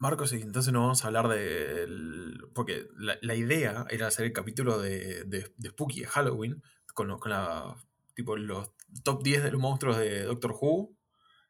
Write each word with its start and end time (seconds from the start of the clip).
Marcos, 0.00 0.32
y 0.32 0.40
entonces 0.40 0.72
no 0.72 0.80
vamos 0.80 1.04
a 1.04 1.08
hablar 1.08 1.28
de... 1.28 1.86
Porque 2.54 2.88
la, 2.96 3.34
idea 3.34 3.84
era 3.90 4.06
hacer 4.06 4.24
el 4.24 4.32
capítulo 4.32 4.78
de, 4.78 5.24
de, 5.24 5.52
Spooky, 5.68 6.00
de 6.00 6.06
Halloween, 6.06 6.62
con, 6.94 7.18
con 7.18 7.30
la, 7.30 7.76
tipo, 8.14 8.34
los 8.36 8.72
top 9.04 9.22
10 9.22 9.44
de 9.44 9.52
los 9.52 9.60
monstruos 9.60 9.98
de 9.98 10.22
Doctor 10.22 10.56
Who, 10.58 10.96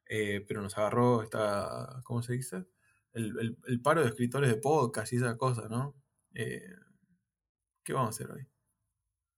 eh, 0.07 0.45
pero 0.49 0.63
nos 0.63 0.77
agarró 0.77 1.23
esta, 1.23 2.01
¿cómo 2.03 2.23
se 2.23 2.33
dice? 2.33 2.67
El, 3.13 3.57
paro 3.85 4.03
de 4.03 4.09
escritores 4.09 4.51
de 4.51 4.57
podcast 4.57 5.13
y 5.13 5.17
esa 5.17 5.37
cosa, 5.37 5.69
¿no? 5.69 5.95
Eh, 6.35 6.75
¿Qué 7.85 7.93
vamos 7.93 8.09
a 8.09 8.11
hacer 8.11 8.33
hoy? 8.33 8.49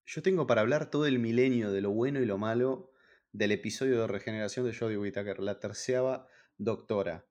Yo 0.06 0.22
tengo 0.22 0.46
para 0.46 0.62
hablar 0.62 0.90
todo 0.90 1.04
el 1.04 1.18
milenio 1.18 1.70
de 1.70 1.82
lo 1.82 1.90
bueno 1.90 2.20
y 2.20 2.24
lo 2.24 2.38
malo 2.38 2.92
del 3.32 3.52
episodio 3.52 4.00
de 4.00 4.06
regeneración 4.06 4.64
de 4.64 4.74
Jodie 4.74 4.96
Whittaker, 4.96 5.38
la 5.40 5.60
terceava 5.60 6.26
doctora. 6.56 7.26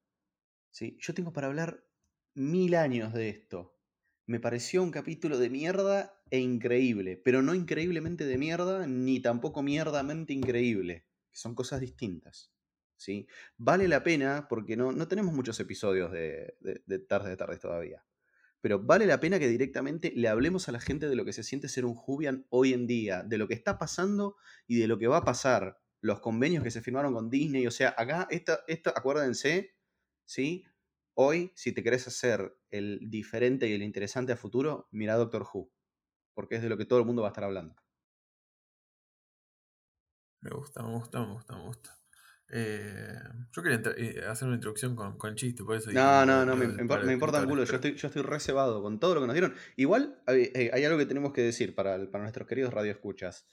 ¿Sí? 0.72 0.98
Yo 1.00 1.14
tengo 1.14 1.34
para 1.34 1.48
hablar 1.48 1.86
mil 2.34 2.76
años 2.76 3.14
de 3.14 3.30
esto. 3.30 3.78
Me 4.26 4.40
pareció 4.40 4.82
un 4.84 4.92
capítulo 4.92 5.38
de 5.38 5.50
mierda 5.50 6.22
e 6.30 6.40
increíble, 6.40 7.18
pero 7.18 7.42
no 7.42 7.54
increíblemente 7.54 8.26
de 8.26 8.38
mierda, 8.38 8.88
ni 8.88 9.20
tampoco 9.20 9.62
mierdamente 9.62 10.34
increíble, 10.34 11.06
son 11.32 11.56
cosas 11.56 11.82
distintas. 11.82 12.54
¿sí? 12.96 13.28
Vale 13.58 13.88
la 13.88 14.04
pena, 14.04 14.48
porque 14.48 14.78
no, 14.78 14.92
no 14.92 15.08
tenemos 15.08 15.34
muchos 15.34 15.60
episodios 15.60 16.12
de, 16.12 16.56
de, 16.62 16.82
de 16.86 17.00
Tarde 17.00 17.32
de 17.32 17.38
Tardes 17.38 17.60
todavía, 17.60 18.06
pero 18.62 18.80
vale 18.80 19.08
la 19.08 19.20
pena 19.20 19.40
que 19.40 19.48
directamente 19.48 20.14
le 20.16 20.28
hablemos 20.28 20.70
a 20.70 20.72
la 20.72 20.80
gente 20.80 21.10
de 21.10 21.16
lo 21.16 21.26
que 21.26 21.34
se 21.34 21.44
siente 21.44 21.68
ser 21.68 21.84
un 21.84 21.96
Jubian 21.96 22.46
hoy 22.50 22.74
en 22.74 22.88
día, 22.88 23.24
de 23.24 23.40
lo 23.40 23.48
que 23.48 23.56
está 23.56 23.80
pasando 23.80 24.38
y 24.68 24.80
de 24.80 24.88
lo 24.88 25.00
que 25.00 25.08
va 25.08 25.18
a 25.18 25.26
pasar, 25.26 25.82
los 26.00 26.20
convenios 26.20 26.64
que 26.64 26.72
se 26.72 26.82
firmaron 26.82 27.14
con 27.14 27.30
Disney, 27.30 27.66
o 27.68 27.72
sea, 27.72 27.94
acá, 27.98 28.28
esta, 28.30 28.62
esta, 28.68 28.92
acuérdense, 28.92 29.76
¿sí? 30.32 30.66
Hoy, 31.14 31.52
si 31.56 31.74
te 31.74 31.84
querés 31.84 32.08
hacer 32.08 32.56
el 32.70 33.00
diferente 33.10 33.68
y 33.68 33.74
el 33.74 33.84
interesante 33.84 34.32
a 34.32 34.38
futuro, 34.38 34.88
mira 34.92 35.16
Doctor 35.16 35.46
Who, 35.54 35.70
porque 36.34 36.56
es 36.56 36.62
de 36.62 36.70
lo 36.70 36.78
que 36.78 36.86
todo 36.86 37.00
el 37.00 37.06
mundo 37.06 37.22
va 37.22 37.28
a 37.28 37.32
estar 37.32 37.44
hablando. 37.44 37.76
Me 40.40 40.52
gusta, 40.52 40.82
me 40.84 40.94
gusta, 40.94 41.20
me 41.20 41.34
gusta, 41.34 41.56
me 41.56 41.64
gusta. 41.64 41.98
Eh, 42.54 43.20
yo 43.52 43.62
quería 43.62 43.82
eh, 43.98 44.26
hacer 44.26 44.48
una 44.48 44.56
introducción 44.56 44.96
con, 44.96 45.18
con 45.18 45.36
chiste, 45.36 45.64
por 45.64 45.76
eso. 45.76 45.92
No, 45.92 46.26
no, 46.26 46.46
no, 46.46 46.56
me, 46.56 46.66
importa 47.14 47.42
un 47.42 47.50
culo. 47.50 47.66
Yo 47.66 47.76
estoy, 47.76 47.96
yo 47.96 48.08
estoy 48.08 48.24
reservado 48.24 48.82
con 48.82 49.00
todo 49.00 49.16
lo 49.16 49.22
que 49.22 49.28
nos 49.28 49.34
dieron. 49.34 49.54
Igual 49.76 50.22
eh, 50.28 50.72
hay, 50.74 50.86
algo 50.86 50.98
que 50.98 51.06
tenemos 51.06 51.34
que 51.34 51.42
decir 51.42 51.76
para, 51.76 52.10
para 52.10 52.24
nuestros 52.24 52.48
queridos 52.48 52.74
radioescuchas. 52.74 53.46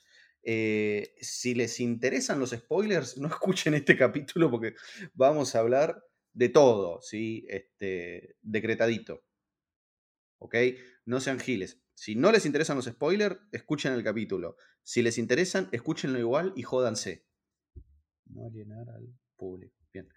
si 0.43 1.55
les 1.55 1.81
interesan 1.81 2.39
los 2.39 2.51
spoilers, 2.51 3.19
no 3.19 3.27
escuchen 3.29 3.75
este 3.75 3.97
capítulo 3.97 4.49
porque 4.51 4.75
vamos 5.15 5.55
a 5.55 5.59
hablar 5.59 6.08
de 6.39 6.49
todo, 6.49 7.03
¿sí? 7.03 7.45
Este, 7.49 8.37
decretadito. 8.43 9.25
¿Ok? 10.39 10.55
No 11.05 11.19
sean 11.19 11.41
giles. 11.41 11.83
Si 11.95 12.15
no 12.15 12.31
les 12.31 12.47
interesan 12.47 12.77
los 12.77 12.85
spoilers, 12.85 13.41
escuchen 13.51 13.93
el 13.93 14.05
capítulo. 14.05 14.57
Si 14.85 15.03
les 15.03 15.19
interesan, 15.19 15.69
escúchenlo 15.73 16.17
igual 16.21 16.53
y 16.55 16.63
jódanse. 16.63 17.27
No 18.27 18.47
alienar 18.47 18.89
al 18.89 19.13
público. 19.37 19.75
Bien. 19.93 20.09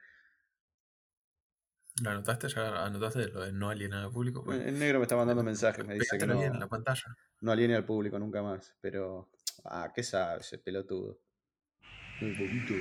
¿Lo 2.04 2.12
anotaste? 2.12 2.50
¿Ya 2.50 2.86
anotaste 2.86 3.30
lo 3.30 3.42
de 3.42 3.52
no 3.52 3.72
alienar 3.72 4.06
al 4.06 4.12
público? 4.12 4.44
Pues, 4.44 4.62
el 4.62 4.78
negro 4.78 5.00
me 5.00 5.06
está 5.06 5.16
mandando 5.16 5.42
mensajes, 5.42 5.84
me 5.88 5.96
dice 5.96 6.20
que 6.20 6.28
no, 6.28 6.40
en 6.40 6.60
la 6.60 6.68
pantalla. 6.68 7.18
no 7.40 7.52
aliene 7.52 7.76
al 7.76 7.86
público 7.86 8.20
nunca 8.20 8.44
más. 8.44 8.76
Pero, 8.80 9.32
ah, 9.66 9.92
¿qué 9.96 10.04
sabe 10.04 10.42
ese 10.42 10.60
pelotudo? 10.60 11.20
Un 12.22 12.38
poquito, 12.38 12.76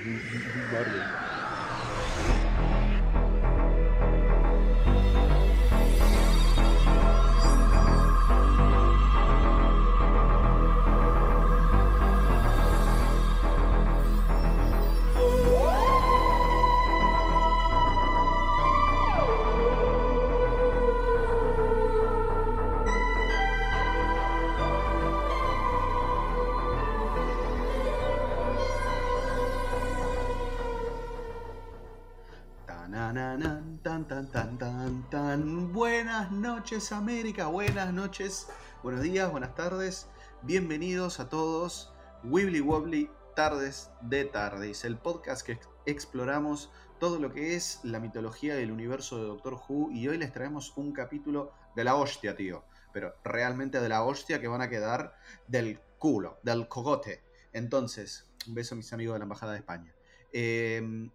América, 36.88 37.46
buenas 37.46 37.92
noches, 37.92 38.48
buenos 38.82 39.02
días, 39.02 39.30
buenas 39.30 39.54
tardes, 39.54 40.08
bienvenidos 40.40 41.20
a 41.20 41.28
todos, 41.28 41.92
Wibbly 42.24 42.62
Wobbly 42.62 43.10
Tardes 43.36 43.90
de 44.00 44.24
Tardes, 44.24 44.86
el 44.86 44.96
podcast 44.96 45.46
que 45.46 45.60
exploramos 45.84 46.72
todo 46.98 47.18
lo 47.18 47.32
que 47.32 47.54
es 47.54 47.80
la 47.82 48.00
mitología 48.00 48.54
del 48.54 48.72
universo 48.72 49.18
de 49.18 49.24
Doctor 49.24 49.60
Who 49.68 49.90
y 49.92 50.08
hoy 50.08 50.16
les 50.16 50.32
traemos 50.32 50.72
un 50.76 50.92
capítulo 50.92 51.52
de 51.76 51.84
la 51.84 51.96
hostia, 51.96 52.34
tío, 52.34 52.64
pero 52.94 53.14
realmente 53.24 53.78
de 53.78 53.88
la 53.90 54.02
hostia 54.02 54.40
que 54.40 54.48
van 54.48 54.62
a 54.62 54.70
quedar 54.70 55.14
del 55.46 55.80
culo, 55.98 56.40
del 56.42 56.66
cogote. 56.66 57.22
Entonces, 57.52 58.26
un 58.48 58.54
beso 58.54 58.74
a 58.74 58.78
mis 58.78 58.90
amigos 58.94 59.14
de 59.14 59.18
la 59.18 59.24
Embajada 59.24 59.52
de 59.52 59.58
España. 59.58 59.94
Em, 60.32 61.10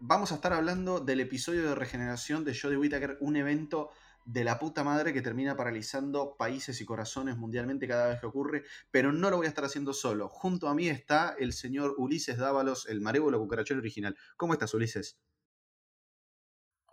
vamos 0.00 0.32
a 0.32 0.36
estar 0.36 0.54
hablando 0.54 1.00
del 1.00 1.20
episodio 1.20 1.68
de 1.68 1.74
regeneración 1.74 2.46
de 2.46 2.58
Jodie 2.58 2.78
Whittaker, 2.78 3.18
un 3.20 3.36
evento 3.36 3.90
de 4.24 4.44
la 4.44 4.58
puta 4.58 4.84
madre 4.84 5.12
que 5.12 5.22
termina 5.22 5.56
paralizando 5.56 6.36
países 6.36 6.80
y 6.80 6.84
corazones 6.84 7.36
mundialmente 7.36 7.86
cada 7.86 8.08
vez 8.08 8.20
que 8.20 8.26
ocurre, 8.26 8.64
pero 8.90 9.12
no 9.12 9.30
lo 9.30 9.36
voy 9.36 9.46
a 9.46 9.48
estar 9.48 9.64
haciendo 9.64 9.92
solo. 9.92 10.28
Junto 10.28 10.68
a 10.68 10.74
mí 10.74 10.88
está 10.88 11.34
el 11.38 11.52
señor 11.52 11.94
Ulises 11.98 12.38
Dávalos, 12.38 12.86
el 12.88 13.00
marévolo 13.00 13.38
cucarachero 13.38 13.80
original. 13.80 14.16
¿Cómo 14.36 14.54
estás, 14.54 14.72
Ulises? 14.74 15.18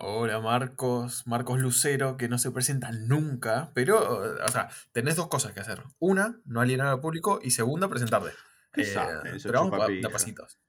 Hola 0.04 0.40
Marcos, 0.40 1.28
Marcos 1.28 1.62
Lucero, 1.62 2.18
que 2.18 2.28
no 2.28 2.40
se 2.40 2.50
presenta 2.50 2.92
nunca, 2.92 3.72
pero, 3.76 4.36
o 4.44 4.48
sea, 4.48 4.70
tenés 4.92 5.16
dos 5.16 5.28
cosas 5.28 5.54
que 5.54 5.60
hacer. 5.60 5.84
Una, 6.00 6.42
no 6.44 6.60
alienar 6.60 6.88
al 6.88 7.02
público, 7.02 7.40
y 7.44 7.52
segunda, 7.52 7.88
presentarte. 7.88 8.32
Eh, 8.78 8.96
pero 9.44 9.70
vamos 9.70 9.88
de 9.88 10.10
pasitos. 10.10 10.60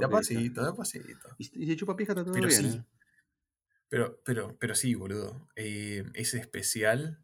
De 0.00 0.08
pasito, 0.08 0.64
de 0.64 0.72
pasito. 0.72 1.28
Y, 1.38 1.66
se 1.66 1.76
chupa 1.76 1.96
pija 1.96 2.12
está 2.12 2.24
todo 2.24 2.34
pero 2.34 2.46
bien. 2.46 2.60
Sí. 2.60 2.76
¿eh? 2.76 2.84
Pero, 3.88 4.20
pero, 4.24 4.56
pero 4.58 4.74
sí, 4.74 4.94
boludo. 4.94 5.48
Eh, 5.56 6.04
ese 6.14 6.38
especial. 6.38 7.22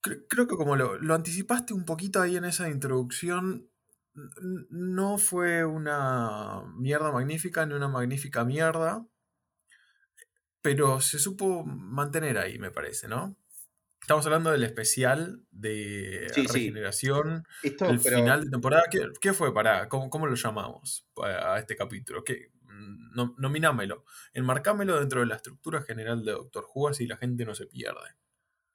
Creo, 0.00 0.46
que 0.46 0.56
como 0.56 0.76
lo, 0.76 1.14
anticipaste 1.14 1.74
un 1.74 1.84
poquito 1.84 2.20
ahí 2.20 2.36
en 2.36 2.44
esa 2.44 2.68
introducción, 2.68 3.68
no 4.70 5.18
fue 5.18 5.64
una 5.64 6.62
mierda 6.76 7.10
magnífica 7.10 7.66
ni 7.66 7.74
una 7.74 7.88
magnífica 7.88 8.44
mierda, 8.44 9.04
pero 10.62 11.00
se 11.00 11.18
supo 11.18 11.64
mantener 11.64 12.38
ahí, 12.38 12.58
me 12.60 12.70
parece, 12.70 13.08
¿no? 13.08 13.36
Estamos 14.00 14.24
hablando 14.26 14.52
del 14.52 14.62
especial 14.62 15.42
de 15.50 16.28
regeneración, 16.36 17.44
el 17.64 17.98
final 17.98 18.44
de 18.44 18.50
temporada. 18.50 18.84
¿Qué, 19.20 19.32
fue 19.32 19.52
para? 19.52 19.88
¿Cómo, 19.88 20.08
¿Cómo, 20.08 20.28
lo 20.28 20.36
llamamos 20.36 21.08
a 21.20 21.58
este 21.58 21.74
capítulo? 21.74 22.22
¿Qué, 22.22 22.52
no, 23.14 23.34
nominámelo, 23.38 24.04
enmarcámelo 24.32 24.98
dentro 24.98 25.20
de 25.20 25.26
la 25.26 25.36
estructura 25.36 25.82
general 25.82 26.24
de 26.24 26.32
Doctor 26.32 26.66
Who, 26.74 26.88
así 26.88 27.06
la 27.06 27.16
gente 27.16 27.44
no 27.44 27.54
se 27.54 27.66
pierde. 27.66 28.16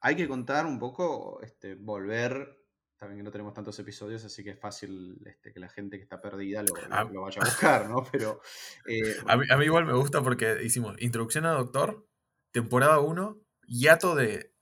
Hay 0.01 0.15
que 0.15 0.27
contar 0.27 0.65
un 0.65 0.79
poco, 0.79 1.39
este, 1.41 1.75
volver, 1.75 2.57
también 2.97 3.19
que 3.19 3.23
no 3.23 3.31
tenemos 3.31 3.53
tantos 3.53 3.77
episodios, 3.79 4.23
así 4.25 4.43
que 4.43 4.51
es 4.51 4.59
fácil 4.59 5.21
este, 5.25 5.53
que 5.53 5.59
la 5.59 5.69
gente 5.69 5.97
que 5.97 6.03
está 6.03 6.21
perdida 6.21 6.63
lo, 6.63 6.73
ah. 6.89 7.03
vaya 7.03 7.41
a 7.41 7.45
buscar, 7.45 7.89
¿no? 7.89 8.03
Pero. 8.11 8.41
Eh, 8.87 9.15
a, 9.27 9.37
mí, 9.37 9.65
igual 9.65 9.85
me 9.85 9.93
gusta 9.93 10.21
porque 10.21 10.63
hicimos 10.63 10.99
introducción 11.01 11.45
a 11.45 11.51
Doctor, 11.51 12.07
temporada 12.51 12.99
1, 12.99 13.39
hiato 13.67 14.15
de 14.15 14.53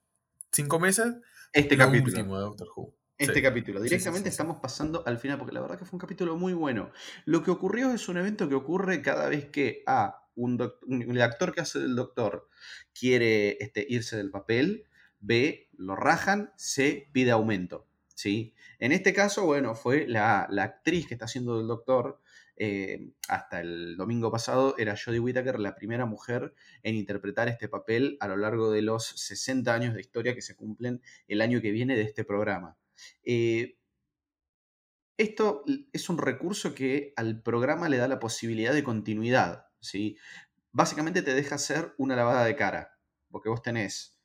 5 0.51 0.79
meses, 0.79 1.15
este 1.53 1.77
capítulo. 1.77 2.17
último 2.17 2.37
de 2.37 2.41
Doctor 2.43 2.67
Who 2.75 2.98
este 3.19 3.41
capítulo. 3.41 3.81
Directamente 3.81 4.29
estamos 4.29 4.57
pasando 4.61 5.03
al 5.05 5.19
final, 5.19 5.37
porque 5.37 5.53
la 5.53 5.61
verdad 5.61 5.77
que 5.77 5.85
fue 5.85 5.97
un 5.97 6.01
capítulo 6.01 6.37
muy 6.37 6.53
bueno. 6.53 6.91
Lo 7.25 7.43
que 7.43 7.51
ocurrió 7.51 7.91
es 7.91 8.07
un 8.07 8.17
evento 8.17 8.47
que 8.47 8.55
ocurre 8.55 9.01
cada 9.01 9.27
vez 9.29 9.49
que 9.49 9.83
A, 9.85 10.27
un, 10.35 10.59
el 10.87 11.21
actor 11.21 11.53
que 11.53 11.61
hace 11.61 11.79
del 11.79 11.95
doctor 11.95 12.49
quiere 12.97 13.57
este, 13.59 13.85
irse 13.87 14.15
del 14.17 14.31
papel, 14.31 14.85
B, 15.19 15.69
lo 15.77 15.95
rajan, 15.95 16.53
C, 16.55 17.09
pide 17.11 17.31
aumento. 17.31 17.87
¿sí? 18.15 18.53
En 18.79 18.91
este 18.91 19.13
caso, 19.13 19.45
bueno, 19.45 19.75
fue 19.75 20.07
la, 20.07 20.43
actriz 20.61 21.07
que 21.07 21.13
está 21.13 21.25
haciendo 21.25 21.57
del 21.57 21.67
doctor. 21.67 22.21
Eh, 22.61 23.11
hasta 23.29 23.61
el 23.61 23.95
domingo 23.95 24.29
pasado 24.29 24.75
era 24.77 24.97
Jodie 24.97 25.21
Whittaker 25.21 25.59
la 25.59 25.75
primera 25.75 26.05
mujer 26.05 26.53
en 26.83 26.95
interpretar 26.95 27.47
este 27.47 27.69
papel 27.69 28.17
a 28.19 28.27
lo 28.27 28.35
largo 28.35 28.69
de 28.69 28.81
los 28.81 29.05
60 29.05 29.73
años 29.73 29.93
de 29.93 30.01
historia 30.01 30.35
que 30.35 30.41
se 30.41 30.57
cumplen 30.57 31.01
el 31.29 31.39
año 31.39 31.61
que 31.61 31.71
viene 31.71 31.95
de 31.95 32.01
este 32.01 32.25
programa. 32.25 32.75
Eh, 33.23 33.77
esto 35.17 35.63
es 35.91 36.09
un 36.09 36.17
recurso 36.17 36.73
que 36.73 37.13
al 37.15 37.41
programa 37.41 37.89
le 37.89 37.97
da 37.97 38.07
la 38.07 38.19
posibilidad 38.19 38.73
de 38.73 38.83
continuidad. 38.83 39.67
¿sí? 39.81 40.17
básicamente 40.71 41.21
te 41.21 41.33
deja 41.33 41.55
hacer 41.55 41.93
una 41.97 42.15
lavada 42.15 42.45
de 42.45 42.55
cara, 42.55 42.97
porque 43.29 43.49
vos 43.49 43.61
tenés 43.61 44.17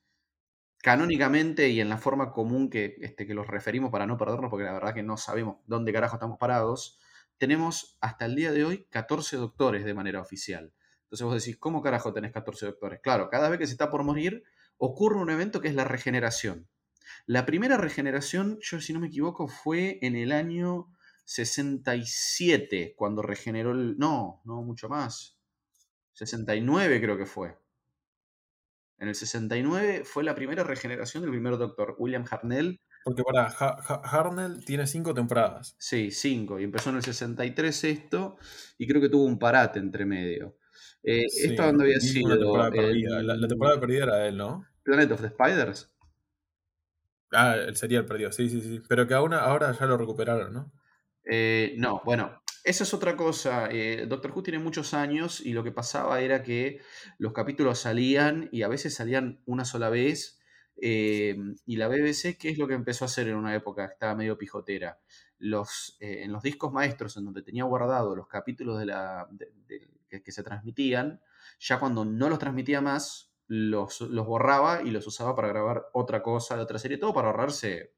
canónicamente 0.79 1.71
y 1.71 1.81
en 1.81 1.89
la 1.89 1.97
forma 1.97 2.33
común 2.33 2.69
que, 2.69 2.97
este, 3.01 3.27
que 3.27 3.35
los 3.35 3.47
referimos 3.47 3.91
para 3.91 4.07
no 4.07 4.19
perdernos, 4.19 4.51
porque 4.51 4.65
la 4.65 4.73
verdad 4.73 4.95
que 4.95 5.03
no 5.03 5.17
sabemos 5.17 5.57
dónde 5.67 5.93
carajo 5.93 6.17
estamos 6.17 6.39
parados, 6.39 6.99
tenemos 7.39 7.97
hasta 8.01 8.27
el 8.27 8.35
día 8.35 8.53
de 8.53 8.65
hoy 8.65 8.87
14 8.91 9.37
doctores 9.37 9.85
de 9.85 9.95
manera 9.95 10.21
oficial. 10.21 10.73
Entonces 11.05 11.25
vos 11.25 11.35
decís, 11.43 11.57
¿cómo 11.57 11.83
carajo 11.83 12.13
tenés 12.13 12.33
14 12.33 12.67
doctores? 12.67 13.01
Claro, 13.01 13.31
cada 13.31 13.49
vez 13.49 13.59
que 13.59 13.67
se 13.67 13.73
está 13.73 13.89
por 13.91 14.03
morir, 14.05 14.45
ocurre 14.77 15.19
un 15.19 15.31
evento 15.31 15.61
que 15.61 15.69
es 15.69 15.75
la 15.75 15.85
regeneración. 15.85 16.69
La 17.27 17.47
primera 17.47 17.77
regeneración, 17.77 18.59
yo 18.61 18.81
si 18.81 18.93
no 18.93 19.01
me 19.01 19.09
equivoco, 19.09 19.49
fue 19.49 19.99
en 20.03 20.17
el 20.17 20.33
año 20.33 20.89
67, 21.25 22.95
cuando 22.97 23.23
regeneró 23.23 23.73
el... 23.73 23.97
No, 23.99 24.43
no, 24.45 24.63
mucho 24.63 24.89
más. 24.89 25.39
69 26.13 27.01
creo 27.01 27.17
que 27.17 27.27
fue. 27.27 27.57
En 28.99 29.09
el 29.09 29.15
69 29.15 30.05
fue 30.05 30.23
la 30.23 30.35
primera 30.35 30.63
regeneración 30.63 31.23
del 31.23 31.33
primer 31.33 31.59
doctor, 31.59 31.97
William 31.99 32.25
Harnell. 32.31 32.81
Porque 33.05 33.23
para 33.23 33.47
Harnell 33.49 34.65
tiene 34.65 34.87
cinco 34.87 35.13
temporadas. 35.13 35.77
Sí, 35.79 36.11
cinco. 36.11 36.59
Y 36.59 36.65
empezó 36.65 36.91
en 36.91 36.97
el 36.97 37.03
63 37.03 37.85
esto, 37.85 38.39
y 38.79 38.87
creo 38.87 39.01
que 39.01 39.09
tuvo 39.09 39.25
un 39.25 39.39
parate 39.39 39.79
entre 39.79 40.07
medio. 40.07 40.57
Eh, 41.03 41.27
¿Esta 41.27 41.67
donde 41.67 41.85
había 41.85 42.01
sido? 42.01 42.29
La, 42.35 42.71
temporada 43.47 43.79
perdida 43.79 44.05
era 44.05 44.27
él, 44.27 44.39
¿no? 44.39 44.65
Planet 44.83 45.11
of 45.13 45.21
the 45.21 45.29
Spiders. 45.29 45.94
Ah, 47.35 47.57
el 47.57 48.07
perdido, 48.07 48.33
sí, 48.33 48.49
sí, 48.49 48.61
sí. 48.61 48.83
Pero 48.89 49.07
que 49.07 49.15
aún 49.15 49.35
ahora 49.35 49.73
ya 49.73 49.87
lo 49.87 49.97
recuperaron, 49.97 50.53
¿no? 50.53 50.73
Eh, 51.25 51.75
no, 51.79 52.03
bueno, 52.05 52.43
esa 52.65 52.85
es 52.85 52.95
otra 52.95 53.17
cosa. 53.17 53.69
Eh, 53.71 54.07
Doctor 54.09 54.33
Who 54.33 54.43
tiene 54.43 54.59
muchos 54.59 54.95
años 54.95 55.41
y 55.41 55.53
lo 55.53 55.65
que 55.65 55.73
pasaba 55.73 56.21
era 56.21 56.43
que 56.43 56.81
los 57.19 57.33
capítulos 57.33 57.79
salían 57.79 58.49
y 58.53 58.63
a 58.63 58.69
veces 58.69 58.95
salían 58.95 59.43
una 59.47 59.65
sola 59.65 59.89
vez. 59.89 60.41
Eh, 60.81 61.37
y 61.67 61.77
la 61.77 61.89
BBC, 61.89 62.37
¿qué 62.39 62.51
es 62.51 62.59
lo 62.59 62.67
que 62.67 62.75
empezó 62.75 63.05
a 63.05 63.07
hacer 63.07 63.29
en 63.29 63.37
una 63.37 63.55
época 63.55 63.87
que 63.87 63.95
estaba 63.95 64.15
medio 64.15 64.39
pijotera? 64.39 64.99
Los, 65.39 65.97
en 66.01 66.33
los 66.33 66.43
discos 66.43 66.73
maestros, 66.73 67.17
en 67.17 67.25
donde 67.25 67.43
tenía 67.43 67.65
guardado 67.65 68.17
los 68.17 68.29
capítulos 68.29 68.79
de 68.79 68.87
la, 68.87 69.29
que, 70.23 70.33
se 70.33 70.43
transmitían, 70.43 71.21
ya 71.59 71.79
cuando 71.79 72.05
no 72.05 72.29
los 72.29 72.39
transmitía 72.39 72.81
más, 72.81 73.34
los, 73.55 74.01
los, 74.01 74.27
borraba 74.27 74.83
y 74.83 74.91
los 74.91 75.07
usaba 75.07 75.35
para 75.35 75.49
grabar 75.49 75.87
otra 75.93 76.23
cosa 76.23 76.57
de 76.57 76.63
otra 76.63 76.79
serie, 76.79 76.99
todo 76.99 77.15
para 77.15 77.29
ahorrarse 77.29 77.95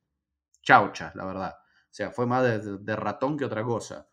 chauchas, 0.63 1.15
la 1.15 1.25
verdad. 1.25 1.55
O 1.59 1.95
sea, 1.97 2.11
fue 2.11 2.27
más 2.27 2.45
de 2.65 2.97
ratón 2.97 3.39
que 3.39 3.45
otra 3.45 3.63
cosa. 3.63 4.09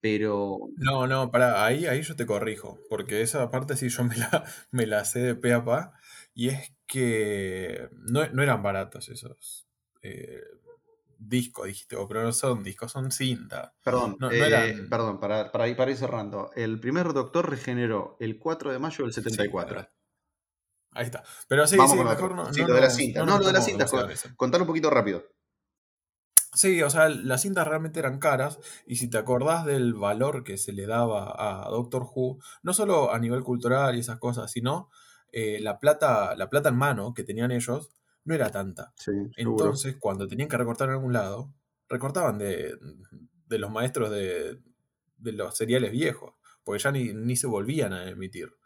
Pero. 0.00 0.58
No, 0.76 1.06
no, 1.06 1.30
para, 1.30 1.64
ahí, 1.64 1.86
ahí 1.86 2.02
yo 2.02 2.16
te 2.16 2.26
corrijo, 2.26 2.78
porque 2.88 3.22
esa 3.22 3.50
parte 3.50 3.76
sí 3.76 3.88
yo 3.88 4.04
me 4.04 4.16
la, 4.16 4.44
me 4.70 4.86
la 4.86 5.04
sé 5.04 5.20
de 5.20 5.34
pe 5.34 5.52
a 5.52 5.64
pa, 5.64 5.92
y 6.34 6.48
es 6.48 6.74
que 6.86 7.88
no, 7.92 8.22
eran 8.22 8.62
baratos 8.62 9.08
esos 9.08 9.66
eh, 10.02 10.42
discos, 11.18 11.66
dijiste, 11.66 11.96
pero 12.08 12.22
no 12.22 12.32
son 12.32 12.62
discos, 12.62 12.92
son 12.92 13.10
cinta. 13.10 13.74
Perdón, 13.82 14.16
eh, 14.30 14.86
perdón 14.88 15.18
para, 15.18 15.50
para, 15.50 15.66
ir, 15.66 15.76
para 15.76 15.90
ir 15.90 15.96
cerrando. 15.96 16.50
El 16.54 16.78
primer 16.78 17.12
Doctor 17.12 17.48
regeneró 17.48 18.16
el 18.20 18.38
4 18.38 18.72
de 18.72 18.78
mayo 18.78 19.04
del 19.04 19.12
74. 19.12 19.88
Ahí 20.96 21.06
está. 21.06 21.22
Pero 21.48 21.66
sí, 21.66 21.76
sí, 21.88 21.96
mejor 21.96 22.34
no. 22.34 22.52
Sí, 22.52 22.62
lo 22.62 22.74
de 22.74 22.80
la 22.80 22.90
cinta. 22.90 23.24
No, 23.24 23.38
lo 23.38 23.46
de 23.46 23.52
la 23.52 23.60
cinta. 23.60 23.86
Contar 24.36 24.60
un 24.60 24.66
poquito 24.66 24.90
rápido. 24.90 25.24
Sí, 26.54 26.82
o 26.82 26.88
sea, 26.88 27.10
las 27.10 27.42
cintas 27.42 27.68
realmente 27.68 27.98
eran 28.00 28.18
caras 28.18 28.58
y 28.86 28.96
si 28.96 29.10
te 29.10 29.18
acordás 29.18 29.66
del 29.66 29.92
valor 29.92 30.42
que 30.42 30.56
se 30.56 30.72
le 30.72 30.86
daba 30.86 31.34
a 31.36 31.68
Doctor 31.68 32.06
Who, 32.14 32.38
no 32.62 32.72
solo 32.72 33.12
a 33.12 33.18
nivel 33.18 33.42
cultural 33.42 33.94
y 33.94 34.00
esas 34.00 34.18
cosas, 34.18 34.50
sino 34.50 34.88
eh, 35.32 35.60
la, 35.60 35.78
plata, 35.78 36.34
la 36.34 36.48
plata 36.48 36.70
en 36.70 36.76
mano 36.76 37.12
que 37.12 37.24
tenían 37.24 37.50
ellos 37.50 37.90
no 38.24 38.34
era 38.34 38.50
tanta. 38.50 38.94
Entonces, 39.36 39.96
cuando 40.00 40.26
tenían 40.26 40.48
que 40.48 40.56
recortar 40.56 40.88
en 40.88 40.94
algún 40.94 41.12
lado, 41.12 41.52
recortaban 41.90 42.38
de, 42.38 42.78
los 43.50 43.70
maestros 43.70 44.10
de, 44.10 44.58
los 45.18 45.56
seriales 45.56 45.92
viejos, 45.92 46.34
porque 46.64 46.82
ya 46.82 46.90
ni, 46.90 47.36
se 47.36 47.46
volvían 47.46 47.92
a 47.92 48.08
emitir. 48.08 48.56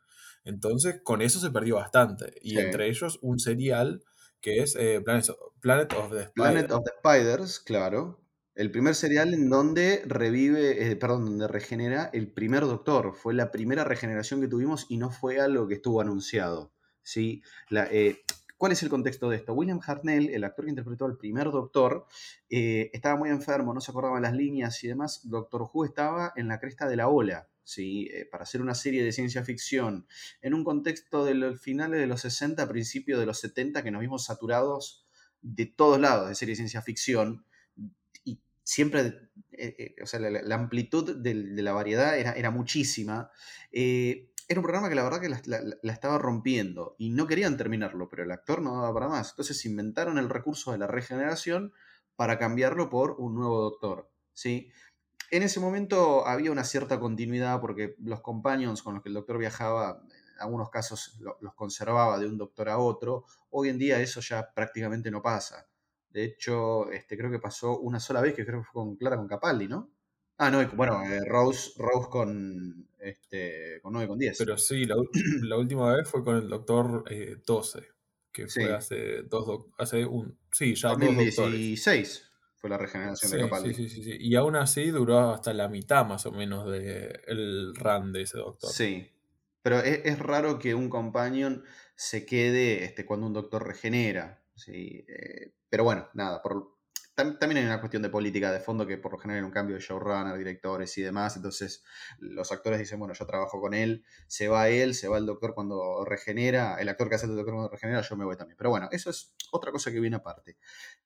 Entonces, 0.45 1.01
con 1.03 1.23
eso 1.23 1.39
se 1.41 1.51
perdió 1.51 1.77
bastante. 1.77 2.35
Y 2.43 2.59
entre 2.59 2.89
ellos, 2.89 3.19
un 3.23 3.39
serial 3.39 4.03
que 4.41 4.63
es 4.63 4.75
eh, 4.77 5.03
Planet, 5.03 5.93
of 5.93 6.11
the 6.11 6.25
Spiders. 6.25 6.33
Planet 6.35 6.71
of 6.73 6.85
the 6.85 6.91
Spiders, 6.99 7.61
claro. 7.61 8.21
El 8.55 8.71
primer 8.71 8.95
serial 8.95 9.33
en 9.33 9.49
donde 9.49 10.03
revive, 10.07 10.91
eh, 10.91 10.97
perdón, 10.97 11.25
donde 11.25 11.49
regenera 11.49 12.11
el 12.13 12.33
primer 12.33 12.63
Doctor. 12.63 13.15
Fue 13.15 13.35
la 13.35 13.51
primera 13.51 13.85
regeneración 13.85 14.41
que 14.41 14.49
tuvimos 14.49 14.87
y 14.89 14.97
no 14.97 15.11
fue 15.11 15.41
algo 15.41 15.69
que 15.69 15.75
estuvo 15.75 16.01
anunciado. 16.01 16.73
¿sí? 17.03 17.43
Eh, 17.71 18.23
¿Cuál 18.57 18.73
es 18.73 18.83
el 18.83 18.91
contexto 18.91 19.31
de 19.31 19.37
esto? 19.37 19.55
William 19.55 19.81
Hartnell, 19.87 20.29
el 20.29 20.45
actor 20.45 20.65
que 20.65 20.71
interpretó 20.71 21.07
al 21.07 21.17
primer 21.17 21.51
Doctor, 21.51 22.07
estaba 22.49 23.17
muy 23.17 23.31
enfermo, 23.31 23.73
no 23.73 23.81
se 23.81 23.91
acordaba 23.91 24.21
las 24.21 24.35
líneas 24.35 24.83
y 24.85 24.89
demás. 24.89 25.23
Doctor 25.25 25.71
Who 25.73 25.87
estaba 25.87 26.33
en 26.37 26.49
la 26.49 26.61
cresta 26.61 26.87
de 26.87 26.97
la 26.97 27.09
ola. 27.09 27.49
Eh, 27.79 28.29
para 28.31 28.45
hacer 28.45 28.61
una 28.63 28.75
serie 28.75 29.05
de 29.05 29.13
ciencia 29.13 29.45
ficción 29.45 30.07
en 30.43 30.55
un 30.55 30.65
contexto 30.65 31.25
de 31.25 31.35
los 31.35 31.61
finales 31.61 32.01
de 32.01 32.07
los 32.07 32.23
60, 32.23 32.69
principios 32.69 33.21
de 33.21 33.27
los 33.27 33.39
70, 33.39 33.83
que 33.83 33.91
nos 33.91 34.01
vimos 34.01 34.25
saturados 34.25 35.07
de 35.43 35.67
todos 35.67 36.01
lados 36.01 36.29
de 36.29 36.35
serie 36.35 36.53
de 36.53 36.57
ciencia 36.57 36.83
ficción 36.83 37.45
y 38.25 38.41
siempre, 38.63 39.01
eh, 39.53 39.75
eh, 39.79 39.95
o 40.03 40.07
sea, 40.07 40.21
la, 40.21 40.55
amplitud 40.55 41.17
de, 41.17 41.35
la 41.63 41.73
variedad 41.73 42.19
era, 42.19 42.33
era 42.33 42.51
muchísima. 42.51 43.31
era 43.71 44.61
un 44.61 44.65
programa 44.65 44.89
que 44.89 44.97
la 44.97 45.05
verdad 45.05 45.21
que 45.21 45.29
la, 45.29 45.93
estaba 45.93 46.19
rompiendo 46.19 46.97
y 46.99 47.11
no 47.11 47.27
querían 47.27 47.57
terminarlo, 47.57 48.09
pero 48.09 48.25
el 48.25 48.33
actor 48.33 48.63
no 48.63 48.75
daba 48.75 48.93
para 48.93 49.09
más. 49.09 49.31
Entonces 49.31 49.65
inventaron 49.65 50.19
el 50.19 50.29
recurso 50.29 50.73
de 50.73 50.79
la 50.79 50.89
regeneración 50.89 51.73
para 52.17 52.39
cambiarlo 52.39 52.91
por 52.91 53.13
un 53.19 53.37
nuevo 53.37 53.61
doctor. 53.61 54.11
¿sí? 54.33 54.73
En 55.31 55.45
ese 55.45 55.61
momento 55.61 56.27
había 56.27 56.51
una 56.51 56.65
cierta 56.65 56.99
continuidad 56.99 57.61
porque 57.61 57.95
los 58.03 58.21
companions 58.21 58.83
con 58.83 58.95
los 58.95 59.03
que 59.03 59.11
el 59.11 59.15
doctor 59.15 59.39
viajaba, 59.39 60.03
en 60.09 60.41
algunos 60.41 60.71
casos 60.71 61.21
los 61.41 61.55
conservaba 61.55 62.19
de 62.19 62.27
un 62.27 62.37
doctor 62.37 62.69
a 62.69 62.79
otro. 62.79 63.27
Hoy 63.51 63.69
en 63.69 63.79
día 63.79 64.01
eso 64.01 64.21
ya 64.21 64.51
prácticamente 64.53 65.11
no 65.11 65.23
pasa. 65.23 65.69
De 66.11 66.25
hecho, 66.25 66.91
este, 66.91 67.17
creo 67.17 67.31
que 67.31 67.39
pasó 67.39 67.79
una 67.79 68.01
sola 68.01 68.21
vez, 68.21 68.35
que 68.35 68.45
creo 68.45 68.61
que 68.61 68.65
fue 68.65 68.83
con 68.83 68.97
Clara 68.97 69.17
con 69.17 69.29
Capaldi, 69.29 69.69
¿no? 69.69 69.89
Ah, 70.39 70.51
no, 70.51 70.67
bueno, 70.71 71.01
eh, 71.05 71.21
Rose, 71.25 71.73
Rose 71.77 72.09
con, 72.11 72.89
este, 72.99 73.79
con 73.83 73.93
9 73.93 74.09
con 74.09 74.19
10. 74.19 74.37
Pero 74.39 74.59
sí, 74.59 74.85
la, 75.43 75.57
última 75.57 75.95
vez 75.95 76.09
fue 76.09 76.25
con 76.25 76.37
el 76.37 76.49
doctor 76.49 77.05
12, 77.47 77.79
eh, 77.79 77.83
que 78.33 78.49
fue 78.49 78.75
hace 78.75 79.23
dos, 79.25 79.67
hace 79.79 80.05
un, 80.05 80.37
sí, 80.51 80.75
ya 80.75 80.89
2016 80.89 82.30
fue 82.61 82.69
la 82.69 82.77
regeneración 82.77 83.33
de 83.33 83.41
Capaldi. 83.41 83.73
Sí, 83.73 83.89
sí, 83.89 84.03
sí, 84.03 84.17
Y 84.21 84.37
aún 84.37 84.55
así 84.55 84.91
duró 84.91 85.31
hasta 85.31 85.55
la 85.55 85.69
mitad 85.69 86.05
más 86.05 86.27
o 86.27 86.33
menos 86.33 86.71
del 86.71 87.21
el 87.27 87.75
run 87.75 88.13
de 88.13 88.23
ese 88.23 88.37
doctor. 88.37 88.71
Sí. 88.71 89.11
Pero 89.63 89.79
es, 89.79 90.19
raro 90.19 90.59
que 90.59 90.75
un 90.75 90.89
companion 90.89 91.65
se 91.95 92.25
quede 92.27 92.85
este, 92.85 93.07
cuando 93.07 93.27
un 93.27 93.33
doctor 93.33 93.67
regenera. 93.67 94.43
¿sí? 94.55 95.05
Eh, 95.09 95.55
pero 95.69 95.85
bueno, 95.85 96.09
nada. 96.15 96.43
Por, 96.43 96.79
también 97.15 97.59
hay 97.59 97.65
una 97.65 97.81
cuestión 97.81 98.03
de 98.03 98.09
política 98.09 98.53
de 98.53 98.61
fondo 98.61 98.87
que 98.87 98.97
por 98.97 99.13
lo 99.13 99.19
general 99.19 99.43
hay 99.43 99.47
un 99.47 99.53
cambio 99.53 99.77
de 99.77 99.83
showrunner, 99.83 100.37
directores 100.37 100.97
y 100.99 101.03
demás. 101.03 101.37
Entonces 101.37 101.85
los 102.19 102.53
actores 102.53 102.79
dicen, 102.79 102.99
bueno, 102.99 103.15
yo 103.15 103.27
trabajo 103.27 103.61
con 103.61 103.75
él, 103.75 104.05
se 104.27 104.49
va 104.49 104.69
él, 104.69 104.95
se 104.95 105.09
va 105.09 105.19
el 105.19 105.27
doctor 105.27 105.55
cuando 105.55 106.05
regenera, 106.05 106.77
el 106.77 106.89
actor 106.89 107.09
que 107.09 107.15
hace 107.17 107.27
el 107.27 107.37
doctor 107.37 107.55
cuando 107.55 107.71
regenera, 107.71 108.03
yo 108.03 108.17
me 108.17 108.25
voy 108.25 108.37
también. 108.37 108.57
Pero 108.57 108.71
bueno, 108.71 108.89
eso 108.93 109.11
es 109.11 109.35
otra 109.51 109.73
cosa 109.73 109.91
que 109.91 110.01
viene 110.01 110.17
aparte. 110.17 110.57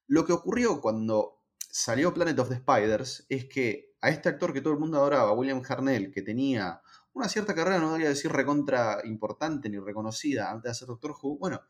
Lo 0.07 0.25
que 0.25 0.33
ocurrió 0.33 0.81
cuando 0.81 1.44
salió 1.75 2.15
Planet 2.15 2.39
of 2.39 2.51
the 2.51 2.59
Spiders 2.59 3.27
es 3.29 3.47
que 3.47 3.97
a 4.01 4.09
este 4.09 4.29
actor 4.29 4.53
que 4.53 4.61
todo 4.61 4.75
el 4.75 4.79
mundo 4.79 4.99
adoraba, 4.99 5.33
William 5.33 5.61
Harnell, 5.69 6.13
que 6.13 6.23
tenía 6.23 6.81
una 7.15 7.29
cierta 7.29 7.53
carrera, 7.53 7.81
no 7.81 7.89
debería 7.89 8.11
decir 8.11 8.31
recontra 8.31 9.01
importante 9.03 9.69
ni 9.69 9.81
reconocida 9.81 10.53
antes 10.53 10.63
de 10.63 10.71
hacer 10.71 10.87
Doctor 10.87 11.17
Who, 11.21 11.37
bueno, 11.37 11.61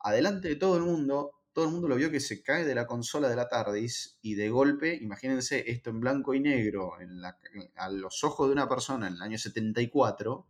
adelante 0.00 0.48
de 0.48 0.56
todo 0.56 0.78
el 0.78 0.82
mundo, 0.82 1.44
todo 1.52 1.66
el 1.66 1.70
mundo 1.70 1.86
lo 1.86 1.94
vio 1.94 2.10
que 2.10 2.18
se 2.18 2.42
cae 2.42 2.64
de 2.64 2.74
la 2.74 2.88
consola 2.88 3.28
de 3.28 3.36
la 3.36 3.48
TARDIS 3.48 4.18
y 4.20 4.34
de 4.34 4.50
golpe, 4.50 4.96
imagínense 5.00 5.70
esto 5.70 5.90
en 5.90 6.00
blanco 6.00 6.34
y 6.34 6.40
negro, 6.40 6.94
a 7.76 7.88
los 7.88 8.24
ojos 8.24 8.48
de 8.48 8.54
una 8.54 8.68
persona 8.68 9.06
en 9.06 9.14
el 9.14 9.22
año 9.22 9.38
74, 9.38 10.44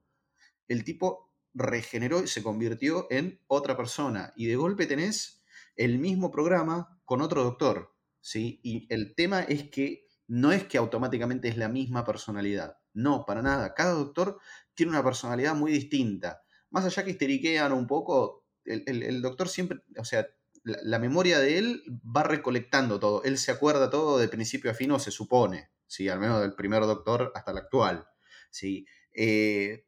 el 0.68 0.84
tipo 0.84 1.34
regeneró 1.52 2.22
y 2.22 2.28
se 2.28 2.42
convirtió 2.42 3.08
en 3.10 3.42
otra 3.46 3.76
persona. 3.76 4.32
Y 4.36 4.46
de 4.46 4.56
golpe 4.56 4.86
tenés 4.86 5.42
el 5.76 5.98
mismo 5.98 6.30
programa 6.30 6.98
con 7.04 7.20
otro 7.20 7.44
doctor. 7.44 7.91
¿Sí? 8.22 8.60
Y 8.62 8.86
el 8.88 9.14
tema 9.14 9.42
es 9.42 9.68
que 9.68 10.06
no 10.28 10.52
es 10.52 10.64
que 10.64 10.78
automáticamente 10.78 11.48
es 11.48 11.58
la 11.58 11.68
misma 11.68 12.06
personalidad. 12.06 12.78
No, 12.94 13.26
para 13.26 13.42
nada. 13.42 13.74
Cada 13.74 13.92
doctor 13.92 14.38
tiene 14.74 14.90
una 14.90 15.04
personalidad 15.04 15.54
muy 15.54 15.72
distinta. 15.72 16.42
Más 16.70 16.86
allá 16.86 17.04
que 17.04 17.10
histeriquean 17.10 17.72
un 17.72 17.86
poco, 17.86 18.46
el, 18.64 19.20
doctor 19.20 19.48
siempre, 19.48 19.80
o 19.98 20.04
sea, 20.04 20.26
la, 20.62 20.98
memoria 20.98 21.38
de 21.38 21.58
él 21.58 21.82
va 22.16 22.22
recolectando 22.22 22.98
todo. 22.98 23.22
Él 23.24 23.36
se 23.36 23.50
acuerda 23.50 23.90
todo 23.90 24.18
de 24.18 24.28
principio 24.28 24.70
a 24.70 24.74
fin, 24.74 24.98
se 24.98 25.10
supone, 25.10 25.70
¿sí? 25.86 26.08
al 26.08 26.20
menos 26.20 26.40
del 26.40 26.54
primer 26.54 26.82
doctor 26.82 27.32
hasta 27.34 27.50
el 27.50 27.58
actual. 27.58 28.06
¿sí? 28.50 28.86
Eh, 29.14 29.84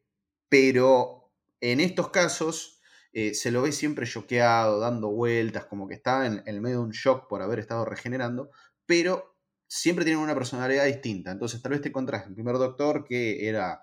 pero 0.49 1.31
en 1.61 1.79
estos 1.79 2.09
casos 2.09 2.74
eh, 3.17 3.33
se 3.33 3.49
lo 3.49 3.61
ve 3.61 3.71
siempre 3.71 4.05
choqueado, 4.05 4.77
dando 4.81 5.09
vueltas, 5.09 5.63
como 5.67 5.87
que 5.87 5.93
está 5.93 6.25
en, 6.25 6.43
el 6.45 6.59
medio 6.59 6.79
de 6.79 6.83
un 6.83 6.91
shock 6.91 7.29
por 7.29 7.41
haber 7.41 7.59
estado 7.59 7.85
regenerando, 7.85 8.49
pero 8.85 9.37
siempre 9.67 10.03
tienen 10.03 10.21
una 10.21 10.35
personalidad 10.35 10.83
distinta. 10.83 11.31
Entonces 11.31 11.61
tal 11.61 11.71
vez 11.71 11.81
te 11.81 11.87
encontrás 11.87 12.27
el 12.27 12.33
primer 12.33 12.57
doctor 12.57 13.05
que 13.05 13.47
era 13.47 13.81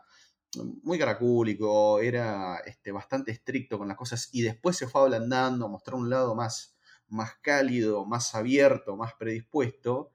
muy 0.83 0.99
caracúlico, 0.99 1.99
era 2.01 2.59
este, 2.67 2.93
bastante 2.93 3.31
estricto 3.33 3.79
con 3.79 3.89
las 3.89 3.97
cosas 3.97 4.29
y 4.33 4.43
después 4.43 4.77
se 4.77 4.87
fue 4.87 5.01
ablandando, 5.01 5.67
mostrar 5.67 5.95
un 5.95 6.11
lado 6.11 6.35
más, 6.35 6.77
más 7.09 7.37
cálido, 7.41 8.05
más 8.05 8.35
abierto, 8.35 8.99
más 8.99 9.15
predispuesto. 9.15 10.13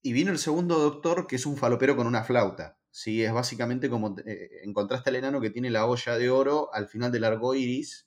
Y 0.00 0.14
vino 0.14 0.30
el 0.30 0.38
segundo 0.38 0.78
doctor 0.78 1.26
que 1.26 1.36
es 1.36 1.44
un 1.44 1.58
falopero 1.58 1.96
con 1.96 2.06
una 2.06 2.24
flauta. 2.24 2.78
¿sí? 2.90 3.22
Es 3.22 3.34
básicamente 3.34 3.90
como 3.90 4.16
eh, 4.24 4.62
encontraste 4.62 5.10
al 5.10 5.16
enano 5.16 5.38
que 5.38 5.50
tiene 5.50 5.68
la 5.68 5.84
olla 5.84 6.16
de 6.16 6.30
oro 6.30 6.72
al 6.72 6.88
final 6.88 7.12
del 7.12 7.24
arco 7.24 7.54
iris. 7.54 8.05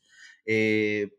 Eh, 0.52 1.16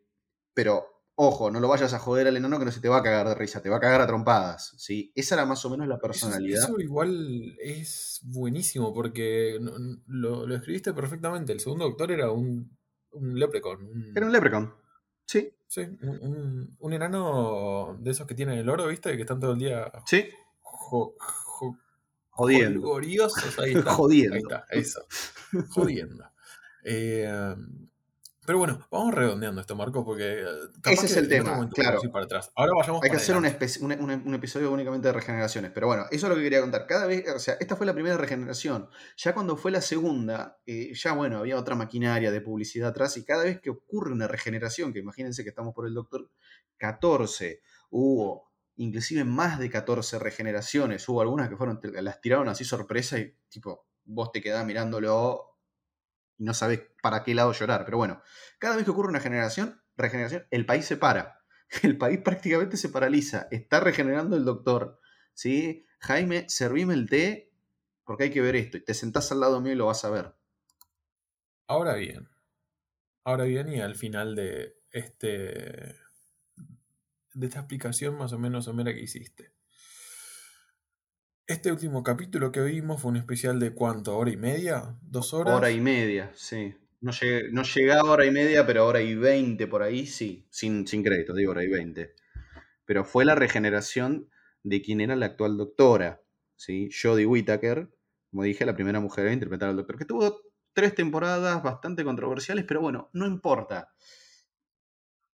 pero 0.52 1.04
ojo, 1.14 1.52
no 1.52 1.60
lo 1.60 1.68
vayas 1.68 1.94
a 1.94 2.00
joder 2.00 2.26
al 2.26 2.36
enano 2.36 2.58
que 2.58 2.64
no 2.64 2.72
se 2.72 2.80
te 2.80 2.88
va 2.88 2.98
a 2.98 3.02
cagar 3.02 3.28
de 3.28 3.36
risa, 3.36 3.62
te 3.62 3.68
va 3.68 3.76
a 3.76 3.80
cagar 3.80 4.00
a 4.00 4.06
trompadas. 4.08 4.74
¿sí? 4.76 5.12
Esa 5.14 5.36
era 5.36 5.46
más 5.46 5.64
o 5.64 5.70
menos 5.70 5.86
la 5.86 6.00
personalidad. 6.00 6.64
Eso, 6.64 6.80
igual 6.80 7.56
es 7.62 8.22
buenísimo 8.24 8.92
porque 8.92 9.56
lo, 10.08 10.52
escribiste 10.52 10.92
perfectamente. 10.92 11.52
El 11.52 11.60
segundo 11.60 11.84
doctor 11.84 12.10
era 12.10 12.32
un, 12.32 12.76
un 13.12 13.38
leprechaun. 13.38 14.12
Era 14.16 14.26
un 14.26 14.32
leprechaun. 14.32 14.74
Sí. 15.26 15.54
Sí, 15.68 15.82
un, 15.82 16.92
enano 16.92 17.96
de 18.00 18.10
esos 18.10 18.26
que 18.26 18.34
tienen 18.34 18.58
el 18.58 18.68
oro, 18.68 18.88
¿viste? 18.88 19.14
Que 19.14 19.22
están 19.22 19.38
todo 19.38 19.52
el 19.52 19.60
día. 19.60 19.92
Sí. 20.06 20.28
Jodiendo. 22.30 22.96
Ahí 22.96 23.16
está. 23.76 23.92
Jodiendo. 23.92 24.34
Ahí 24.34 24.40
está, 24.40 24.66
eso. 24.70 25.06
Jodiendo. 25.68 26.24
Eh, 26.82 27.54
pero 28.46 28.58
bueno, 28.58 28.86
vamos 28.90 29.14
redondeando 29.14 29.60
esto, 29.60 29.76
Marco, 29.76 30.04
porque. 30.04 30.40
Eh, 30.40 30.46
Ese 30.86 31.06
es 31.06 31.16
el 31.16 31.28
tema, 31.28 31.68
claro. 31.68 32.00
Para 32.10 32.24
atrás. 32.24 32.50
Ahora 32.56 32.72
vayamos 32.74 33.02
Hay 33.04 33.10
que 33.10 33.16
hacer 33.16 33.36
un, 33.36 33.44
un, 33.44 34.34
episodio 34.34 34.72
únicamente 34.72 35.08
de 35.08 35.12
regeneraciones. 35.12 35.70
Pero 35.72 35.88
bueno, 35.88 36.06
eso 36.10 36.26
es 36.26 36.30
lo 36.30 36.36
que 36.36 36.42
quería 36.42 36.60
contar. 36.60 36.86
Cada 36.86 37.06
vez, 37.06 37.24
o 37.28 37.38
sea, 37.38 37.54
esta 37.60 37.76
fue 37.76 37.86
la 37.86 37.92
primera 37.92 38.16
regeneración. 38.16 38.88
Ya 39.16 39.34
cuando 39.34 39.56
fue 39.56 39.70
la 39.70 39.82
segunda, 39.82 40.58
eh, 40.66 40.92
ya 40.94 41.12
bueno, 41.12 41.38
había 41.38 41.58
otra 41.58 41.74
maquinaria 41.74 42.30
de 42.30 42.40
publicidad 42.40 42.88
atrás. 42.88 43.16
Y 43.18 43.24
cada 43.24 43.44
vez 43.44 43.60
que 43.60 43.70
ocurre 43.70 44.12
una 44.12 44.26
regeneración, 44.26 44.92
que 44.92 45.00
imagínense 45.00 45.42
que 45.42 45.50
estamos 45.50 45.74
por 45.74 45.86
el 45.86 45.92
doctor 45.92 46.30
14, 46.78 47.60
hubo 47.90 48.50
inclusive 48.76 49.24
más 49.24 49.58
de 49.58 49.68
14 49.68 50.18
regeneraciones. 50.18 51.06
Hubo 51.08 51.20
algunas 51.20 51.50
que 51.50 51.56
fueron, 51.56 51.78
las 51.82 52.20
tiraron 52.22 52.48
así 52.48 52.64
sorpresa 52.64 53.18
y 53.18 53.36
tipo, 53.50 53.86
vos 54.04 54.32
te 54.32 54.40
quedás 54.40 54.64
mirándolo 54.64 55.49
y 56.40 56.44
no 56.44 56.54
sabes 56.54 56.80
para 57.02 57.22
qué 57.22 57.34
lado 57.34 57.52
llorar. 57.52 57.84
Pero 57.84 57.98
bueno, 57.98 58.22
cada 58.58 58.74
vez 58.74 58.86
que 58.86 58.90
ocurre 58.90 59.10
una 59.10 59.20
generación, 59.20 59.82
regeneración, 59.96 60.46
el 60.50 60.64
país 60.64 60.86
se 60.86 60.96
para. 60.96 61.38
El 61.82 61.98
país 61.98 62.18
prácticamente 62.18 62.76
se 62.76 62.88
paraliza. 62.88 63.46
Está 63.52 63.78
regenerando 63.78 64.36
el 64.36 64.44
doctor. 64.44 64.98
¿sí? 65.34 65.86
Jaime, 66.00 66.46
servime 66.48 66.94
el 66.94 67.08
té 67.08 67.52
porque 68.02 68.24
hay 68.24 68.30
que 68.30 68.40
ver 68.40 68.56
esto. 68.56 68.78
Y 68.78 68.84
te 68.84 68.92
sentás 68.92 69.30
al 69.30 69.38
lado 69.38 69.60
mío 69.60 69.74
y 69.74 69.76
lo 69.76 69.86
vas 69.86 70.04
a 70.04 70.10
ver. 70.10 70.34
Ahora 71.68 71.94
bien. 71.94 72.28
Ahora 73.22 73.44
bien, 73.44 73.68
y 73.68 73.80
al 73.80 73.94
final 73.94 74.34
de 74.34 74.80
este. 74.90 75.94
de 77.34 77.46
esta 77.46 77.60
explicación 77.60 78.16
más 78.16 78.32
o 78.32 78.38
menos 78.40 78.64
somera 78.64 78.92
que 78.92 79.02
hiciste. 79.02 79.52
Este 81.50 81.72
último 81.72 82.04
capítulo 82.04 82.52
que 82.52 82.60
vimos 82.60 83.02
fue 83.02 83.10
un 83.10 83.16
especial 83.16 83.58
de 83.58 83.72
cuánto, 83.74 84.16
hora 84.16 84.30
y 84.30 84.36
media, 84.36 84.96
dos 85.02 85.34
horas. 85.34 85.52
Hora 85.52 85.72
y 85.72 85.80
media, 85.80 86.30
sí. 86.36 86.76
No, 87.00 87.10
llegué, 87.10 87.50
no 87.50 87.64
llegaba 87.64 88.08
hora 88.08 88.24
y 88.24 88.30
media, 88.30 88.64
pero 88.64 88.86
hora 88.86 89.00
y 89.00 89.16
veinte 89.16 89.66
por 89.66 89.82
ahí, 89.82 90.06
sí. 90.06 90.46
Sin, 90.48 90.86
sin 90.86 91.02
crédito, 91.02 91.34
digo 91.34 91.50
hora 91.50 91.64
y 91.64 91.68
veinte. 91.68 92.14
Pero 92.84 93.04
fue 93.04 93.24
la 93.24 93.34
regeneración 93.34 94.30
de 94.62 94.80
quien 94.80 95.00
era 95.00 95.16
la 95.16 95.26
actual 95.26 95.56
doctora, 95.56 96.22
¿sí? 96.54 96.88
Jodie 96.92 97.26
Whittaker, 97.26 97.90
como 98.30 98.44
dije, 98.44 98.64
la 98.64 98.76
primera 98.76 99.00
mujer 99.00 99.26
a 99.26 99.32
interpretar 99.32 99.70
al 99.70 99.76
doctor, 99.76 99.98
que 99.98 100.04
tuvo 100.04 100.42
tres 100.72 100.94
temporadas 100.94 101.64
bastante 101.64 102.04
controversiales, 102.04 102.64
pero 102.64 102.80
bueno, 102.80 103.10
no 103.12 103.26
importa. 103.26 103.92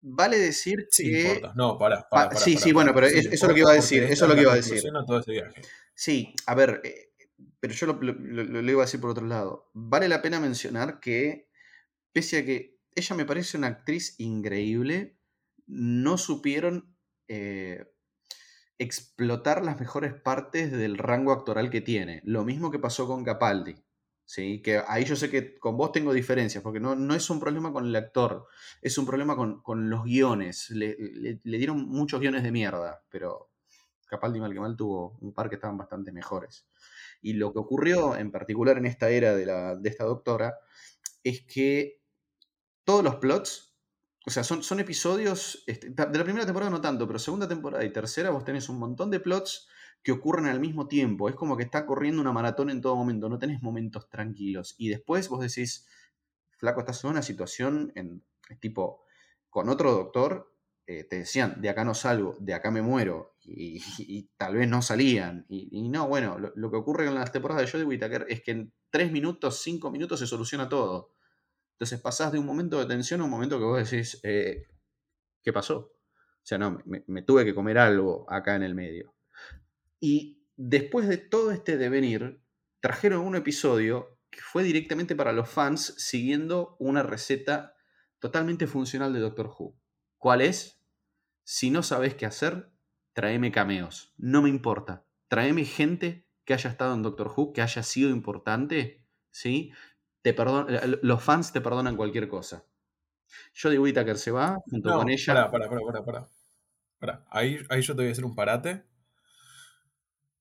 Vale 0.07 0.39
decir 0.39 0.87
sí, 0.91 1.11
que. 1.11 1.29
Importa. 1.29 1.55
No, 1.57 1.79
para, 1.79 2.07
para, 2.11 2.37
Sí, 2.37 2.59
sí, 2.59 2.73
bueno, 2.73 2.93
pero 2.93 3.07
eso 3.07 3.31
es 3.31 3.43
lo 3.43 3.55
que 3.55 3.61
iba 3.61 3.71
a 3.71 3.75
decir. 3.75 4.03
Eso 4.03 4.27
es 4.27 4.29
lo 4.29 4.35
que 4.35 4.43
iba 4.43 4.53
a 4.53 4.57
decir. 4.57 4.83
Todo 5.07 5.19
ese 5.19 5.33
viaje. 5.33 5.63
Sí, 5.95 6.35
a 6.45 6.55
ver, 6.55 6.83
eh, 6.85 7.15
pero 7.59 7.73
yo 7.73 7.87
lo, 7.87 8.71
iba 8.71 8.83
a 8.83 8.85
decir 8.85 9.01
por 9.01 9.11
otro 9.11 9.27
lado. 9.27 9.71
Vale 9.73 10.09
la 10.09 10.21
pena 10.21 10.41
mencionar 10.41 11.01
que, 11.01 11.49
pese 12.13 12.39
a 12.39 12.45
que 12.45 12.79
ella 12.95 13.17
me 13.17 13.25
parece 13.25 13.57
una 13.57 13.69
actriz 13.69 14.15
increíble, 14.19 15.17
no 15.67 16.19
supieron 16.19 16.95
eh, 17.29 17.91
explotar 18.77 19.65
las 19.65 19.81
mejores 19.81 20.13
partes 20.13 20.71
del 20.71 20.99
rango 20.99 21.33
actoral 21.33 21.71
que 21.71 21.81
tiene. 21.81 22.21
Lo 22.25 22.45
mismo 22.45 22.71
que 22.71 22.79
pasó 22.79 23.07
con 23.07 23.25
Capaldi. 23.25 23.75
¿Sí? 24.25 24.63
Que 24.63 24.83
ahí 24.87 25.05
yo 25.05 25.17
sé 25.17 25.31
que 25.31 25.59
con 25.59 25.77
vos 25.77 25.93
tengo 25.93 26.13
diferencias, 26.13 26.63
porque 26.63 26.81
no, 26.81 26.95
no 26.95 27.15
es 27.15 27.29
un 27.31 27.41
problema 27.41 27.73
con 27.73 27.87
el 27.87 27.97
actor, 27.97 28.47
es 28.81 28.97
un 28.99 29.07
problema 29.07 29.37
con, 29.37 29.91
los 29.91 30.05
guiones. 30.05 30.71
Le, 30.71 30.97
le, 31.43 31.59
dieron 31.59 31.89
muchos 31.89 32.21
guiones 32.21 32.43
de 32.43 32.53
mierda, 32.53 33.03
pero 33.09 33.51
Capaldi 34.07 34.41
mal 34.41 34.53
que 34.53 34.61
mal 34.61 34.77
tuvo 34.77 35.19
un 35.21 35.33
par 35.33 35.49
que 35.49 35.57
estaban 35.57 35.77
bastante 35.77 36.13
mejores. 36.13 36.67
Y 37.23 37.35
lo 37.35 37.53
que 37.53 37.59
ocurrió 37.59 38.17
en 38.17 38.31
particular 38.31 38.79
en 38.79 38.87
esta 38.87 39.11
era 39.11 39.35
de, 39.35 39.47
la, 39.47 39.77
de 39.77 39.89
esta 39.89 40.05
doctora 40.05 40.59
es 41.23 41.43
que 41.47 42.01
todos 42.85 43.03
los 43.03 43.17
plots, 43.17 43.75
o 44.27 44.31
sea, 44.31 44.45
son, 44.45 44.63
son 44.63 44.81
episodios, 44.81 45.65
este, 45.67 45.91
de 45.91 46.19
la 46.19 46.25
primera 46.25 46.45
temporada 46.45 46.71
no 46.71 46.81
tanto, 46.81 47.07
pero 47.07 47.19
segunda 47.19 47.49
temporada 47.49 47.85
y 47.85 47.93
tercera 47.93 48.31
vos 48.31 48.45
tenés 48.45 48.69
un 48.69 48.79
montón 48.79 49.11
de 49.11 49.21
plots 49.21 49.69
que 50.05 50.13
ocurren 50.13 50.47
al 50.47 50.61
mismo 50.61 50.87
tiempo. 50.87 51.29
Es 51.29 51.35
como 51.35 51.57
que 51.57 51.65
está 51.65 51.87
corriendo 51.87 52.21
una 52.21 52.33
maratón 52.33 52.71
en 52.71 52.81
todo 52.81 52.95
momento, 52.95 53.29
no 53.29 53.39
tenés 53.39 53.63
momentos 53.63 54.09
tranquilos. 54.09 54.77
Y 54.79 54.91
después 54.91 55.29
vos 55.29 55.41
decís, 55.41 55.89
flaco, 56.59 56.81
estás 56.81 57.03
en 57.03 57.11
una 57.11 57.23
situación 57.23 57.93
en, 57.97 58.23
tipo, 58.61 59.05
con 59.51 59.69
otro 59.69 59.93
doctor 59.93 60.55
eh, 60.87 61.05
te 61.05 61.17
decían, 61.17 61.63
de 61.63 61.71
acá 61.71 61.83
no 61.83 61.95
salgo, 61.95 62.37
de 62.41 62.53
acá 62.53 62.71
me 62.71 62.83
muero, 62.83 63.37
y, 63.41 63.81
tal 64.37 64.57
vez 64.57 64.69
no 64.69 64.83
salían. 64.83 65.47
Y, 65.49 65.89
no, 65.89 66.09
bueno, 66.09 66.39
lo, 66.39 66.71
que 66.71 66.77
ocurre 66.77 67.07
en 67.07 67.15
las 67.15 67.33
temporadas 67.33 67.65
de 67.65 67.73
Jodie 67.73 67.87
Whittaker 67.87 68.27
es 68.29 68.43
que 68.43 68.51
en 68.51 68.73
3 68.91 69.11
minutos, 69.11 69.63
5 69.63 69.91
minutos 69.91 70.21
se 70.21 70.27
soluciona 70.27 70.69
todo. 70.69 71.15
Entonces 71.73 72.01
pasás 72.01 72.33
de 72.33 72.39
un 72.39 72.47
momento 72.47 72.79
de 72.79 72.87
tensión 72.87 73.21
a 73.21 73.25
un 73.25 73.31
momento 73.31 73.59
que 73.59 73.65
vos 73.65 73.91
decís, 73.91 74.21
eh, 74.23 74.67
¿qué 75.43 75.53
pasó? 75.53 75.79
O 75.79 76.47
sea, 76.47 76.59
no, 76.59 76.79
me, 76.85 77.23
tuve 77.23 77.45
que 77.45 77.55
comer 77.55 77.79
algo 77.79 78.31
acá 78.31 78.55
en 78.55 78.63
el 78.63 78.75
medio. 78.75 79.14
Y 80.01 80.47
después 80.57 81.09
de 81.09 81.19
todo 81.19 81.51
este 81.51 81.77
devenir, 81.77 82.43
trajeron 82.81 83.21
un 83.21 83.37
episodio 83.37 84.19
que 84.31 84.41
fue 84.41 84.63
directamente 84.65 85.15
para 85.15 85.33
los 85.33 85.49
fans 85.49 85.95
siguiendo 85.97 86.77
una 86.79 87.03
receta 87.03 87.75
totalmente 88.19 88.67
funcional 88.67 89.13
de 89.13 89.21
Doctor 89.21 89.47
Who. 89.47 89.79
¿Cuál 90.19 90.41
es? 90.41 90.81
Si 91.45 91.71
no 91.71 91.83
sabes 91.83 92.15
qué 92.15 92.27
hacer, 92.27 92.71
tráeme 93.13 93.53
cameos. 93.53 94.13
No 94.17 94.43
me 94.43 94.49
importa. 94.49 95.07
Tráeme 95.29 95.65
gente 95.65 96.27
que 96.45 96.55
haya 96.55 96.71
estado 96.71 96.95
en 96.95 97.03
Doctor 97.03 97.33
Who, 97.35 97.53
que 97.53 97.63
haya 97.63 97.83
sido 97.83 98.11
importante, 98.11 99.07
¿sí? 99.31 99.73
Te 100.23 100.31
eh, 100.31 100.99
los 101.03 101.23
fans 101.23 101.53
te 101.53 101.61
perdonan 101.61 101.97
cualquier 101.97 102.29
cosa. 102.29 102.67
Jodie 103.61 103.79
Whittaker 103.79 104.19
se 104.19 104.31
va 104.31 104.59
junto 104.71 104.93
con 104.95 105.11
ella. 105.11 105.51
Para, 105.51 105.51
para, 105.51 105.69
para, 105.69 106.05
para, 106.05 106.29
para. 106.99 107.25
Ahí, 107.31 107.59
ahí 107.69 107.83
yo 107.83 107.95
te 107.95 108.03
voy 108.03 108.09
a 108.09 108.13
hacer 108.13 108.25
un 108.25 108.35
parate. 108.35 108.85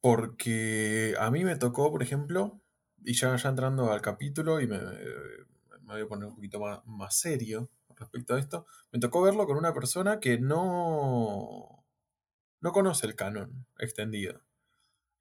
Porque 0.04 1.16
a 1.18 1.32
mí 1.32 1.46
me 1.46 1.56
tocó, 1.56 1.90
por 1.90 2.04
ejemplo, 2.04 2.60
y 3.06 3.14
ya, 3.14 3.38
entrando 3.38 3.90
al 3.90 4.02
capítulo, 4.02 4.60
y 4.60 4.68
me, 4.68 4.78
me 4.78 5.94
voy 5.94 6.02
a 6.02 6.08
poner 6.08 6.28
un 6.28 6.36
poquito 6.36 6.60
más, 6.60 6.86
más 6.86 7.16
serio, 7.18 7.70
respecto 7.96 8.36
a 8.36 8.40
esto, 8.40 8.66
me 8.92 9.00
tocó 9.00 9.22
verlo 9.22 9.46
con 9.46 9.56
una 9.56 9.74
persona 9.74 10.20
que 10.20 10.38
no, 10.38 11.86
no 12.60 12.72
conoce 12.74 13.08
el 13.08 13.16
canon 13.16 13.66
extendido. 13.80 14.42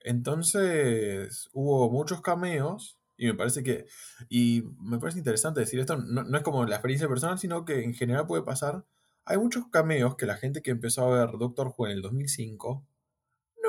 Entonces 0.00 1.48
hubo 1.52 1.88
muchos 1.88 2.20
cameos 2.20 2.98
y 3.16 3.26
me 3.26 3.34
parece 3.34 3.62
que, 3.62 3.86
y 4.28 4.64
me 4.80 4.98
parece 4.98 5.18
interesante 5.18 5.60
decir 5.60 5.78
esto, 5.78 5.96
no, 5.96 6.36
es 6.36 6.42
como 6.42 6.66
la 6.66 6.74
experiencia 6.74 7.06
personal, 7.06 7.38
sino 7.38 7.64
que 7.64 7.84
en 7.84 7.94
general 7.94 8.26
puede 8.26 8.42
pasar. 8.42 8.84
Hay 9.24 9.38
muchos 9.38 9.68
cameos 9.68 10.16
que 10.16 10.26
la 10.26 10.38
gente 10.38 10.60
que 10.60 10.72
empezó 10.72 11.04
a 11.04 11.26
ver 11.26 11.38
Doctor 11.38 11.72
Who 11.78 11.86
en 11.86 11.92
el 11.92 12.02
2005 12.02 12.84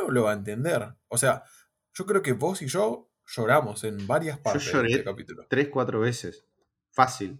no 0.05 0.12
lo 0.12 0.24
va 0.24 0.31
a 0.31 0.36
entender. 0.36 0.95
O 1.07 1.17
sea, 1.17 1.43
yo 1.93 2.05
creo 2.05 2.22
que 2.22 2.33
vos 2.33 2.62
y 2.62 2.67
yo 2.67 3.10
lloramos 3.27 3.83
en 3.83 4.05
varias 4.07 4.39
partes 4.39 4.72
de 4.72 4.88
este 4.88 5.03
capítulo. 5.03 5.45
Tres, 5.50 5.69
cuatro 5.69 6.00
veces. 6.00 6.45
Fácil. 6.91 7.39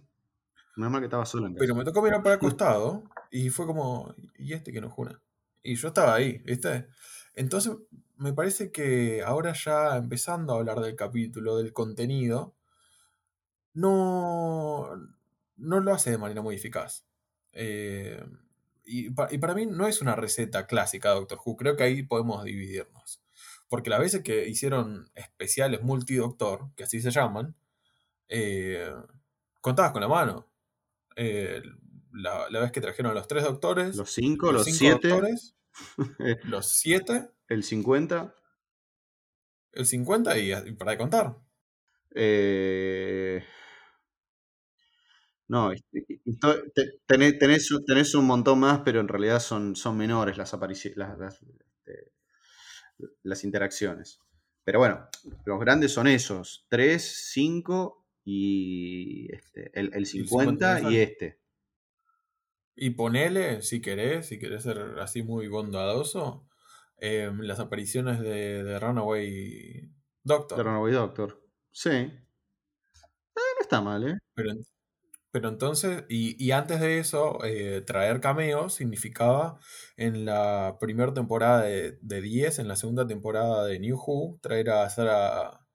Menos 0.76 0.98
que 0.98 1.04
estaba 1.04 1.24
solo 1.24 1.46
en 1.46 1.54
Pero 1.54 1.74
me 1.74 1.84
tocó 1.84 2.02
mirar 2.02 2.22
para 2.22 2.34
el 2.34 2.40
costado 2.40 3.04
y 3.30 3.50
fue 3.50 3.66
como, 3.66 4.14
¿y 4.36 4.54
este 4.54 4.72
que 4.72 4.80
nos 4.80 4.92
juna? 4.92 5.20
Y 5.62 5.76
yo 5.76 5.88
estaba 5.88 6.14
ahí, 6.14 6.38
¿viste? 6.44 6.88
Entonces, 7.34 7.72
me 8.16 8.32
parece 8.32 8.72
que 8.72 9.22
ahora 9.24 9.52
ya 9.52 9.96
empezando 9.96 10.52
a 10.52 10.58
hablar 10.58 10.80
del 10.80 10.96
capítulo, 10.96 11.56
del 11.56 11.72
contenido, 11.72 12.54
no, 13.72 14.90
no 15.56 15.80
lo 15.80 15.92
hace 15.92 16.10
de 16.10 16.18
manera 16.18 16.42
muy 16.42 16.56
eficaz. 16.56 17.04
Eh, 17.52 18.24
y, 18.84 19.10
para 19.10 19.54
mí 19.54 19.66
no 19.66 19.86
es 19.86 20.00
una 20.00 20.14
receta 20.14 20.66
clásica 20.66 21.10
Doctor 21.10 21.38
Who, 21.44 21.56
creo 21.56 21.76
que 21.76 21.84
ahí 21.84 22.02
podemos 22.02 22.44
dividirnos. 22.44 23.22
Porque 23.68 23.90
las 23.90 24.00
veces 24.00 24.22
que 24.22 24.48
hicieron 24.48 25.10
especiales 25.14 25.82
multidoctor, 25.82 26.70
que 26.76 26.84
así 26.84 27.00
se 27.00 27.10
llaman, 27.10 27.56
eh, 28.28 28.92
contabas 29.60 29.92
con 29.92 30.02
la 30.02 30.08
mano. 30.08 30.50
Eh, 31.16 31.62
la, 32.12 32.48
vez 32.48 32.72
que 32.72 32.80
trajeron 32.80 33.12
a 33.12 33.14
los 33.14 33.26
tres 33.26 33.44
doctores. 33.44 33.96
Los 33.96 34.10
cinco, 34.10 34.52
los, 34.52 34.64
siete. 34.64 35.08
Doctores, 35.08 35.56
los 36.44 36.70
siete. 36.70 37.30
El 37.48 37.62
50. 37.62 38.34
El 39.72 39.86
50 39.86 40.38
y, 40.38 40.72
para 40.74 40.92
de 40.92 40.98
contar. 40.98 41.36
Eh, 42.14 43.44
no, 45.48 45.72
tenés, 47.06 47.38
tenés, 47.38 48.14
un 48.14 48.26
montón 48.26 48.60
más, 48.60 48.80
pero 48.84 49.00
en 49.00 49.08
realidad 49.08 49.40
son, 49.40 49.76
son 49.76 49.96
menores 49.96 50.38
las 50.38 50.54
las, 50.96 51.42
este, 51.42 52.12
las, 53.22 53.44
interacciones. 53.44 54.20
Pero 54.64 54.78
bueno, 54.78 55.06
los 55.44 55.60
grandes 55.60 55.92
son 55.92 56.06
esos, 56.06 56.66
3, 56.70 57.02
5 57.32 58.06
y 58.24 59.34
este, 59.34 59.70
el, 59.74 60.06
50 60.06 60.90
y, 60.90 60.96
este. 60.96 61.40
Y 62.74 62.90
ponele, 62.90 63.60
si 63.60 63.82
querés, 63.82 64.26
si 64.26 64.38
querés 64.38 64.62
ser 64.62 64.78
así 64.98 65.22
muy 65.22 65.48
bondadoso, 65.48 66.48
em, 66.96 67.40
las 67.40 67.60
apariciones 67.60 68.20
de, 68.20 68.78
Runaway 68.78 69.90
Doctor. 70.22 70.56
De 70.56 70.64
Runaway 70.64 70.92
Doctor, 70.94 71.46
sí. 71.70 71.90
Eh, 71.90 72.10
no 73.34 73.60
está 73.60 73.82
mal, 73.82 74.08
¿eh? 74.08 74.18
Pero, 74.32 74.54
pero 75.34 75.48
entonces, 75.48 76.04
y, 76.08 76.52
antes 76.52 76.78
de 76.78 77.00
eso, 77.00 77.44
eh, 77.44 77.82
traer 77.84 78.20
cameos 78.20 78.74
significaba 78.74 79.58
en 79.96 80.24
la 80.24 80.76
primera 80.78 81.12
temporada 81.12 81.62
de, 81.62 81.98
10, 82.00 82.60
en 82.60 82.68
la 82.68 82.76
segunda 82.76 83.04
temporada 83.04 83.66
de 83.66 83.80
New 83.80 83.96
Who, 83.96 84.38
traer 84.40 84.70
a 84.70 84.88
Sarah, 84.88 85.66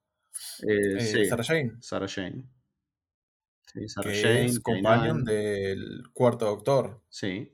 eh, 0.66 0.96
eh, 0.98 1.26
Sarah 1.26 1.44
Jane. 1.44 1.72
Sarah 1.82 2.08
Jane. 2.08 2.48
Sí, 3.66 3.86
Sarah 3.86 4.10
que 4.10 4.22
Jane, 4.22 4.46
es 4.46 4.60
companion 4.60 5.26
del 5.26 6.04
cuarto 6.14 6.46
doctor. 6.46 7.02
Sí. 7.10 7.52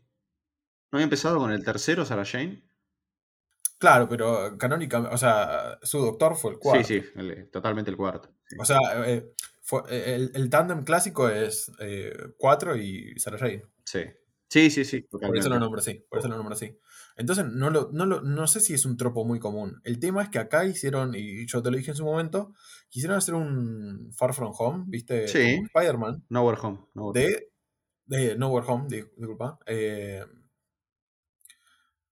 ¿No 0.92 0.98
había 0.98 1.06
empezado 1.06 1.38
con 1.38 1.50
el 1.50 1.64
tercero, 1.64 2.04
Sarah 2.04 2.25
Jane? 2.25 2.62
Claro, 3.78 4.08
pero 4.08 4.56
canónicamente, 4.56 5.12
o 5.12 5.18
sea, 5.18 5.80
su 5.82 5.98
doctor 5.98 6.36
fue 6.36 6.52
el 6.52 6.58
cuarto. 6.60 6.86
Sí, 6.86 7.00
sí, 7.00 7.48
totalmente 7.50 7.90
el 7.90 7.96
cuarto. 7.96 8.30
O 8.60 8.64
sea, 8.64 8.78
eh, 9.06 9.34
el, 9.88 10.30
el 10.35 10.50
tándem 10.50 10.85
clásico 10.85 11.28
es 11.28 11.70
4 12.38 12.75
eh, 12.75 12.82
y 12.82 13.18
Sarah 13.18 13.38
Jane. 13.38 13.64
Sí. 13.85 14.00
Sí, 14.49 14.70
sí, 14.70 14.85
sí. 14.85 15.00
Por 15.02 15.37
eso 15.37 15.49
lo 15.49 15.58
nombro 15.58 15.80
así. 15.80 16.04
Por 16.08 16.20
eso 16.20 16.28
lo 16.28 16.37
nombro 16.37 16.54
así. 16.54 16.78
Entonces, 17.16 17.46
no, 17.46 17.70
lo, 17.70 17.90
no, 17.92 18.06
lo, 18.06 18.20
no 18.20 18.46
sé 18.46 18.61
si 18.61 18.75
es 18.75 18.85
un 18.85 18.96
tropo 18.96 19.25
muy 19.25 19.40
común. 19.40 19.80
El 19.85 19.99
tema 19.99 20.23
es 20.23 20.28
que 20.28 20.38
acá 20.38 20.64
hicieron, 20.64 21.14
y 21.14 21.46
yo 21.46 21.62
te 21.62 21.70
lo 21.70 21.76
dije 21.76 21.90
en 21.90 21.96
su 21.96 22.04
momento, 22.04 22.52
quisieron 22.88 23.16
hacer 23.16 23.35
un 23.35 24.12
Far 24.16 24.35
From 24.35 24.52
Home, 24.56 24.85
¿viste? 24.87 25.26
Sí. 25.26 25.62
Spider-Man. 25.64 26.25
Nowhere 26.28 26.61
Home. 26.62 26.87
De, 27.12 27.50
de 28.04 28.37
Nowhere 28.37 28.66
Home, 28.68 28.87
disculpa. 28.88 29.58
Eh, 29.66 30.25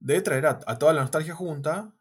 de 0.00 0.20
traer 0.22 0.46
a, 0.46 0.60
a, 0.66 0.78
toda 0.78 0.92
la 0.92 1.02
nostalgia 1.02 1.34
junta 1.34 1.94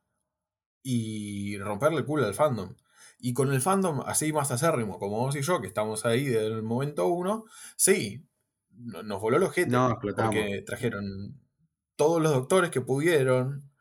y 0.81 1.57
romperle 1.60 2.00
el 2.00 2.05
culo 2.05 2.25
al 2.25 2.33
fandom. 2.33 2.75
Y 3.25 3.33
con 3.33 3.53
el 3.53 3.61
fandom 3.61 4.01
así 4.05 4.33
más 4.33 4.51
acérrimo, 4.51 4.99
como 4.99 5.19
vos 5.19 5.33
y 5.37 5.41
yo, 5.41 5.61
que 5.61 5.67
estamos 5.67 6.05
ahí 6.05 6.25
desde 6.25 6.47
el 6.47 6.61
momento 6.61 7.07
uno, 7.07 7.45
sí, 7.77 8.27
nos 8.69 9.21
voló 9.21 9.39
los 9.39 9.47
ojete. 9.47 9.71
No, 9.71 9.97
porque 10.01 10.61
trajeron 10.65 11.39
todos 11.95 12.21
los 12.21 12.33
doctores 12.33 12.69
que 12.69 12.81
pudieron, 12.81 13.71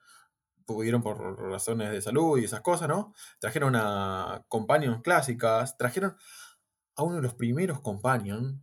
pudieron 0.64 1.02
por 1.02 1.18
razones 1.40 1.90
de 1.90 2.00
salud 2.00 2.38
y 2.38 2.44
esas 2.44 2.61
cosas, 2.61 2.87
¿no? 2.87 3.14
Trajeron 3.40 3.74
a 3.74 4.44
companions 4.46 5.02
clásicas, 5.02 5.76
trajeron 5.76 6.14
a 6.94 7.02
uno 7.02 7.16
de 7.16 7.22
los 7.22 7.35
primeros 7.35 7.81
companions. 7.81 8.61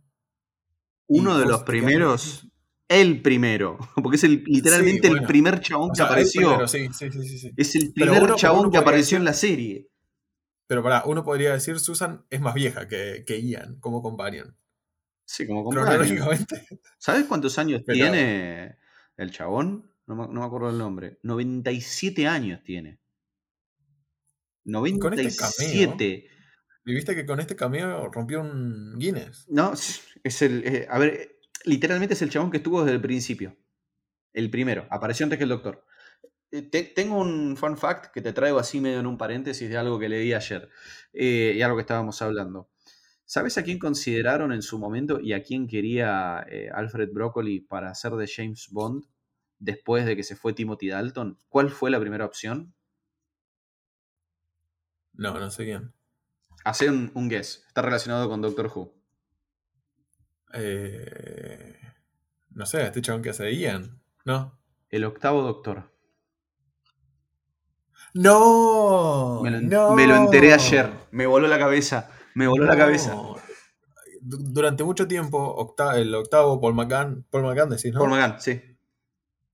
Uno 1.08 1.36
de 1.36 1.44
los 1.44 1.62
primeros, 1.64 2.48
el 2.88 3.20
primero, 3.20 3.76
porque 4.02 4.16
es 4.16 4.24
el, 4.24 4.44
literalmente 4.46 5.08
el 5.08 5.24
primer 5.24 5.60
chabón 5.60 5.90
que 5.94 6.00
apareció. 6.00 6.66
sí, 6.66 6.88
sí, 6.94 7.10
sí, 7.10 7.52
es 7.54 7.76
el 7.76 7.92
primer 7.92 8.34
chabón 8.36 8.70
que 8.70 8.78
apareció 8.78 9.18
en 9.18 9.26
la 9.26 9.34
serie. 9.34 9.89
Pero 10.70 10.84
para, 10.84 11.02
uno 11.04 11.24
podría 11.24 11.52
decir 11.52 11.80
Susan 11.80 12.24
es 12.30 12.40
más 12.40 12.54
vieja 12.54 12.86
que, 12.86 13.24
que 13.26 13.42
Ian 13.42 13.80
como 13.80 14.02
companion. 14.02 14.56
Sí, 15.24 15.44
como 15.44 15.64
companion. 15.64 16.16
¿Sabes 16.98 17.24
cuántos 17.24 17.58
años 17.58 17.82
tiene 17.84 18.78
el 19.16 19.32
chabón? 19.32 19.92
No 20.06 20.28
me, 20.28 20.44
acuerdo 20.44 20.70
el 20.70 20.78
nombre. 20.78 21.18
97 21.24 22.28
años 22.28 22.62
tiene. 22.62 23.00
97. 24.62 25.76
Con 25.76 25.90
este 25.90 26.28
¿Viste 26.84 27.16
que 27.16 27.26
con 27.26 27.40
este 27.40 27.56
cameo 27.56 28.08
rompió 28.08 28.40
un 28.40 28.96
Guinness? 28.96 29.46
No, 29.48 29.72
es 29.72 30.42
el. 30.42 30.62
Eh, 30.64 30.86
a 30.88 31.00
ver, 31.00 31.40
literalmente 31.64 32.14
es 32.14 32.22
el 32.22 32.30
chabón 32.30 32.52
que 32.52 32.58
estuvo 32.58 32.84
desde 32.84 32.94
el 32.94 33.02
principio. 33.02 33.56
El 34.32 34.50
primero. 34.50 34.86
Apareció 34.88 35.24
antes 35.24 35.36
que 35.36 35.42
el 35.42 35.50
doctor. 35.50 35.84
Eh, 36.52 36.62
tengo 36.94 37.18
un 37.20 37.56
fun 37.56 37.76
fact 37.76 38.12
que 38.12 38.20
te 38.20 38.32
traigo 38.32 38.58
así 38.58 38.80
medio 38.80 38.98
en 38.98 39.06
un 39.06 39.16
paréntesis 39.16 39.68
de 39.68 39.76
algo 39.76 39.98
que 39.98 40.08
leí 40.08 40.32
ayer 40.32 40.68
eh, 41.12 41.54
y 41.56 41.62
algo 41.62 41.76
que 41.76 41.82
estábamos 41.82 42.20
hablando. 42.22 42.68
¿Sabes 43.24 43.56
a 43.58 43.62
quién 43.62 43.78
consideraron 43.78 44.52
en 44.52 44.62
su 44.62 44.78
momento 44.78 45.20
y 45.20 45.32
a 45.32 45.42
quién 45.42 45.68
quería 45.68 46.44
eh, 46.48 46.68
Alfred 46.74 47.10
Broccoli 47.12 47.60
para 47.60 47.90
hacer 47.90 48.12
de 48.12 48.26
James 48.26 48.68
Bond 48.72 49.04
después 49.60 50.04
de 50.04 50.16
que 50.16 50.24
se 50.24 50.34
fue 50.34 50.52
Timothy 50.52 50.88
Dalton? 50.88 51.38
¿Cuál 51.48 51.70
fue 51.70 51.90
la 51.92 52.00
primera 52.00 52.24
opción? 52.24 52.74
No, 55.12 55.38
no 55.38 55.50
sé 55.50 55.64
quién. 55.64 55.92
Hace 56.64 56.88
un, 56.88 57.12
un 57.14 57.28
guess. 57.28 57.64
Está 57.68 57.82
relacionado 57.82 58.28
con 58.28 58.42
Doctor 58.42 58.66
Who. 58.74 58.92
no 62.50 62.66
sé, 62.66 62.82
este 62.82 63.02
chabón 63.02 63.22
que 63.22 63.30
hace 63.30 63.54
Ian, 63.54 64.02
¿no? 64.24 64.58
El 64.88 65.04
octavo 65.04 65.42
Doctor. 65.42 65.99
No, 68.14 69.42
me 69.42 70.06
lo, 70.06 70.16
enteré 70.16 70.52
ayer. 70.52 70.90
Me 71.10 71.26
voló 71.26 71.48
la 71.48 71.58
cabeza. 71.58 72.10
Me 72.34 72.46
voló 72.46 72.64
la 72.64 72.76
cabeza. 72.76 73.16
Durante 74.22 74.84
mucho 74.84 75.08
tiempo, 75.08 75.74
el 75.94 76.14
octavo 76.14 76.60
Paul 76.60 76.74
McCann, 76.74 77.24
Paul 77.30 77.44
McCann 77.44 77.70
decís, 77.70 77.92
¿no? 77.92 78.00
Paul 78.00 78.10
McCann, 78.10 78.40
sí. 78.40 78.60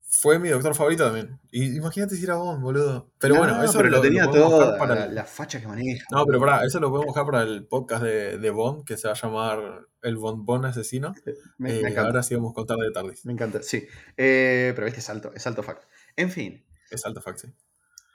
Fue 0.08 0.38
mi 0.38 0.48
doctor 0.48 0.74
favorito 0.74 1.04
también. 1.04 1.38
Y 1.50 1.76
imagínate 1.76 2.16
si 2.16 2.24
era 2.24 2.36
Bond, 2.36 2.62
boludo. 2.62 3.10
Pero 3.18 3.36
bueno, 3.36 3.62
eso 3.62 3.76
pero 3.76 3.90
lo, 3.90 4.00
tenía 4.00 4.30
todo 4.30 4.78
para 4.78 5.06
la, 5.08 5.24
facha 5.24 5.60
que 5.60 5.66
maneja. 5.66 6.06
No, 6.10 6.24
pero 6.24 6.40
para, 6.40 6.64
eso 6.64 6.80
lo 6.80 6.88
podemos 6.88 7.06
buscar 7.06 7.26
para 7.26 7.42
el 7.42 7.66
podcast 7.66 8.02
de, 8.02 8.38
de 8.38 8.50
Bond, 8.50 8.84
que 8.84 8.96
se 8.96 9.08
va 9.08 9.14
a 9.14 9.16
llamar 9.16 9.86
El 10.00 10.16
Bond 10.16 10.44
Bond 10.46 10.64
Asesino. 10.66 11.14
Me, 11.58 11.80
eh, 11.80 11.98
Ahora 11.98 12.22
sí 12.22 12.34
vamos 12.34 12.52
a 12.52 12.54
contar 12.54 12.78
de 12.78 12.90
tarde. 12.92 13.14
Me 13.24 13.32
encanta, 13.34 13.62
sí. 13.62 13.86
Eh, 14.16 14.72
pero 14.74 14.86
este 14.86 15.00
es 15.00 15.10
alto, 15.10 15.32
es 15.34 15.46
alto 15.46 15.62
fact. 15.62 15.84
En 16.16 16.30
fin. 16.30 16.64
Es 16.90 17.04
alto 17.04 17.20
fact, 17.20 17.40
sí. 17.40 17.48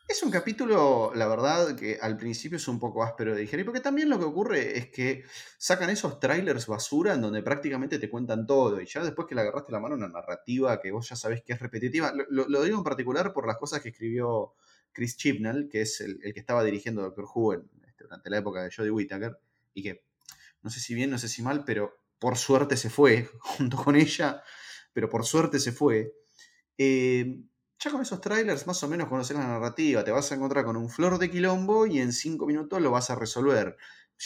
Es 0.07 0.23
un 0.23 0.31
capítulo, 0.31 1.13
la 1.15 1.27
verdad, 1.27 1.75
que 1.75 1.97
al 2.01 2.17
principio 2.17 2.57
es 2.57 2.67
un 2.67 2.79
poco 2.79 3.03
áspero 3.03 3.33
de 3.33 3.41
digerir, 3.41 3.65
porque 3.65 3.79
también 3.79 4.09
lo 4.09 4.19
que 4.19 4.25
ocurre 4.25 4.77
es 4.77 4.89
que 4.89 5.23
sacan 5.57 5.89
esos 5.89 6.19
trailers 6.19 6.67
basura 6.67 7.13
en 7.13 7.21
donde 7.21 7.41
prácticamente 7.41 7.97
te 7.97 8.09
cuentan 8.09 8.45
todo, 8.45 8.81
y 8.81 8.85
ya 8.85 9.03
después 9.03 9.27
que 9.27 9.35
le 9.35 9.41
agarraste 9.41 9.71
la 9.71 9.79
mano 9.79 9.95
una 9.95 10.09
narrativa 10.09 10.81
que 10.81 10.91
vos 10.91 11.07
ya 11.07 11.15
sabés 11.15 11.43
que 11.43 11.53
es 11.53 11.59
repetitiva, 11.59 12.13
lo, 12.29 12.63
digo 12.63 12.77
en 12.77 12.83
particular 12.83 13.31
por 13.31 13.47
las 13.47 13.57
cosas 13.57 13.81
que 13.81 13.89
escribió 13.89 14.53
Chris 14.91 15.15
Chibnall, 15.15 15.69
que 15.69 15.81
es 15.81 16.01
el, 16.01 16.19
que 16.19 16.39
estaba 16.39 16.63
dirigiendo 16.63 17.01
Doctor 17.03 17.25
Who 17.33 17.53
este, 17.53 18.03
durante 18.03 18.29
la 18.29 18.37
época 18.39 18.63
de 18.63 18.71
Jodie 18.75 18.91
Whittaker, 18.91 19.39
y 19.73 19.83
que 19.83 20.03
no 20.61 20.69
sé 20.69 20.79
si 20.79 20.93
bien, 20.93 21.09
no 21.09 21.17
sé 21.17 21.29
si 21.29 21.41
mal, 21.41 21.63
pero 21.63 21.97
por 22.19 22.37
suerte 22.37 22.75
se 22.75 22.89
fue 22.89 23.29
junto 23.39 23.77
con 23.77 23.95
ella, 23.95 24.43
pero 24.93 25.09
por 25.09 25.25
suerte 25.25 25.59
se 25.59 25.71
fue. 25.71 26.13
Eh, 26.77 27.43
ya 27.83 27.89
con 27.89 28.01
esos 28.01 28.21
trailers 28.21 28.67
más 28.67 28.83
o 28.83 28.87
menos 28.87 29.07
conoces 29.09 29.35
la 29.35 29.47
narrativa, 29.47 30.03
te 30.03 30.11
vas 30.11 30.31
a 30.31 30.35
encontrar 30.35 30.63
con 30.65 30.77
un 30.77 30.87
flor 30.87 31.17
de 31.17 31.31
quilombo 31.31 31.87
y 31.87 31.99
en 31.99 32.13
cinco 32.13 32.45
minutos 32.45 32.79
lo 32.79 32.91
vas 32.91 33.09
a 33.09 33.15
resolver, 33.15 33.75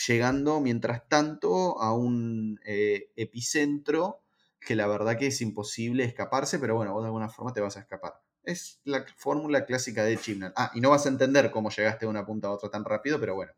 llegando 0.07 0.59
mientras 0.59 1.07
tanto 1.07 1.81
a 1.81 1.93
un 1.93 2.59
eh, 2.65 3.11
epicentro 3.15 4.23
que 4.59 4.75
la 4.75 4.87
verdad 4.87 5.17
que 5.17 5.27
es 5.27 5.39
imposible 5.41 6.03
escaparse, 6.03 6.59
pero 6.59 6.75
bueno, 6.75 6.93
vos 6.93 7.03
de 7.03 7.07
alguna 7.07 7.29
forma 7.29 7.53
te 7.53 7.61
vas 7.61 7.77
a 7.77 7.81
escapar. 7.81 8.15
Es 8.43 8.81
la 8.83 9.05
fórmula 9.15 9.65
clásica 9.65 10.03
de 10.03 10.17
Chibnall. 10.17 10.53
Ah, 10.57 10.71
y 10.73 10.81
no 10.81 10.89
vas 10.89 11.05
a 11.05 11.09
entender 11.09 11.49
cómo 11.49 11.69
llegaste 11.69 12.05
de 12.05 12.09
una 12.09 12.25
punta 12.25 12.49
a 12.49 12.51
otra 12.51 12.69
tan 12.69 12.83
rápido, 12.83 13.19
pero 13.19 13.35
bueno, 13.35 13.53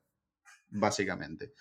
básicamente. 0.70 1.54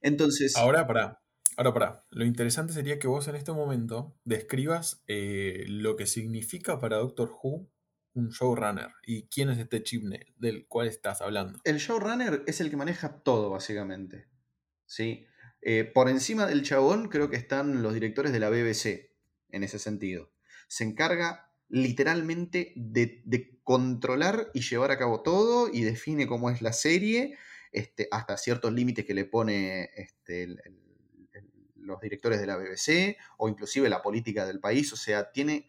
Entonces... 0.00 0.56
Ahora, 0.56 0.86
para, 0.86 1.20
Ahora, 1.56 1.74
para, 1.74 2.04
lo 2.10 2.24
interesante 2.24 2.72
sería 2.72 2.98
que 2.98 3.08
vos 3.08 3.26
en 3.26 3.34
este 3.34 3.52
momento 3.52 4.16
describas 4.24 5.02
eh, 5.08 5.64
lo 5.66 5.96
que 5.96 6.06
significa 6.06 6.78
para 6.78 6.98
Doctor 6.98 7.32
Who 7.42 7.68
un 8.14 8.30
showrunner. 8.30 8.88
¿Y 9.04 9.28
quién 9.28 9.50
es 9.50 9.58
este 9.58 9.82
chipne 9.82 10.26
del 10.36 10.66
cual 10.66 10.88
estás 10.88 11.20
hablando? 11.20 11.60
El 11.64 11.78
showrunner 11.78 12.42
es 12.46 12.60
el 12.60 12.70
que 12.70 12.76
maneja 12.76 13.22
todo, 13.22 13.50
básicamente. 13.50 14.28
¿Sí? 14.86 15.26
Eh, 15.62 15.84
por 15.84 16.08
encima 16.08 16.46
del 16.46 16.62
chabón 16.62 17.08
creo 17.08 17.28
que 17.28 17.36
están 17.36 17.82
los 17.82 17.92
directores 17.92 18.32
de 18.32 18.40
la 18.40 18.48
BBC 18.48 19.10
en 19.50 19.62
ese 19.62 19.78
sentido. 19.78 20.32
Se 20.68 20.84
encarga 20.84 21.52
literalmente 21.68 22.72
de, 22.76 23.22
controlar 23.62 24.50
y 24.52 24.62
llevar 24.62 24.90
a 24.90 24.98
cabo 24.98 25.22
todo 25.22 25.70
y 25.72 25.82
define 25.82 26.26
cómo 26.26 26.50
es 26.50 26.60
la 26.60 26.72
serie, 26.72 27.36
este, 27.70 28.08
hasta 28.10 28.36
ciertos 28.36 28.72
límites 28.72 29.04
que 29.04 29.14
le 29.14 29.26
pone 29.26 29.90
este, 29.94 30.56
los 31.76 32.00
directores 32.00 32.40
de 32.40 32.46
la 32.46 32.56
BBC 32.56 33.16
o 33.38 33.48
inclusive 33.48 33.88
la 33.88 34.02
política 34.02 34.44
del 34.44 34.58
país. 34.58 34.92
O 34.92 34.96
sea, 34.96 35.30
tiene 35.30 35.68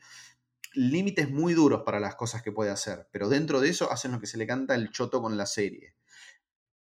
límites 0.73 1.29
muy 1.29 1.53
duros 1.53 1.83
para 1.85 1.99
las 1.99 2.15
cosas 2.15 2.41
que 2.41 2.51
puede 2.51 2.71
hacer, 2.71 3.07
pero 3.11 3.29
dentro 3.29 3.59
de 3.59 3.69
eso 3.69 3.91
hacen 3.91 4.11
lo 4.11 4.19
que 4.19 4.27
se 4.27 4.37
le 4.37 4.47
canta 4.47 4.75
el 4.75 4.91
choto 4.91 5.21
con 5.21 5.37
la 5.37 5.45
serie. 5.45 5.95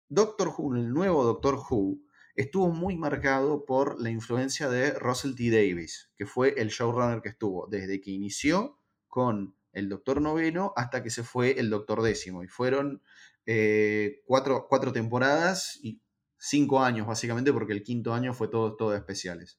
Doctor 0.09 0.53
Who, 0.57 0.77
el 0.77 0.93
nuevo 0.93 1.25
Doctor 1.25 1.57
Who, 1.57 1.99
estuvo 2.35 2.71
muy 2.71 2.97
marcado 2.97 3.65
por 3.65 4.01
la 4.01 4.11
influencia 4.11 4.69
de 4.69 4.93
Russell 4.93 5.35
T. 5.35 5.51
Davis, 5.51 6.11
que 6.17 6.25
fue 6.25 6.55
el 6.57 6.69
showrunner 6.69 7.21
que 7.21 7.29
estuvo 7.29 7.67
desde 7.69 8.01
que 8.01 8.11
inició 8.11 8.79
con 9.09 9.57
el 9.73 9.89
Doctor 9.89 10.21
Noveno 10.21 10.73
hasta 10.77 11.03
que 11.03 11.11
se 11.11 11.25
fue 11.25 11.59
el 11.59 11.69
Doctor 11.69 12.03
Décimo. 12.03 12.43
Y 12.43 12.49
fueron 12.49 13.03
eh, 13.45 14.23
cuatro, 14.25 14.93
temporadas 14.93 15.79
y 15.83 16.01
cinco 16.39 16.81
años, 16.81 17.07
básicamente, 17.07 17.53
porque 17.53 17.73
el 17.73 17.83
quinto 17.83 18.15
año 18.15 18.33
fue 18.33 18.49
todo, 18.49 18.77
todo 18.77 18.95
especiales. 18.95 19.59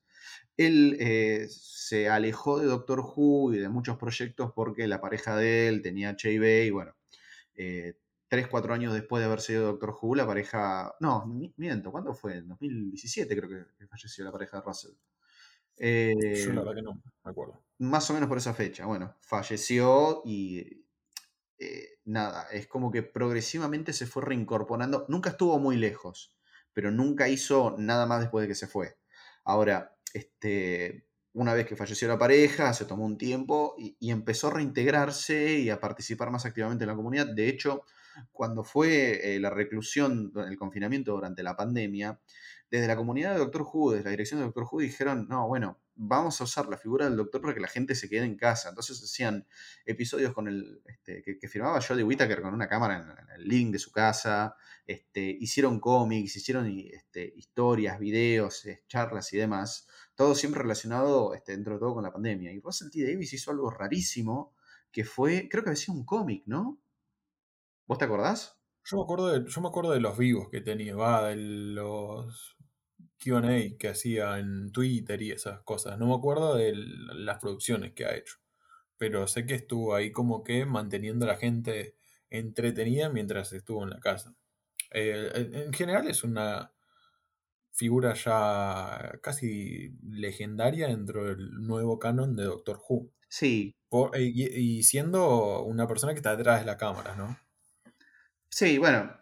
Él 0.57 0.97
eh, 0.99 1.47
se 1.49 2.09
alejó 2.09 2.59
de 2.59 2.65
Doctor 2.65 2.99
Who 2.99 3.53
y 3.53 3.59
de 3.59 3.69
muchos 3.69 3.97
proyectos 3.97 4.51
porque 4.53 4.87
la 4.87 5.01
pareja 5.01 5.35
de 5.35 5.67
él 5.67 5.81
tenía 5.81 6.15
HIV 6.17 6.65
y 6.65 6.69
bueno, 6.69 6.95
eh, 7.55 7.95
tres, 8.29 8.47
cuatro 8.47 8.73
años 8.73 8.93
después 8.93 9.19
de 9.19 9.25
haber 9.25 9.41
sido 9.41 9.65
Doctor 9.65 9.97
Who, 9.99 10.15
la 10.15 10.25
pareja. 10.25 10.95
No, 11.01 11.25
miento, 11.57 11.91
¿cuándo 11.91 12.13
fue? 12.13 12.37
En 12.37 12.47
2017 12.47 13.35
creo 13.35 13.49
que, 13.49 13.87
falleció 13.87 14.23
la 14.23 14.31
pareja 14.31 14.57
de 14.57 14.63
Russell. 14.63 14.91
Eh, 15.75 16.43
Yo 16.45 16.53
la 16.53 16.61
verdad 16.61 16.75
que 16.75 16.81
no 16.81 16.93
me 17.23 17.31
acuerdo. 17.31 17.61
Más 17.79 18.09
o 18.09 18.13
menos 18.13 18.29
por 18.29 18.37
esa 18.37 18.53
fecha. 18.53 18.85
Bueno, 18.85 19.15
falleció 19.19 20.21
y. 20.23 20.85
Eh, 21.57 21.99
nada, 22.05 22.47
es 22.51 22.67
como 22.67 22.89
que 22.89 23.03
progresivamente 23.03 23.91
se 23.91 24.05
fue 24.05 24.23
reincorporando. 24.23 25.05
Nunca 25.09 25.31
estuvo 25.31 25.59
muy 25.59 25.75
lejos, 25.75 26.37
pero 26.71 26.91
nunca 26.91 27.27
hizo 27.27 27.75
nada 27.77 28.05
más 28.05 28.21
después 28.21 28.43
de 28.43 28.47
que 28.47 28.55
se 28.55 28.67
fue. 28.67 28.97
Ahora, 29.43 29.97
este, 30.13 31.05
una 31.33 31.53
vez 31.53 31.65
que 31.65 31.75
falleció 31.75 32.07
la 32.07 32.17
pareja, 32.17 32.73
se 32.73 32.85
tomó 32.85 33.05
un 33.05 33.17
tiempo 33.17 33.75
y, 33.77 33.95
empezó 34.09 34.47
a 34.47 34.53
reintegrarse 34.55 35.59
y 35.59 35.69
a 35.69 35.79
participar 35.79 36.31
más 36.31 36.45
activamente 36.45 36.83
en 36.83 36.89
la 36.89 36.95
comunidad. 36.95 37.27
De 37.27 37.47
hecho, 37.47 37.83
cuando 38.31 38.63
fue 38.63 39.35
eh, 39.35 39.39
la 39.39 39.49
reclusión, 39.49 40.31
el 40.35 40.57
confinamiento 40.57 41.13
durante 41.13 41.43
la 41.43 41.55
pandemia, 41.55 42.19
desde 42.69 42.87
la 42.87 42.95
comunidad 42.95 43.33
de 43.33 43.39
Doctor 43.39 43.61
Who, 43.71 43.91
desde 43.91 44.05
la 44.05 44.11
dirección 44.11 44.39
de 44.39 44.45
Doctor 44.45 44.67
Who, 44.69 44.81
dijeron, 44.81 45.27
no, 45.29 45.47
bueno, 45.47 45.79
vamos 46.01 46.39
a 46.39 46.45
usar 46.45 46.69
la 46.69 46.77
figura 46.77 47.05
del 47.05 47.17
doctor 47.17 47.41
para 47.41 47.53
que 47.53 47.59
la 47.59 47.67
gente 47.67 47.93
se 47.93 48.07
quede 48.07 48.23
en 48.23 48.37
casa. 48.37 48.69
Entonces 48.69 49.03
hacían 49.03 49.45
episodios 49.85 50.33
con 50.33 50.47
el 50.47 50.81
este, 50.85 51.21
que, 51.21 51.47
firmaba 51.49 51.81
Jodie 51.81 52.03
Whittaker 52.03 52.41
con 52.41 52.53
una 52.53 52.69
cámara 52.69 52.97
en, 53.19 53.41
el 53.41 53.47
link 53.47 53.73
de 53.73 53.79
su 53.79 53.91
casa, 53.91 54.55
este, 54.87 55.21
hicieron 55.21 55.81
cómics, 55.81 56.37
hicieron 56.37 56.67
este, 56.67 57.33
historias, 57.35 57.99
videos, 57.99 58.65
eh, 58.65 58.83
charlas 58.87 59.33
y 59.33 59.37
demás, 59.37 59.87
todo 60.15 60.35
siempre 60.35 60.61
relacionado 60.61 61.33
este, 61.33 61.51
dentro 61.51 61.73
de 61.73 61.79
todo 61.81 61.95
con 61.95 62.03
la 62.03 62.13
pandemia. 62.13 62.53
Y 62.53 62.61
Russell 62.61 62.89
T. 62.89 63.03
Davis 63.03 63.33
hizo 63.33 63.51
algo 63.51 63.69
rarísimo, 63.69 64.55
que 64.91 65.03
fue, 65.03 65.49
creo 65.49 65.63
que 65.63 65.71
había 65.71 65.81
sido 65.81 65.97
un 65.97 66.05
cómic, 66.05 66.43
¿no? 66.45 66.79
¿Vos 67.87 67.97
te 67.97 68.05
acordás? 68.05 68.57
Yo 68.85 68.97
me 68.97 69.03
acuerdo 69.03 69.27
de, 69.27 69.51
yo 69.51 69.61
me 69.61 69.67
acuerdo 69.67 69.91
de 69.91 69.99
los 69.99 70.17
vivos 70.17 70.47
que 70.49 70.61
tenía, 70.61 70.95
va, 70.95 71.27
de 71.27 71.35
los 71.35 72.55
QA 73.19 73.77
que 73.77 73.89
hacía 73.89 74.39
en 74.39 74.71
Twitter 74.71 75.21
y 75.21 75.31
esas 75.31 75.61
cosas. 75.61 75.99
No 75.99 76.07
me 76.07 76.15
acuerdo 76.15 76.55
de 76.55 76.73
las 76.75 77.39
producciones 77.39 77.93
que 77.93 78.05
ha 78.05 78.15
hecho. 78.15 78.37
Pero 78.97 79.27
sé 79.27 79.45
que 79.45 79.55
estuvo 79.55 79.95
ahí 79.95 80.11
como 80.11 80.43
que 80.43 80.65
manteniendo 80.65 81.25
a 81.25 81.29
la 81.29 81.37
gente 81.37 81.95
entretenida 82.29 83.09
mientras 83.09 83.53
estuvo 83.53 83.83
en 83.83 83.91
la 83.91 83.99
casa. 83.99 84.35
Eh, 84.91 85.49
en 85.53 85.73
general 85.73 86.07
es 86.07 86.23
una 86.23 86.73
figura 87.71 88.13
ya 88.13 89.19
casi 89.21 89.95
legendaria 90.03 90.87
dentro 90.87 91.25
del 91.25 91.65
nuevo 91.65 91.99
canon 91.99 92.35
de 92.35 92.43
Doctor 92.43 92.79
Who. 92.87 93.11
Sí. 93.29 93.75
y, 94.17 94.83
siendo 94.83 95.63
una 95.63 95.87
persona 95.87 96.13
que 96.13 96.19
está 96.19 96.35
detrás 96.35 96.61
de 96.61 96.65
la 96.65 96.77
cámara, 96.77 97.15
¿no? 97.15 97.37
Sí, 98.49 98.79
bueno, 98.79 99.15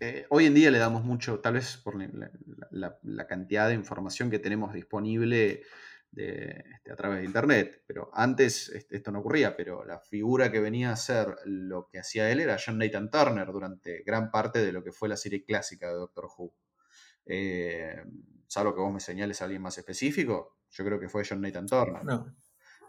eh, 0.00 0.26
hoy 0.30 0.46
en 0.46 0.54
día 0.54 0.70
le 0.70 0.78
damos 0.78 1.04
mucho, 1.04 1.40
tal 1.40 1.54
vez 1.54 1.76
por 1.78 1.94
la, 2.70 3.26
cantidad 3.26 3.68
de 3.68 3.74
información 3.74 4.30
que 4.30 4.38
tenemos 4.38 4.72
disponible 4.74 5.62
este, 6.16 6.90
a 6.90 6.96
través 6.96 7.18
de 7.18 7.24
Internet, 7.24 7.82
pero 7.86 8.10
antes 8.14 8.68
este, 8.70 8.96
esto 8.96 9.10
no 9.10 9.20
ocurría, 9.20 9.56
pero 9.56 9.84
la 9.84 9.98
figura 9.98 10.50
que 10.50 10.60
venía 10.60 10.90
a 10.90 10.96
ser 10.96 11.36
lo 11.44 11.88
que 11.88 11.98
hacía 11.98 12.30
él 12.30 12.40
era 12.40 12.56
John 12.64 12.78
Nathan 12.78 13.10
Turner 13.10 13.46
durante 13.52 14.02
gran 14.02 14.30
parte 14.30 14.64
de 14.64 14.72
lo 14.72 14.82
que 14.82 14.92
fue 14.92 15.08
la 15.08 15.16
serie 15.16 15.44
clásica 15.44 15.88
de 15.88 15.94
Doctor 15.94 16.28
Who. 16.36 16.54
Eh, 17.26 18.02
salvo 18.46 18.74
que 18.74 18.80
vos 18.80 18.92
me 18.92 19.00
señales 19.00 19.40
a 19.42 19.44
alguien 19.44 19.62
más 19.62 19.76
específico, 19.76 20.58
yo 20.70 20.84
creo 20.84 20.98
que 20.98 21.08
fue 21.08 21.24
John 21.28 21.40
Nathan 21.40 21.66
Turner. 21.66 22.02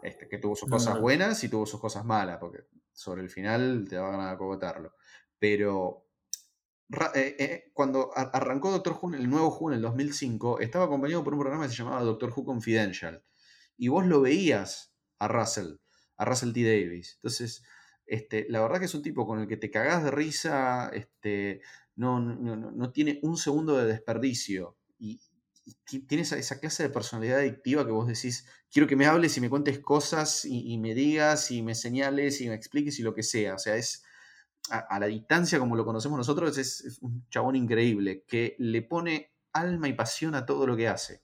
Este, 0.02 0.30
que 0.30 0.38
tuvo 0.38 0.56
sus 0.56 0.70
cosas 0.70 1.02
buenas 1.02 1.44
y 1.44 1.50
tuvo 1.50 1.66
sus 1.66 1.82
cosas 1.82 2.06
malas, 2.06 2.38
porque 2.38 2.68
sobre 2.94 3.24
el 3.24 3.30
final 3.30 3.88
te 3.90 3.98
van 3.98 4.22
a 4.22 4.38
cogotarlo. 4.38 4.94
Pero 5.40 6.07
eh, 7.16 7.36
eh, 7.38 7.72
cuando 7.74 8.12
arrancó 8.16 8.72
Doctor 8.72 8.98
Who, 9.02 9.16
el 9.16 9.30
nuevo 9.30 9.50
Who 9.50 9.72
en 9.72 9.78
el 9.78 9.82
2005, 9.82 10.60
estaba 10.60 10.86
acompañado 10.86 11.24
por 11.24 11.34
un 11.34 11.40
programa 11.40 11.66
que 11.66 11.72
se 11.72 11.78
llamaba 11.78 12.02
Doctor 12.02 12.32
Who 12.36 12.46
Confidential. 12.46 13.24
Y 13.78 13.90
vos 13.90 14.06
lo 14.06 14.22
veías 14.22 14.94
a 15.20 15.28
Russell, 15.28 15.76
a 16.16 16.26
Russell 16.26 16.54
T. 16.54 16.64
Davis. 16.64 17.16
Entonces, 17.16 17.64
este, 18.06 18.46
la 18.50 18.62
verdad 18.62 18.80
que 18.80 18.86
es 18.86 18.96
un 18.96 19.04
tipo 19.04 19.28
con 19.28 19.40
el 19.40 19.48
que 19.48 19.58
te 19.58 19.70
cagás 19.70 20.04
de 20.04 20.12
risa, 20.12 20.90
este, 20.94 21.62
no, 21.96 22.20
no, 22.20 22.92
tiene 22.92 23.20
un 23.22 23.38
segundo 23.38 23.78
de 23.78 23.86
desperdicio. 23.86 24.78
Y, 24.98 25.20
tiene 26.08 26.24
esa, 26.24 26.60
clase 26.62 26.84
de 26.84 26.90
personalidad 26.90 27.40
adictiva 27.40 27.86
que 27.86 27.92
vos 27.92 28.08
decís, 28.08 28.48
quiero 28.72 28.88
que 28.88 28.96
me 28.96 29.06
hables 29.06 29.36
y 29.36 29.42
me 29.42 29.50
cuentes 29.50 29.80
cosas 29.80 30.46
y, 30.46 30.72
y 30.72 30.78
me 30.78 30.94
digas 30.94 31.52
y 31.52 31.62
me 31.62 31.76
señales 31.76 32.40
y 32.40 32.48
me 32.48 32.56
expliques 32.56 32.98
y 33.00 33.04
lo 33.04 33.14
que 33.14 33.24
sea. 33.24 33.56
O 33.56 33.60
sea, 33.60 33.76
es 33.76 34.06
a, 34.72 35.00
la 35.00 35.06
distancia 35.08 35.60
como 35.60 35.76
lo 35.76 35.86
conocemos 35.86 36.18
nosotros, 36.18 36.58
es, 36.58 37.00
un 37.02 37.28
chabón 37.30 37.56
increíble, 37.56 38.24
que 38.28 38.56
le 38.60 38.82
pone 38.82 39.34
alma 39.54 39.88
y 39.88 39.94
pasión 39.94 40.36
a 40.36 40.46
todo 40.46 40.68
lo 40.68 40.76
que 40.76 40.88
hace. 40.88 41.24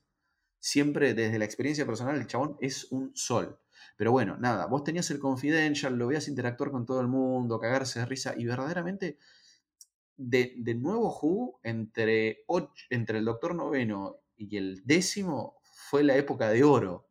Siempre 0.60 1.14
desde 1.14 1.40
la 1.40 1.46
experiencia 1.46 1.86
personal, 1.86 2.16
el 2.16 2.28
chabón 2.28 2.58
es 2.62 2.92
un 2.92 3.16
sol. 3.16 3.60
Pero 3.98 4.12
bueno, 4.12 4.38
nada, 4.38 4.66
vos 4.66 4.84
tenías 4.84 5.10
el 5.12 5.20
confidential, 5.20 5.96
lo 5.96 6.08
veías 6.08 6.28
interactuar 6.28 6.72
con 6.72 6.86
todo 6.86 7.02
el 7.02 7.08
mundo, 7.08 7.60
cagarse 7.60 8.00
de 8.00 8.06
risa, 8.06 8.34
y 8.38 8.46
verdaderamente, 8.46 9.18
de, 10.16 10.76
nuevo 10.76 11.18
Who, 11.22 11.60
entre, 11.64 12.46
entre 12.90 13.20
el 13.20 13.26
Doctor 13.26 13.56
Noveno 13.56 14.18
y 14.36 14.58
el 14.58 14.82
décimo, 14.86 15.58
fue 15.74 16.04
la 16.04 16.16
época 16.16 16.50
de 16.50 16.64
oro 16.64 17.10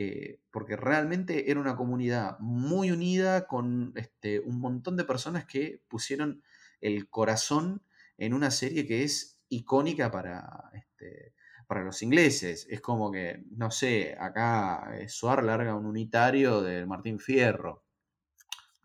eh, 0.00 0.38
porque 0.52 0.76
realmente 0.76 1.50
era 1.50 1.58
una 1.58 1.74
comunidad 1.74 2.38
muy 2.38 2.92
unida 2.92 3.48
con 3.48 3.92
este, 3.96 4.38
un 4.38 4.60
montón 4.60 4.96
de 4.96 5.02
personas 5.02 5.44
que 5.44 5.82
pusieron 5.88 6.44
el 6.80 7.10
corazón 7.10 7.82
en 8.16 8.32
una 8.32 8.52
serie 8.52 8.86
que 8.86 9.02
es 9.02 9.40
icónica 9.48 10.08
para, 10.12 10.70
este, 10.72 11.34
para 11.66 11.82
los 11.82 12.00
ingleses. 12.00 12.68
Es 12.70 12.80
como 12.80 13.10
que, 13.10 13.42
no 13.50 13.72
sé, 13.72 14.16
acá 14.20 14.88
eh, 14.94 15.08
Suar 15.08 15.42
larga 15.42 15.74
un 15.74 15.86
unitario 15.86 16.62
de 16.62 16.86
Martín 16.86 17.18
Fierro. 17.18 17.82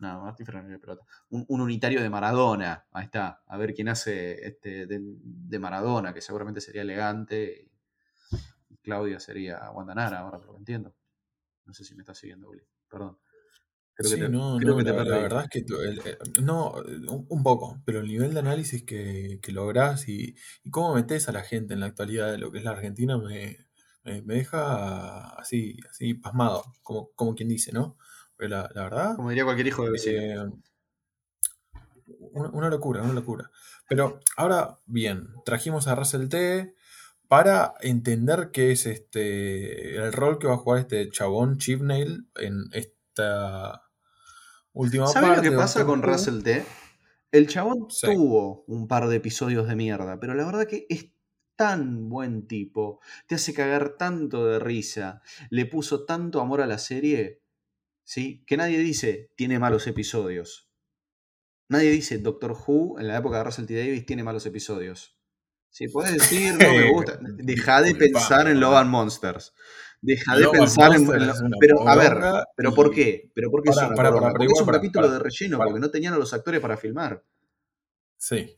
No, 0.00 0.20
Martín 0.24 0.46
Fierro 0.46 0.64
no 0.64 0.80
pelota. 0.80 1.04
Un, 1.28 1.46
unitario 1.48 2.02
de 2.02 2.10
Maradona. 2.10 2.86
Ahí 2.90 3.04
está. 3.04 3.40
A 3.46 3.56
ver 3.56 3.72
quién 3.72 3.88
hace 3.88 4.44
este, 4.44 4.88
de, 4.88 5.58
Maradona, 5.60 6.12
que 6.12 6.20
seguramente 6.20 6.60
sería 6.60 6.82
elegante. 6.82 7.70
Claudia 8.82 9.20
sería 9.20 9.68
Guandanara, 9.68 10.18
ahora 10.18 10.38
lo 10.38 10.56
entiendo. 10.58 10.92
No 11.66 11.74
sé 11.74 11.84
si 11.84 11.94
me 11.94 12.02
estás 12.02 12.18
siguiendo, 12.18 12.48
Uli. 12.48 12.62
Perdón. 12.88 13.18
Creo 13.96 14.10
que 14.10 14.16
te, 14.16 14.28
no, 14.28 14.56
creo 14.58 14.76
que 14.76 14.82
te 14.84 14.92
la, 14.92 15.04
la, 15.04 15.18
verdad 15.18 15.44
es 15.44 15.50
que 15.50 16.18
no, 16.42 16.74
un 17.28 17.42
poco, 17.44 17.80
pero 17.86 18.00
el 18.00 18.08
nivel 18.08 18.34
de 18.34 18.40
análisis 18.40 18.82
que, 18.82 19.38
que 19.40 19.52
lográs 19.52 20.08
y, 20.08 20.34
y, 20.64 20.70
cómo 20.70 20.94
metes 20.96 21.28
a 21.28 21.32
la 21.32 21.42
gente 21.42 21.74
en 21.74 21.80
la 21.80 21.86
actualidad 21.86 22.32
de 22.32 22.38
lo 22.38 22.50
que 22.50 22.58
es 22.58 22.64
la 22.64 22.72
Argentina 22.72 23.16
me, 23.18 23.68
me, 24.02 24.20
deja 24.22 25.28
así, 25.36 25.78
así 25.88 26.14
pasmado, 26.14 26.64
como, 26.82 27.10
como 27.14 27.36
quien 27.36 27.48
dice, 27.48 27.70
¿no? 27.72 27.96
Pero 28.36 28.50
la, 28.50 28.70
la 28.74 28.82
verdad. 28.82 29.16
Como 29.16 29.30
diría 29.30 29.44
cualquier 29.44 29.68
hijo 29.68 29.84
de 29.84 29.90
vecino. 29.92 30.20
Eh, 30.20 30.50
una, 32.32 32.50
una, 32.50 32.70
locura, 32.70 33.02
una 33.02 33.12
locura. 33.12 33.50
Pero 33.88 34.18
ahora, 34.36 34.80
bien, 34.86 35.28
trajimos 35.44 35.86
a 35.86 35.94
Russell 35.94 36.28
T 36.28 36.74
para 37.28 37.74
entender 37.80 38.50
qué 38.52 38.72
es 38.72 38.86
este 38.86 39.96
el 39.96 40.12
rol 40.12 40.38
que 40.38 40.46
va 40.46 40.54
a 40.54 40.58
jugar 40.58 40.80
este 40.80 41.10
chabón 41.10 41.58
Chipnail 41.58 42.28
en 42.36 42.64
esta 42.72 43.90
última 44.72 45.06
parte. 45.06 45.20
¿Sabes 45.20 45.36
lo 45.38 45.50
que 45.50 45.56
pasa 45.56 45.84
con 45.84 46.02
Russell 46.02 46.42
T? 46.42 46.64
El 47.32 47.48
chabón 47.48 47.88
tuvo 47.88 48.64
un 48.68 48.86
par 48.86 49.08
de 49.08 49.16
episodios 49.16 49.66
de 49.66 49.74
mierda, 49.74 50.20
pero 50.20 50.34
la 50.34 50.46
verdad 50.46 50.66
que 50.66 50.86
es 50.88 51.10
tan 51.56 52.08
buen 52.08 52.46
tipo, 52.46 53.00
te 53.26 53.36
hace 53.36 53.54
cagar 53.54 53.96
tanto 53.96 54.46
de 54.46 54.58
risa, 54.58 55.22
le 55.50 55.66
puso 55.66 56.04
tanto 56.04 56.40
amor 56.40 56.60
a 56.60 56.66
la 56.66 56.78
serie, 56.78 57.42
¿sí? 58.02 58.44
Que 58.46 58.56
nadie 58.56 58.78
dice, 58.78 59.30
tiene 59.36 59.58
malos 59.58 59.86
episodios. 59.86 60.70
Nadie 61.68 61.90
dice, 61.90 62.18
Doctor 62.18 62.52
Who, 62.52 62.98
en 63.00 63.08
la 63.08 63.16
época 63.16 63.38
de 63.38 63.44
Russell 63.44 63.66
T. 63.66 63.74
Davis, 63.76 64.06
tiene 64.06 64.22
malos 64.22 64.46
episodios. 64.46 65.13
Sí, 65.74 65.88
puedes 65.88 66.12
decir, 66.12 66.52
no 66.52 66.72
me 66.72 66.92
gusta. 66.92 67.18
Deja 67.36 67.82
de 67.82 67.96
pensar 67.96 68.46
en 68.46 68.60
Love 68.60 68.76
and 68.76 68.90
Monsters. 68.90 69.52
Deja 70.00 70.36
de 70.36 70.48
pensar 70.48 70.94
en. 70.94 71.04
Pero, 71.58 71.88
a 71.88 71.96
ver, 71.96 72.16
¿pero 72.54 72.72
por 72.72 72.92
qué? 72.92 73.32
¿Pero 73.34 73.50
por 73.50 73.60
qué 73.64 73.70
es 73.70 73.76
Porque 73.76 74.44
es 74.44 74.60
un 74.60 74.66
capítulo 74.68 75.10
de 75.10 75.18
relleno, 75.18 75.58
porque 75.58 75.80
no 75.80 75.90
tenían 75.90 76.14
a 76.14 76.18
los 76.18 76.32
actores 76.32 76.60
para 76.60 76.76
filmar. 76.76 77.24
Sí, 78.16 78.56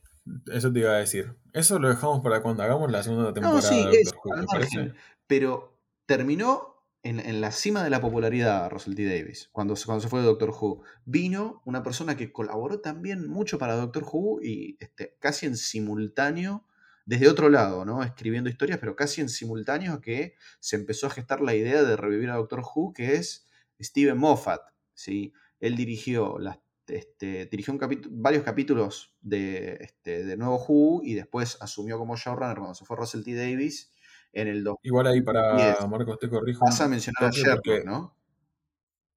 eso 0.53 0.71
te 0.71 0.79
iba 0.79 0.91
a 0.91 0.97
decir. 0.97 1.35
Eso 1.53 1.79
lo 1.79 1.89
dejamos 1.89 2.21
para 2.21 2.43
cuando 2.43 2.61
hagamos 2.61 2.91
la 2.91 3.01
segunda 3.01 3.33
temporada. 3.33 3.55
No, 3.55 3.61
sí, 3.63 3.83
es, 3.93 4.13
Who, 4.13 4.93
pero 5.25 5.75
terminó 6.05 6.83
en, 7.01 7.41
la 7.41 7.51
cima 7.51 7.83
de 7.83 7.89
la 7.89 7.99
popularidad 7.99 8.69
Russell 8.69 8.93
T. 8.93 9.05
Davis, 9.05 9.49
cuando, 9.51 9.73
cuando 9.87 10.03
se 10.03 10.07
fue 10.07 10.19
de 10.19 10.27
Doctor 10.27 10.51
Who. 10.51 10.83
Vino 11.05 11.63
una 11.65 11.81
persona 11.81 12.15
que 12.15 12.31
colaboró 12.31 12.79
también 12.79 13.27
mucho 13.27 13.57
para 13.57 13.75
Doctor 13.75 14.03
Who 14.03 14.39
y 14.43 14.77
este, 14.79 15.15
casi 15.19 15.47
en 15.47 15.57
simultáneo 15.57 16.63
desde 17.07 17.29
otro 17.29 17.49
lado, 17.49 17.85
¿no? 17.85 18.03
Escribiendo 18.03 18.49
historias, 18.49 18.79
pero 18.79 18.97
casi 18.97 19.21
en 19.21 19.29
simultáneo 19.29 20.01
que 20.01 20.35
se 20.59 20.75
empezó 20.75 21.07
a 21.07 21.09
gestar 21.09 21.39
la 21.39 21.55
idea 21.55 21.81
de 21.83 21.95
revivir 21.95 22.29
a 22.29 22.35
Doctor 22.35 22.59
Who, 22.59 22.91
que 22.93 23.15
es 23.15 23.47
Steven 23.79 24.17
Moffat, 24.17 24.59
¿sí? 24.93 25.33
Él 25.61 25.77
dirigió, 25.77 26.37
las, 26.37 26.59
este, 26.85 27.45
dirigió 27.45 27.79
varios 28.11 28.43
capítulos 28.43 29.15
de, 29.21 29.77
este, 29.79 30.25
de 30.25 30.35
Nuevo 30.35 30.61
Who 30.67 31.01
y 31.05 31.13
después 31.13 31.57
asumió 31.61 31.97
como 31.97 32.17
showrunner 32.17 32.57
cuando 32.57 32.75
se 32.75 32.83
fue 32.83 32.97
Russell 32.97 33.23
T. 33.23 33.35
Davis 33.35 33.89
en 34.33 34.49
el 34.49 34.65
2010. 34.65 34.79
Igual 34.83 35.07
ahí 35.07 35.21
para 35.21 35.87
Marcos 35.87 36.19
te 36.19 36.27
corrijo. 36.27 36.65
Vas 36.65 36.81
a 36.81 36.89
mencionar 36.89 37.23
a 37.23 37.31
Sherlock, 37.31 37.85
¿no? 37.85 38.17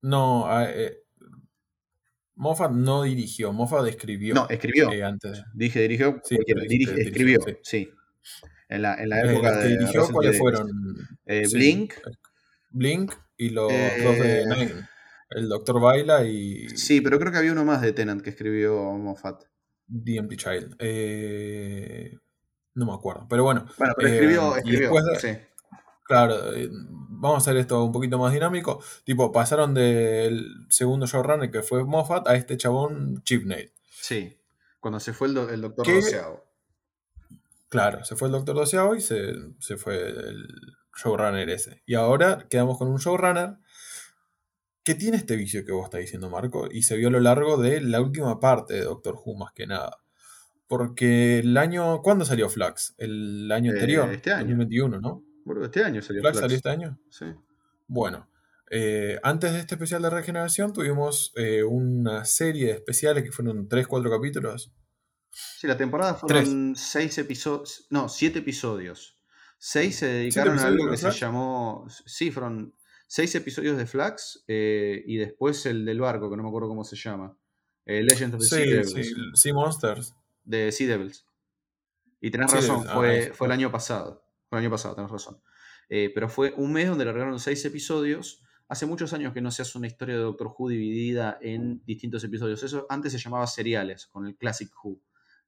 No, 0.02 0.46
eh, 0.62 1.02
Moffat 2.40 2.70
no 2.70 3.02
dirigió, 3.02 3.52
Moffat 3.52 3.86
escribió. 3.86 4.34
No, 4.34 4.48
escribió. 4.48 4.90
Eh, 4.90 5.04
antes. 5.04 5.44
Dije, 5.52 5.82
dirigió. 5.82 6.22
Sí, 6.24 6.38
escribió, 6.96 7.38
sí. 7.62 7.90
En, 8.70 8.80
la, 8.80 8.94
en 8.94 9.10
la 9.10 9.20
eh, 9.20 9.30
época 9.30 9.58
de. 9.58 9.68
dirigió, 9.76 10.08
¿cuáles 10.10 10.38
fueron? 10.38 10.70
Eh, 11.26 11.46
Blink. 11.52 11.92
Blink 12.70 13.12
y 13.36 13.50
los 13.50 13.70
dos 13.70 14.18
de 14.18 14.46
Nine. 14.46 14.88
El 15.28 15.50
Doctor 15.50 15.82
Baila 15.82 16.24
y. 16.24 16.70
Sí, 16.70 17.02
pero 17.02 17.18
creo 17.18 17.30
que 17.30 17.36
había 17.36 17.52
uno 17.52 17.66
más 17.66 17.82
de 17.82 17.92
Tenant 17.92 18.22
que 18.22 18.30
escribió 18.30 18.90
Moffat. 18.92 19.44
The 19.86 20.16
Empty 20.16 20.36
Child. 20.36 20.76
no 22.74 22.86
me 22.86 22.94
acuerdo. 22.94 23.26
Pero 23.28 23.44
bueno. 23.44 23.66
Bueno, 23.76 23.92
pero 23.98 24.08
escribió. 24.08 24.56
escribió 24.56 24.92
sí. 25.20 25.28
Claro, 26.10 26.52
eh, 26.56 26.68
vamos 26.72 27.36
a 27.36 27.38
hacer 27.38 27.56
esto 27.56 27.84
un 27.84 27.92
poquito 27.92 28.18
más 28.18 28.32
dinámico. 28.32 28.82
Tipo, 29.04 29.30
pasaron 29.30 29.74
del 29.74 30.66
segundo 30.68 31.06
showrunner 31.06 31.52
que 31.52 31.62
fue 31.62 31.84
Moffat 31.84 32.26
a 32.26 32.34
este 32.34 32.56
chabón 32.56 33.22
Chipney. 33.22 33.70
Sí, 33.88 34.36
cuando 34.80 34.98
se 34.98 35.12
fue 35.12 35.28
el, 35.28 35.34
doctor 35.34 35.86
Doceavo. 35.86 36.44
Claro, 37.68 38.04
se 38.04 38.16
fue 38.16 38.26
el 38.26 38.32
doctor 38.32 38.56
Doceavo 38.56 38.96
y 38.96 39.00
se, 39.00 39.36
fue 39.78 40.08
el 40.08 40.48
showrunner 41.00 41.48
ese. 41.48 41.80
Y 41.86 41.94
ahora 41.94 42.48
quedamos 42.50 42.76
con 42.76 42.88
un 42.88 42.98
showrunner 42.98 43.58
que 44.82 44.96
tiene 44.96 45.16
este 45.16 45.36
vicio 45.36 45.64
que 45.64 45.70
vos 45.70 45.84
estás 45.84 46.00
diciendo, 46.00 46.28
Marco, 46.28 46.66
y 46.68 46.82
se 46.82 46.96
vio 46.96 47.06
a 47.06 47.12
lo 47.12 47.20
largo 47.20 47.56
de 47.56 47.80
la 47.82 48.00
última 48.00 48.40
parte 48.40 48.74
de 48.74 48.82
Doctor 48.82 49.14
Who 49.24 49.36
más 49.36 49.52
que 49.52 49.68
nada. 49.68 49.98
Porque 50.66 51.38
el 51.38 51.56
año. 51.56 52.02
¿Cuándo 52.02 52.24
salió 52.24 52.48
Flux? 52.48 52.96
El 52.98 53.52
año 53.52 53.70
eh, 53.70 53.74
anterior. 53.74 54.12
Este 54.12 54.32
año. 54.32 54.56
2021, 54.56 55.00
¿no? 55.00 55.29
Bueno, 55.44 55.64
este 55.64 55.84
año 55.84 56.02
salió 56.02 56.22
Flash. 56.22 56.36
¿Salió 56.36 56.56
este 56.56 56.68
año? 56.68 56.98
Sí. 57.10 57.26
Bueno, 57.86 58.30
eh, 58.72 59.18
antes 59.24 59.52
de 59.52 59.58
este 59.58 59.74
especial 59.74 60.00
de 60.00 60.10
regeneración 60.10 60.72
tuvimos 60.72 61.32
eh, 61.34 61.64
una 61.64 62.24
serie 62.24 62.66
de 62.66 62.72
especiales 62.74 63.24
que 63.24 63.32
fueron 63.32 63.68
3-4 63.68 64.08
capítulos. 64.08 64.72
Sí, 65.32 65.66
la 65.66 65.76
temporada 65.76 66.14
fueron 66.14 66.76
6 66.76 67.18
episodios, 67.18 67.86
no, 67.90 68.08
7 68.08 68.38
episodios. 68.38 69.16
6 69.58 69.96
se 69.96 70.06
dedicaron 70.06 70.58
a 70.58 70.68
algo 70.68 70.88
que 70.88 70.96
se 70.96 71.10
llamó, 71.10 71.86
sí, 72.06 72.30
fueron 72.30 72.74
6 73.08 73.34
episodios 73.34 73.76
de 73.76 73.86
Flax 73.86 74.44
eh, 74.46 75.02
y 75.04 75.16
después 75.16 75.66
el 75.66 75.84
del 75.84 76.00
barco, 76.00 76.30
que 76.30 76.36
no 76.36 76.44
me 76.44 76.48
acuerdo 76.48 76.68
cómo 76.68 76.84
se 76.84 76.96
llama. 76.96 77.36
Legend 77.84 78.34
of 78.34 78.40
the 78.40 78.46
Sea 78.46 78.58
Devils. 78.58 78.92
Sí, 78.92 79.14
sea 79.34 79.52
Monsters. 79.52 80.14
De 80.44 80.70
Sea 80.70 80.86
Devils. 80.86 81.26
Y 82.20 82.30
tenés 82.30 82.52
razón, 82.52 82.84
fue, 82.84 83.30
ah, 83.30 83.34
fue 83.34 83.48
el 83.48 83.52
año 83.52 83.72
pasado 83.72 84.22
el 84.50 84.58
año 84.58 84.70
pasado, 84.70 84.94
tenés 84.94 85.10
razón. 85.10 85.40
Eh, 85.88 86.10
pero 86.14 86.28
fue 86.28 86.54
un 86.56 86.72
mes 86.72 86.88
donde 86.88 87.04
largaron 87.04 87.38
seis 87.38 87.64
episodios. 87.64 88.42
Hace 88.68 88.86
muchos 88.86 89.12
años 89.12 89.32
que 89.32 89.40
no 89.40 89.50
se 89.50 89.62
hace 89.62 89.76
una 89.76 89.88
historia 89.88 90.14
de 90.14 90.22
Doctor 90.22 90.54
Who 90.56 90.68
dividida 90.68 91.38
en 91.40 91.84
distintos 91.84 92.22
episodios. 92.22 92.62
Eso 92.62 92.86
antes 92.88 93.12
se 93.12 93.18
llamaba 93.18 93.46
seriales, 93.46 94.06
con 94.06 94.26
el 94.26 94.36
Classic 94.36 94.70
Who. 94.82 95.00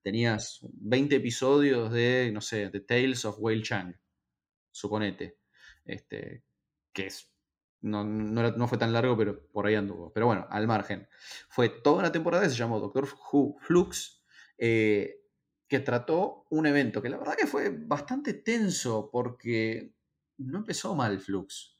Tenías 0.03 0.61
20 0.73 1.17
episodios 1.17 1.93
de, 1.93 2.31
no 2.33 2.41
sé, 2.41 2.71
The 2.71 2.81
Tales 2.81 3.25
of 3.25 3.37
Whale 3.39 3.63
Chang, 3.63 3.95
suponete. 4.73 5.39
Este, 5.85 6.45
que 6.93 7.07
es, 7.07 7.33
no, 7.83 8.05
no, 8.05 8.69
fue 8.69 8.79
tan 8.79 8.93
largo, 8.93 9.17
pero 9.17 9.47
por 9.49 9.67
ahí 9.67 9.75
anduvo. 9.75 10.13
Pero 10.13 10.27
bueno, 10.27 10.47
al 10.51 10.67
margen. 10.67 11.09
Fue 11.49 11.69
toda 11.69 12.03
la 12.03 12.13
temporada, 12.13 12.49
se 12.49 12.57
llamó 12.57 12.81
Doctor 12.81 13.09
Who 13.33 13.57
Flux. 13.61 14.25
Eh, 14.59 15.22
que 15.73 15.81
trató 15.81 16.45
un 16.51 16.67
evento 16.67 17.01
que 17.01 17.09
la 17.09 17.17
verdad 17.17 17.35
que 17.35 17.47
fue 17.47 17.71
bastante 17.71 18.35
tenso 18.35 19.09
porque 19.11 19.95
no 20.37 20.59
empezó 20.59 20.95
mal 20.95 21.19
Flux. 21.19 21.79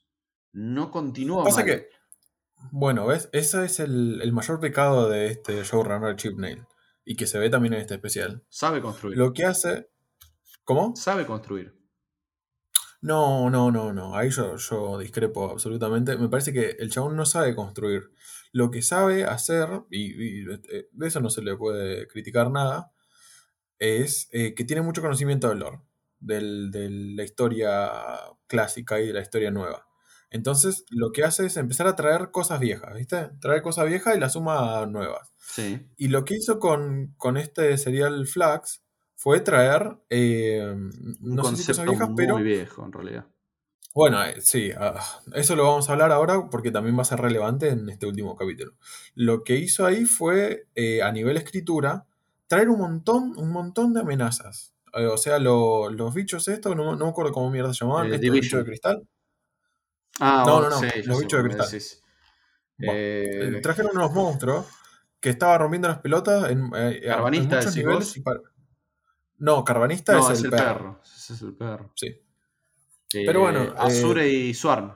No 0.51 0.89
continuó 0.89 1.43
Pasa 1.43 1.63
que, 1.63 1.89
bueno, 2.71 3.05
¿ves? 3.05 3.29
Ese 3.33 3.65
es 3.65 3.79
el, 3.79 4.31
mayor 4.33 4.59
pecado 4.59 5.11
de 5.11 5.27
este 5.27 5.63
showrunner 5.63 6.15
Chip 6.15 6.39
Nail. 6.39 6.65
Y 7.05 7.15
que 7.15 7.27
se 7.27 7.37
ve 7.37 7.51
también 7.51 7.75
en 7.75 7.81
este 7.81 7.93
especial. 7.93 8.43
Sabe 8.49 8.81
construir. 8.81 9.15
Lo 9.15 9.31
que 9.31 9.45
hace. 9.45 9.91
¿Cómo? 10.63 10.95
Sabe 10.95 11.27
construir. 11.27 11.79
No, 12.99 13.51
no, 13.51 13.69
no, 13.69 13.93
no. 13.93 14.15
Ahí 14.15 14.31
yo, 14.31 14.55
yo 14.55 14.97
discrepo 14.97 15.51
absolutamente. 15.51 16.17
Me 16.17 16.29
parece 16.29 16.51
que 16.51 16.77
el 16.79 16.89
chabón 16.89 17.15
no 17.15 17.27
sabe 17.27 17.53
construir. 17.53 18.09
Lo 18.53 18.71
que 18.71 18.81
sabe 18.81 19.23
hacer, 19.25 19.83
y, 19.91 20.49
eh, 20.49 20.89
de 20.91 21.07
eso 21.07 21.19
no 21.19 21.29
se 21.29 21.43
le 21.43 21.55
puede 21.55 22.07
criticar 22.07 22.49
nada, 22.49 22.91
es 23.79 24.29
eh, 24.31 24.53
que 24.55 24.63
tiene 24.63 24.81
mucho 24.81 25.01
conocimiento 25.01 25.49
del 25.49 25.59
lore, 25.59 25.79
de 26.19 26.89
la 26.89 27.23
historia 27.23 27.91
clásica 28.47 28.99
y 29.01 29.07
de 29.07 29.13
la 29.13 29.21
historia 29.21 29.51
nueva. 29.51 29.87
Entonces, 30.33 30.83
lo 30.89 31.11
que 31.11 31.23
hace 31.23 31.45
es 31.45 31.57
empezar 31.57 31.85
a 31.85 31.95
traer 31.95 32.31
cosas 32.31 32.59
viejas, 32.59 32.95
¿viste? 32.95 33.29
Traer 33.39 33.61
cosas 33.61 33.87
viejas 33.87 34.17
y 34.17 34.19
las 34.19 34.33
suma 34.33 34.83
nuevas. 34.87 35.31
Sí. 35.37 35.87
Y 35.95 36.07
lo 36.07 36.25
que 36.25 36.35
hizo 36.35 36.59
con, 36.59 37.15
este 37.37 37.77
serial 37.77 38.25
Flax 38.25 38.83
fue 39.15 39.41
traer. 39.41 39.95
Eh, 40.09 40.75
no 41.19 41.43
sé 41.43 41.57
si 41.57 41.67
cosas 41.67 41.85
viejas, 41.85 42.09
muy 42.09 42.41
viejo, 42.41 42.83
en 42.83 42.91
realidad. 42.91 43.27
Bueno, 43.93 44.23
eh, 44.23 44.41
sí, 44.41 44.71
ah, 44.75 44.99
eso 45.35 45.55
lo 45.55 45.65
vamos 45.65 45.87
a 45.87 45.93
hablar 45.93 46.11
ahora 46.11 46.49
porque 46.49 46.71
también 46.71 46.97
va 46.97 47.03
a 47.03 47.05
ser 47.05 47.19
relevante 47.19 47.69
en 47.69 47.87
este 47.89 48.07
último 48.07 48.35
capítulo. 48.35 48.73
Lo 49.13 49.43
que 49.43 49.57
hizo 49.57 49.85
ahí 49.85 50.05
fue, 50.05 50.67
a 51.03 51.11
nivel 51.11 51.37
escritura, 51.37 52.07
traer 52.47 52.69
un 52.69 52.79
montón, 52.79 53.33
un 53.37 53.51
montón 53.51 53.93
de 53.93 54.01
amenazas. 54.01 54.73
Eh, 54.93 55.05
o 55.05 55.17
sea, 55.17 55.39
los 55.39 56.13
bichos 56.13 56.47
estos, 56.47 56.75
no, 56.75 56.95
no, 56.95 57.05
me 57.05 57.11
acuerdo 57.11 57.31
cómo 57.31 57.49
mierda 57.49 57.73
se 57.73 57.83
llamaban, 57.83 58.13
¿estos 58.13 58.29
bichos 58.29 58.59
de 58.59 58.65
cristal? 58.65 59.07
Ah, 60.19 60.43
no, 60.45 60.61
no, 60.61 60.69
no, 60.69 60.81
los 61.05 61.19
bichos 61.19 61.43
de 61.43 61.49
cristal. 61.49 61.79
Eh, 62.79 63.59
trajeron 63.61 63.95
unos 63.95 64.13
monstruos 64.13 64.65
que 65.19 65.29
estaban 65.29 65.59
rompiendo 65.59 65.87
las 65.87 65.99
pelotas 65.99 66.49
en, 66.49 66.69
eh, 66.75 67.01
Carbanista 67.05 67.55
muchos 67.57 67.75
niveles. 67.75 68.21
No, 69.37 69.63
Carbanista 69.63 70.19
es, 70.19 70.43
el, 70.43 70.49
perro. 70.49 71.01
Ese 71.03 71.33
es 71.33 71.41
el 71.41 71.55
perro. 71.55 71.91
Sí. 71.95 72.19
Pero 73.11 73.41
bueno. 73.41 73.73
Azure 73.77 74.27
y 74.27 74.53
Swarm. 74.53 74.95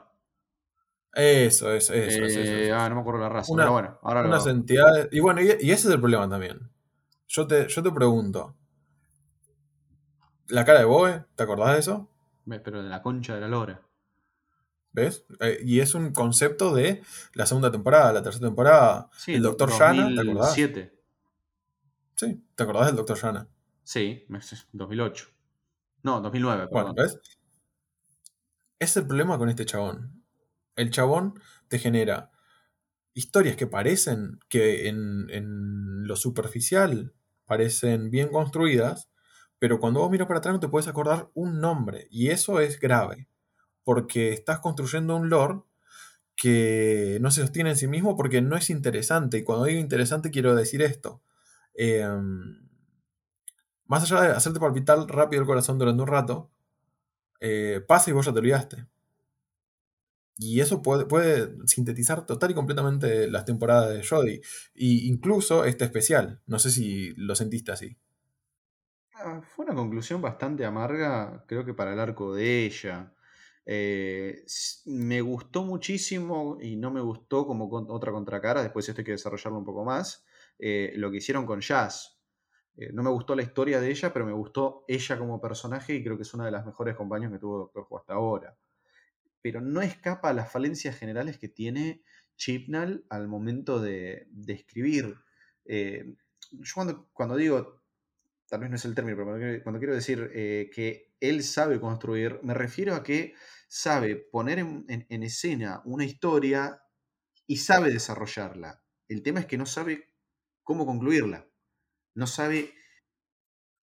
Eso, 1.14 1.72
eso, 1.72 1.94
eso, 1.94 2.24
eso, 2.24 2.74
Ah, 2.74 2.88
no 2.88 2.96
me 2.96 3.00
acuerdo 3.00 3.20
la 3.20 3.28
raza. 3.28 3.52
pero 3.56 3.72
bueno, 3.72 3.98
ahora 4.02 4.22
unas 4.22 4.46
entidades. 4.46 5.08
Y 5.10 5.20
bueno, 5.20 5.40
y, 5.40 5.48
ese 5.48 5.72
es 5.72 5.86
el 5.86 6.00
problema 6.00 6.28
también. 6.28 6.70
Yo 7.28 7.46
te, 7.46 7.68
yo 7.68 7.82
te 7.82 7.92
pregunto. 7.92 8.56
La 10.48 10.64
cara 10.64 10.78
de 10.78 10.86
Boe, 10.86 11.26
¿te 11.36 11.42
acordás 11.42 11.74
de 11.74 11.80
eso? 11.80 12.10
Pero 12.46 12.82
de 12.82 12.88
la 12.88 13.02
concha 13.02 13.34
de 13.34 13.42
la 13.42 13.48
lora. 13.48 13.82
¿Ves? 14.92 15.26
Eh, 15.40 15.58
y 15.62 15.80
es 15.80 15.94
un 15.94 16.12
concepto 16.12 16.74
de 16.74 17.02
la 17.34 17.44
segunda 17.44 17.70
temporada, 17.70 18.14
la 18.14 18.22
tercera 18.22 18.46
temporada. 18.46 19.10
Sí, 19.12 19.34
el 19.34 19.42
Doctor 19.42 19.70
Shana, 19.70 20.08
¿te 20.14 20.20
acordás? 20.22 20.54
Sí, 20.54 22.42
¿te 22.54 22.62
acordás 22.62 22.86
del 22.86 22.96
Doctor 22.96 23.18
Shana? 23.18 23.46
Sí, 23.84 24.26
2008. 24.72 25.28
No, 26.02 26.20
2009, 26.22 26.68
perdón. 26.68 26.94
Bueno, 26.94 26.94
¿ves? 26.94 27.20
Es 28.78 28.96
el 28.96 29.06
problema 29.06 29.36
con 29.36 29.50
este 29.50 29.66
chabón. 29.66 30.24
El 30.76 30.90
chabón 30.90 31.38
te 31.68 31.78
genera 31.78 32.30
historias 33.12 33.56
que 33.56 33.66
parecen 33.66 34.40
que 34.48 34.88
en, 34.88 35.26
en 35.30 36.06
lo 36.06 36.16
superficial 36.16 37.12
parecen 37.48 38.10
bien 38.10 38.28
construidas, 38.28 39.10
pero 39.58 39.80
cuando 39.80 40.00
vos 40.00 40.10
miras 40.10 40.28
para 40.28 40.38
atrás 40.38 40.54
no 40.54 40.60
te 40.60 40.68
puedes 40.68 40.88
acordar 40.88 41.30
un 41.34 41.60
nombre, 41.60 42.06
y 42.10 42.28
eso 42.28 42.60
es 42.60 42.78
grave, 42.78 43.28
porque 43.82 44.32
estás 44.32 44.60
construyendo 44.60 45.16
un 45.16 45.30
lore 45.30 45.62
que 46.36 47.18
no 47.20 47.32
se 47.32 47.40
sostiene 47.40 47.70
en 47.70 47.76
sí 47.76 47.88
mismo 47.88 48.16
porque 48.16 48.40
no 48.42 48.56
es 48.56 48.70
interesante, 48.70 49.38
y 49.38 49.44
cuando 49.44 49.64
digo 49.64 49.80
interesante 49.80 50.30
quiero 50.30 50.54
decir 50.54 50.82
esto. 50.82 51.22
Em, 51.74 52.68
más 53.86 54.02
allá 54.04 54.22
de 54.22 54.28
hacerte 54.36 54.60
palpitar 54.60 54.98
rápido 55.08 55.42
el 55.42 55.46
corazón 55.48 55.78
durante 55.78 56.02
un 56.02 56.08
rato, 56.08 56.50
eh, 57.40 57.82
pasa 57.86 58.10
y 58.10 58.12
vos 58.12 58.26
ya 58.26 58.32
te 58.32 58.40
olvidaste. 58.40 58.86
Y 60.38 60.60
eso 60.60 60.82
puede, 60.82 61.04
puede, 61.04 61.52
sintetizar 61.66 62.24
total 62.24 62.52
y 62.52 62.54
completamente 62.54 63.28
las 63.28 63.44
temporadas 63.44 63.92
de 63.92 64.06
Jodie. 64.06 64.40
Y 64.74 65.08
incluso 65.08 65.64
este 65.64 65.84
especial. 65.84 66.40
No 66.46 66.58
sé 66.58 66.70
si 66.70 67.12
lo 67.16 67.34
sentiste 67.34 67.72
así. 67.72 67.96
Ah, 69.14 69.42
fue 69.42 69.64
una 69.64 69.74
conclusión 69.74 70.22
bastante 70.22 70.64
amarga, 70.64 71.44
creo 71.48 71.64
que 71.64 71.74
para 71.74 71.92
el 71.92 71.98
arco 71.98 72.34
de 72.34 72.66
ella. 72.66 73.12
Eh, 73.66 74.44
me 74.86 75.20
gustó 75.20 75.64
muchísimo 75.64 76.56
y 76.60 76.76
no 76.76 76.90
me 76.90 77.00
gustó 77.00 77.46
como 77.46 77.68
otra 77.88 78.12
contracara, 78.12 78.62
después 78.62 78.88
esto 78.88 79.02
hay 79.02 79.04
que 79.04 79.10
desarrollarlo 79.12 79.58
un 79.58 79.64
poco 79.64 79.84
más, 79.84 80.24
eh, 80.58 80.92
lo 80.96 81.10
que 81.10 81.18
hicieron 81.18 81.44
con 81.44 81.60
Jazz. 81.60 82.18
Eh, 82.76 82.90
no 82.92 83.02
me 83.02 83.10
gustó 83.10 83.34
la 83.34 83.42
historia 83.42 83.80
de 83.80 83.90
ella, 83.90 84.12
pero 84.12 84.24
me 84.24 84.32
gustó 84.32 84.84
ella 84.88 85.18
como 85.18 85.40
personaje 85.40 85.94
y 85.94 86.02
creo 86.02 86.16
que 86.16 86.22
es 86.22 86.32
una 86.32 86.46
de 86.46 86.52
las 86.52 86.64
mejores 86.64 86.96
compañías 86.96 87.32
que 87.32 87.38
tuvo 87.38 87.58
Doctor 87.58 87.86
Who 87.90 87.98
hasta 87.98 88.14
ahora. 88.14 88.56
Pero 89.50 89.64
no 89.64 89.80
escapa 89.80 90.30
a 90.30 90.32
las 90.32 90.50
falencias 90.50 90.96
generales 90.96 91.38
que 91.38 91.48
tiene 91.48 92.02
Chipnall 92.36 93.04
al 93.08 93.28
momento 93.28 93.80
de, 93.80 94.28
escribir. 94.46 95.16
Eh, 95.64 96.14
yo 96.52 96.72
cuando, 96.74 97.08
cuando, 97.12 97.36
digo, 97.36 97.82
tal 98.48 98.60
vez 98.60 98.70
no 98.70 98.76
es 98.76 98.84
el 98.84 98.94
término, 98.94 99.16
pero 99.16 99.62
cuando 99.62 99.78
quiero 99.78 99.94
decir 99.94 100.30
eh, 100.34 100.70
que 100.72 101.14
él 101.20 101.42
sabe 101.42 101.80
construir, 101.80 102.40
me 102.42 102.54
refiero 102.54 102.94
a 102.94 103.02
que 103.02 103.34
sabe 103.68 104.16
poner 104.16 104.58
en 104.58 105.22
escena 105.22 105.82
una 105.84 106.04
historia 106.04 106.80
y 107.46 107.56
sabe 107.56 107.90
desarrollarla. 107.90 108.82
El 109.08 109.22
tema 109.22 109.40
es 109.40 109.46
que 109.46 109.58
no 109.58 109.66
sabe 109.66 110.14
cómo 110.62 110.86
concluirla 110.86 111.48
no 112.18 112.26
sabe 112.26 112.74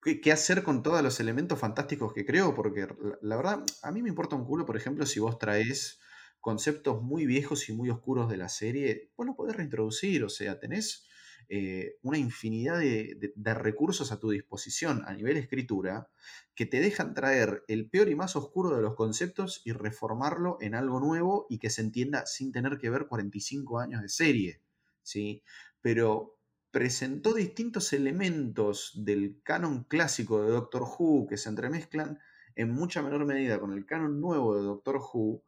qué, 0.03 0.33
hacer 0.33 0.63
con 0.63 0.83
todos 0.83 1.03
los 1.03 1.21
elementos 1.21 1.59
fantásticos 1.59 2.13
que 2.13 2.25
creo, 2.25 2.55
porque 2.55 2.89
la, 3.21 3.37
verdad, 3.37 3.65
a 3.83 3.91
mí 3.91 4.03
me 4.03 4.09
importa 4.09 4.37
un 4.37 4.45
culo, 4.45 4.65
por 4.65 4.77
ejemplo, 4.77 5.07
si 5.07 5.21
vos 5.21 5.39
traes 5.39 6.01
conceptos 6.41 7.03
muy 7.03 7.27
viejos 7.27 7.69
y 7.69 7.73
muy 7.73 7.91
oscuros 7.91 8.31
de 8.31 8.37
la 8.37 8.49
serie, 8.49 9.11
vos 9.17 9.27
lo 9.27 9.35
podés 9.35 9.57
reintroducir, 9.57 10.25
o 10.25 10.29
sea, 10.29 10.59
tenés 10.59 11.07
eh, 11.51 11.97
una 12.03 12.19
infinidad 12.19 12.79
de, 12.79 13.33
recursos 13.55 14.13
a 14.13 14.21
tu 14.21 14.31
disposición 14.31 15.03
a 15.07 15.15
nivel 15.15 15.39
escritura 15.39 16.11
que 16.55 16.67
te 16.67 16.81
dejan 16.81 17.15
traer 17.15 17.65
el 17.69 17.89
peor 17.89 18.09
y 18.11 18.15
más 18.15 18.37
oscuro 18.37 18.77
de 18.77 18.83
los 18.83 18.95
conceptos 18.95 19.63
y 19.65 19.73
reformarlo 19.73 20.59
en 20.61 20.75
algo 20.75 21.01
nuevo 21.01 21.47
y 21.49 21.59
que 21.59 21.71
se 21.71 21.81
entienda 21.81 22.27
sin 22.27 22.53
tener 22.53 22.79
que 22.79 22.91
ver 22.91 23.07
45 23.07 23.81
años 23.81 24.03
de 24.03 24.09
serie, 24.09 24.63
¿sí? 25.03 25.43
Pero 25.81 26.38
presentó 26.79 27.35
distintos 27.35 27.93
elementos 27.93 28.93
del 28.95 29.41
canon 29.43 29.83
clásico 29.83 30.45
de 30.45 30.53
Doctor 30.53 30.83
Who 30.83 31.27
que 31.27 31.37
se 31.37 31.49
entremezclan 31.49 32.21
en 32.55 32.71
mucha 32.71 33.03
menor 33.03 33.27
medida 33.27 33.59
con 33.59 33.73
el 33.73 33.85
canon 33.85 34.21
nuevo 34.21 34.57
de 34.57 34.63
Doctor 34.63 35.01
Who 35.13 35.43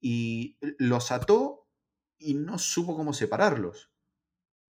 y 0.00 0.58
los 0.78 1.12
ató 1.12 1.68
y 2.18 2.34
no 2.34 2.58
supo 2.58 2.96
cómo 2.96 3.12
separarlos. 3.12 3.92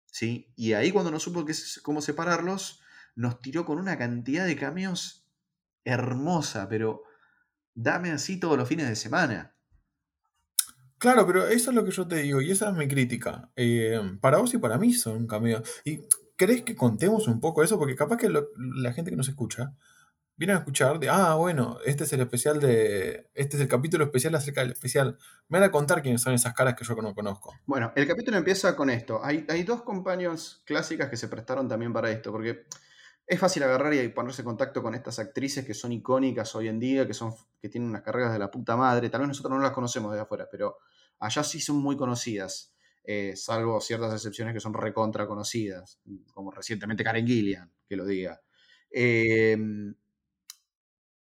¿sí? 0.08 0.52
Y 0.56 0.74
ahí 0.74 0.92
cuando 0.92 1.12
no 1.12 1.20
supo 1.20 1.46
cómo 1.84 2.02
separarlos, 2.02 2.82
nos 3.14 3.40
tiró 3.40 3.64
con 3.64 3.78
una 3.78 3.96
cantidad 4.00 4.48
de 4.48 4.56
cambios 4.56 5.30
hermosa, 5.86 6.68
pero 6.68 7.04
dame 7.76 8.10
así 8.10 8.40
todos 8.40 8.58
los 8.58 8.68
fines 8.68 8.90
de 8.90 8.96
semana. 8.96 9.56
Claro, 11.02 11.26
pero 11.26 11.48
eso 11.48 11.72
es 11.72 11.76
lo 11.76 11.84
que 11.84 11.90
yo 11.90 12.08
te 12.08 12.18
digo, 12.18 12.42
y 12.42 12.52
esa 12.52 12.70
es 12.70 12.76
mi 12.76 12.88
crítica. 12.88 13.50
Eh, 13.56 14.00
para 14.22 14.38
vos 14.38 14.54
y 14.54 14.60
para 14.60 14.78
mí 14.78 14.94
son 14.94 15.26
cambios. 15.26 15.64
¿Y 15.84 16.02
crees 16.38 16.62
que 16.62 16.76
contemos 16.76 17.28
un 17.28 17.40
poco 17.40 17.64
eso? 17.64 17.80
Porque 17.80 17.96
capaz 17.96 18.18
que 18.18 18.30
la 18.30 18.94
gente 18.94 19.10
que 19.10 19.18
nos 19.18 19.28
escucha 19.28 19.74
viene 20.38 20.54
a 20.54 20.58
escuchar 20.58 21.00
de, 21.00 21.10
ah, 21.10 21.34
bueno, 21.34 21.80
este 21.88 22.04
es 22.04 22.14
el 22.14 22.22
especial 22.22 22.60
de. 22.60 23.32
Este 23.34 23.58
es 23.58 23.64
el 23.64 23.68
capítulo 23.68 24.04
especial 24.04 24.36
acerca 24.36 24.62
del 24.62 24.74
especial. 24.74 25.18
Me 25.48 25.58
van 25.58 25.70
a 25.70 25.72
contar 25.72 26.04
quiénes 26.04 26.22
son 26.22 26.36
esas 26.36 26.54
caras 26.54 26.76
que 26.76 26.86
yo 26.86 26.94
no 26.94 27.16
conozco. 27.16 27.52
Bueno, 27.66 27.92
el 27.96 28.06
capítulo 28.06 28.38
empieza 28.38 28.76
con 28.76 28.92
esto. 28.92 29.26
Hay, 29.26 29.48
hay 29.50 29.64
dos 29.64 29.82
compañías 29.82 30.62
clásicas 30.66 31.10
que 31.10 31.18
se 31.18 31.30
prestaron 31.30 31.68
también 31.68 31.94
para 31.94 32.12
esto, 32.12 32.32
porque 32.32 32.68
es 33.32 33.40
fácil 33.40 33.64
agarrar 33.64 33.94
y 33.94 34.10
ponerse 34.10 34.42
en 34.42 34.46
contacto 34.48 34.84
con 34.84 34.94
estas 34.94 35.18
actrices 35.18 35.66
que 35.66 35.74
son 35.74 35.94
icónicas 35.94 36.54
hoy 36.54 36.68
en 36.68 36.80
día, 36.80 37.08
que, 37.08 37.14
son, 37.14 37.34
que 37.62 37.70
tienen 37.70 37.90
unas 37.90 38.02
carreras 38.02 38.34
de 38.34 38.40
la 38.40 38.52
puta 38.52 38.76
madre. 38.76 39.10
Tal 39.10 39.22
vez 39.22 39.30
nosotros 39.30 39.54
no 39.54 39.64
las 39.64 39.72
conocemos 39.72 40.14
de 40.14 40.20
afuera, 40.20 40.50
pero 40.52 40.80
allá 41.18 41.42
sí 41.42 41.62
son 41.62 41.78
muy 41.78 41.96
conocidas, 41.96 42.76
eh, 43.06 43.38
salvo 43.38 43.80
ciertas 43.80 44.14
excepciones 44.14 44.54
que 44.54 44.60
son 44.60 44.74
recontra 44.74 45.28
conocidas, 45.28 46.02
como 46.34 46.52
recientemente 46.52 47.06
Karen 47.06 47.26
Gillian, 47.26 47.72
que 47.88 47.96
lo 47.96 48.06
diga. 48.06 48.42
Em, 48.90 49.96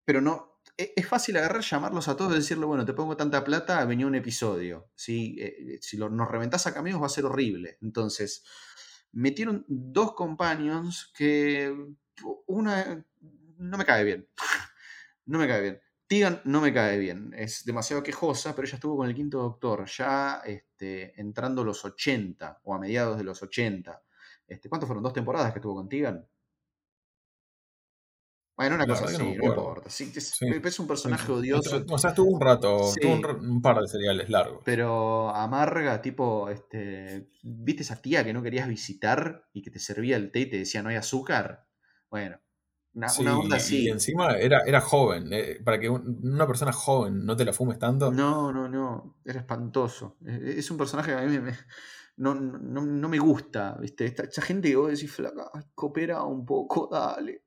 pero 0.05 0.21
no, 0.21 0.61
e, 0.77 0.93
es 0.97 1.09
fácil 1.09 1.39
agarrar, 1.39 1.63
llamarlos 1.63 2.09
a 2.09 2.17
todos 2.19 2.35
y 2.35 2.37
decirle, 2.37 2.67
bueno, 2.67 2.85
te 2.85 2.93
pongo 2.93 3.17
tanta 3.17 3.43
plata, 3.43 3.83
venía 3.87 4.07
un 4.07 4.15
episodio. 4.15 4.91
¿sí? 4.95 5.37
Eh, 5.39 5.79
si 5.81 5.97
nos 5.97 6.29
reventás 6.29 6.67
a 6.67 6.75
caminos 6.75 7.01
va 7.01 7.07
a 7.07 7.09
ser 7.09 7.25
horrible. 7.25 7.79
Entonces, 7.81 8.45
metieron 9.15 9.65
dos 9.69 10.15
companions 10.15 11.13
que 11.17 11.75
una 12.47 13.05
no 13.59 13.79
me 13.79 13.85
cae 13.85 14.05
bien. 14.05 14.29
no 15.27 15.39
me 15.39 15.49
cae 15.49 15.63
bien. 15.63 15.81
Tegan 16.07 16.43
no 16.45 16.61
me 16.61 16.73
cae 16.73 16.99
bien, 16.99 17.33
es 17.35 17.65
demasiado 17.65 18.03
quejosa, 18.03 18.55
pero 18.55 18.67
ella 18.67 18.75
estuvo 18.75 18.97
con 18.97 19.09
el 19.09 19.15
quinto 19.15 19.39
doctor, 19.39 19.87
ya 19.87 20.43
este, 20.45 21.19
entrando 21.19 21.65
los 21.65 21.83
80 21.83 22.61
o 22.63 22.75
a 22.75 22.79
mediados 22.79 23.17
de 23.17 23.25
los 23.25 23.43
80. 23.43 24.03
Este, 24.47 24.69
¿Cuántos 24.69 24.87
fueron? 24.87 25.03
¿Dos 25.03 25.15
temporadas 25.15 25.53
que 25.53 25.61
estuvo 25.61 25.75
con 25.75 25.89
Tegan? 25.89 26.27
Bueno, 28.57 28.77
una 28.77 28.87
cosa 28.87 29.07
así, 29.07 29.19
no, 29.19 29.31
importa. 29.31 29.91
Sí, 29.91 30.13
es, 30.15 30.79
un 30.79 30.87
personaje 30.87 31.33
odioso. 31.33 31.85
O 31.89 31.99
sea, 31.99 32.11
estuvo 32.11 32.31
un 32.31 32.41
rato, 32.41 32.93
tuvo 33.01 33.15
un, 33.41 33.61
par 33.61 33.81
de 33.81 33.89
seriales 33.89 34.31
largos. 34.31 34.63
Pero 34.65 35.35
amarga, 35.35 36.01
tipo, 36.01 36.49
este, 36.49 37.31
¿viste 37.43 37.83
esa 37.83 38.01
tía 38.01 38.23
que 38.23 38.33
no 38.33 38.43
querías 38.43 38.69
visitar 38.69 39.49
y 39.53 39.63
que 39.63 39.73
te 39.73 39.81
servía 39.81 40.17
el 40.17 40.31
té 40.31 40.41
y 40.41 40.51
te 40.51 40.59
decía 40.59 40.83
no 40.83 40.91
hay 40.91 40.97
azúcar? 40.97 41.67
Bueno, 42.09 42.39
una, 42.95 43.39
onda 43.39 43.57
así. 43.57 43.87
Y 43.87 43.89
encima 43.89 44.37
era, 44.37 44.61
era 44.61 44.81
joven. 44.81 45.33
Eh, 45.33 45.61
para 45.65 45.81
que 45.81 45.91
una 45.91 46.47
persona 46.47 46.73
joven 46.73 47.27
no 47.27 47.37
te 47.37 47.45
la 47.45 47.53
fumes 47.53 47.79
tanto. 47.79 48.13
No, 48.13 48.53
no, 48.53 48.69
no. 48.69 49.17
Era 49.25 49.41
espantoso. 49.41 50.17
E, 50.25 50.55
es 50.59 50.71
un 50.71 50.79
personaje 50.79 51.11
que 51.11 51.19
a 51.19 51.23
mí 51.23 51.39
me, 51.39 51.55
no, 52.19 52.35
no, 52.35 53.09
me 53.09 53.19
gusta. 53.19 53.77
¿viste? 53.81 54.07
Esta, 54.07 54.43
gente 54.43 54.71
que 54.71 54.77
vos 54.77 54.91
decís, 54.91 55.11
flaca, 55.11 55.51
coopera 55.75 56.23
un 56.23 56.47
poco, 56.47 56.89
dale. 56.91 57.43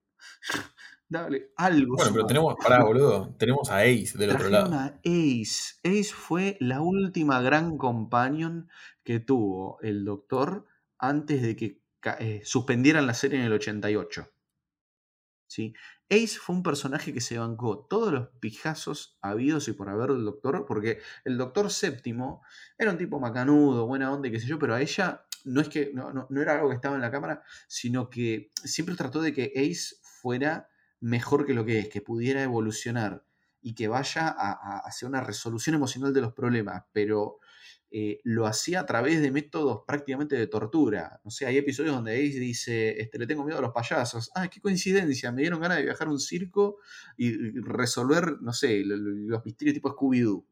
Dale, 1.09 1.51
algo. 1.55 1.95
Bueno, 1.95 2.11
pero 2.11 2.25
tenemos, 2.25 2.55
pará, 2.61 2.83
boludo, 2.83 3.33
tenemos 3.37 3.69
a 3.69 3.79
Ace 3.79 4.17
del 4.17 4.31
otro 4.31 4.49
lado. 4.49 4.73
A 4.73 4.99
Ace. 5.05 5.75
Ace 5.83 6.11
fue 6.13 6.57
la 6.59 6.81
última 6.81 7.41
gran 7.41 7.77
companion 7.77 8.69
que 9.03 9.19
tuvo 9.21 9.79
el 9.81 10.03
doctor 10.03 10.65
antes 10.97 11.41
de 11.41 11.55
que 11.55 11.81
eh, 12.19 12.41
suspendieran 12.43 13.07
la 13.07 13.13
serie 13.13 13.39
en 13.39 13.45
el 13.45 13.53
88. 13.53 14.29
¿Sí? 15.47 15.73
Ace 16.09 16.39
fue 16.39 16.57
un 16.57 16.63
personaje 16.63 17.13
que 17.13 17.21
se 17.21 17.37
bancó 17.37 17.85
todos 17.89 18.11
los 18.11 18.27
pijazos 18.39 19.17
habidos 19.21 19.69
y 19.69 19.73
por 19.73 19.89
haber 19.89 20.11
del 20.11 20.25
doctor, 20.25 20.65
porque 20.65 20.99
el 21.23 21.37
doctor 21.37 21.71
séptimo 21.71 22.41
era 22.77 22.91
un 22.91 22.97
tipo 22.97 23.19
macanudo, 23.19 23.87
buena 23.87 24.11
onda 24.11 24.27
y 24.27 24.31
qué 24.31 24.39
sé 24.41 24.47
yo, 24.47 24.59
pero 24.59 24.75
a 24.75 24.81
ella 24.81 25.25
no 25.45 25.61
es 25.61 25.69
que 25.69 25.91
no, 25.93 26.11
no 26.29 26.41
era 26.41 26.55
algo 26.55 26.69
que 26.69 26.75
estaba 26.75 26.95
en 26.95 27.01
la 27.01 27.11
cámara, 27.11 27.43
sino 27.67 28.09
que 28.09 28.51
siempre 28.55 28.95
trató 28.95 29.21
de 29.21 29.33
que 29.33 29.53
Ace 29.55 29.95
fuera 30.01 30.67
mejor 30.99 31.45
que 31.45 31.53
lo 31.53 31.65
que 31.65 31.79
es, 31.79 31.89
que 31.89 32.01
pudiera 32.01 32.43
evolucionar 32.43 33.23
y 33.61 33.73
que 33.73 33.87
vaya 33.87 34.27
a, 34.27 34.79
hacer 34.79 35.09
una 35.09 35.21
resolución 35.21 35.75
emocional 35.75 36.13
de 36.13 36.21
los 36.21 36.33
problemas, 36.33 36.85
pero 36.93 37.39
eh, 37.89 38.19
lo 38.23 38.45
hacía 38.45 38.81
a 38.81 38.85
través 38.85 39.21
de 39.21 39.31
métodos 39.31 39.81
prácticamente 39.85 40.35
de 40.35 40.47
tortura. 40.47 41.19
No 41.23 41.31
sé, 41.31 41.45
hay 41.45 41.57
episodios 41.57 41.95
donde 41.95 42.13
Ace 42.13 42.39
dice, 42.39 43.01
este, 43.01 43.17
le 43.17 43.27
tengo 43.27 43.43
miedo 43.43 43.59
a 43.59 43.61
los 43.61 43.73
payasos. 43.73 44.31
Ah, 44.35 44.47
qué 44.47 44.61
coincidencia, 44.61 45.31
me 45.31 45.41
dieron 45.41 45.59
ganas 45.59 45.77
de 45.77 45.83
viajar 45.83 46.07
a 46.07 46.11
un 46.11 46.19
circo 46.19 46.77
y, 47.17 47.59
resolver, 47.61 48.41
no 48.41 48.53
sé, 48.53 48.83
los 48.85 49.43
misterios 49.45 49.73
tipo 49.73 49.89
Scooby-Doo. 49.89 50.45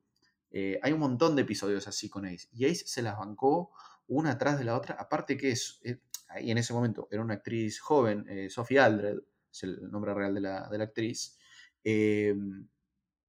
Eh, 0.52 0.80
hay 0.82 0.94
un 0.94 1.00
montón 1.00 1.36
de 1.36 1.42
episodios 1.42 1.88
así 1.88 2.10
con 2.10 2.26
Ace. 2.26 2.48
Y 2.54 2.66
Ace 2.66 2.84
se 2.88 3.02
las 3.02 3.18
bancó 3.18 3.72
una 4.08 4.32
atrás 4.32 4.58
de 4.58 4.66
la 4.66 4.78
otra. 4.78 4.96
Aparte 4.98 5.36
que 5.36 5.52
es, 5.52 5.80
eh, 5.84 6.00
ahí 6.30 6.52
en 6.52 6.58
ese 6.58 6.74
momento 6.74 7.08
era 7.12 7.22
una 7.22 7.36
actriz 7.36 7.80
joven, 7.80 8.26
Sophie 8.50 8.80
Aldred, 8.80 9.20
es 9.56 9.64
el 9.64 9.92
nombre 9.92 10.14
real 10.14 10.36
de 10.36 10.42
la, 10.42 10.70
actriz. 10.82 11.38
Em, 11.84 12.68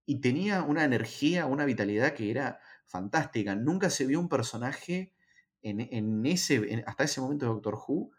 y 0.07 0.21
tenía 0.21 0.63
una 0.63 0.85
energía, 0.85 1.47
una 1.47 1.65
vitalidad 1.65 2.15
que 2.15 2.31
era 2.31 2.61
fantástica. 2.85 3.55
Nunca 3.55 3.91
se 3.91 4.07
vio 4.07 4.21
un 4.21 4.29
personaje 4.29 5.15
en, 5.63 6.25
ese, 6.27 6.85
hasta 6.87 7.05
ese 7.05 7.21
momento 7.21 7.47
de 7.47 7.53
Doctor 7.53 7.79
Who 7.87 8.13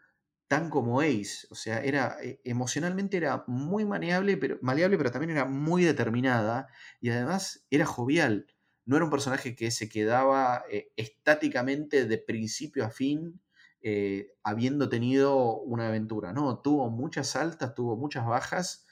tan 0.48 0.70
como 0.70 1.00
Ace. 1.00 1.46
O 1.50 1.54
sea, 1.54 1.82
era 1.82 2.16
eh, 2.22 2.40
emocionalmente 2.44 3.16
era 3.16 3.44
muy 3.46 3.84
maleable 3.84 4.36
pero, 4.36 4.58
maleable, 4.62 4.98
pero 4.98 5.10
también 5.10 5.30
era 5.30 5.44
muy 5.44 5.84
determinada 5.84 6.68
y 7.00 7.10
además 7.10 7.66
era 7.70 7.86
jovial. 7.86 8.46
No 8.84 8.96
era 8.96 9.04
un 9.04 9.10
personaje 9.10 9.54
que 9.54 9.70
se 9.70 9.88
quedaba 9.88 10.64
eh, 10.70 10.90
estáticamente 10.96 12.06
de 12.06 12.18
principio 12.18 12.84
a 12.84 12.90
fin 12.90 13.40
eh, 13.80 14.32
habiendo 14.42 14.88
tenido 14.88 15.60
una 15.60 15.88
aventura. 15.88 16.32
No, 16.32 16.60
tuvo 16.60 16.90
muchas 16.90 17.36
altas, 17.36 17.74
tuvo 17.74 17.96
muchas 17.96 18.26
bajas, 18.26 18.86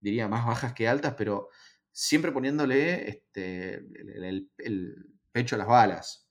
diría 0.00 0.28
más 0.28 0.46
bajas 0.46 0.72
que 0.74 0.88
altas, 0.88 1.14
pero 1.16 1.48
siempre 1.92 2.32
poniéndole 2.32 3.08
este, 3.08 3.76
el, 3.76 5.10
pecho 5.32 5.54
a 5.54 5.58
las 5.58 5.68
balas. 5.68 6.28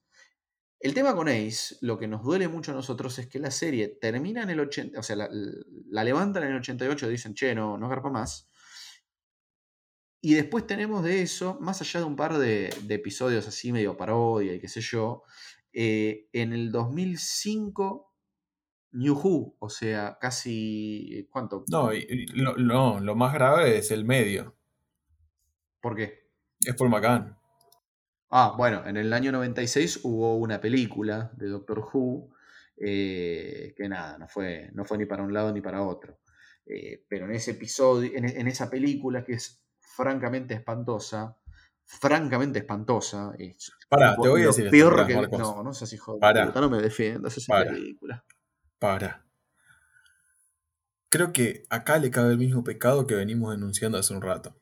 El 0.80 0.93
tema 0.93 1.16
con 1.16 1.30
Ace, 1.30 1.78
lo 1.82 1.98
que 1.98 2.08
nos 2.08 2.24
duele 2.24 2.48
mucho 2.48 2.72
a 2.72 2.76
nosotros 2.76 3.18
es 3.18 3.28
que 3.28 3.39
la 3.39 3.50
serie 3.50 3.88
termina 3.88 4.43
en 4.43 4.50
el 4.52 4.60
80, 4.60 5.00
o 5.00 5.04
sea, 5.04 5.16
la, 5.16 6.04
levantan 6.04 6.43
en 6.43 6.50
el 6.50 6.58
88, 6.58 7.08
dicen, 7.08 7.34
che, 7.34 7.56
no, 7.56 7.78
no 7.78 7.89
garpa 7.89 8.10
más. 8.10 8.50
Y 10.26 10.34
después 10.34 10.66
tenemos 10.66 11.04
de 11.04 11.22
eso, 11.22 11.60
más 11.62 11.82
allá 11.82 12.00
de 12.00 12.06
un 12.08 12.16
par 12.16 12.39
de, 12.39 12.70
episodios 12.89 13.48
así 13.48 13.72
medio 13.72 13.96
parodia 13.96 14.56
y 14.56 14.60
qué 14.60 14.68
sé 14.68 14.82
yo, 14.82 15.22
eh, 15.76 16.30
en 16.34 16.53
el 16.53 16.71
2005 16.71 18.13
New 18.93 19.13
Who, 19.13 19.57
o 19.59 19.69
sea, 19.69 20.17
casi. 20.19 21.28
¿Cuánto? 21.30 21.65
No, 21.67 21.91
lo, 22.34 22.55
no, 22.57 22.99
lo 22.99 23.15
más 23.15 23.34
grave 23.34 23.78
es 23.78 23.91
el 23.91 24.05
medio. 24.05 24.55
¿Por 25.82 25.95
qué? 25.95 26.32
Es 26.61 26.76
por 26.76 26.89
McCann. 26.89 27.38
Ah, 28.30 28.55
bueno, 28.57 28.88
en 28.88 28.97
el 28.97 29.13
año 29.13 29.32
96 29.32 29.99
hubo 30.03 30.38
una 30.38 30.59
película 30.59 31.32
de 31.36 31.49
Doctor 31.49 31.88
Who 31.93 32.36
eh, 32.78 33.73
que 33.78 33.88
nada, 33.88 34.17
no 34.17 34.28
fue, 34.28 34.69
no 34.73 34.84
fue 34.84 34.97
ni 34.97 35.05
para 35.05 35.23
un 35.23 35.34
lado 35.34 35.53
ni 35.53 35.61
para 35.61 35.84
otro. 35.84 36.19
Eh, 36.65 37.05
pero 37.07 37.26
en 37.26 37.32
ese 37.32 37.51
episodio, 37.51 38.11
en, 38.15 38.47
esa 38.47 38.69
película 38.69 39.23
que 39.23 39.34
es 39.34 39.63
francamente 39.80 40.55
espantosa, 40.55 41.38
francamente 41.86 42.60
espantosa. 42.60 43.34
Es 43.38 43.72
para, 43.88 44.16
te 44.16 44.28
voy 44.28 44.44
a 44.44 44.48
decir. 44.48 44.70
Peor 44.70 45.06
que. 45.06 45.16
No, 45.38 45.64
no 45.64 45.74
seas 45.74 45.94
hijo 45.94 46.16
de 46.16 46.20
para, 46.20 46.48
puta, 46.48 46.62
no 46.62 46.70
me 46.70 46.82
defiendas 46.82 47.38
esa 47.38 47.64
película. 47.64 48.24
Para. 48.80 49.26
Creo 51.10 51.32
que 51.32 51.64
acá 51.70 51.98
le 51.98 52.12
cabe 52.12 52.32
el 52.32 52.38
mismo 52.38 52.64
pecado 52.64 53.08
que 53.08 53.16
venimos 53.16 53.52
denunciando 53.52 53.98
hace 53.98 54.14
un 54.14 54.22
rato. 54.22 54.56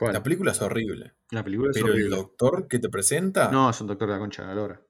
La 0.00 0.22
película 0.22 0.52
es 0.52 0.62
horrible. 0.62 1.14
La 1.30 1.42
película 1.42 1.70
es 1.70 1.76
pero 1.76 1.92
el 1.92 2.08
doctor 2.08 2.68
que 2.68 2.78
te 2.78 2.88
presenta. 2.88 3.50
No, 3.50 3.70
es 3.70 3.80
un 3.80 3.88
doctor 3.88 4.08
de 4.08 4.14
la 4.14 4.20
concha 4.20 4.42
de 4.42 4.48
la 4.48 4.54
lora. 4.54 4.80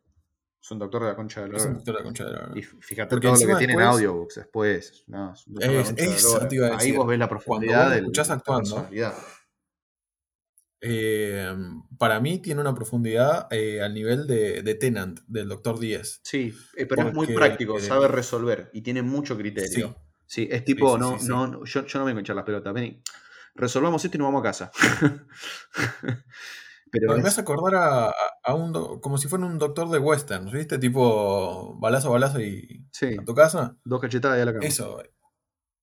Es 0.60 0.70
un 0.70 0.78
doctor 0.78 1.02
de 1.02 1.08
la 1.08 1.16
concha 1.16 1.40
de 1.40 1.46
la 1.46 1.52
lora. 1.52 1.62
Es 1.62 1.68
un 1.68 1.74
doctor 1.76 1.94
de 1.94 2.00
la 2.00 2.04
concha 2.04 2.24
de 2.24 2.32
la 2.32 2.40
lora. 2.40 2.52
Y 2.58 2.62
fíjate 2.62 3.18
todo 3.18 3.32
lo 3.32 3.38
que 3.38 3.54
tiene 3.54 3.72
en 3.72 3.80
audiobooks 3.80 4.34
después. 4.34 5.04
No, 5.06 5.32
es 5.32 5.46
un 5.46 5.54
doctor 5.54 5.70
de 5.70 5.78
la 5.78 5.84
concha 5.84 6.04
de 6.04 6.60
la 6.60 6.68
lora. 6.68 6.76
Ahí 6.78 6.92
vos 6.92 7.06
ves 7.06 7.18
la 7.18 7.28
profundidad 7.28 7.90
del. 7.90 8.00
Escuchás 8.00 8.30
actuando. 8.30 8.88
Eh, 10.80 11.52
para 11.98 12.20
mí 12.20 12.38
tiene 12.38 12.60
una 12.60 12.74
profundidad 12.74 13.48
eh, 13.50 13.82
al 13.82 13.94
nivel 13.94 14.26
de, 14.26 14.62
de, 14.62 14.74
Tenant, 14.74 15.20
del 15.26 15.48
Doctor 15.48 15.78
10. 15.78 16.20
Sí, 16.22 16.54
eh, 16.76 16.86
pero 16.86 17.08
es 17.08 17.14
muy 17.14 17.26
práctico, 17.26 17.80
sabe 17.80 18.06
resolver 18.08 18.70
y 18.72 18.82
tiene 18.82 19.02
mucho 19.02 19.36
criterio. 19.36 19.96
Sí, 20.26 20.44
sí 20.44 20.48
es 20.50 20.64
tipo, 20.64 20.96
no, 20.96 21.18
no, 21.22 21.64
yo, 21.64 21.84
yo, 21.84 21.98
no 21.98 22.04
vengo 22.04 22.18
a 22.18 22.22
echar 22.22 22.36
las 22.36 22.44
pelotas. 22.44 22.72
Vení, 22.72 23.02
resolvamos 23.54 24.04
esto 24.04 24.16
y 24.16 24.18
nos 24.18 24.26
vamos 24.26 24.40
a 24.40 24.44
casa. 24.44 24.70
Pero 26.90 27.18
me 27.18 27.28
hace 27.28 27.42
acordar 27.42 27.74
a, 28.44 28.54
un 28.54 29.00
como 29.00 29.18
si 29.18 29.28
fuera 29.28 29.44
un 29.44 29.58
doctor 29.58 29.90
de 29.90 29.98
western, 29.98 30.50
¿viste? 30.50 30.78
Tipo 30.78 31.76
balazo, 31.78 32.10
balazo 32.10 32.40
y 32.40 32.86
a 33.20 33.24
tu 33.24 33.34
casa. 33.34 33.76
Dos 33.84 34.00
cachetadas 34.00 34.38
y 34.38 34.40
a 34.40 34.44
la 34.46 34.52
cama. 34.54 34.64
Eso. 34.64 35.02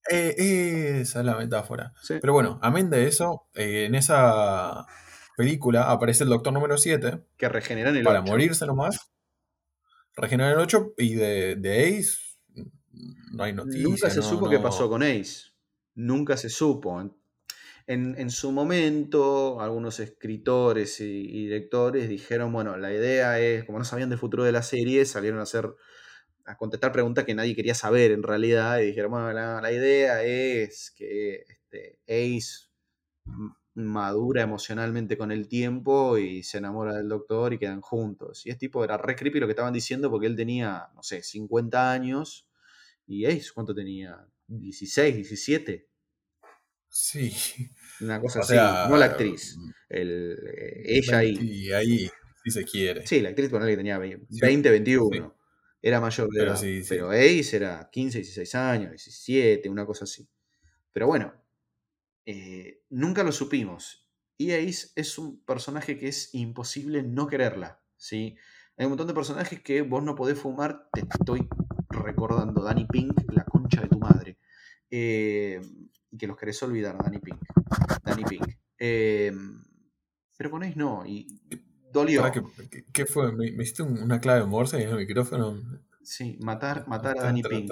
Eh, 0.10 1.00
esa 1.02 1.20
es 1.20 1.26
la 1.26 1.36
metáfora. 1.36 1.94
Pero 2.08 2.34
bueno, 2.34 2.60
amén 2.62 2.90
de 2.90 3.08
eso, 3.08 3.48
eh, 3.56 3.86
en 3.86 3.96
esa 3.96 4.86
película 5.36 5.92
aparece 5.92 6.24
el 6.24 6.30
doctor 6.30 6.54
número 6.54 6.78
7. 6.78 7.24
Que 7.38 7.50
regenera 7.50 7.90
en 7.90 7.98
el 7.98 8.04
Para 8.04 8.22
morirse 8.22 8.66
nomás. 8.66 9.12
Regenera 10.16 10.52
en 10.52 10.56
el 10.56 10.64
8 10.64 10.94
y 10.98 11.16
de, 11.16 11.56
de 11.56 12.00
Ace 12.00 12.26
no 13.36 13.44
hay 13.44 13.54
noticias. 13.54 13.84
Nunca 13.84 14.10
se 14.10 14.22
supo 14.22 14.50
qué 14.50 14.60
pasó 14.60 14.90
con 14.90 15.04
Ace. 15.04 15.52
Nunca 15.96 16.38
se 16.38 16.50
supo. 16.50 17.02
En, 17.88 18.30
su 18.32 18.52
momento, 18.52 19.62
algunos 19.62 20.00
escritores 20.00 21.00
y, 21.02 21.46
directores 21.46 22.10
dijeron, 22.10 22.52
bueno, 22.52 22.78
la 22.78 22.92
idea 22.94 23.40
es, 23.40 23.66
como 23.66 23.78
no 23.78 23.86
sabían 23.86 24.10
del 24.10 24.18
futuro 24.18 24.44
de 24.44 24.52
la 24.52 24.64
serie, 24.64 25.06
salieron 25.06 25.40
a 25.40 25.44
hacer 25.44 25.70
a 26.46 26.58
contestar 26.58 26.92
preguntas 26.92 27.26
que 27.26 27.36
nadie 27.36 27.56
quería 27.56 27.76
saber 27.76 28.12
en 28.12 28.24
realidad, 28.24 28.80
y 28.80 28.88
dijeron, 28.88 29.12
bueno, 29.12 29.32
la, 29.34 29.72
idea 29.72 30.24
es 30.24 30.92
que 30.96 31.46
este, 31.48 32.00
Ace 32.08 32.70
madura 33.76 34.42
emocionalmente 34.42 35.18
con 35.18 35.32
el 35.32 35.48
tiempo 35.48 36.18
y 36.18 36.44
se 36.44 36.60
enamora 36.60 36.96
del 36.96 37.10
doctor 37.10 37.54
y 37.54 37.60
quedan 37.60 37.82
juntos. 37.82 38.46
Y 38.46 38.50
es 38.50 38.58
tipo, 38.58 38.84
era 38.84 38.98
re 38.98 39.16
creepy 39.16 39.40
lo 39.40 39.48
que 39.48 39.52
estaban 39.52 39.74
diciendo 39.74 40.10
porque 40.10 40.28
él 40.28 40.36
tenía, 40.36 40.88
no 40.96 41.04
sé, 41.04 41.22
50 41.22 41.92
años 41.92 42.48
y 43.06 43.26
Ace, 43.26 43.50
¿cuánto 43.54 43.76
tenía? 43.76 44.26
16, 44.48 45.16
17. 45.16 45.90
Sí. 46.88 47.34
Una 48.00 48.22
cosa 48.22 48.40
así, 48.40 48.54
no 48.54 48.96
la 48.96 49.06
actriz. 49.06 49.58
Mm, 49.58 49.70
el, 49.90 50.38
eh, 50.58 50.84
ella 50.86 51.18
ahí. 51.18 51.38
Y 51.42 51.74
ahí, 51.74 52.10
si 52.44 52.52
se 52.52 52.64
quiere. 52.64 53.06
Sí, 53.06 53.20
la 53.20 53.30
actriz 53.30 53.50
con 53.50 53.66
que 53.66 53.76
tenía 53.76 53.98
20, 53.98 54.70
21. 54.70 55.36
Era 55.86 56.02
mayor 56.02 56.32
de 56.32 56.44
edad. 56.44 56.60
Pero 56.90 57.12
Ace 57.12 57.56
era 57.56 57.88
15, 57.92 58.18
16 58.18 58.56
años, 58.56 58.90
17, 58.90 59.70
una 59.70 59.86
cosa 59.86 60.06
así. 60.06 60.28
Pero 60.92 61.06
bueno, 61.06 61.32
eh, 62.26 62.82
nunca 62.90 63.24
lo 63.24 63.32
supimos. 63.32 64.10
Y 64.36 64.52
Ace 64.52 64.88
es 64.96 65.20
un 65.20 65.46
personaje 65.46 65.96
que 66.00 66.08
es 66.08 66.34
imposible 66.34 67.04
no 67.04 67.28
quererla. 67.28 67.84
¿sí? 67.98 68.36
Hay 68.78 68.88
un 68.88 68.94
montón 68.94 69.06
de 69.06 69.14
personajes 69.14 69.62
que 69.62 69.84
vos 69.84 70.04
no 70.04 70.16
podés 70.16 70.40
fumar. 70.40 70.90
Te 70.92 71.02
estoy 71.02 71.48
recordando 71.90 72.64
Danny 72.64 72.88
Pink, 72.88 73.22
la 73.32 73.46
concha 73.46 73.82
de 73.82 73.88
tu 73.88 74.00
madre. 74.00 74.40
Eh, 74.90 75.62
y 76.10 76.18
que 76.18 76.26
los 76.26 76.36
querés 76.36 76.64
olvidar, 76.64 76.98
Danny 76.98 77.20
Pink. 77.20 77.40
Danny 78.04 78.24
Pink. 78.24 78.58
Em, 78.80 79.64
pero 80.36 80.50
con 80.50 80.64
Ace 80.64 80.78
no, 80.78 81.06
y 81.06 81.28
dolió. 81.96 82.24
¿Qué, 82.94 83.06
fue? 83.06 83.32
¿Me, 83.32 83.48
hiciste 83.48 83.82
una 83.84 84.20
clave 84.20 84.42
de 84.42 84.46
Morse 84.46 84.82
en 84.82 84.90
el 84.90 84.98
micrófono? 84.98 85.60
Sí, 86.04 86.38
matar, 86.42 86.88
matar 86.88 87.18
a 87.18 87.24
Danny 87.24 87.42
Pink. 87.42 87.72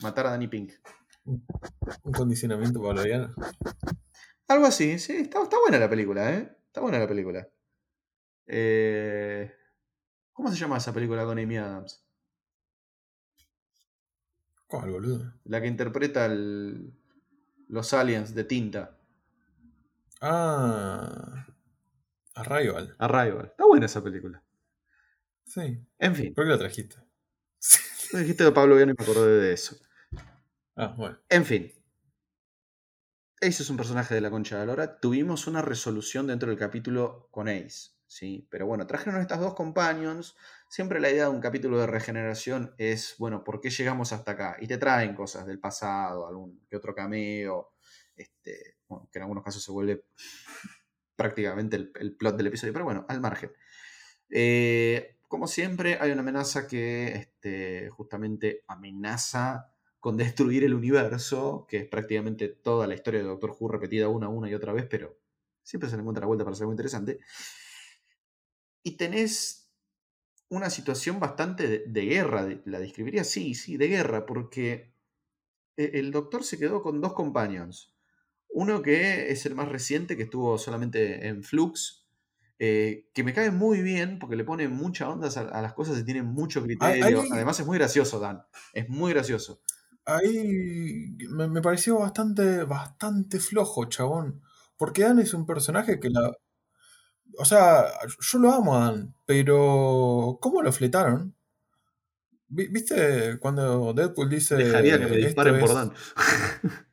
Matar 0.00 0.26
a 0.26 0.30
Danny 0.30 0.48
Pink. 0.48 0.72
Un, 1.24 1.44
condicionamiento 2.12 2.82
pavloviano. 2.82 3.32
Algo 4.48 4.66
así, 4.66 4.98
sí, 4.98 5.12
está, 5.12 5.38
buena 5.60 5.78
la 5.78 5.88
película, 5.88 6.34
¿eh? 6.34 6.56
Está 6.66 6.80
buena 6.80 6.98
la 6.98 7.06
película. 7.06 7.48
Eh, 8.46 9.52
¿Cómo 10.32 10.50
se 10.50 10.56
llama 10.56 10.78
esa 10.78 10.92
película 10.92 11.24
con 11.24 11.38
Amy 11.38 11.56
Adams? 11.56 12.04
¿Cuál, 14.66 14.90
boludo? 14.90 15.32
La 15.44 15.60
que 15.60 15.68
interpreta 15.68 16.26
el, 16.26 16.92
los 17.68 17.92
aliens 17.92 18.34
de 18.34 18.44
tinta. 18.44 18.98
Ah. 20.20 21.46
Arrival. 22.34 22.94
Arrival. 22.98 23.46
Está 23.46 23.66
buena 23.66 23.86
esa 23.86 24.02
película. 24.02 24.42
Sí. 25.44 25.78
En 25.98 26.14
fin. 26.14 26.34
¿Por 26.34 26.44
qué 26.44 26.50
la 26.50 26.58
trajiste? 26.58 26.96
Lo 28.12 28.18
dijiste 28.18 28.44
de 28.44 28.52
Pablo 28.52 28.76
Viano 28.76 28.92
y 28.92 28.94
me 28.98 29.04
acordé 29.04 29.40
de 29.40 29.52
eso. 29.52 29.76
Ah, 30.76 30.94
bueno. 30.96 31.18
En 31.28 31.44
fin. 31.44 31.72
Ace 33.40 33.62
es 33.62 33.70
un 33.70 33.76
personaje 33.76 34.14
de 34.14 34.20
la 34.20 34.30
concha 34.30 34.56
de 34.56 34.66
la 34.66 34.72
lora. 34.72 35.00
Tuvimos 35.00 35.46
una 35.46 35.62
resolución 35.62 36.26
dentro 36.26 36.48
del 36.48 36.58
capítulo 36.58 37.28
con 37.30 37.48
Ace. 37.48 37.90
¿sí? 38.12 38.46
Pero 38.50 38.66
bueno, 38.66 38.86
trajeron 38.86 39.20
estas 39.20 39.40
dos 39.40 39.54
companions. 39.54 40.36
Siempre 40.68 41.00
la 41.00 41.10
idea 41.10 41.24
de 41.24 41.30
un 41.30 41.40
capítulo 41.40 41.78
de 41.78 41.86
regeneración 41.86 42.74
es, 42.76 43.14
bueno, 43.18 43.42
¿por 43.42 43.60
qué 43.60 43.70
llegamos 43.70 44.12
hasta 44.12 44.32
acá? 44.32 44.56
Y 44.60 44.66
te 44.66 44.78
traen 44.78 45.14
cosas 45.14 45.46
del 45.46 45.58
pasado, 45.58 46.28
algún 46.28 46.64
que 46.68 46.76
otro 46.76 46.94
cameo, 46.94 47.72
este, 48.14 48.76
que 49.10 49.18
en 49.18 49.22
algunos 49.22 49.42
casos 49.42 49.62
se 49.62 49.72
vuelve 49.72 50.04
prácticamente 51.16 51.76
el, 51.76 52.16
plot 52.16 52.36
del 52.36 52.48
episodio, 52.48 52.72
pero 52.72 52.84
bueno, 52.84 53.04
al 53.08 53.20
margen. 53.20 53.52
Eh, 54.30 55.16
como 55.28 55.46
siempre, 55.46 55.98
hay 56.00 56.10
una 56.10 56.22
amenaza 56.22 56.66
que 56.66 57.08
este, 57.14 57.88
justamente 57.90 58.64
amenaza 58.66 59.72
con 59.98 60.16
destruir 60.16 60.64
el 60.64 60.74
universo, 60.74 61.66
que 61.68 61.78
es 61.78 61.88
prácticamente 61.88 62.48
toda 62.48 62.86
la 62.86 62.94
historia 62.94 63.20
de 63.20 63.26
Doctor 63.26 63.56
Who 63.58 63.68
repetida 63.68 64.08
una, 64.08 64.28
una 64.28 64.50
y 64.50 64.54
otra 64.54 64.72
vez, 64.72 64.86
pero 64.90 65.16
siempre 65.62 65.88
se 65.88 65.96
le 65.96 66.00
encuentra 66.00 66.22
la 66.22 66.26
vuelta 66.26 66.44
para 66.44 66.56
ser 66.56 66.66
muy 66.66 66.74
interesante. 66.74 67.20
Y 68.82 68.96
tenés 68.96 69.70
una 70.48 70.70
situación 70.70 71.20
bastante 71.20 71.84
de, 71.86 72.04
guerra, 72.04 72.46
la 72.64 72.78
describiría 72.78 73.24
sí, 73.24 73.54
sí, 73.54 73.76
de 73.76 73.88
guerra, 73.88 74.26
porque 74.26 74.92
e, 75.76 75.98
el 76.00 76.10
doctor 76.10 76.44
se 76.44 76.58
quedó 76.58 76.82
con 76.82 77.00
dos 77.00 77.14
companions. 77.14 77.91
Uno 78.54 78.82
que 78.82 79.30
es 79.30 79.46
el 79.46 79.54
más 79.54 79.68
reciente, 79.68 80.16
que 80.16 80.24
estuvo 80.24 80.58
solamente 80.58 81.26
en 81.26 81.42
Flux, 81.42 82.06
eh, 82.58 83.08
que 83.12 83.24
me 83.24 83.32
cae 83.32 83.50
muy 83.50 83.82
bien 83.82 84.18
porque 84.18 84.36
le 84.36 84.44
pone 84.44 84.68
mucha 84.68 85.08
onda 85.08 85.28
a, 85.28 85.62
las 85.62 85.72
cosas 85.72 85.98
y 85.98 86.04
tiene 86.04 86.22
mucho 86.22 86.62
criterio. 86.62 87.24
Además 87.32 87.58
es 87.58 87.66
muy 87.66 87.78
gracioso, 87.78 88.20
Dan. 88.20 88.42
Es 88.72 88.88
muy 88.88 89.12
gracioso. 89.12 89.60
ahí 90.04 91.16
me, 91.30 91.48
me 91.48 91.62
pareció 91.62 91.98
bastante, 91.98 92.64
bastante 92.64 93.40
flojo, 93.40 93.86
chabón. 93.86 94.42
Porque 94.76 95.02
Dan 95.02 95.18
es 95.18 95.34
un 95.34 95.46
personaje 95.46 95.98
que 95.98 96.10
la... 96.10 96.32
O 97.38 97.44
sea, 97.44 97.86
yo 98.20 98.38
lo 98.38 98.52
amo 98.52 98.76
a 98.76 98.84
Dan, 98.90 99.14
pero 99.24 100.38
¿cómo 100.40 100.62
lo 100.62 100.70
fletaron? 100.70 101.34
Vi- 102.48 102.68
¿Viste 102.68 103.38
cuando 103.38 103.94
Deadpool 103.94 104.28
dice 104.28 104.56
Dejaría 104.56 104.98
que 104.98 105.06
me 105.06 105.16
disparen 105.16 105.58
por. 105.58 105.74
Dan. 105.74 105.92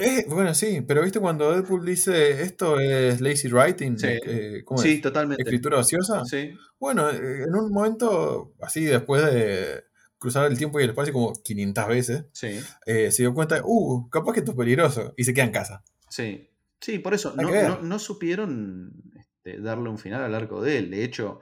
Eh, 0.00 0.26
bueno, 0.28 0.54
sí, 0.54 0.82
pero 0.86 1.02
¿viste 1.02 1.18
cuando 1.20 1.50
Deadpool 1.52 1.84
dice 1.84 2.42
esto 2.42 2.78
es 2.78 3.20
lazy 3.20 3.48
writing? 3.48 3.96
Sí, 3.98 4.06
Eh, 4.06 4.62
¿cómo 4.64 4.80
sí, 4.82 4.94
es? 4.94 5.00
totalmente. 5.00 5.42
¿Escritura 5.42 5.78
ociosa? 5.78 6.24
Sí, 6.24 6.50
Bueno, 6.78 7.08
eh, 7.10 7.44
en 7.46 7.54
un 7.54 7.72
momento, 7.72 8.54
así 8.60 8.84
después 8.84 9.24
de 9.24 9.84
cruzar 10.18 10.50
el 10.50 10.58
tiempo 10.58 10.78
y 10.80 10.84
el 10.84 10.90
espacio 10.90 11.12
como 11.12 11.32
500 11.42 11.88
veces, 11.88 12.24
sí, 12.32 12.60
eh, 12.86 13.10
se 13.12 13.22
dio 13.22 13.32
cuenta, 13.32 13.62
uh, 13.64 14.08
capaz 14.10 14.32
que 14.34 14.40
esto 14.40 14.50
es 14.52 14.56
peligroso, 14.58 15.14
y 15.16 15.24
se 15.24 15.32
queda 15.32 15.44
en 15.46 15.52
casa. 15.52 15.82
sí. 16.10 16.44
Sí, 16.80 17.00
por 17.00 17.12
eso, 17.12 17.34
no, 17.36 17.50
no, 17.50 17.82
no 17.82 17.98
supieron 17.98 18.92
este, 19.18 19.60
darle 19.60 19.88
un 19.90 19.98
final 19.98 20.22
al 20.22 20.32
arco 20.36 20.62
de 20.62 20.78
él. 20.78 20.90
De 20.92 21.02
hecho, 21.02 21.40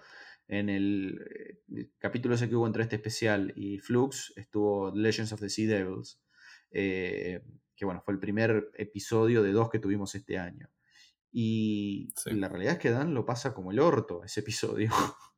en 0.48 0.70
el, 0.70 1.20
eh, 1.30 1.58
el 1.76 1.92
capítulo 1.98 2.34
ese 2.36 2.48
que 2.48 2.56
hubo 2.56 2.66
entre 2.66 2.84
este 2.84 2.96
especial 2.96 3.52
y 3.54 3.78
Flux, 3.78 4.32
estuvo 4.36 4.90
Legends 4.96 5.34
of 5.34 5.40
the 5.40 5.50
Sea 5.50 5.68
Devils, 5.68 6.22
eh, 6.70 7.42
que 7.76 7.84
bueno, 7.84 8.00
fue 8.04 8.14
el 8.14 8.20
primer 8.20 8.70
episodio 8.74 9.42
de 9.42 9.52
dos 9.52 9.68
que 9.70 9.78
tuvimos 9.78 10.14
este 10.14 10.38
año. 10.38 10.70
Y 11.32 12.08
Sí. 12.16 12.30
la 12.32 12.48
realidad 12.48 12.74
es 12.74 12.78
que 12.78 12.90
Dan 12.90 13.12
lo 13.14 13.24
pasa 13.26 13.52
como 13.54 13.70
el 13.70 13.78
orto 13.80 14.24
ese 14.24 14.40
episodio. 14.40 14.90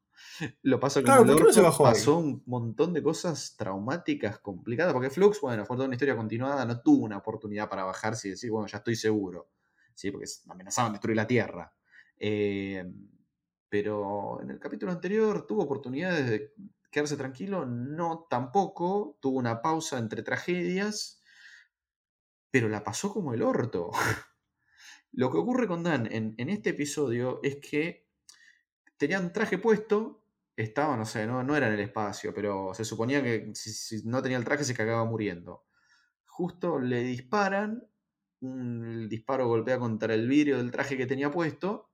lo 0.62 0.78
pasa 0.80 1.01
como 1.01 1.07
Claro, 1.07 1.22
el 1.22 1.28
¿por 1.28 1.36
qué 1.39 1.43
no 1.45 1.53
se 1.53 1.61
orto. 1.61 1.70
bajó 1.70 1.86
ahí? 1.86 1.93
Pasó 1.95 2.18
un 2.18 2.43
montón 2.47 2.93
de 2.95 3.03
cosas 3.03 3.57
traumáticas, 3.57 4.39
complicadas. 4.39 4.93
Porque 4.93 5.11
Flux, 5.11 5.41
bueno, 5.41 5.66
fue 5.66 5.76
toda 5.76 5.86
una 5.86 5.97
historia 5.97 6.16
continuada, 6.16 6.64
no 6.64 6.80
tuvo 6.80 7.05
una 7.05 7.18
oportunidad 7.18 7.68
para 7.68 7.84
bajarse 7.84 8.28
y 8.28 8.30
decir, 8.32 8.51
bueno, 8.51 8.68
ya 8.68 8.78
estoy 8.78 8.95
seguro. 8.97 9.51
¿Sí? 9.95 10.11
Porque 10.12 10.26
amenazaban 10.49 10.93
destruir 10.93 11.16
la 11.16 11.26
Tierra. 11.26 11.74
Eh, 12.16 12.84
pero 13.68 14.41
en 14.41 14.51
el 14.51 14.59
capítulo 14.61 14.93
anterior 14.93 15.47
tuvo 15.47 15.64
oportunidades 15.64 16.30
de 16.30 16.53
quedarse 16.91 17.16
tranquilo, 17.16 17.66
no 17.66 18.26
tampoco. 18.30 19.18
Tuvo 19.20 19.39
una 19.39 19.61
pausa 19.61 19.99
entre 19.99 20.22
tragedias, 20.22 21.18
pero 22.51 22.68
la 22.68 22.84
pasó 22.84 23.12
como 23.12 23.34
el 23.34 23.42
orto. 23.42 23.90
Lo 25.12 25.30
que 25.30 25.38
ocurre 25.38 25.66
con 25.66 25.82
Dan 25.82 26.09
en, 26.11 26.34
este 26.51 26.70
episodio 26.70 27.40
es 27.42 27.57
que 27.57 28.07
tenía 28.96 29.20
un 29.20 29.32
traje 29.32 29.59
puesto, 29.59 30.24
estaba, 30.57 30.96
no 30.96 31.07
sé, 31.07 31.26
no, 31.26 31.42
no 31.42 31.57
era 31.57 31.68
en 31.68 31.74
el 31.74 31.80
espacio, 31.80 32.34
pero 32.34 32.74
se 32.74 32.84
suponía 32.84 33.22
que 33.22 33.53
si, 33.55 34.03
no 34.05 34.22
tenía 34.22 34.38
el 34.38 34.44
traje 34.44 34.64
se 34.64 34.74
cagaba 34.74 35.05
muriendo. 35.05 35.64
Justo 36.26 36.78
le 36.78 37.03
disparan, 37.03 37.88
el 38.42 39.09
disparo 39.09 39.46
golpea 39.49 39.78
contra 39.78 40.14
el 40.14 40.28
vidrio 40.28 40.59
del 40.59 40.70
traje 40.70 40.96
que 40.96 41.07
tenía 41.07 41.30
puesto, 41.30 41.90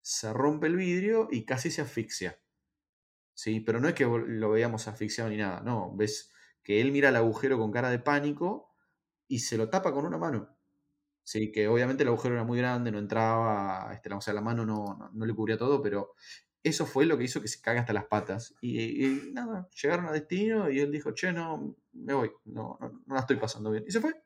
se 0.00 0.32
rompe 0.32 0.66
el 0.66 0.76
vidrio 0.76 1.28
y 1.30 1.44
casi 1.44 1.70
se 1.70 1.82
asfixia. 1.82 2.38
¿Sí? 3.34 3.60
Pero 3.60 3.80
no 3.80 3.88
es 3.88 3.94
que 3.94 4.04
lo 4.04 4.50
veíamos 4.50 4.88
asfixiado 4.88 5.30
ni 5.30 5.36
nada, 5.36 5.62
no, 5.62 5.94
ves 5.96 6.30
que 6.62 6.80
él 6.80 6.92
mira 6.92 7.08
el 7.08 7.16
agujero 7.16 7.58
con 7.58 7.72
cara 7.72 7.90
de 7.90 7.98
pánico 7.98 8.71
y 9.32 9.38
se 9.38 9.56
lo 9.56 9.70
tapa 9.70 9.92
con 9.92 10.04
una 10.04 10.18
mano. 10.18 10.54
Sí, 11.24 11.50
que 11.50 11.66
obviamente 11.66 12.02
el 12.02 12.10
agujero 12.10 12.34
era 12.34 12.44
muy 12.44 12.58
grande, 12.58 12.92
no 12.92 12.98
entraba, 12.98 13.90
este, 13.94 14.12
o 14.12 14.20
sea, 14.20 14.34
la 14.34 14.42
mano 14.42 14.66
no, 14.66 14.94
no, 14.94 15.10
no 15.10 15.24
le 15.24 15.34
cubría 15.34 15.56
todo, 15.56 15.80
pero 15.80 16.14
eso 16.62 16.84
fue 16.84 17.06
lo 17.06 17.16
que 17.16 17.24
hizo 17.24 17.40
que 17.40 17.48
se 17.48 17.62
cague 17.62 17.78
hasta 17.78 17.94
las 17.94 18.04
patas. 18.04 18.54
Y, 18.60 19.06
y 19.06 19.32
nada, 19.32 19.70
llegaron 19.70 20.06
a 20.06 20.12
destino 20.12 20.68
y 20.68 20.80
él 20.80 20.92
dijo, 20.92 21.12
che, 21.14 21.32
no, 21.32 21.76
me 21.92 22.12
voy, 22.12 22.30
no, 22.44 22.76
no, 22.78 23.02
no 23.06 23.14
la 23.14 23.20
estoy 23.20 23.36
pasando 23.36 23.70
bien. 23.70 23.84
Y 23.86 23.90
se 23.90 24.00
fue. 24.00 24.22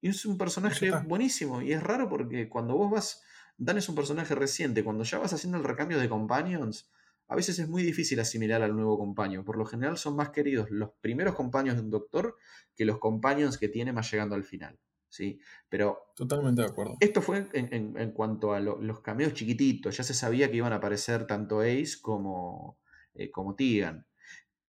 Y 0.00 0.08
es 0.08 0.26
un 0.26 0.36
ya 0.36 0.38
personaje 0.38 0.90
buenísimo. 1.06 1.62
Y 1.62 1.72
es 1.72 1.80
raro 1.80 2.08
porque 2.08 2.48
cuando 2.48 2.74
vos 2.74 2.90
vas, 2.90 3.22
Dan 3.58 3.78
es 3.78 3.88
un 3.88 3.94
personaje 3.94 4.34
reciente, 4.34 4.82
cuando 4.82 5.04
ya 5.04 5.18
vas 5.18 5.34
haciendo 5.34 5.58
el 5.58 5.64
recambio 5.64 5.98
de 5.98 6.08
companions, 6.08 6.90
a 7.30 7.36
veces 7.36 7.58
es 7.60 7.68
muy 7.68 7.82
difícil 7.84 8.20
asimilar 8.20 8.60
al 8.62 8.74
nuevo 8.74 8.98
compañero. 8.98 9.44
Por 9.44 9.56
lo 9.56 9.64
general 9.64 9.96
son 9.96 10.16
más 10.16 10.30
queridos 10.30 10.70
los 10.70 10.90
primeros 11.00 11.34
companions 11.36 11.78
de 11.78 11.84
un 11.84 11.90
doctor 11.90 12.36
que 12.76 12.84
los 12.84 12.98
companions 12.98 13.56
que 13.56 13.68
tiene 13.68 13.92
más 13.92 14.10
llegando 14.10 14.34
al 14.34 14.44
final. 14.44 14.78
¿sí? 15.08 15.40
Pero 15.68 16.12
Totalmente 16.16 16.62
de 16.62 16.68
acuerdo. 16.68 16.96
esto 17.00 17.22
fue 17.22 17.46
en, 17.52 17.72
en- 17.72 17.96
en 17.98 18.12
cuanto 18.12 18.52
a 18.52 18.60
lo- 18.60 18.80
los 18.80 19.00
cameos 19.00 19.32
chiquititos. 19.34 19.96
Ya 19.96 20.04
se 20.04 20.14
sabía 20.14 20.50
que 20.50 20.56
iban 20.58 20.72
a 20.72 20.76
aparecer 20.76 21.26
tanto 21.26 21.60
Ace 21.60 21.96
como, 22.02 22.78
eh, 23.14 23.30
como 23.30 23.54
Tegan. 23.56 24.06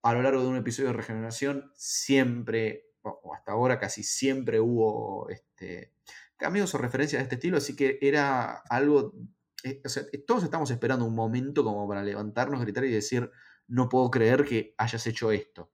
A 0.03 0.15
lo 0.15 0.23
largo 0.23 0.43
de 0.43 0.49
un 0.49 0.57
episodio 0.57 0.91
de 0.91 0.97
regeneración, 0.97 1.73
siempre, 1.77 2.87
o 3.03 3.21
o 3.23 3.35
hasta 3.35 3.53
ahora 3.53 3.79
casi 3.79 4.03
siempre 4.03 4.61
hubo 4.61 5.29
este, 5.31 5.93
cameos 6.37 6.75
o 6.75 6.79
referencias 6.79 7.21
de 7.21 7.25
este 7.25 7.35
estilo, 7.37 7.57
así 7.59 7.77
que 7.77 7.99
era 8.03 8.63
algo. 8.71 9.15
Eh, 9.65 9.83
todos 10.27 10.45
estamos 10.45 10.71
esperando 10.71 11.05
un 11.05 11.15
momento 11.15 11.65
como 11.65 11.89
para 11.89 12.03
levantarnos, 12.03 12.61
gritar 12.61 12.85
y 12.85 12.91
decir: 12.91 13.31
No 13.69 13.89
puedo 13.89 14.11
creer 14.11 14.45
que 14.45 14.75
hayas 14.79 15.07
hecho 15.07 15.33
esto. 15.33 15.73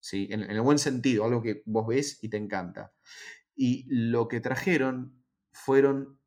¿Sí? 0.00 0.28
En, 0.30 0.42
en 0.42 0.50
el 0.50 0.60
buen 0.62 0.78
sentido, 0.78 1.24
algo 1.24 1.42
que 1.42 1.62
vos 1.66 1.86
ves 1.86 2.18
y 2.22 2.28
te 2.28 2.36
encanta. 2.36 2.92
Y 3.54 3.86
lo 3.88 4.28
que 4.28 4.40
trajeron 4.40 5.24
fueron 5.52 6.18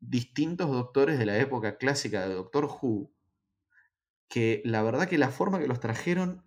distintos 0.00 0.70
doctores 0.70 1.18
de 1.18 1.26
la 1.26 1.38
época 1.38 1.78
clásica 1.78 2.26
de 2.26 2.34
Doctor 2.34 2.66
Who, 2.66 3.12
que 4.28 4.62
la 4.64 4.82
verdad 4.82 5.08
que 5.08 5.18
la 5.18 5.30
forma 5.30 5.58
que 5.58 5.68
los 5.68 5.80
trajeron 5.80 6.44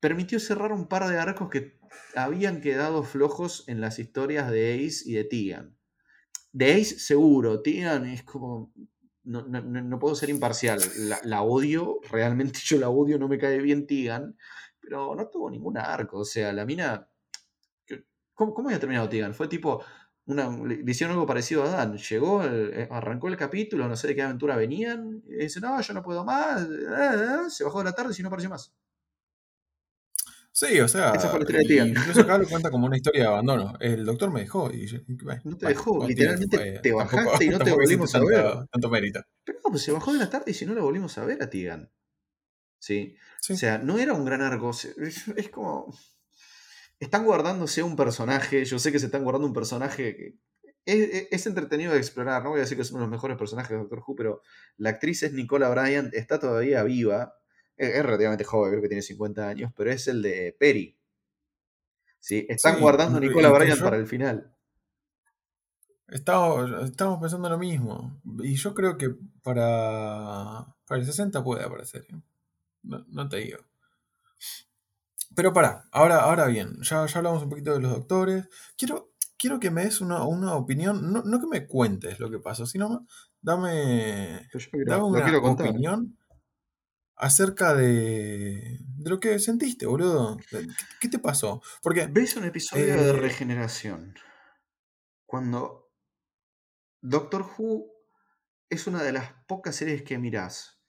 permitió 0.00 0.38
cerrar 0.40 0.72
un 0.72 0.88
par 0.88 1.08
de 1.08 1.18
arcos 1.18 1.50
que 1.50 1.78
habían 2.14 2.60
quedado 2.60 3.02
flojos 3.02 3.64
en 3.68 3.80
las 3.80 3.98
historias 3.98 4.50
de 4.50 4.74
Ace 4.74 5.08
y 5.08 5.14
de 5.14 5.24
Tegan. 5.24 5.75
De 6.58 6.72
Ace 6.72 6.98
seguro, 6.98 7.60
Tegan 7.62 8.06
es 8.06 8.22
como... 8.24 8.72
No, 9.24 9.42
no- 9.42 9.60
no- 9.62 9.98
puedo 9.98 10.14
ser 10.14 10.30
imparcial, 10.30 10.80
la, 11.24 11.42
odio, 11.42 11.98
realmente 12.10 12.60
yo 12.64 12.78
la 12.78 12.88
odio, 12.88 13.18
no 13.18 13.28
me 13.28 13.38
cae 13.38 13.58
bien 13.60 13.86
Tegan, 13.86 14.36
pero 14.80 15.14
no 15.16 15.28
tuvo 15.28 15.50
ningún 15.50 15.76
arco, 15.78 16.18
o 16.20 16.24
sea, 16.24 16.52
la 16.52 16.64
mina 16.64 17.08
¿Cómo, 18.34 18.52
cómo 18.54 18.68
había 18.68 18.80
terminado 18.80 19.08
Tegan? 19.08 19.34
Fue 19.34 19.48
tipo. 19.48 19.82
Una, 20.26 20.48
le 20.66 20.82
hicieron 20.90 21.14
algo 21.14 21.26
parecido 21.26 21.62
a 21.62 21.68
Dan. 21.68 21.96
Llegó, 21.96 22.42
el- 22.42 22.72
eh, 22.74 22.88
arrancó 22.90 23.28
el 23.28 23.36
capítulo, 23.36 23.86
no 23.88 23.96
sé 23.96 24.08
de 24.08 24.14
qué 24.16 24.22
aventura 24.22 24.56
venían. 24.56 25.22
Y 25.26 25.36
dice, 25.36 25.60
no, 25.60 25.80
yo 25.80 25.94
no 25.94 26.02
puedo 26.02 26.24
más. 26.24 26.62
eh, 26.64 26.66
eh, 27.46 27.50
Se 27.50 27.64
bajó 27.64 27.78
de 27.78 27.84
la 27.84 27.92
tarde 27.92 28.12
y 28.18 28.22
no 28.22 28.28
apareció 28.28 28.50
más. 28.50 28.74
Sí, 30.58 30.80
o 30.80 30.88
sea, 30.88 31.10
Esa 31.12 31.28
fue 31.28 31.40
la 31.40 31.44
historia 31.60 31.82
de 31.84 31.90
incluso 31.90 32.20
acá 32.22 32.38
lo 32.38 32.48
cuenta 32.48 32.70
como 32.70 32.86
una 32.86 32.96
historia 32.96 33.20
de 33.24 33.28
abandono. 33.28 33.74
El 33.78 34.06
doctor 34.06 34.32
me 34.32 34.40
dejó 34.40 34.70
y 34.72 34.86
bueno, 35.22 35.42
No 35.44 35.58
te 35.58 35.66
dejó, 35.66 35.96
bueno, 35.96 36.08
literalmente 36.08 36.56
tiene- 36.56 36.78
te 36.78 36.90
tampoco- 36.92 37.16
bajaste 37.16 37.44
y 37.44 37.48
no 37.50 37.58
te 37.58 37.72
volvimos 37.72 38.14
a 38.14 38.20
ver. 38.20 38.42
tanto- 38.42 38.66
Tanto 38.72 38.88
mérito. 38.88 39.20
Pero 39.44 39.58
no, 39.62 39.70
pues 39.70 39.82
se 39.82 39.92
bajó 39.92 40.14
de 40.14 40.18
la 40.18 40.30
tarde 40.30 40.52
y 40.52 40.54
si 40.54 40.64
no 40.64 40.74
la 40.74 40.80
volvimos 40.80 41.18
a 41.18 41.26
ver 41.26 41.42
a 41.42 41.50
Tegan. 41.50 41.92
¿Sí? 42.78 43.16
Sí. 43.42 43.52
O 43.52 43.56
sea, 43.58 43.76
no 43.76 43.98
era 43.98 44.14
un 44.14 44.24
gran 44.24 44.40
arco. 44.40 44.70
Es, 44.70 45.48
como. 45.50 45.94
Están 47.00 47.26
guardándose 47.26 47.82
un 47.82 47.94
personaje. 47.94 48.64
Yo 48.64 48.78
sé 48.78 48.92
que 48.92 48.98
se 48.98 49.06
están 49.06 49.24
guardando 49.24 49.46
un 49.46 49.52
personaje 49.52 50.16
que. 50.16 50.38
Es, 50.86 50.96
es- 51.10 51.28
es 51.32 51.46
entretenido 51.46 51.92
de 51.92 51.98
explorar. 51.98 52.42
No 52.42 52.48
voy 52.50 52.60
a 52.60 52.62
decir 52.62 52.78
que 52.78 52.82
es 52.82 52.90
uno 52.92 53.00
de 53.00 53.06
los 53.08 53.10
mejores 53.10 53.36
personajes 53.36 53.72
de 53.72 53.76
Doctor 53.76 54.02
Who, 54.06 54.16
pero 54.16 54.40
la 54.78 54.88
actriz 54.88 55.22
es 55.22 55.34
Nicola 55.34 55.68
Bryant. 55.68 56.14
Está 56.14 56.38
todavía 56.38 56.82
viva. 56.82 57.34
Es, 57.76 57.94
es 57.94 58.04
relativamente 58.04 58.44
joven, 58.44 58.70
creo 58.70 58.82
que 58.82 58.88
tiene 58.88 59.02
50 59.02 59.48
años, 59.48 59.72
pero 59.76 59.90
es 59.90 60.08
el 60.08 60.22
de 60.22 60.56
Perry. 60.58 60.96
¿Sí? 62.18 62.46
Están 62.48 62.76
Sí, 62.76 62.80
guardando 62.80 63.18
a 63.18 63.20
Nicola 63.20 63.50
Bryant 63.50 63.80
para 63.80 63.96
el 63.96 64.06
final. 64.06 64.52
Estamos, 66.08 66.70
estamos 66.88 67.20
pensando 67.20 67.48
lo 67.48 67.58
mismo. 67.58 68.20
Y 68.42 68.54
yo 68.54 68.74
creo 68.74 68.96
que 68.96 69.10
para, 69.42 70.66
para 70.86 71.00
el 71.00 71.06
60 71.06 71.42
puede 71.42 71.64
aparecer. 71.64 72.06
¿eh? 72.10 72.20
No, 72.82 73.04
no 73.08 73.28
te 73.28 73.38
digo. 73.38 73.58
Pero 75.34 75.52
para, 75.52 75.84
ahora, 75.92 76.20
ahora 76.20 76.46
bien, 76.46 76.78
ya, 76.82 77.04
ya 77.06 77.18
hablamos 77.18 77.42
un 77.42 77.50
poquito 77.50 77.74
de 77.74 77.80
los 77.80 77.90
doctores. 77.92 78.48
Quiero, 78.78 79.12
quiero 79.36 79.60
que 79.60 79.70
me 79.70 79.84
des 79.84 80.00
una, 80.00 80.24
una 80.24 80.54
opinión, 80.54 81.12
no, 81.12 81.22
no 81.22 81.40
que 81.40 81.46
me 81.46 81.66
cuentes 81.66 82.18
lo 82.20 82.30
que 82.30 82.38
pasó, 82.38 82.64
sino 82.66 83.06
dame, 83.42 84.48
dame 84.86 85.04
una 85.04 85.38
opinión 85.38 86.16
acerca 87.16 87.74
de, 87.74 88.78
de 88.80 89.10
lo 89.10 89.20
que 89.20 89.38
sentiste, 89.38 89.86
boludo. 89.86 90.44
¿Qué, 90.50 90.66
qué 91.00 91.08
te 91.08 91.18
pasó? 91.18 91.62
Porque 91.82 92.06
¿Ves 92.10 92.36
un 92.36 92.44
episodio 92.44 92.96
de 93.04 93.12
Eh, 93.12 93.12
regeneración? 93.12 94.14
Cuando 95.24 95.62
Doctor 97.00 97.42
Who 97.56 97.90
es 98.70 98.86
una 98.88 99.02
de 99.04 99.12
las 99.12 99.32
pocas 99.48 99.76
series 99.76 100.02
que 100.02 100.18
mirás 100.18 100.82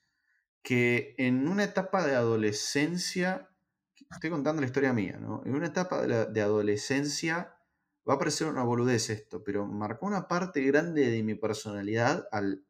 que 0.63 1.15
en 1.19 1.47
una 1.49 1.65
etapa 1.65 2.05
de 2.07 2.15
adolescencia, 2.15 3.49
estoy 4.11 4.31
contando 4.31 4.61
la 4.61 4.67
historia 4.67 4.93
mía, 4.93 5.17
¿no? 5.19 5.43
En 5.45 5.55
una 5.55 5.67
etapa 5.67 6.01
de, 6.03 6.09
la- 6.09 6.25
de 6.27 6.41
adolescencia 6.43 7.57
va 8.09 8.15
a 8.15 8.19
parecer 8.19 8.47
una 8.47 8.63
boludez 8.65 9.09
esto, 9.11 9.43
pero 9.43 9.67
marcó 9.67 10.07
una 10.07 10.27
parte 10.29 10.61
grande 10.63 11.09
de 11.11 11.23
mi 11.23 11.35
personalidad 11.35 12.27
al 12.33 12.66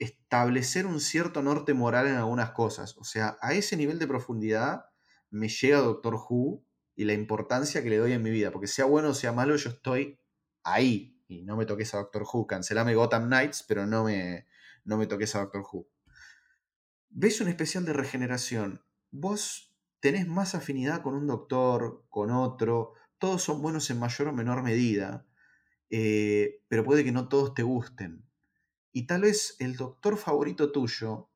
establecer 0.00 0.86
un 0.86 0.98
cierto 0.98 1.42
norte 1.42 1.74
moral 1.74 2.08
en 2.08 2.16
algunas 2.16 2.50
cosas. 2.50 2.96
O 2.98 3.04
sea, 3.04 3.36
a 3.40 3.52
ese 3.52 3.76
nivel 3.76 3.98
de 3.98 4.08
profundidad 4.08 4.86
me 5.30 5.48
llega 5.48 5.78
Doctor 5.78 6.14
Who 6.14 6.64
y 6.96 7.04
la 7.04 7.12
importancia 7.12 7.82
que 7.82 7.90
le 7.90 7.98
doy 7.98 8.12
en 8.12 8.22
mi 8.22 8.30
vida. 8.30 8.50
Porque 8.50 8.66
sea 8.66 8.86
bueno 8.86 9.10
o 9.10 9.14
sea 9.14 9.32
malo, 9.32 9.54
yo 9.56 9.70
estoy 9.70 10.18
ahí. 10.64 11.22
Y 11.28 11.42
no 11.42 11.56
me 11.56 11.66
toques 11.66 11.94
a 11.94 11.98
Doctor 11.98 12.24
Who. 12.24 12.46
Cancelame 12.46 12.94
Gotham 12.94 13.26
Knights, 13.26 13.62
pero 13.68 13.86
no 13.86 14.04
me, 14.04 14.46
no 14.84 14.96
me 14.96 15.06
toques 15.06 15.36
a 15.36 15.40
Doctor 15.40 15.64
Who. 15.70 15.86
¿Ves 17.10 17.40
un 17.40 17.48
especial 17.48 17.84
de 17.84 17.92
regeneración? 17.92 18.82
Vos 19.10 19.76
tenés 20.00 20.26
más 20.26 20.54
afinidad 20.54 21.02
con 21.02 21.14
un 21.14 21.26
doctor, 21.26 22.06
con 22.08 22.30
otro. 22.30 22.94
Todos 23.18 23.42
son 23.42 23.60
buenos 23.60 23.90
en 23.90 23.98
mayor 23.98 24.28
o 24.28 24.32
menor 24.32 24.62
medida. 24.62 25.26
Eh, 25.90 26.62
pero 26.68 26.84
puede 26.84 27.04
que 27.04 27.12
no 27.12 27.28
todos 27.28 27.52
te 27.52 27.62
gusten. 27.62 28.29
Y 28.92 29.06
tal 29.06 29.22
vez 29.22 29.56
el 29.58 29.76
doctor 29.76 30.16
favorito 30.16 30.72
tuyo 30.72 31.30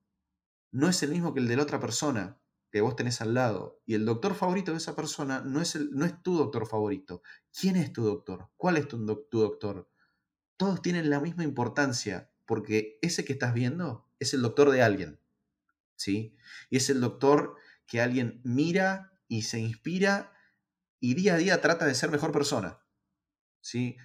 no 0.71 0.89
es 0.89 1.03
el 1.03 1.11
mismo 1.11 1.33
que 1.33 1.41
el 1.41 1.49
de 1.49 1.57
la 1.57 1.63
otra 1.63 1.79
persona 1.79 2.41
que 2.75 2.81
vos 2.81 2.97
tenés 2.97 3.21
al 3.21 3.35
lado. 3.35 3.81
Y 3.87 3.95
el 3.95 4.05
doctor 4.05 4.35
favorito 4.35 4.73
de 4.73 4.79
esa 4.79 4.97
persona 4.97 5.41
no 5.41 5.61
es, 5.61 5.77
el, 5.77 5.93
no 5.93 6.05
es 6.05 6.21
tu 6.25 6.37
doctor 6.37 6.67
favorito. 6.67 7.23
¿Quién 7.57 7.77
es 7.77 7.93
tu 7.93 8.03
doctor? 8.03 8.51
¿Cuál 8.57 8.77
es 8.79 8.89
tu, 8.89 9.07
tu 9.31 9.41
doctor? 9.41 9.89
Todos 10.57 10.83
tienen 10.83 11.09
la 11.09 11.21
misma 11.21 11.45
importancia, 11.45 12.33
porque 12.47 12.99
ese 13.01 13.25
que 13.25 13.35
estás 13.35 13.55
viendo 13.55 14.11
es 14.19 14.35
el 14.35 14.43
doctor 14.43 14.73
de 14.73 14.83
alguien. 14.83 15.21
¿Sí? 15.95 16.37
Y 16.69 16.79
es 16.79 16.91
el 16.91 17.01
doctor 17.01 17.55
que 17.87 18.01
alguien 18.01 18.41
mira 18.43 19.13
y 19.29 19.43
se 19.43 19.61
inspira 19.61 20.33
y 20.99 21.15
día 21.15 21.35
a 21.35 21.39
día 21.39 21.61
trata 21.61 21.87
de 21.87 21.95
ser 21.95 22.11
mejor 22.11 22.33
persona. 22.33 22.81
¿Sí? 23.61 23.97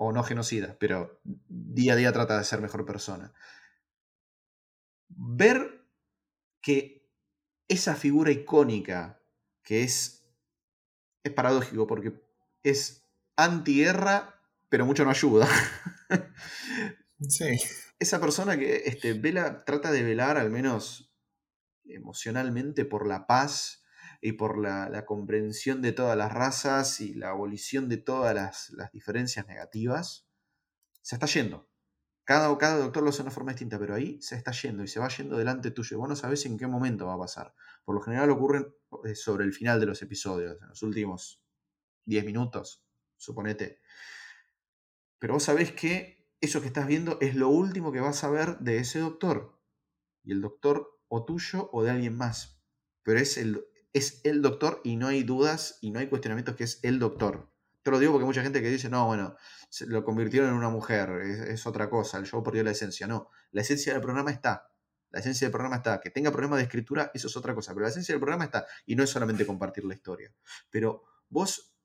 O 0.00 0.12
no 0.12 0.22
genocida, 0.22 0.76
pero 0.78 1.20
día 1.24 1.94
a 1.94 1.96
día 1.96 2.12
trata 2.12 2.38
de 2.38 2.44
ser 2.44 2.60
mejor 2.60 2.86
persona. 2.86 3.34
Ver 5.08 5.84
que 6.62 7.10
esa 7.66 7.96
figura 7.96 8.30
icónica 8.30 9.20
que 9.62 9.82
es, 9.82 10.24
es 11.24 11.32
paradójico 11.32 11.86
porque 11.86 12.14
es 12.62 13.06
antiguerra, 13.36 14.40
pero 14.68 14.86
mucho 14.86 15.04
no 15.04 15.10
ayuda. 15.10 15.48
Sí. 17.28 17.58
Esa 17.98 18.20
persona 18.20 18.56
que 18.56 18.84
este, 18.86 19.12
vela, 19.12 19.64
trata 19.64 19.90
de 19.90 20.04
velar, 20.04 20.38
al 20.38 20.50
menos 20.50 21.12
emocionalmente, 21.84 22.84
por 22.84 23.08
la 23.08 23.26
paz 23.26 23.77
y 24.20 24.32
por 24.32 24.58
la, 24.58 25.04
comprensión 25.04 25.80
de 25.82 25.92
todas 25.92 26.16
las 26.16 26.32
razas 26.32 27.00
y 27.00 27.14
la 27.14 27.30
abolición 27.30 27.88
de 27.88 27.98
todas 27.98 28.34
las, 28.34 28.92
diferencias 28.92 29.46
negativas, 29.46 30.28
se 31.02 31.16
está 31.16 31.26
yendo. 31.26 31.68
Cada, 32.24 32.48
doctor 32.48 33.02
lo 33.02 33.08
hace 33.08 33.18
de 33.18 33.22
una 33.22 33.30
forma 33.30 33.52
distinta, 33.52 33.78
pero 33.78 33.94
ahí 33.94 34.20
se 34.20 34.36
está 34.36 34.52
yendo 34.52 34.82
y 34.82 34.88
se 34.88 35.00
va 35.00 35.08
yendo 35.08 35.38
delante 35.38 35.70
tuyo. 35.70 35.98
Vos 35.98 36.08
no 36.08 36.16
sabés 36.16 36.44
en 36.44 36.58
qué 36.58 36.66
momento 36.66 37.06
va 37.06 37.14
a 37.14 37.18
pasar. 37.18 37.54
Por 37.84 37.94
lo 37.94 38.02
general 38.02 38.30
ocurren 38.30 38.66
eh, 39.04 39.14
sobre 39.14 39.44
el 39.44 39.54
final 39.54 39.80
de 39.80 39.86
los 39.86 40.02
episodios, 40.02 40.60
en 40.60 40.68
los 40.68 40.82
últimos 40.82 41.42
10 42.04 42.26
minutos, 42.26 42.84
suponete. 43.16 43.80
Pero 45.18 45.34
vos 45.34 45.44
sabés 45.44 45.72
que 45.72 46.28
eso 46.40 46.60
que 46.60 46.66
estás 46.66 46.86
viendo 46.86 47.18
es 47.20 47.34
lo 47.34 47.48
último 47.48 47.92
que 47.92 48.00
vas 48.00 48.22
a 48.24 48.30
ver 48.30 48.58
de 48.58 48.78
ese 48.78 48.98
doctor. 48.98 49.58
Y 50.22 50.32
el 50.32 50.42
doctor 50.42 51.00
o 51.08 51.24
tuyo 51.24 51.70
o 51.72 51.82
de 51.82 51.90
alguien 51.90 52.14
más. 52.14 52.60
Pero 53.02 53.20
es 53.20 53.38
el, 53.38 53.64
es 53.92 54.20
el 54.24 54.42
doctor 54.42 54.80
y 54.84 54.96
no 54.96 55.08
hay 55.08 55.22
dudas 55.22 55.78
y 55.80 55.90
no 55.90 55.98
hay 55.98 56.08
cuestionamientos 56.08 56.56
que 56.56 56.64
es 56.64 56.80
el 56.82 56.98
doctor. 56.98 57.50
Te 57.82 57.90
lo 57.90 57.98
digo 57.98 58.12
porque 58.12 58.24
hay 58.24 58.28
mucha 58.28 58.42
gente 58.42 58.60
que 58.60 58.68
dice, 58.68 58.88
no, 58.88 59.06
bueno, 59.06 59.36
se 59.70 59.86
lo 59.86 60.04
convirtieron 60.04 60.50
en 60.50 60.56
una 60.56 60.68
mujer, 60.68 61.10
es, 61.20 61.66
otra 61.66 61.88
cosa, 61.88 62.18
el 62.18 62.26
show 62.26 62.42
perdió 62.42 62.62
la 62.62 62.72
esencia. 62.72 63.06
No, 63.06 63.30
la 63.50 63.62
esencia 63.62 63.92
del 63.92 64.02
programa 64.02 64.30
está. 64.30 64.70
La 65.10 65.20
esencia 65.20 65.46
del 65.46 65.52
programa 65.52 65.76
está. 65.76 66.00
Que 66.00 66.10
tenga 66.10 66.30
problemas 66.30 66.58
de 66.58 66.64
escritura, 66.64 67.10
eso 67.14 67.28
es 67.28 67.36
otra 67.36 67.54
cosa. 67.54 67.72
Pero 67.72 67.84
la 67.84 67.90
esencia 67.90 68.12
del 68.12 68.20
programa 68.20 68.44
está. 68.44 68.66
Y 68.84 68.94
no 68.94 69.04
es 69.04 69.10
solamente 69.10 69.46
compartir 69.46 69.84
la 69.84 69.94
historia. 69.94 70.34
Pero 70.70 71.04
vos 71.30 71.78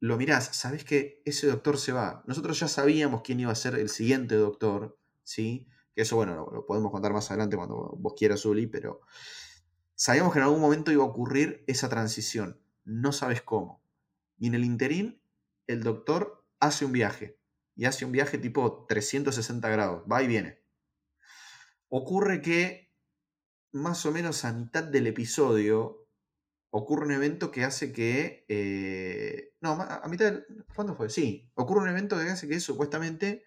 lo 0.00 0.16
mirás, 0.16 0.56
sabés 0.56 0.82
que 0.82 1.22
ese 1.26 1.46
doctor 1.46 1.78
se 1.78 1.92
va. 1.92 2.24
Nosotros 2.26 2.58
ya 2.58 2.68
sabíamos 2.68 3.20
quién 3.22 3.38
iba 3.40 3.52
a 3.52 3.54
ser 3.54 3.74
el 3.74 3.90
siguiente 3.90 4.34
doctor, 4.34 4.98
¿sí? 5.22 5.68
Que 5.94 6.02
eso, 6.02 6.16
bueno, 6.16 6.48
lo, 6.50 6.64
podemos 6.64 6.90
contar 6.90 7.12
más 7.12 7.30
adelante 7.30 7.56
cuando 7.56 7.94
vos 7.98 8.14
quieras, 8.16 8.44
Uli, 8.46 8.66
pero 8.66 9.02
sabíamos 10.00 10.32
que 10.32 10.38
en 10.38 10.46
algún 10.46 10.62
momento 10.62 10.90
iba 10.90 11.04
a 11.04 11.08
ocurrir 11.08 11.62
esa 11.66 11.90
transición. 11.90 12.58
No 12.84 13.12
sabes 13.12 13.42
cómo. 13.42 13.84
Y 14.38 14.46
en 14.46 14.54
el 14.54 14.64
interín, 14.64 15.22
el 15.66 15.82
doctor 15.82 16.46
hace 16.58 16.86
un 16.86 16.92
viaje. 16.92 17.38
Y 17.76 17.84
hace 17.84 18.06
un 18.06 18.12
viaje 18.12 18.38
tipo 18.38 18.86
360 18.86 19.68
grados. 19.68 20.04
Va 20.10 20.22
y 20.22 20.26
viene. 20.26 20.64
Ocurre 21.88 22.40
que 22.40 22.94
más 23.72 24.06
o 24.06 24.10
menos 24.10 24.46
a 24.46 24.54
mitad 24.54 24.84
del 24.84 25.06
episodio 25.06 26.08
ocurre 26.70 27.04
un 27.04 27.12
evento 27.12 27.50
que 27.50 27.64
hace 27.64 27.92
que... 27.92 28.46
Eh, 28.48 29.54
no, 29.60 29.72
a 29.72 30.08
mitad 30.08 30.32
del... 30.32 30.46
¿Cuándo 30.74 30.94
fue? 30.96 31.10
Sí, 31.10 31.52
ocurre 31.52 31.82
un 31.82 31.90
evento 31.90 32.16
que 32.16 32.30
hace 32.30 32.48
que 32.48 32.58
supuestamente 32.60 33.44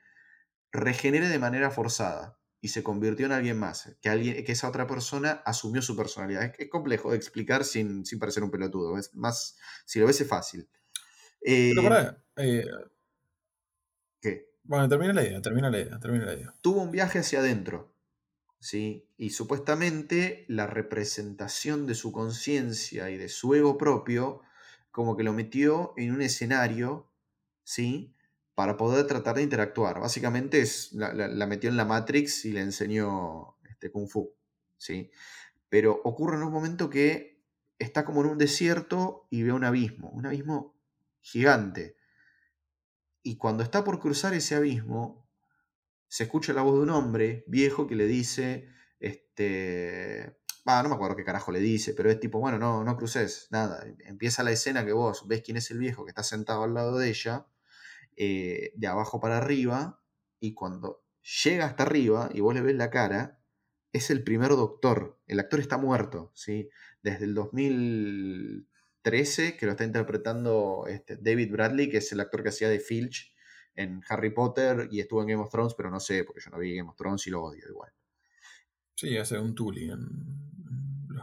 regenere 0.72 1.30
de 1.30 1.40
manera 1.40 1.72
forzada 1.72 2.43
y 2.64 2.70
se 2.70 2.82
convirtió 2.82 3.26
en 3.26 3.34
alguien 3.34 3.60
más, 3.60 3.94
que, 4.02 4.08
alguien, 4.08 4.42
que 4.46 4.54
esa 4.54 4.70
otra 4.70 4.88
persona 4.88 5.42
asumió 5.46 5.82
su 5.82 5.98
personalidad. 5.98 6.56
Es, 6.58 6.70
complejo 6.70 7.12
de 7.12 7.18
explicar 7.18 7.66
sin, 7.66 8.06
sin, 8.06 8.20
parecer 8.20 8.42
un 8.42 8.52
pelotudo, 8.52 8.98
es 8.98 9.14
más, 9.14 9.58
si 9.84 10.00
lo 10.00 10.06
ves 10.06 10.22
es 10.22 10.30
fácil. 10.30 10.70
Pero 11.42 11.82
eh, 11.82 11.84
para, 11.84 12.24
eh, 12.38 12.66
¿Qué? 14.22 14.54
Bueno, 14.64 14.88
termina 14.88 15.12
la 15.12 15.24
idea, 15.24 15.42
termina 15.42 15.70
la 15.70 15.78
idea, 15.78 16.00
termina 16.00 16.26
la 16.26 16.36
idea. 16.36 16.56
Tuvo 16.62 16.82
un 16.82 16.92
viaje 16.92 17.20
hacia 17.20 17.40
adentro, 17.40 17.94
¿sí? 18.62 19.10
Y 19.18 19.32
supuestamente 19.32 20.46
la 20.48 20.66
representación 20.66 21.86
de 21.86 21.96
su 21.96 22.14
conciencia 22.14 23.10
y 23.10 23.18
de 23.18 23.28
su 23.28 23.56
ego 23.56 23.78
propio, 23.78 24.40
como 24.90 25.18
que 25.18 25.24
lo 25.24 25.34
metió 25.34 25.94
en 25.98 26.14
un 26.14 26.22
escenario, 26.22 27.12
¿sí? 27.66 28.13
Para 28.56 28.78
poder 28.78 29.08
tratar 29.08 29.36
de 29.36 29.44
interactuar. 29.44 30.00
Básicamente 30.00 30.62
es, 30.62 30.92
la, 30.94 31.48
metió 31.48 31.70
en 31.70 31.78
la 31.78 31.86
Matrix 31.86 32.46
y 32.46 32.52
le 32.52 32.62
enseñó 32.62 33.58
este, 33.70 33.92
Kung 33.92 34.08
Fu, 34.08 34.36
¿sí? 34.78 35.12
Pero 35.70 36.00
ocurre 36.04 36.38
en 36.38 36.44
un 36.44 36.54
momento 36.54 36.90
que 36.90 37.44
está 37.80 38.06
como 38.06 38.22
en 38.22 38.28
un 38.28 38.38
desierto 38.38 39.28
y 39.30 39.44
ve 39.44 39.52
un 39.52 39.64
abismo, 39.64 40.10
un 40.10 40.26
abismo 40.28 40.76
gigante. 41.22 41.98
Y 43.24 43.38
cuando 43.38 43.64
está 43.64 43.84
por 43.84 44.00
cruzar 44.00 44.34
ese 44.34 44.56
abismo, 44.56 45.28
se 46.08 46.24
escucha 46.26 46.54
la 46.54 46.62
voz 46.62 46.76
de 46.76 46.82
un 46.82 46.90
hombre 46.92 47.44
viejo 47.48 47.88
que 47.88 47.96
le 47.96 48.06
dice, 48.06 48.68
este, 49.00 50.38
no 50.66 50.90
me 50.90 50.96
acuerdo 50.96 51.16
qué 51.16 51.24
carajo 51.24 51.52
le 51.52 51.60
dice, 51.60 51.94
pero 51.94 52.10
es 52.10 52.20
tipo, 52.20 52.40
bueno, 52.40 52.58
no, 52.58 52.84
no 52.84 52.96
cruces, 52.96 53.48
nada. 53.52 53.86
Empieza 54.06 54.44
la 54.44 54.52
escena 54.52 54.86
que 54.86 54.94
vos 54.94 55.28
ves 55.28 55.42
quién 55.42 55.58
es 55.58 55.72
el 55.72 55.80
viejo 55.80 56.06
que 56.06 56.12
está 56.12 56.24
sentado 56.24 56.64
al 56.64 56.74
lado 56.74 56.98
de 56.98 57.10
ella, 57.10 57.48
eh, 58.18 58.72
de 58.76 58.88
abajo 58.88 59.20
para 59.20 59.38
arriba, 59.38 60.02
y 60.40 60.54
cuando 60.54 61.04
llega 61.44 61.66
hasta 61.66 61.84
arriba 61.84 62.30
y 62.34 62.42
vos 62.42 62.54
le 62.54 62.62
ves 62.62 62.76
la 62.76 62.90
cara, 62.90 63.40
es 63.92 64.10
el 64.10 64.24
primer 64.24 64.50
doctor. 64.50 65.20
El 65.28 65.40
actor 65.40 65.60
está 65.60 65.78
muerto, 65.78 66.32
¿sí? 66.36 66.70
Desde 67.02 67.26
el 67.26 67.34
2000, 67.34 68.68
13, 69.04 69.58
que 69.58 69.66
lo 69.66 69.74
está 69.74 69.84
interpretando 69.84 70.86
este, 70.88 71.18
David 71.18 71.52
Bradley, 71.52 71.90
que 71.90 71.98
es 71.98 72.12
el 72.12 72.22
actor 72.22 72.42
que 72.42 72.50
hacía 72.50 72.70
de 72.70 72.80
Filch 72.80 73.32
en 73.76 74.02
Harry 74.08 74.32
Potter 74.32 74.88
y 74.92 75.02
estuvo 75.02 75.22
en 75.22 75.28
Game 75.28 75.42
of 75.44 75.52
Thrones, 75.52 75.74
pero 75.76 75.92
no 75.92 76.00
sé, 76.00 76.24
porque 76.24 76.42
yo 76.42 76.50
no 76.50 76.58
vi 76.58 76.76
Game 76.76 76.90
of 76.90 76.96
Thrones 76.96 77.28
y 77.28 77.30
lo 77.30 77.44
odio 77.44 77.68
igual. 77.70 77.92
Sí, 78.96 79.18
hace 79.18 79.38
un 79.38 79.54
Tully 79.54 79.90
en, 79.92 80.53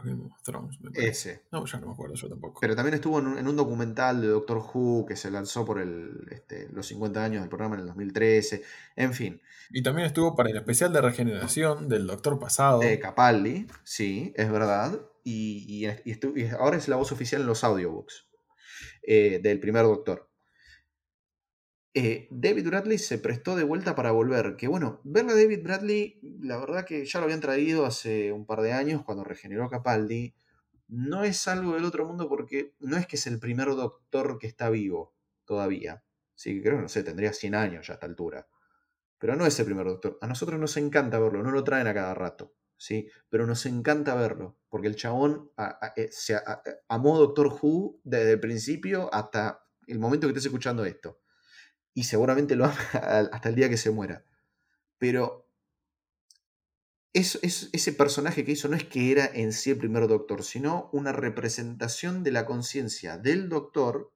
los 0.03 0.17
Game 0.17 0.25
of 0.25 0.43
Thrones. 0.43 0.79
Ese. 0.93 1.43
No, 1.51 1.65
ya 1.65 1.79
no 1.79 1.87
me 1.87 1.93
acuerdo 1.93 2.15
yo 2.15 2.29
tampoco. 2.29 2.59
Pero 2.59 2.75
también 2.75 2.95
estuvo 2.95 3.19
en 3.19 3.47
un, 3.47 3.55
documental 3.55 4.21
de 4.21 4.27
Doctor 4.27 4.57
Who 4.57 5.05
que 5.05 5.15
se 5.15 5.31
lanzó 5.31 5.65
por 5.65 5.79
el, 5.79 6.27
este, 6.31 6.69
los 6.71 6.87
50 6.87 7.23
años 7.23 7.41
del 7.41 7.49
programa 7.49 7.75
en 7.75 7.81
el 7.81 7.87
2013. 7.87 8.63
En 8.95 9.13
fin. 9.13 9.41
Y 9.69 9.83
también 9.83 10.07
estuvo 10.07 10.35
para 10.35 10.49
el 10.49 10.57
especial 10.57 10.91
de 10.93 11.01
regeneración 11.01 11.87
del 11.87 12.07
Doctor 12.07 12.39
pasado. 12.39 12.79
De 12.79 12.99
Capaldi, 12.99 13.67
sí, 13.83 14.33
es 14.35 14.51
verdad 14.51 14.99
y, 15.23 15.85
ahora 16.57 16.77
es 16.77 16.87
la 16.87 16.95
voz 16.95 17.11
oficial 17.11 17.41
en 17.41 17.47
los 17.47 17.63
audiobooks 17.63 18.27
eh, 19.03 19.39
del 19.41 19.59
primer 19.59 19.83
Doctor. 19.83 20.30
Eh, 21.93 22.27
David 22.31 22.67
Bradley 22.67 22.97
se 22.97 23.17
prestó 23.17 23.55
de 23.55 23.63
vuelta 23.63 23.95
para 23.95 24.11
volver. 24.11 24.55
Que 24.55 24.67
bueno, 24.67 25.01
ver 25.03 25.25
a 25.29 25.35
David 25.35 25.63
Bradley, 25.63 26.19
la 26.41 26.57
verdad 26.57 26.85
que 26.85 27.05
ya 27.05 27.19
lo 27.19 27.25
habían 27.25 27.41
traído 27.41 27.85
hace 27.85 28.31
un 28.31 28.45
par 28.45 28.61
de 28.61 28.73
años 28.73 29.03
cuando 29.03 29.23
regeneró 29.23 29.69
Capaldi. 29.69 30.33
No 30.87 31.23
es 31.23 31.47
algo 31.47 31.73
del 31.73 31.85
otro 31.85 32.05
mundo 32.05 32.27
porque 32.29 32.75
no 32.79 32.97
es 32.97 33.07
que 33.07 33.15
es 33.15 33.27
el 33.27 33.39
primer 33.39 33.67
doctor 33.69 34.39
que 34.39 34.47
está 34.47 34.69
vivo 34.69 35.13
todavía. 35.45 36.03
Sí, 36.35 36.61
creo 36.61 36.77
que 36.77 36.83
no 36.83 36.89
sé, 36.89 37.03
tendría 37.03 37.33
100 37.33 37.55
años 37.55 37.87
ya 37.87 37.93
a 37.93 37.95
esta 37.95 38.05
altura. 38.07 38.47
Pero 39.19 39.35
no 39.35 39.45
es 39.45 39.59
el 39.59 39.65
primer 39.65 39.85
doctor. 39.85 40.17
A 40.21 40.27
nosotros 40.27 40.59
nos 40.59 40.77
encanta 40.77 41.19
verlo, 41.19 41.43
no 41.43 41.51
lo 41.51 41.63
traen 41.63 41.87
a 41.87 41.93
cada 41.93 42.13
rato. 42.13 42.55
¿sí? 42.81 43.07
Pero 43.29 43.45
nos 43.45 43.67
encanta 43.67 44.15
verlo, 44.15 44.57
porque 44.67 44.87
el 44.87 44.95
chabón 44.95 45.51
eh, 45.95 46.09
se 46.11 46.35
amó 46.89 47.19
Doctor 47.19 47.55
Who 47.61 47.99
desde 48.03 48.31
el 48.31 48.39
principio 48.39 49.13
hasta 49.13 49.63
el 49.85 49.99
momento 49.99 50.25
que 50.25 50.31
estés 50.31 50.45
escuchando 50.45 50.83
esto. 50.83 51.20
Y 51.93 52.03
seguramente 52.03 52.55
lo 52.55 52.65
ama 52.65 52.75
hasta 53.31 53.49
el 53.49 53.55
día 53.55 53.69
que 53.69 53.77
se 53.77 53.91
muera. 53.91 54.25
Pero 54.97 55.47
es, 57.13 57.39
ese 57.41 57.93
personaje 57.93 58.45
que 58.45 58.53
hizo 58.53 58.67
no 58.67 58.75
es 58.75 58.85
que 58.85 59.11
era 59.11 59.25
en 59.25 59.51
sí 59.51 59.71
el 59.71 59.77
primer 59.77 60.07
doctor, 60.07 60.43
sino 60.43 60.89
una 60.93 61.11
representación 61.11 62.23
de 62.23 62.31
la 62.31 62.45
conciencia 62.45 63.17
del 63.17 63.49
doctor 63.49 64.13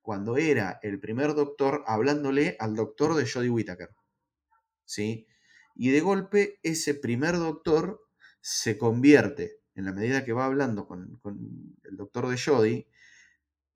cuando 0.00 0.36
era 0.36 0.78
el 0.82 1.00
primer 1.00 1.34
doctor 1.34 1.82
hablándole 1.86 2.56
al 2.60 2.76
doctor 2.76 3.16
de 3.16 3.28
Jodie 3.28 3.50
Whittaker. 3.50 3.90
¿Sí? 4.84 5.26
Y 5.74 5.90
de 5.90 6.00
golpe 6.00 6.60
ese 6.62 6.94
primer 6.94 7.36
doctor 7.36 8.06
se 8.40 8.78
convierte, 8.78 9.60
en 9.74 9.84
la 9.84 9.92
medida 9.92 10.24
que 10.24 10.32
va 10.32 10.44
hablando 10.44 10.86
con, 10.86 11.20
el 11.82 11.96
doctor 11.96 12.28
de 12.28 12.38
Jodie, 12.38 12.88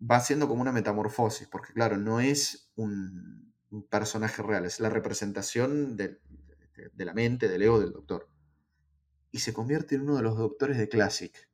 va 0.01 0.17
haciendo 0.17 0.49
como 0.49 0.63
una 0.63 0.73
metamorfosis, 0.73 1.49
porque 1.49 1.73
claro, 1.73 1.97
no 1.97 2.21
es 2.21 2.71
un, 2.77 3.53
personaje 3.89 4.43
real, 4.43 4.65
es 4.65 4.81
la 4.81 4.91
representación 4.91 5.97
de, 5.97 6.19
la 6.97 7.15
mente, 7.15 7.49
del 7.49 7.63
ego 7.63 7.79
del 7.79 7.93
doctor 7.93 8.29
y 9.33 9.39
se 9.41 9.53
convierte 9.53 9.95
en 9.95 10.03
uno 10.03 10.17
de 10.17 10.23
los 10.23 10.37
doctores 10.37 10.79
de 10.79 10.89
Classic. 10.89 11.49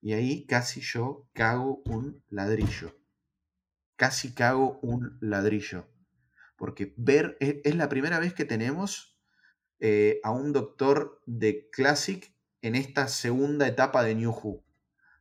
Y 0.00 0.12
ahí 0.12 0.46
casi 0.46 0.80
yo 0.80 1.28
cago 1.32 1.82
un 1.86 2.22
ladrillo. 2.28 2.98
Casi 3.96 4.34
cago 4.34 4.78
un 4.80 5.18
ladrillo. 5.20 5.88
Porque 6.56 6.94
ver, 6.96 7.36
es, 7.40 7.74
la 7.74 7.88
primera 7.88 8.18
vez 8.18 8.34
que 8.34 8.44
tenemos 8.44 9.18
eh, 9.80 10.20
a 10.22 10.30
un 10.30 10.52
doctor 10.52 11.22
de 11.26 11.68
Classic 11.70 12.34
en 12.62 12.74
esta 12.74 13.08
segunda 13.08 13.66
etapa 13.66 14.02
de 14.02 14.14
New 14.14 14.30
Who. 14.30 14.63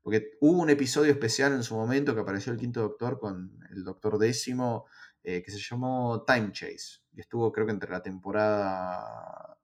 Porque 0.03 0.37
hubo 0.41 0.61
un 0.61 0.69
episodio 0.69 1.11
especial 1.11 1.53
en 1.53 1.63
su 1.63 1.75
momento 1.75 2.13
que 2.13 2.21
apareció 2.21 2.51
el 2.51 2.59
quinto 2.59 2.81
doctor 2.81 3.19
con 3.19 3.57
el 3.71 3.83
doctor 3.83 4.19
décimo, 4.19 4.85
eh, 5.23 5.41
que 5.41 5.49
se 5.49 5.59
llamó 5.59 6.23
Time 6.27 6.51
Chase. 6.51 6.99
Y 7.13 7.21
estuvo 7.21 7.51
creo 7.51 7.65
que 7.65 7.71
entre 7.71 7.89
la 7.89 8.03
temporada 8.03 9.57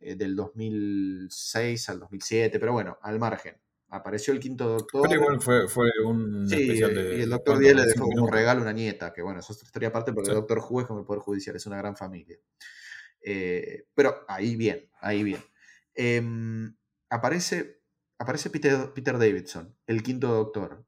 eh, 0.00 0.16
del 0.16 0.34
2006 0.34 1.88
al 1.90 2.00
2007, 2.00 2.58
pero 2.58 2.72
bueno, 2.72 2.98
al 3.02 3.18
margen. 3.18 3.56
Apareció 3.90 4.32
el 4.32 4.40
quinto 4.40 4.66
doctor. 4.66 5.08
Pero 5.08 5.20
igual 5.20 5.40
fue, 5.40 5.68
fue 5.68 5.90
un 6.04 6.48
sí, 6.48 6.62
especial 6.62 6.94
de. 6.94 7.18
Y 7.18 7.20
el 7.22 7.30
doctor 7.30 7.58
Díaz 7.58 7.76
le 7.76 7.86
dejó 7.86 8.06
como 8.06 8.26
regalo 8.26 8.62
una 8.62 8.72
nieta, 8.72 9.12
que 9.12 9.22
bueno, 9.22 9.38
eso 9.38 9.52
es 9.52 9.58
otra 9.58 9.66
historia 9.66 9.88
aparte 9.90 10.12
porque 10.12 10.30
el 10.30 10.36
doctor 10.36 10.58
Who 10.58 10.80
es 10.80 10.86
como 10.86 11.00
el 11.00 11.06
Poder 11.06 11.20
Judicial, 11.20 11.54
es 11.54 11.66
una 11.66 11.76
gran 11.76 11.96
familia. 11.96 12.36
Eh, 13.20 13.86
pero 13.94 14.24
ahí 14.26 14.56
bien, 14.56 14.90
ahí 15.00 15.22
bien. 15.22 15.40
Em, 15.94 16.74
aparece, 17.08 17.82
aparece 18.18 18.50
Peter, 18.50 18.92
Peter 18.94 19.18
Davidson, 19.18 19.76
el 19.86 20.02
quinto 20.02 20.28
doctor, 20.28 20.84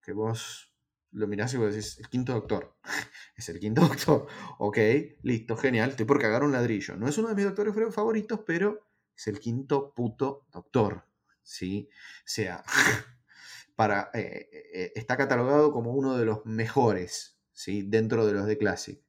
que 0.00 0.12
vos 0.12 0.72
lo 1.12 1.26
mirás 1.26 1.52
y 1.54 1.58
vos 1.58 1.74
decís, 1.74 1.98
el 1.98 2.08
quinto 2.08 2.32
doctor. 2.32 2.76
es 3.36 3.48
el 3.48 3.60
quinto 3.60 3.82
doctor. 3.88 4.26
Ok, 4.58 4.78
listo, 5.22 5.56
genial. 5.56 5.90
Estoy 5.90 6.06
por 6.06 6.20
cagar 6.20 6.42
un 6.42 6.52
ladrillo. 6.52 6.96
No 6.96 7.08
es 7.08 7.18
uno 7.18 7.28
de 7.28 7.34
mis 7.34 7.44
doctores 7.44 7.74
favoritos, 7.94 8.40
pero 8.46 8.86
es 9.16 9.26
el 9.26 9.38
quinto 9.38 9.92
puto 9.94 10.46
doctor. 10.50 11.04
¿Sí? 11.42 11.88
O 11.90 12.22
sea, 12.24 12.64
para, 13.76 14.10
eh, 14.14 14.48
eh, 14.52 14.92
está 14.94 15.16
catalogado 15.16 15.72
como 15.72 15.92
uno 15.92 16.16
de 16.16 16.24
los 16.24 16.46
mejores, 16.46 17.38
¿sí? 17.52 17.82
Dentro 17.82 18.26
de 18.26 18.32
los 18.32 18.46
de 18.46 18.58
Classic. 18.58 19.02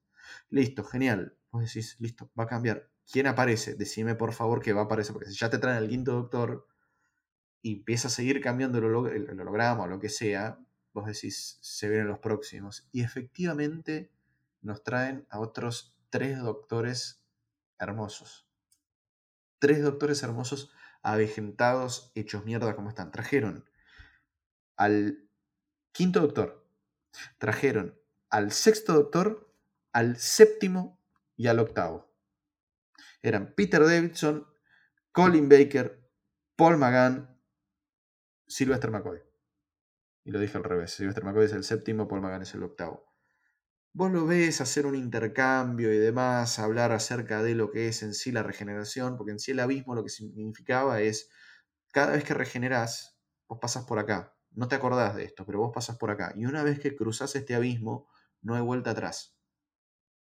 Listo, 0.49 0.83
genial. 0.83 1.37
Vos 1.51 1.63
decís, 1.63 1.95
listo, 1.99 2.31
va 2.37 2.45
a 2.45 2.47
cambiar. 2.47 2.89
¿Quién 3.09 3.27
aparece? 3.27 3.75
Decime 3.75 4.15
por 4.15 4.33
favor 4.33 4.61
que 4.61 4.73
va 4.73 4.81
a 4.81 4.85
aparecer, 4.85 5.13
porque 5.13 5.29
si 5.29 5.35
ya 5.35 5.49
te 5.49 5.59
traen 5.59 5.83
el 5.83 5.89
quinto 5.89 6.13
doctor 6.13 6.67
y 7.63 7.77
empieza 7.77 8.09
a 8.09 8.11
seguir 8.11 8.41
cambiando 8.41 8.77
el 8.77 9.39
holograma 9.39 9.83
o 9.83 9.87
lo 9.87 9.99
que 9.99 10.09
sea, 10.09 10.59
vos 10.93 11.07
decís, 11.07 11.57
se 11.61 11.89
vienen 11.89 12.09
los 12.09 12.19
próximos. 12.19 12.87
Y 12.91 13.01
efectivamente 13.01 14.11
nos 14.61 14.83
traen 14.83 15.25
a 15.29 15.39
otros 15.39 15.97
tres 16.09 16.39
doctores 16.39 17.25
hermosos. 17.79 18.45
Tres 19.59 19.81
doctores 19.81 20.21
hermosos 20.23 20.71
avejentados, 21.03 22.11
hechos 22.15 22.43
mierda 22.43 22.75
como 22.75 22.89
están. 22.89 23.11
Trajeron 23.11 23.65
al 24.75 25.29
quinto 25.93 26.19
doctor, 26.19 26.67
trajeron 27.37 27.97
al 28.29 28.51
sexto 28.51 28.93
doctor, 28.93 29.55
al 29.93 30.17
séptimo 30.17 30.99
y 31.37 31.47
al 31.47 31.59
octavo. 31.59 32.13
Eran 33.21 33.53
Peter 33.55 33.81
Davidson, 33.81 34.45
Colin 35.13 35.47
Baker, 35.47 36.03
Paul 36.57 36.77
McGann, 36.77 37.32
Sylvester 38.47 38.91
McCoy. 38.91 39.19
Y 40.23 40.31
lo 40.31 40.39
dije 40.39 40.57
al 40.57 40.63
revés. 40.63 40.91
Sylvester 40.91 41.23
McCoy 41.23 41.45
es 41.45 41.53
el 41.53 41.63
séptimo, 41.63 42.07
Paul 42.07 42.21
McGann 42.21 42.43
es 42.43 42.53
el 42.53 42.63
octavo. 42.63 43.13
Vos 43.95 44.11
lo 44.11 44.25
ves 44.25 44.59
hacer 44.59 44.87
un 44.87 44.95
intercambio 44.95 45.93
y 45.93 45.97
demás, 45.97 46.57
hablar 46.57 46.91
acerca 46.91 47.43
de 47.43 47.53
lo 47.53 47.69
que 47.69 47.87
es 47.87 48.01
en 48.01 48.15
sí 48.15 48.31
la 48.31 48.41
regeneración, 48.41 49.17
porque 49.17 49.33
en 49.33 49.39
sí 49.39 49.51
el 49.51 49.59
abismo 49.59 49.93
lo 49.93 50.03
que 50.03 50.09
significaba 50.09 50.99
es, 51.01 51.29
cada 51.91 52.13
vez 52.13 52.23
que 52.23 52.33
regenerás, 52.33 53.19
vos 53.47 53.59
pasas 53.61 53.85
por 53.85 53.99
acá. 53.99 54.35
No 54.49 54.67
te 54.67 54.75
acordás 54.75 55.15
de 55.15 55.25
esto, 55.25 55.45
pero 55.45 55.59
vos 55.59 55.71
pasas 55.73 55.97
por 55.97 56.09
acá. 56.09 56.33
Y 56.35 56.45
una 56.45 56.63
vez 56.63 56.79
que 56.79 56.95
cruzás 56.95 57.35
este 57.35 57.53
abismo, 57.53 58.07
no 58.41 58.55
hay 58.55 58.61
vuelta 58.61 58.91
atrás. 58.91 59.37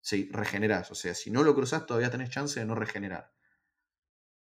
Sí, 0.01 0.30
regenerás. 0.32 0.89
O 0.91 0.95
sea, 0.95 1.13
si 1.13 1.30
no 1.30 1.43
lo 1.43 1.53
cruzás, 1.53 1.86
todavía 1.86 2.09
tenés 2.09 2.30
chance 2.30 2.59
de 2.59 2.65
no 2.65 2.74
regenerar. 2.74 3.34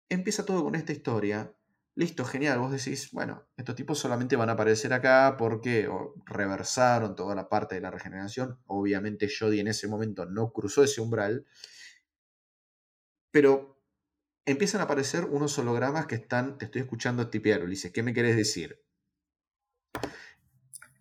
Empieza 0.07 0.45
todo 0.45 0.63
con 0.63 0.75
esta 0.75 0.93
historia 0.93 1.56
Listo, 1.97 2.23
genial. 2.25 2.59
Vos 2.59 2.71
decís, 2.71 3.09
bueno, 3.11 3.47
estos 3.57 3.73
tipos 3.73 3.97
solamente 3.97 4.35
van 4.35 4.49
a 4.49 4.51
aparecer 4.51 4.93
acá 4.93 5.35
porque 5.35 5.89
reversaron 6.27 7.15
toda 7.15 7.33
la 7.33 7.49
parte 7.49 7.73
de 7.73 7.81
la 7.81 7.89
regeneración. 7.89 8.59
Obviamente 8.67 9.27
Jodie 9.27 9.61
en 9.61 9.67
ese 9.67 9.87
momento 9.87 10.27
no 10.27 10.51
cruzó 10.53 10.83
ese 10.83 11.01
umbral. 11.01 11.47
Pero 13.31 13.81
empiezan 14.45 14.81
a 14.81 14.83
aparecer 14.83 15.25
unos 15.25 15.57
hologramas 15.57 16.05
que 16.05 16.15
están, 16.15 16.59
te 16.59 16.65
estoy 16.65 16.81
escuchando 16.81 17.31
tipear, 17.31 17.63
Ulises. 17.63 17.91
¿Qué 17.91 18.03
me 18.03 18.13
querés 18.13 18.35
decir? 18.35 18.79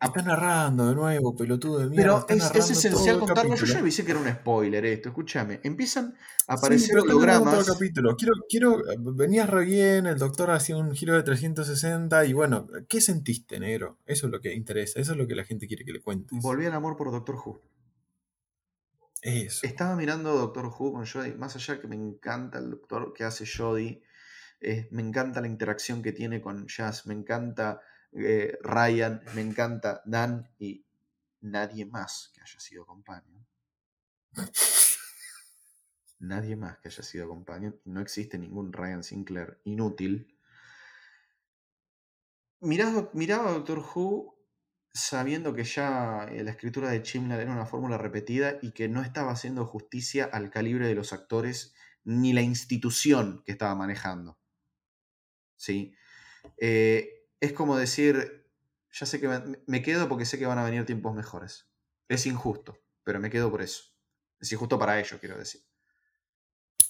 Está 0.01 0.23
narrando 0.23 0.89
de 0.89 0.95
nuevo, 0.95 1.35
pelotudo 1.35 1.79
de 1.79 1.89
mierda. 1.89 2.27
Pero 2.27 2.43
es, 2.43 2.71
esencial 2.71 3.19
contarlo. 3.19 3.55
Yo 3.55 3.65
ya 3.65 3.79
avisé 3.79 4.05
que 4.05 4.11
era 4.11 4.21
un 4.21 4.29
spoiler 4.29 4.85
esto, 4.85 5.09
escúchame. 5.09 5.61
Empiezan 5.63 6.15
a 6.47 6.55
aparecer 6.55 6.99
hologramas. 6.99 7.67
capítulo. 7.67 8.15
Quiero, 8.17 8.35
quiero, 8.49 8.83
venías 9.15 9.49
re 9.49 9.65
bien, 9.65 10.07
el 10.07 10.19
doctor 10.19 10.51
hacía 10.51 10.77
un 10.77 10.93
giro 10.95 11.15
de 11.15 11.23
360 11.23 12.27
y 12.27 12.35
bueno, 12.35 12.69
¿qué 12.89 13.01
sentiste, 13.01 13.59
negro? 13.59 13.99
Eso 14.05 14.27
es 14.27 14.33
lo 14.33 14.41
que 14.41 14.53
interesa, 14.55 15.01
eso 15.01 15.13
es 15.13 15.19
lo 15.19 15.27
que 15.27 15.35
la 15.35 15.45
gente 15.45 15.67
quiere 15.67 15.85
que 15.85 15.93
le 15.93 16.01
cuentes. 16.01 16.39
Volví 16.43 16.67
al 16.67 16.75
amor 16.75 16.97
por 16.97 17.11
Doctor 17.11 17.37
Who. 17.37 17.63
Eso. 19.23 19.67
Estaba 19.67 19.97
mirando 19.97 20.37
Doctor 20.37 20.67
Who 20.67 20.93
con 20.93 21.07
Jodie, 21.07 21.35
más 21.35 21.57
allá 21.57 21.81
que 21.81 21.89
me 21.89 21.97
encanta 21.97 22.59
el 22.59 22.71
doctor 22.71 23.15
que 23.15 23.25
hace 23.25 23.45
Jodie, 23.47 24.03
eh, 24.61 24.89
me 24.91 25.03
encanta 25.03 25.41
la 25.41 25.47
interacción 25.47 26.03
que 26.03 26.13
tiene 26.13 26.41
con 26.43 26.67
Jazz, 26.69 27.07
me 27.07 27.15
encanta 27.15 27.81
eh, 28.13 28.59
Ryan, 28.63 29.23
me 29.35 29.41
encanta 29.41 30.03
Dan 30.05 30.49
y 30.59 30.85
nadie 31.41 31.87
más 31.87 32.31
que 32.35 32.43
haya 32.43 32.61
sido 32.61 32.87
compañero. 32.87 33.47
nadie 36.19 36.57
más 36.57 36.79
que 36.79 36.89
haya 36.89 37.03
sido 37.03 37.29
compañero. 37.29 37.79
No 37.85 38.01
existe 38.01 38.39
ningún 38.39 38.73
Ryan 38.73 39.03
Sinclair 39.03 39.61
inútil. 39.65 40.39
miraba 42.61 43.49
a 43.49 43.53
Doctor 43.53 43.79
Who 43.79 44.37
sabiendo 44.97 45.55
que 45.55 45.65
ya 45.65 46.25
eh, 46.31 46.43
la 46.43 46.53
escritura 46.53 46.91
de 46.91 47.03
Chimler 47.03 47.41
era 47.41 47.53
una 47.53 47.67
fórmula 47.67 47.99
repetida 47.99 48.59
y 48.63 48.73
que 48.73 48.89
no 48.89 49.03
estaba 49.03 49.31
haciendo 49.31 49.67
justicia 49.67 50.25
al 50.25 50.51
calibre 50.51 50.89
de 50.89 50.95
los 50.95 51.13
actores 51.13 51.75
ni 52.05 52.33
la 52.33 52.41
institución 52.41 53.43
que 53.45 53.53
estaba 53.53 53.75
manejando. 53.75 54.39
¿Sí? 55.57 55.95
Eh, 56.57 57.16
es 57.47 57.53
como 57.53 57.77
decir, 57.77 58.47
ya 58.93 59.07
sé 59.07 59.21
que 59.21 59.57
me, 59.67 59.83
quedo 59.83 60.09
porque 60.09 60.25
sé 60.25 60.39
que 60.39 60.47
van 60.47 60.59
a 60.59 60.65
venir 60.65 60.85
tiempos 60.87 61.15
mejores. 61.15 61.67
Es 62.09 62.27
injusto, 62.27 62.79
pero 63.05 63.21
me 63.21 63.31
quedo 63.31 63.51
por 63.51 63.63
eso. 63.63 63.85
Es 64.41 64.53
injusto 64.53 64.79
para 64.79 65.01
ellos, 65.01 65.19
quiero 65.21 65.39
decir. 65.39 65.63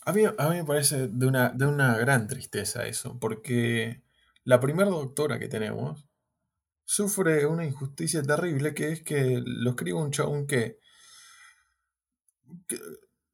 A 0.04 0.12
mí, 0.12 0.24
a 0.24 0.48
mí 0.48 0.56
me 0.56 0.64
parece 0.64 1.08
de 1.08 1.26
una, 1.26 1.50
de 1.50 1.66
una 1.66 1.96
gran 1.96 2.26
tristeza 2.26 2.86
eso, 2.86 3.18
porque 3.18 4.02
la 4.44 4.60
primera 4.60 4.90
doctora 4.90 5.38
que 5.38 5.48
tenemos 5.48 6.06
sufre 6.84 7.46
una 7.46 7.64
injusticia 7.64 8.22
terrible 8.22 8.72
que 8.74 8.92
es 8.92 9.02
que 9.02 9.42
lo 9.44 9.70
escribe 9.70 9.98
un 9.98 10.12
chabón 10.12 10.46
que, 10.46 10.78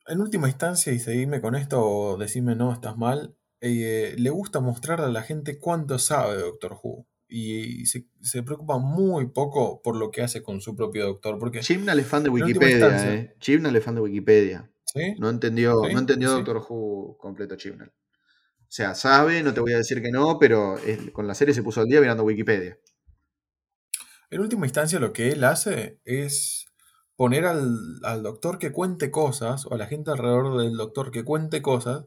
en 0.07 0.21
última 0.21 0.49
instancia, 0.49 0.93
y 0.93 0.99
seguime 0.99 1.41
con 1.41 1.55
esto 1.55 1.85
o 1.85 2.17
decime 2.17 2.57
no, 2.57 2.73
estás 2.73 2.97
mal, 2.97 3.37
eh, 3.61 4.17
le 4.19 4.31
gusta 4.31 4.61
mostrar 4.61 5.01
a 5.01 5.09
la 5.09 5.23
gente 5.23 5.59
cuánto 5.59 5.99
sabe 5.99 6.39
Doctor 6.39 6.79
Who. 6.83 7.07
Y 7.35 7.87
se, 7.87 8.43
preocupa 8.43 8.77
muy 8.77 9.27
poco 9.29 9.81
por 9.81 9.97
lo 9.97 10.11
que 10.11 10.21
hace 10.21 10.43
con 10.43 10.61
su 10.61 10.77
propio 10.77 11.07
doctor. 11.07 11.39
Porque 11.39 11.61
Chibnall 11.61 11.99
es 11.99 12.07
fan 12.07 12.23
de 12.23 12.29
Wikipedia, 12.29 13.15
¿eh? 13.15 13.35
Chibnall 13.41 13.75
es 13.75 13.83
fan 13.83 13.95
de 13.95 14.03
Wikipedia. 14.03 14.71
No 15.19 15.31
entendió, 15.31 15.81
no 15.91 15.99
entendió 15.99 16.33
Doctor 16.33 16.59
Who 16.69 17.17
completo 17.17 17.57
Chibnall. 17.57 17.89
O 17.89 18.75
sea, 18.75 18.95
sabe, 18.95 19.43
no 19.43 19.55
te 19.55 19.61
voy 19.61 19.73
a 19.73 19.79
decir 19.79 20.03
que 20.03 20.11
no, 20.11 20.39
pero 20.39 20.77
con 21.13 21.27
la 21.27 21.35
serie 21.35 21.55
se 21.55 21.63
puso 21.63 21.81
al 21.81 21.89
día 21.89 22.01
mirando 22.01 22.25
Wikipedia. 22.25 22.79
En 24.29 24.41
última 24.41 24.67
instancia, 24.67 24.99
lo 24.99 25.15
que 25.15 25.33
él 25.33 25.45
hace 25.45 26.01
es 26.05 26.67
poner 27.17 27.47
al, 27.47 27.79
al 28.03 28.23
doctor 28.23 28.59
que 28.59 28.73
cuente 28.73 29.11
cosas, 29.11 29.65
o 29.65 29.75
a 29.75 29.79
la 29.79 29.87
gente 29.87 30.11
alrededor 30.11 30.59
del 30.59 30.77
doctor 30.77 31.11
que 31.11 31.25
cuente 31.25 31.63
cosas, 31.63 32.05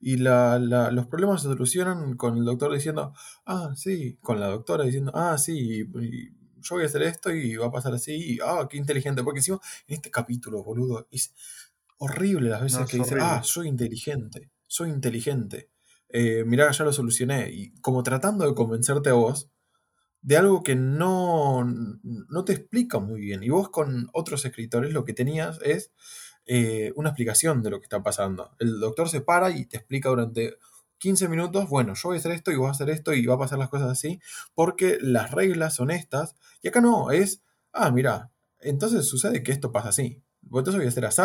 y 0.00 0.16
la, 0.18 0.58
la- 0.58 0.90
los 0.90 1.06
problemas 1.06 1.42
se 1.42 1.48
solucionan 1.48 2.16
con 2.16 2.36
el 2.38 2.44
doctor 2.44 2.72
diciendo, 2.74 3.12
ah, 3.46 3.72
sí, 3.76 4.18
con 4.22 4.40
la 4.40 4.48
doctora 4.48 4.84
diciendo, 4.84 5.12
ah, 5.14 5.38
sí, 5.38 5.84
y 6.00 6.30
yo 6.62 6.76
voy 6.76 6.84
a 6.84 6.86
hacer 6.86 7.02
esto 7.02 7.30
y 7.32 7.56
va 7.56 7.66
a 7.66 7.72
pasar 7.72 7.94
así, 7.94 8.34
y, 8.36 8.38
ah, 8.44 8.66
qué 8.70 8.76
inteligente, 8.78 9.22
porque 9.24 9.40
encima 9.40 9.60
en 9.86 9.96
este 9.96 10.10
capítulo, 10.10 10.62
boludo, 10.64 11.06
es 11.10 11.34
horrible 11.98 12.50
las 12.50 12.62
veces 12.62 12.78
No, 12.78 12.86
que 12.86 12.96
dice, 12.98 13.16
ah, 13.18 13.42
soy 13.44 13.68
inteligente, 13.68 14.50
soy 14.66 14.90
inteligente, 14.90 15.70
eh, 16.08 16.44
mirá, 16.46 16.70
ya 16.70 16.84
lo 16.84 16.92
solucioné, 16.92 17.50
y 17.50 17.72
como 17.80 18.02
tratando 18.02 18.46
de 18.46 18.54
convencerte 18.54 19.10
a 19.10 19.14
vos 19.14 19.50
de 20.22 20.36
algo 20.36 20.62
que 20.62 20.74
no, 20.76 21.64
no 21.64 22.44
te 22.44 22.52
explica 22.52 22.98
muy 22.98 23.20
bien, 23.20 23.42
y 23.42 23.48
vos 23.50 23.70
con 23.70 24.08
otros 24.12 24.44
escritores 24.44 24.92
lo 24.92 25.04
que 25.04 25.14
tenías 25.14 25.60
es 25.62 25.92
eh, 26.52 26.92
una 26.96 27.10
explicación 27.10 27.62
de 27.62 27.70
lo 27.70 27.78
que 27.78 27.84
está 27.84 28.02
pasando. 28.02 28.50
El 28.58 28.80
doctor 28.80 29.08
se 29.08 29.20
para 29.20 29.52
y 29.52 29.66
te 29.66 29.76
explica 29.76 30.08
durante 30.08 30.58
15 30.98 31.28
minutos, 31.28 31.68
bueno, 31.68 31.94
yo 31.94 32.08
voy 32.08 32.16
a 32.16 32.18
hacer 32.18 32.32
esto 32.32 32.50
y 32.50 32.56
voy 32.56 32.66
a 32.66 32.72
hacer 32.72 32.90
esto 32.90 33.14
y 33.14 33.24
va 33.24 33.36
a 33.36 33.38
pasar 33.38 33.60
las 33.60 33.68
cosas 33.68 33.88
así, 33.88 34.20
porque 34.56 34.98
las 35.00 35.30
reglas 35.30 35.76
son 35.76 35.92
estas. 35.92 36.34
Y 36.60 36.66
acá 36.66 36.80
no, 36.80 37.12
es, 37.12 37.40
ah, 37.72 37.92
mira, 37.92 38.32
entonces 38.58 39.06
sucede 39.06 39.44
que 39.44 39.52
esto 39.52 39.70
pasa 39.70 39.90
así. 39.90 40.24
Entonces 40.42 40.74
voy 40.74 40.86
a 40.86 40.88
hacer 40.88 41.06
así 41.06 41.22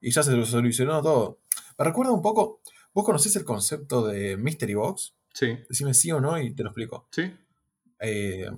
y 0.00 0.10
ya 0.10 0.24
se 0.24 0.32
lo 0.32 0.44
solucionó 0.44 1.00
todo. 1.02 1.38
Me 1.78 1.84
recuerda 1.84 2.10
un 2.10 2.20
poco, 2.20 2.60
¿vos 2.92 3.04
conocés 3.04 3.36
el 3.36 3.44
concepto 3.44 4.04
de 4.04 4.36
Mystery 4.36 4.74
Box? 4.74 5.14
Sí, 5.32 5.56
Decime 5.68 5.94
sí 5.94 6.10
o 6.10 6.20
no 6.20 6.36
y 6.36 6.52
te 6.52 6.64
lo 6.64 6.70
explico. 6.70 7.06
sí. 7.12 7.32
Eh, 8.00 8.50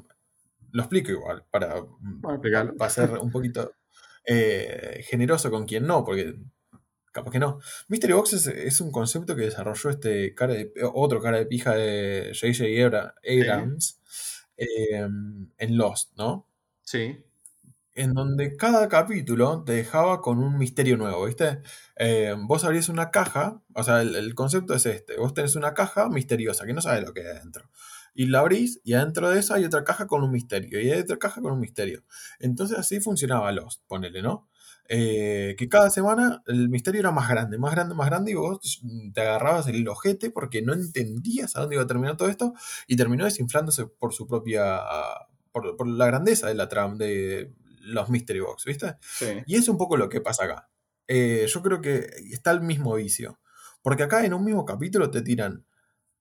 lo 0.73 0.83
explico 0.83 1.13
igual, 1.13 1.45
para, 1.51 1.81
Bueno, 2.01 2.41
para 2.77 2.91
ser 2.91 3.11
un 3.19 3.31
poquito 3.31 3.76
eh, 4.27 5.05
generoso 5.09 5.51
con 5.51 5.67
quien 5.67 5.87
no, 5.87 6.05
porque 6.05 6.35
capaz 7.13 7.31
que 7.31 7.39
no. 7.39 7.59
Mystery 7.89 8.13
Box 8.13 8.35
es, 8.35 8.47
es 8.49 8.81
un 8.81 8.91
concepto 8.93 9.37
que 9.37 9.43
desarrolló 9.43 9.91
este 9.91 10.35
cara 10.35 10.55
de, 10.55 10.73
otro 10.95 11.21
cara 11.23 11.39
de 11.39 11.47
pija 11.47 11.75
de 11.75 12.33
J.J. 12.39 12.65
Abra- 12.85 13.15
Abrams 13.27 14.01
eh, 14.57 15.07
en 15.59 15.77
Lost, 15.77 16.13
¿no? 16.17 16.49
Sí, 16.83 17.19
En 17.95 18.13
donde 18.13 18.57
cada 18.57 18.89
capítulo 18.89 19.65
te 19.65 19.73
dejaba 19.73 20.21
con 20.21 20.39
un 20.39 20.59
misterio 20.59 20.99
nuevo, 20.99 21.25
¿viste? 21.25 21.61
Eh, 21.97 22.35
vos 22.39 22.63
abrías 22.65 22.91
una 22.91 23.11
caja, 23.11 23.63
o 23.75 23.83
sea, 23.83 24.03
el, 24.03 24.15
el 24.17 24.35
concepto 24.35 24.75
es 24.75 24.85
este: 24.85 25.17
vos 25.17 25.33
tenés 25.33 25.57
una 25.57 25.73
caja 25.73 26.09
misteriosa 26.11 26.67
que 26.67 26.75
no 26.75 26.83
sabes 26.83 27.03
lo 27.07 27.15
que 27.15 27.23
hay 27.23 27.29
adentro. 27.29 27.71
Y 28.17 28.27
la 28.27 28.41
abrís 28.41 28.81
y 28.83 28.95
adentro 28.95 29.29
de 29.29 29.39
esa 29.39 29.57
hay 29.57 29.65
otra 29.65 29.85
caja 29.85 30.07
con 30.07 30.25
un 30.25 30.33
misterio. 30.33 30.81
Y 30.81 30.91
hay 30.91 31.01
otra 31.01 31.19
caja 31.19 31.41
con 31.41 31.53
un 31.53 31.61
misterio. 31.61 32.03
Entonces 32.41 32.79
así 32.79 33.01
funcionaba 33.01 33.53
Lost, 33.53 33.83
ponele, 33.87 34.23
¿no? 34.23 34.49
Eh, 34.89 35.55
que 35.59 35.69
cada 35.69 35.91
semana 35.91 36.43
el 36.47 36.69
misterio 36.69 37.01
era 37.01 37.11
más 37.11 37.29
grande, 37.29 37.59
más 37.59 37.73
grande, 37.73 37.95
más 37.95 38.09
grande, 38.09 38.31
y 38.31 38.35
vos 38.35 38.81
te 39.13 39.21
agarrabas 39.21 39.67
el 39.67 39.87
ojete 39.87 40.31
porque 40.31 40.63
no 40.63 40.73
entendías 40.73 41.57
a 41.57 41.61
dónde 41.61 41.75
iba 41.75 41.85
a 41.85 41.89
terminar 41.89 42.17
todo 42.17 42.29
esto, 42.29 42.55
y 42.87 42.97
terminó 42.97 43.25
desinflándose 43.25 43.87
por 43.87 44.15
su 44.15 44.27
propia. 44.27 44.81
por, 45.53 45.77
por 45.77 45.87
la 45.87 46.07
grandeza 46.07 46.49
de 46.49 46.55
la 46.55 46.69
trama 46.69 46.97
de 46.97 47.53
los 47.81 48.09
Mystery 48.11 48.41
Box, 48.41 48.65
¿viste? 48.65 48.97
sí. 49.01 49.43
Y 49.47 49.57
es 49.57 49.69
un 49.69 49.77
poco 49.77 49.97
lo 49.97 50.09
que 50.09 50.21
pasa 50.21 50.45
acá. 50.45 50.71
Eh, 51.09 51.47
yo 51.49 51.63
creo 51.63 51.81
que 51.81 52.11
está 52.31 52.51
el 52.51 52.61
mismo 52.61 52.95
vicio. 52.95 53.39
Porque 53.83 54.03
acá 54.03 54.25
en 54.25 54.35
un 54.35 54.45
mismo 54.45 54.65
capítulo 54.65 55.11
te 55.11 55.23
tiran 55.23 55.65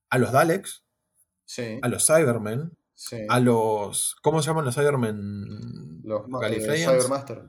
a 0.09 0.19
los 0.19 0.31
Daleks, 0.31 0.84
Sí, 1.45 1.79
a 1.81 1.87
los 1.87 2.05
Cybermen, 2.05 2.71
sí. 2.93 3.17
a 3.29 3.39
los. 3.39 4.15
¿Cómo 4.21 4.41
se 4.41 4.47
llaman 4.47 4.65
los 4.65 4.75
Cybermen? 4.75 6.01
Los 6.03 6.27
ma- 6.27 6.39
eh? 6.47 6.85
Cybermaster. 6.85 7.43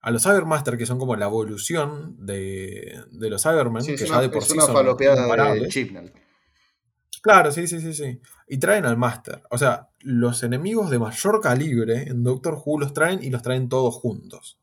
A 0.00 0.10
los 0.10 0.22
Cybermaster, 0.22 0.76
que 0.76 0.86
son 0.86 0.98
como 0.98 1.16
la 1.16 1.26
evolución 1.26 2.16
de, 2.24 3.00
de 3.10 3.30
los 3.30 3.42
Cybermen, 3.42 3.82
Sí, 3.82 3.96
que 3.96 4.04
una, 4.04 4.16
ya 4.16 4.20
de 4.22 4.28
por 4.28 4.42
es 4.42 4.48
sí 4.48 4.52
una 4.54 4.66
son 4.66 4.74
de. 5.62 5.68
Chibnall. 5.68 6.12
Claro, 7.22 7.50
sí, 7.52 7.66
sí, 7.66 7.80
sí, 7.80 7.94
sí. 7.94 8.20
Y 8.48 8.58
traen 8.58 8.84
al 8.84 8.98
Master. 8.98 9.42
O 9.50 9.56
sea, 9.56 9.88
los 10.00 10.42
enemigos 10.42 10.90
de 10.90 10.98
mayor 10.98 11.40
calibre 11.40 12.02
en 12.02 12.22
Doctor 12.22 12.60
Who 12.62 12.78
los 12.78 12.92
traen 12.92 13.24
y 13.24 13.30
los 13.30 13.40
traen 13.40 13.70
todos 13.70 13.94
juntos. 13.94 14.58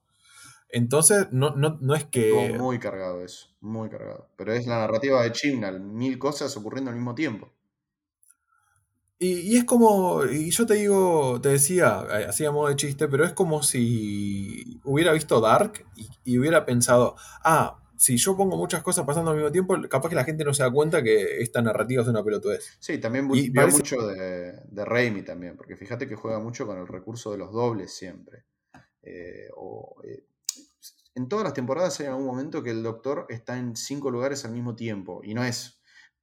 Entonces, 0.70 1.28
no, 1.32 1.56
no, 1.56 1.80
no 1.82 1.96
es 1.96 2.06
que. 2.06 2.56
Muy 2.58 2.78
cargado 2.78 3.24
eso, 3.26 3.48
muy 3.62 3.90
cargado. 3.90 4.30
Pero 4.38 4.54
es 4.54 4.68
la 4.68 4.78
narrativa 4.78 5.24
de 5.24 5.32
Chibnall, 5.32 5.82
mil 5.82 6.20
cosas 6.20 6.56
ocurriendo 6.56 6.92
al 6.92 6.96
mismo 6.98 7.16
tiempo. 7.16 7.52
Y, 9.24 9.54
y 9.54 9.58
es 9.58 9.66
como, 9.66 10.26
y 10.26 10.50
yo 10.50 10.66
te 10.66 10.74
digo, 10.74 11.40
te 11.40 11.50
decía, 11.50 12.08
eh, 12.10 12.26
así 12.30 12.44
a 12.44 12.50
modo 12.52 12.70
de 12.70 12.76
chiste, 12.76 13.08
pero 13.08 13.24
es 13.24 13.34
como 13.34 13.62
si 13.62 14.80
hubiera 14.84 15.14
visto 15.14 15.40
Dark 15.40 15.86
y, 15.96 16.08
y 16.24 16.40
hubiera 16.40 16.66
pensado, 16.66 17.16
ah, 17.44 17.78
si 17.96 18.18
yo 18.18 18.36
pongo 18.36 18.58
muchas 18.58 18.82
cosas 18.82 19.06
pasando 19.06 19.30
al 19.30 19.38
mismo 19.38 19.52
tiempo, 19.52 19.76
capaz 19.88 20.10
que 20.10 20.16
la 20.16 20.24
gente 20.24 20.44
no 20.44 20.56
se 20.56 20.64
da 20.64 20.72
cuenta 20.72 21.04
que 21.04 21.40
esta 21.40 21.62
narrativa 21.62 22.02
es 22.02 22.08
una 22.08 22.24
pelotudez. 22.24 22.76
Sí, 22.80 22.98
también 22.98 23.30
Y 23.36 23.52
parece- 23.52 23.78
mucho 23.78 24.08
de, 24.08 24.54
de 24.68 24.86
Raimi 24.86 25.22
también, 25.22 25.56
porque 25.56 25.76
fíjate 25.78 26.08
que 26.08 26.16
juega 26.16 26.40
mucho 26.40 26.66
con 26.66 26.80
el 26.80 26.88
recurso 26.88 27.32
de 27.32 27.38
los 27.38 27.52
dobles 27.52 27.94
siempre. 27.94 28.46
Eh, 29.04 29.50
o, 29.56 29.98
eh, 30.04 30.24
en 31.14 31.30
todas 31.30 31.44
las 31.44 31.54
temporadas 31.54 32.00
hay 32.00 32.08
algún 32.08 32.26
momento 32.26 32.64
que 32.64 32.72
el 32.72 32.82
doctor 32.82 33.28
está 33.30 33.56
en 33.60 33.76
cinco 33.76 34.10
lugares 34.10 34.46
al 34.46 34.52
mismo 34.54 34.76
tiempo 34.76 35.22
y 35.24 35.36
no 35.36 35.44
es 35.44 35.80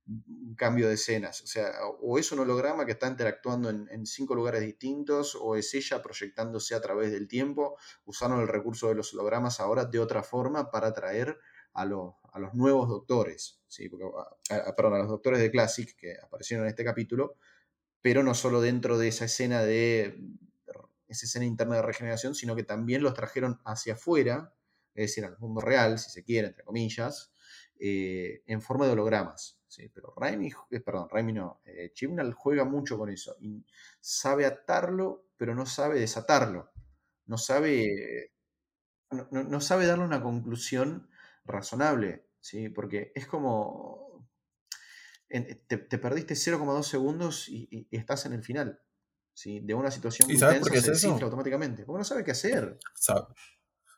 un 0.08 0.54
cambio 0.56 0.88
de 0.88 0.94
escenas. 0.94 1.42
O 1.42 1.46
sea, 1.46 1.72
o 2.00 2.18
es 2.18 2.32
un 2.32 2.40
holograma 2.40 2.86
que 2.86 2.92
está 2.92 3.08
interactuando 3.08 3.70
en, 3.70 4.06
cinco 4.06 4.34
lugares 4.34 4.62
distintos, 4.62 5.36
o 5.40 5.54
es 5.56 5.74
ella 5.74 6.02
proyectándose 6.02 6.74
a 6.74 6.80
través 6.80 7.12
del 7.12 7.28
tiempo. 7.28 7.76
Usaron 8.04 8.40
el 8.40 8.48
recurso 8.48 8.88
de 8.88 8.94
los 8.94 9.12
hologramas 9.14 9.60
ahora 9.60 9.84
de 9.84 9.98
otra 10.00 10.22
forma 10.22 10.70
para 10.70 10.88
atraer 10.88 11.38
a 11.74 11.84
los, 11.84 12.14
a 12.32 12.38
los 12.38 12.54
nuevos 12.54 12.88
doctores. 12.88 13.60
¿sí? 13.68 13.90
A- 14.50 14.74
perdón, 14.74 14.94
a 14.94 14.98
los 14.98 15.08
doctores 15.08 15.40
de 15.40 15.50
Classic 15.50 15.94
que 15.96 16.16
aparecieron 16.22 16.64
en 16.66 16.70
este 16.70 16.84
capítulo, 16.84 17.36
pero 18.02 18.22
no 18.22 18.34
solo 18.34 18.60
dentro 18.60 18.98
de 18.98 19.08
esa 19.08 19.26
escena 19.26 19.62
de 19.62 20.20
esa 21.08 21.26
escena 21.26 21.46
interna 21.46 21.76
de 21.76 21.82
regeneración, 21.82 22.34
sino 22.34 22.54
que 22.54 22.64
también 22.64 23.02
los 23.02 23.14
trajeron 23.14 23.60
hacia 23.64 23.94
afuera, 23.94 24.54
es 24.94 25.08
decir, 25.10 25.24
al 25.24 25.38
mundo 25.38 25.60
real, 25.60 25.98
si 25.98 26.10
se 26.10 26.22
quiere, 26.22 26.48
entre 26.48 26.64
comillas, 26.64 27.32
eh, 27.80 28.42
en 28.46 28.60
forma 28.60 28.86
de 28.86 28.92
hologramas. 28.92 29.57
¿Sí? 29.68 29.88
Pero 29.94 30.14
Raimi, 30.16 30.50
eh, 30.70 30.80
perdón, 30.80 31.08
Raimi 31.10 31.32
no, 31.32 31.60
eh, 31.64 31.92
Chibnall 31.94 32.32
juega 32.34 32.64
mucho 32.64 32.98
con 32.98 33.10
eso 33.10 33.36
y 33.40 33.64
sabe 34.00 34.46
atarlo, 34.46 35.26
pero 35.36 35.54
no 35.54 35.66
sabe 35.66 36.00
desatarlo. 36.00 36.72
No 37.26 37.38
sabe, 37.38 38.32
no, 39.10 39.28
no- 39.30 39.44
no 39.44 39.60
sabe 39.60 39.86
darle 39.86 40.04
una 40.04 40.22
conclusión 40.22 41.10
razonable, 41.44 42.28
¿sí? 42.40 42.68
porque 42.70 43.12
es 43.14 43.26
como 43.26 44.28
en- 45.28 45.66
te, 45.66 45.78
te 45.78 45.98
perdiste 45.98 46.34
0,2 46.34 46.86
segundos 46.88 47.48
y, 47.48 47.68
y- 47.70 47.88
y 47.90 47.96
estás 47.96 48.26
en 48.26 48.32
el 48.32 48.42
final. 48.42 48.80
¿sí? 49.34 49.60
De 49.60 49.74
una 49.74 49.90
situación 49.90 50.28
¿Y 50.28 50.34
muy 50.34 50.40
sabes 50.40 50.58
por 50.58 50.68
tensa 50.68 50.72
qué 50.72 50.78
es 50.78 50.84
se 50.84 50.92
eso? 50.92 51.08
automáticamente. 51.08 51.84
Porque 51.84 51.98
no 51.98 52.04
sabe 52.04 52.24
qué 52.24 52.32
hacer. 52.32 52.78
¿sabe? 52.94 53.26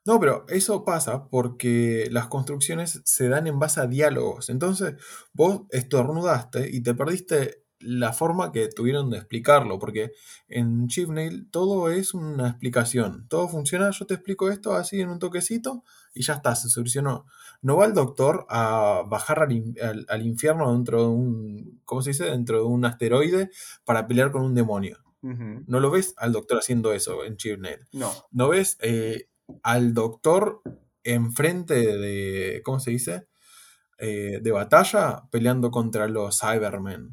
No, 0.07 0.18
pero 0.18 0.46
eso 0.48 0.84
pasa 0.84 1.28
porque 1.28 2.09
las 2.11 2.28
construcciones 2.28 3.01
se 3.05 3.28
dan 3.28 3.46
en 3.46 3.59
base 3.59 3.80
a 3.80 3.86
diálogos. 3.86 4.48
Entonces, 4.48 4.94
vos 5.32 5.62
estornudaste 5.70 6.70
y 6.74 6.82
te 6.82 6.94
perdiste 6.94 7.64
la 7.82 8.12
forma 8.12 8.53
que 8.53 8.68
tuvieron 8.68 9.09
de 9.09 9.16
explicarlo, 9.16 9.78
porque 9.78 10.12
en 10.48 10.86
Chipnail 10.88 11.48
todo 11.51 11.88
es 11.90 12.12
una 12.12 12.48
explicación. 12.48 13.26
Todo 13.28 13.48
funciona, 13.48 13.90
yo 13.90 14.05
te 14.07 14.14
explico 14.14 14.51
esto 14.51 14.74
así 14.74 15.01
en 15.01 15.09
un 15.09 15.18
toquecito 15.18 15.82
y 16.14 16.22
ya 16.22 16.34
está, 16.34 16.55
se 16.57 16.68
solucionó. 16.68 17.24
No 17.62 17.76
va 17.76 17.86
el 17.86 17.94
doctor 17.94 18.44
a 18.51 19.03
bajar 19.09 19.40
al, 19.44 19.74
al- 19.82 20.07
al 20.11 20.26
infierno 20.26 20.72
dentro 20.74 21.01
de 21.03 21.09
un, 21.09 21.80
¿cómo 21.86 22.03
se 22.03 22.11
dice? 22.11 22.24
Dentro 22.24 22.59
de 22.59 22.64
un 22.64 22.84
asteroide 22.84 23.51
para 23.84 24.07
pelear 24.07 24.30
con 24.30 24.42
un 24.42 24.55
demonio. 24.55 24.98
No 25.22 25.80
lo 25.80 25.90
ves 25.90 26.14
al 26.18 26.32
doctor 26.32 26.59
haciendo 26.59 26.92
eso 26.94 27.24
en 27.24 27.36
Chipnail. 27.36 27.80
No. 27.92 28.11
¿No 28.30 28.48
ves 28.51 28.76
eh, 28.80 29.28
al 29.62 29.94
doctor 29.94 30.62
enfrente 31.03 31.74
de, 31.96 32.61
¿cómo 32.64 32.80
se 32.80 32.90
dice? 32.90 33.26
Eh, 33.98 34.38
de 34.42 34.51
batalla 34.53 35.24
peleando 35.30 35.70
contra 35.70 36.09
los 36.09 36.40
Cybermen. 36.40 37.11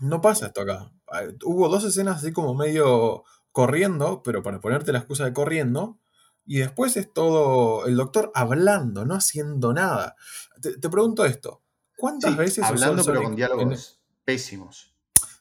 No 0.00 0.20
pasa 0.20 0.46
esto 0.46 0.62
acá. 0.62 0.90
Hubo 1.44 1.68
dos 1.68 1.84
escenas 1.84 2.16
así 2.18 2.32
como 2.32 2.54
medio 2.54 3.24
corriendo, 3.52 4.22
pero 4.22 4.42
para 4.42 4.60
ponerte 4.60 4.92
la 4.92 4.98
excusa 4.98 5.24
de 5.24 5.32
corriendo. 5.32 5.98
Y 6.44 6.58
después 6.58 6.96
es 6.96 7.12
todo 7.12 7.86
el 7.86 7.94
doctor 7.96 8.32
hablando, 8.34 9.04
no 9.04 9.14
haciendo 9.14 9.72
nada. 9.72 10.16
Te, 10.60 10.76
te 10.76 10.88
pregunto 10.88 11.24
esto. 11.24 11.62
¿Cuántas 11.96 12.32
Sí, 12.32 12.36
veces 12.36 12.64
hablando 12.64 13.04
pero 13.04 13.22
con 13.22 13.30
en- 13.32 13.36
diálogos 13.36 14.00
pésimos. 14.24 14.96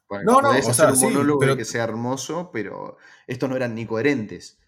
Porque 0.08 0.26
No, 0.26 0.42
no, 0.42 0.50
o 0.52 0.74
sea, 0.74 0.90
un 0.92 0.98
sí, 0.98 1.06
monólogo 1.06 1.40
pero- 1.40 1.58
que 1.58 1.66
sea 1.66 1.86
hermoso, 1.86 2.52
pero 2.54 2.98
estos 3.26 3.50
no 3.50 3.56
eran 3.56 3.74
ni 3.74 3.88
coherentes. 3.88 4.60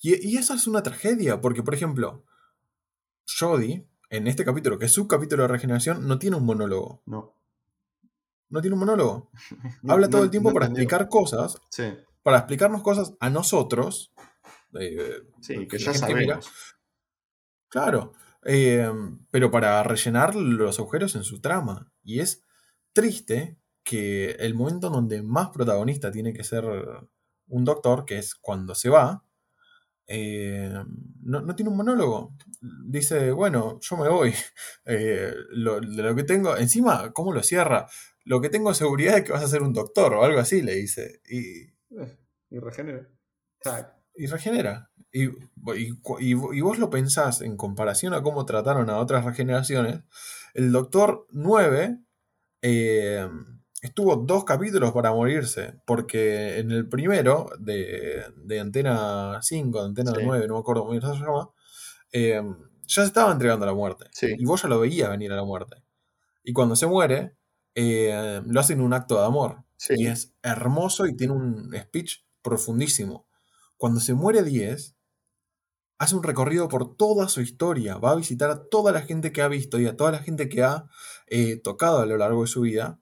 Y, 0.00 0.28
y 0.28 0.36
eso 0.38 0.54
es 0.54 0.66
una 0.66 0.82
tragedia, 0.82 1.40
porque, 1.40 1.62
por 1.62 1.74
ejemplo, 1.74 2.24
Jodie, 3.38 3.86
en 4.08 4.26
este 4.26 4.44
capítulo, 4.44 4.78
que 4.78 4.86
es 4.86 4.92
su 4.92 5.06
capítulo 5.06 5.42
de 5.42 5.48
regeneración, 5.48 6.06
no 6.08 6.18
tiene 6.18 6.36
un 6.36 6.44
monólogo. 6.46 7.02
No. 7.06 7.36
No 8.48 8.60
tiene 8.60 8.74
un 8.74 8.80
monólogo. 8.80 9.30
No- 9.82 9.92
Habla 9.92 10.08
todo 10.08 10.18
no- 10.22 10.24
el 10.24 10.30
tiempo 10.30 10.50
no 10.50 10.54
para 10.54 10.66
entendió. 10.66 10.82
explicar 10.84 11.08
cosas, 11.08 11.60
Sí, 11.70 11.84
para 12.22 12.38
explicarnos 12.38 12.82
cosas 12.82 13.14
a 13.20 13.30
nosotros. 13.30 14.12
eh, 14.78 15.22
sí, 15.40 15.66
que 15.68 15.78
ya 15.78 15.92
mira. 16.14 16.40
Claro. 17.68 18.12
em, 18.42 19.18
pero 19.30 19.50
para 19.50 19.82
rellenar 19.82 20.34
los 20.34 20.78
agujeros 20.78 21.14
en 21.14 21.24
su 21.24 21.40
trama. 21.40 21.92
Y 22.02 22.20
es 22.20 22.42
triste 22.92 23.58
que 23.84 24.30
el 24.32 24.54
momento 24.54 24.86
en 24.88 24.92
donde 24.94 25.22
más 25.22 25.50
protagonista 25.50 26.10
tiene 26.10 26.32
que 26.32 26.42
ser 26.44 26.64
un 27.48 27.64
doctor, 27.64 28.04
que 28.06 28.18
es 28.18 28.34
cuando 28.34 28.74
se 28.74 28.88
va, 28.88 29.24
eh, 30.12 30.68
no, 31.22 31.54
tiene 31.54 31.70
un 31.70 31.76
monólogo. 31.76 32.36
Dice, 32.60 33.30
bueno, 33.30 33.78
yo 33.80 33.96
me 33.96 34.08
voy. 34.08 34.34
Eh, 34.86 35.32
lo, 35.50 35.80
de 35.80 36.02
lo 36.02 36.16
que 36.16 36.24
tengo, 36.24 36.56
encima, 36.56 37.12
¿cómo 37.12 37.32
lo 37.32 37.44
cierra? 37.44 37.86
Lo 38.24 38.40
que 38.40 38.48
tengo 38.48 38.74
seguridad 38.74 39.18
es 39.18 39.24
que 39.24 39.32
vas 39.32 39.44
a 39.44 39.48
ser 39.48 39.62
un 39.62 39.72
doctor 39.72 40.14
o 40.14 40.24
algo 40.24 40.40
así, 40.40 40.62
le 40.62 40.74
dice. 40.74 41.20
Y, 41.28 41.68
eh, 41.96 42.18
y 42.50 42.58
regenera. 42.58 43.08
Y 44.16 44.26
regenera. 44.26 44.90
Y, 45.12 45.28
y, 46.18 46.32
vos 46.34 46.78
lo 46.78 46.90
pensás 46.90 47.40
en 47.42 47.56
comparación 47.56 48.14
a 48.14 48.22
cómo 48.22 48.44
trataron 48.46 48.90
a 48.90 48.98
otras 48.98 49.24
regeneraciones. 49.24 50.00
El 50.54 50.72
doctor 50.72 51.28
9 51.30 52.00
estuvo 53.80 54.16
dos 54.16 54.44
capítulos 54.44 54.92
para 54.92 55.12
morirse, 55.12 55.80
porque 55.86 56.58
en 56.58 56.70
el 56.70 56.88
primero 56.88 57.50
de, 57.58 58.24
de 58.36 58.60
Antena 58.60 59.40
5, 59.42 59.78
de 59.78 59.86
Antena 59.86 60.12
9, 60.22 60.48
no 60.48 60.54
me 60.54 60.60
acuerdo 60.60 60.84
cómo 60.86 61.00
se 61.00 61.06
llama, 61.06 61.50
em, 62.12 62.56
ya 62.86 63.02
se 63.02 63.08
estaba 63.08 63.32
entregando 63.32 63.64
a 63.64 63.68
la 63.68 63.74
muerte. 63.74 64.06
Y 64.38 64.44
vos 64.44 64.62
ya 64.62 64.68
lo 64.68 64.80
veías 64.80 65.08
venir 65.08 65.32
a 65.32 65.36
la 65.36 65.44
muerte. 65.44 65.76
Y 66.42 66.52
cuando 66.52 66.76
se 66.76 66.86
muere, 66.86 67.36
em, 67.74 68.44
lo 68.46 68.60
hacen 68.60 68.80
un 68.80 68.92
acto 68.92 69.18
de 69.18 69.24
amor. 69.26 69.64
Y 69.88 70.06
es 70.08 70.34
hermoso 70.42 71.06
y 71.06 71.16
tiene 71.16 71.32
un 71.32 71.72
speech 71.74 72.24
profundísimo. 72.42 73.26
Cuando 73.78 74.00
se 74.00 74.12
muere 74.12 74.42
10, 74.42 74.94
hace 75.98 76.16
un 76.16 76.22
recorrido 76.22 76.68
por 76.68 76.96
toda 76.96 77.28
su 77.28 77.40
historia. 77.40 77.96
Va 77.96 78.10
a 78.10 78.16
visitar 78.16 78.50
a 78.50 78.68
toda 78.68 78.92
la 78.92 79.00
gente 79.00 79.32
que 79.32 79.40
ha 79.40 79.48
visto 79.48 79.78
y 79.78 79.86
a 79.86 79.96
toda 79.96 80.12
la 80.12 80.18
gente 80.18 80.50
que 80.50 80.62
ha 80.62 80.86
eh, 81.28 81.56
tocado 81.56 82.00
a 82.00 82.06
lo 82.06 82.18
largo 82.18 82.42
de 82.42 82.48
su 82.48 82.62
vida 82.62 83.00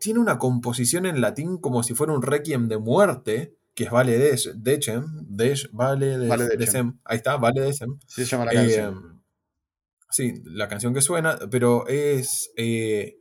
tiene 0.00 0.18
una 0.18 0.38
composición 0.38 1.06
en 1.06 1.20
latín 1.20 1.58
como 1.58 1.82
si 1.82 1.94
fuera 1.94 2.12
un 2.12 2.22
requiem 2.22 2.68
de 2.68 2.78
muerte, 2.78 3.56
que 3.74 3.84
es 3.84 3.90
Vale 3.90 4.18
de 4.18 4.36
Decem, 4.56 5.26
Vale 5.72 6.18
de 6.18 6.56
Decem, 6.56 6.98
ahí 7.04 7.16
está, 7.18 7.36
Vale 7.36 7.60
Decem. 7.60 7.98
Sí, 8.06 8.24
se 8.24 8.30
llama 8.30 8.46
la 8.46 8.52
canción. 8.52 8.94
Em, 8.94 9.20
sí, 10.10 10.42
la 10.44 10.68
canción 10.68 10.92
que 10.92 11.00
suena, 11.00 11.38
pero 11.50 11.86
es 11.86 12.52
eh, 12.56 13.18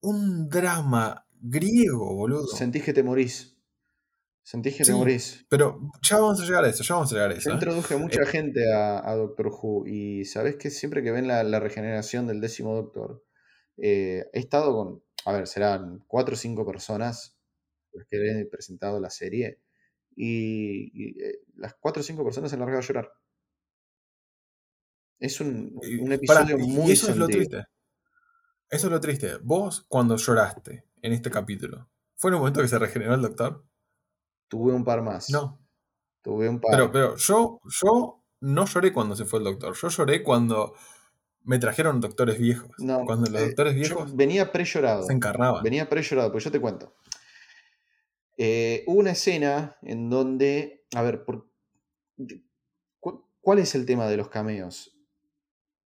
un 0.00 0.48
drama 0.48 1.26
griego, 1.40 2.14
boludo. 2.14 2.46
Sentís 2.46 2.84
que 2.84 2.92
te 2.92 3.02
morís. 3.02 3.56
Sentís 4.42 4.76
que 4.76 4.84
te 4.84 4.92
morís. 4.92 5.44
Pero 5.48 5.80
ya 6.00 6.18
vamos 6.18 6.40
a 6.40 6.44
llegar 6.44 6.64
a 6.64 6.68
eso, 6.68 6.84
ya 6.84 6.94
vamos 6.94 7.12
a 7.12 7.16
llegar 7.16 7.30
a 7.32 7.34
eso. 7.34 7.50
Yo 7.50 7.50
¿eh? 7.50 7.54
introduje 7.54 7.96
mucha 7.96 8.22
eh, 8.22 8.26
gente 8.26 8.72
a, 8.72 9.14
Doctor 9.16 9.48
Who 9.48 9.86
y 9.86 10.24
sabes 10.24 10.56
que 10.56 10.70
siempre 10.70 11.02
que 11.02 11.10
ven 11.10 11.26
la, 11.26 11.42
la 11.42 11.58
regeneración 11.58 12.28
del 12.28 12.40
décimo 12.40 12.74
Doctor, 12.74 13.24
he 13.76 14.24
estado 14.32 14.72
con 14.72 15.07
a 15.28 15.32
ver, 15.32 15.46
serán 15.46 16.02
cuatro 16.06 16.34
o 16.34 16.38
cinco 16.38 16.64
personas 16.64 17.36
las 17.92 18.06
que 18.06 18.16
he 18.16 18.46
presentado 18.46 18.98
la 18.98 19.10
serie. 19.10 19.60
Y, 20.16 21.22
eh, 21.22 21.40
las 21.56 21.74
cuatro 21.74 22.00
o 22.00 22.02
cinco 22.02 22.24
personas 22.24 22.50
se 22.50 22.56
han 22.56 22.60
largado 22.60 22.80
a 22.80 22.86
llorar. 22.86 23.12
Es 25.18 25.38
un, 25.42 25.78
episodio 26.10 26.58
muy. 26.58 26.88
Y 26.88 26.92
eso 26.92 27.10
es 27.10 27.16
lo 27.18 27.26
triste. 27.26 27.66
Eso 28.70 28.86
es 28.86 28.90
lo 28.90 29.00
triste. 29.00 29.36
Vos, 29.42 29.84
cuando 29.86 30.16
lloraste 30.16 30.86
en 31.02 31.12
este 31.12 31.30
capítulo, 31.30 31.90
¿fue 32.14 32.30
en 32.30 32.34
el 32.34 32.40
momento 32.40 32.62
que 32.62 32.68
se 32.68 32.78
regeneró 32.78 33.14
el 33.14 33.22
doctor? 33.22 33.66
Tuve 34.48 34.72
un 34.72 34.84
par 34.84 35.02
más. 35.02 35.28
No. 35.28 35.60
Tuve 36.22 36.48
un 36.48 36.58
par. 36.58 36.70
Pero, 36.70 36.90
pero 36.90 37.16
yo, 37.16 37.60
yo 37.64 38.24
no 38.40 38.64
lloré 38.64 38.94
cuando 38.94 39.14
se 39.14 39.26
fue 39.26 39.40
el 39.40 39.44
doctor. 39.44 39.76
Yo 39.76 39.88
lloré 39.88 40.22
cuando 40.22 40.74
me 41.48 41.58
trajeron 41.58 41.98
doctores 41.98 42.38
viejos. 42.38 42.70
Cuando 42.76 43.30
los 43.30 43.40
eh, 43.40 43.46
doctores 43.46 43.74
viejos. 43.74 44.14
venía 44.14 44.52
pre-llorado. 44.52 45.04
Se 45.04 45.14
encarnaban. 45.14 45.62
Venía 45.62 45.88
pre-llorado, 45.88 46.30
pues 46.30 46.44
yo 46.44 46.50
te 46.50 46.60
cuento. 46.60 46.94
Eh, 48.36 48.84
hubo 48.86 49.00
una 49.00 49.12
escena 49.12 49.78
en 49.80 50.10
donde. 50.10 50.84
A 50.94 51.00
ver, 51.00 51.24
¿cuál 53.40 53.58
es 53.60 53.74
el 53.74 53.86
tema 53.86 54.06
de 54.08 54.18
los 54.18 54.28
cameos? 54.28 54.94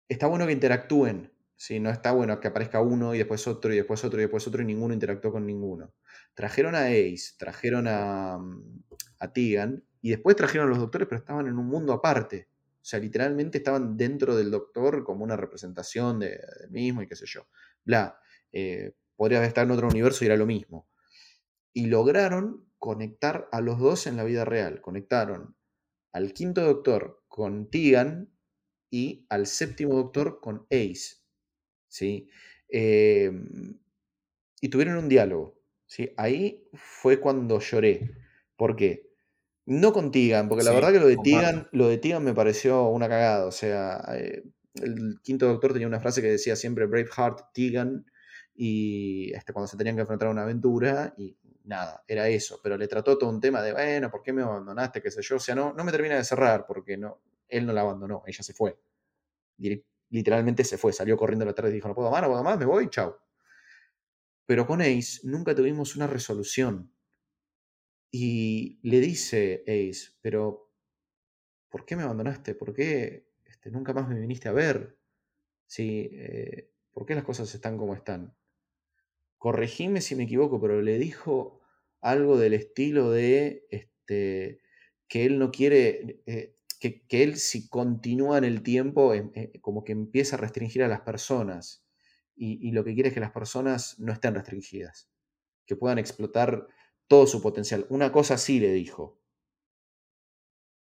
Está 0.08 0.28
bueno 0.28 0.46
que 0.46 0.52
interactúen. 0.52 1.30
¿sí? 1.56 1.78
No 1.78 1.90
está 1.90 2.12
bueno 2.12 2.40
que 2.40 2.48
aparezca 2.48 2.80
uno 2.80 3.14
y 3.14 3.18
después 3.18 3.46
otro 3.46 3.70
y 3.74 3.76
después 3.76 4.02
otro 4.02 4.18
y 4.18 4.22
después 4.22 4.46
otro 4.46 4.62
y 4.62 4.64
ninguno 4.64 4.94
interactuó 4.94 5.30
con 5.30 5.44
ninguno. 5.44 5.92
Trajeron 6.32 6.74
a 6.74 6.86
Ace, 6.86 7.34
trajeron 7.36 7.86
a, 7.86 8.38
a 9.18 9.32
Tegan 9.34 9.84
y 10.00 10.08
después 10.08 10.36
trajeron 10.36 10.68
a 10.68 10.70
los 10.70 10.78
doctores, 10.78 11.06
pero 11.06 11.18
estaban 11.18 11.48
en 11.48 11.58
un 11.58 11.66
mundo 11.66 11.92
aparte. 11.92 12.49
O 12.80 12.84
sea, 12.84 12.98
literalmente 12.98 13.58
estaban 13.58 13.96
dentro 13.96 14.34
del 14.34 14.50
doctor 14.50 15.04
como 15.04 15.22
una 15.22 15.36
representación 15.36 16.18
de, 16.18 16.40
del 16.60 16.70
mismo 16.70 17.02
y 17.02 17.06
qué 17.06 17.14
sé 17.14 17.26
yo. 17.26 17.46
Bla. 17.84 18.18
Eh, 18.52 18.94
podría 19.16 19.44
estado 19.44 19.66
en 19.66 19.72
otro 19.72 19.88
universo 19.88 20.24
y 20.24 20.28
era 20.28 20.36
lo 20.36 20.46
mismo. 20.46 20.88
Y 21.74 21.86
lograron 21.86 22.66
conectar 22.78 23.48
a 23.52 23.60
los 23.60 23.78
dos 23.78 24.06
en 24.06 24.16
la 24.16 24.24
vida 24.24 24.46
real. 24.46 24.80
Conectaron 24.80 25.56
al 26.12 26.32
quinto 26.32 26.62
doctor 26.62 27.22
con 27.28 27.70
Tegan 27.70 28.32
y 28.90 29.26
al 29.28 29.46
séptimo 29.46 29.94
doctor 29.94 30.40
con 30.40 30.66
Ace. 30.70 31.18
¿sí? 31.86 32.28
Em, 32.68 33.78
y 34.60 34.68
tuvieron 34.70 34.96
un 34.96 35.08
diálogo. 35.08 35.60
¿sí? 35.86 36.12
Ahí 36.16 36.66
fue 36.72 37.20
cuando 37.20 37.60
lloré. 37.60 38.10
¿Por 38.56 38.74
qué? 38.74 39.09
No 39.70 39.92
con 39.92 40.10
Tigan, 40.10 40.48
porque 40.48 40.64
la 40.64 40.72
verdad 40.72 40.90
que 40.90 40.98
lo 40.98 41.06
de 41.06 41.16
Tigan, 41.16 41.68
lo 41.70 41.86
de 41.86 41.96
Tigan 41.96 42.24
me 42.24 42.34
pareció 42.34 42.88
una 42.88 43.08
cagada. 43.08 43.46
O 43.46 43.52
sea, 43.52 44.02
eh, 44.16 44.42
el 44.74 45.20
quinto 45.22 45.46
doctor 45.46 45.72
tenía 45.72 45.86
una 45.86 46.00
frase 46.00 46.20
que 46.20 46.26
decía 46.26 46.56
siempre 46.56 46.86
Braveheart, 46.86 47.52
Tigan, 47.54 48.04
y 48.52 49.32
este, 49.32 49.52
cuando 49.52 49.68
se 49.68 49.76
tenían 49.76 49.94
que 49.94 50.00
enfrentar 50.00 50.26
a 50.26 50.32
una 50.32 50.42
aventura, 50.42 51.14
y 51.16 51.38
nada, 51.62 52.02
era 52.08 52.26
eso. 52.26 52.58
Pero 52.64 52.76
le 52.76 52.88
trató 52.88 53.16
todo 53.16 53.30
un 53.30 53.40
tema 53.40 53.62
de, 53.62 53.72
bueno, 53.72 54.10
¿por 54.10 54.24
qué 54.24 54.32
me 54.32 54.42
abandonaste? 54.42 55.00
qué 55.00 55.08
sé 55.12 55.22
yo. 55.22 55.36
O 55.36 55.38
sea, 55.38 55.54
no, 55.54 55.72
no 55.72 55.84
me 55.84 55.92
termina 55.92 56.16
de 56.16 56.24
cerrar, 56.24 56.66
porque 56.66 56.96
no, 56.96 57.22
él 57.46 57.64
no 57.64 57.72
la 57.72 57.82
abandonó, 57.82 58.24
ella 58.26 58.42
se 58.42 58.52
fue. 58.52 58.76
Literalmente 60.08 60.64
se 60.64 60.78
fue, 60.78 60.92
salió 60.92 61.16
corriendo 61.16 61.44
a 61.44 61.46
la 61.46 61.54
tarde 61.54 61.70
y 61.70 61.74
dijo, 61.74 61.86
no 61.86 61.94
puedo 61.94 62.10
más, 62.10 62.22
no 62.22 62.28
puedo 62.28 62.42
más, 62.42 62.58
me 62.58 62.66
voy, 62.66 62.90
chao. 62.90 63.20
Pero 64.46 64.66
con 64.66 64.80
Ace 64.80 65.20
nunca 65.22 65.54
tuvimos 65.54 65.94
una 65.94 66.08
resolución. 66.08 66.92
Y 68.10 68.80
le 68.82 69.00
dice 69.00 69.62
Ace, 69.66 70.10
pero 70.20 70.70
¿por 71.68 71.84
qué 71.84 71.96
me 71.96 72.02
abandonaste? 72.02 72.54
¿Por 72.54 72.74
qué 72.74 73.28
este, 73.46 73.70
nunca 73.70 73.92
más 73.92 74.08
me 74.08 74.18
viniste 74.18 74.48
a 74.48 74.52
ver? 74.52 74.98
Sí, 75.66 76.10
eh, 76.12 76.70
¿Por 76.92 77.06
qué 77.06 77.14
las 77.14 77.24
cosas 77.24 77.54
están 77.54 77.78
como 77.78 77.94
están? 77.94 78.34
Corregime 79.38 80.00
si 80.00 80.16
me 80.16 80.24
equivoco, 80.24 80.60
pero 80.60 80.82
le 80.82 80.98
dijo 80.98 81.60
algo 82.00 82.36
del 82.36 82.54
estilo 82.54 83.10
de 83.10 83.66
este, 83.70 84.60
que 85.08 85.24
él 85.24 85.38
no 85.38 85.50
quiere, 85.50 86.22
eh, 86.26 86.56
que, 86.80 87.04
él 87.22 87.36
si 87.36 87.68
continúa 87.68 88.38
en 88.38 88.44
el 88.44 88.62
tiempo, 88.62 89.14
em, 89.14 89.30
eh, 89.34 89.60
como 89.60 89.84
que 89.84 89.92
empieza 89.92 90.36
a 90.36 90.40
restringir 90.40 90.82
a 90.82 90.88
las 90.88 91.02
personas. 91.02 91.84
Y, 92.34 92.66
y, 92.66 92.72
lo 92.72 92.84
que 92.84 92.94
quiere 92.94 93.10
es 93.10 93.14
que 93.14 93.20
las 93.20 93.32
personas 93.32 93.98
no 93.98 94.12
estén 94.12 94.34
restringidas, 94.34 95.10
que 95.66 95.76
puedan 95.76 95.98
explotar 95.98 96.66
todo 97.10 97.26
su 97.26 97.42
potencial. 97.42 97.86
Una 97.88 98.12
cosa 98.12 98.38
sí 98.38 98.60
le 98.60 98.72
dijo. 98.72 99.20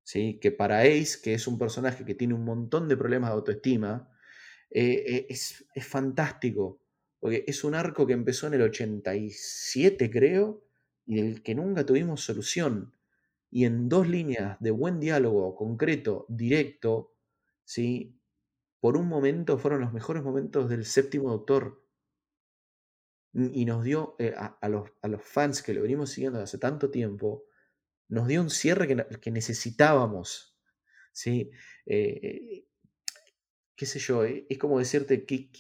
¿Sí? 0.04 0.38
Que 0.40 0.52
para 0.52 0.82
Ace, 0.82 1.18
que 1.24 1.34
es 1.34 1.48
un 1.48 1.58
personaje 1.58 2.06
que 2.06 2.14
tiene 2.14 2.36
un 2.36 2.46
montón 2.46 2.88
de 2.88 2.96
problemas 2.96 3.32
de 3.32 3.34
autoestima, 3.34 4.16
eh, 4.70 5.04
eh, 5.08 5.26
es, 5.28 5.66
es, 5.74 5.88
fantástico. 5.88 6.84
Porque 7.20 7.44
es 7.48 7.64
un 7.64 7.74
arco 7.74 8.06
que 8.06 8.14
empezó 8.14 8.46
en 8.46 8.54
el 8.54 8.62
87, 8.62 10.12
creo, 10.12 10.64
y 11.04 11.16
del 11.16 11.42
que 11.42 11.56
nunca 11.56 11.84
tuvimos 11.84 12.22
solución. 12.22 12.94
Y 13.50 13.66
en 13.66 13.90
dos 13.90 14.08
líneas 14.08 14.58
de 14.60 14.70
buen 14.70 15.00
diálogo, 15.00 15.56
concreto, 15.56 16.28
directo, 16.30 17.16
¿sí? 17.66 18.20
por 18.80 18.98
un 18.98 19.08
momento 19.08 19.58
fueron 19.58 19.82
los 19.82 19.94
mejores 19.94 20.22
momentos 20.22 20.70
del 20.70 20.86
séptimo 20.86 21.32
doctor 21.32 21.84
y 23.34 23.66
nos 23.66 23.84
dio 23.84 24.16
eh, 24.20 24.34
a, 24.36 24.70
los, 24.70 24.90
a, 25.02 25.08
los, 25.08 25.22
fans 25.22 25.62
que 25.62 25.74
lo 25.74 25.84
venimos 25.84 26.10
siguiendo 26.10 26.42
hace 26.42 26.58
tanto 26.58 26.90
tiempo, 26.90 27.46
nos 28.08 28.28
dio 28.28 28.42
un 28.42 28.50
cierre 28.50 28.88
que, 28.88 29.20
que 29.20 29.32
necesitábamos. 29.32 30.58
¿sí? 31.12 31.52
Eh, 31.86 32.66
qué 33.76 33.86
sé 33.86 34.00
yo, 34.00 34.26
eh, 34.26 34.46
es 34.50 34.58
como 34.58 34.80
decirte 34.80 35.26
qué, 35.26 35.52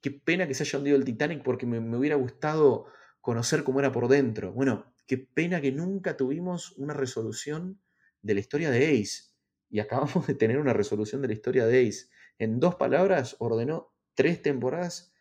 qué, 0.00 0.10
pena 0.10 0.46
que 0.46 0.54
se 0.54 0.62
haya 0.62 0.78
hundido 0.78 0.96
el 0.96 1.04
Titanic 1.04 1.42
porque 1.42 1.66
me, 1.66 1.80
me, 1.80 1.96
hubiera 1.96 2.14
gustado 2.14 2.86
conocer 3.20 3.64
cómo 3.64 3.80
era 3.80 3.90
por 3.90 4.06
dentro. 4.06 4.52
Bueno, 4.52 4.94
qué 5.06 5.18
pena 5.18 5.60
que 5.60 5.72
nunca 5.72 6.16
tuvimos 6.16 6.72
una 6.78 6.94
resolución 6.94 7.80
de 8.22 8.34
la 8.34 8.40
historia 8.40 8.70
de 8.70 9.00
Ace. 9.00 9.32
Y 9.68 9.80
acabamos 9.80 10.26
de 10.28 10.34
tener 10.34 10.58
una 10.58 10.72
resolución 10.72 11.22
de 11.22 11.28
la 11.28 11.34
historia 11.34 11.66
de 11.66 11.88
Ace. 11.88 12.06
En 12.38 12.60
dos 12.60 12.76
palabras 12.76 13.34
ordenó 13.40 13.92
tres 14.14 14.42
temporadas 14.42 15.12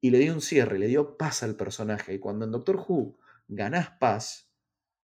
y 0.00 0.10
le 0.10 0.18
dio 0.18 0.34
un 0.34 0.40
cierre, 0.40 0.78
le 0.78 0.86
dio 0.86 1.16
paz 1.16 1.42
al 1.42 1.56
personaje. 1.56 2.14
Y 2.14 2.18
cuando 2.18 2.44
en 2.44 2.52
Doctor 2.52 2.76
Who 2.76 3.18
ganás 3.48 3.90
paz, 3.98 4.50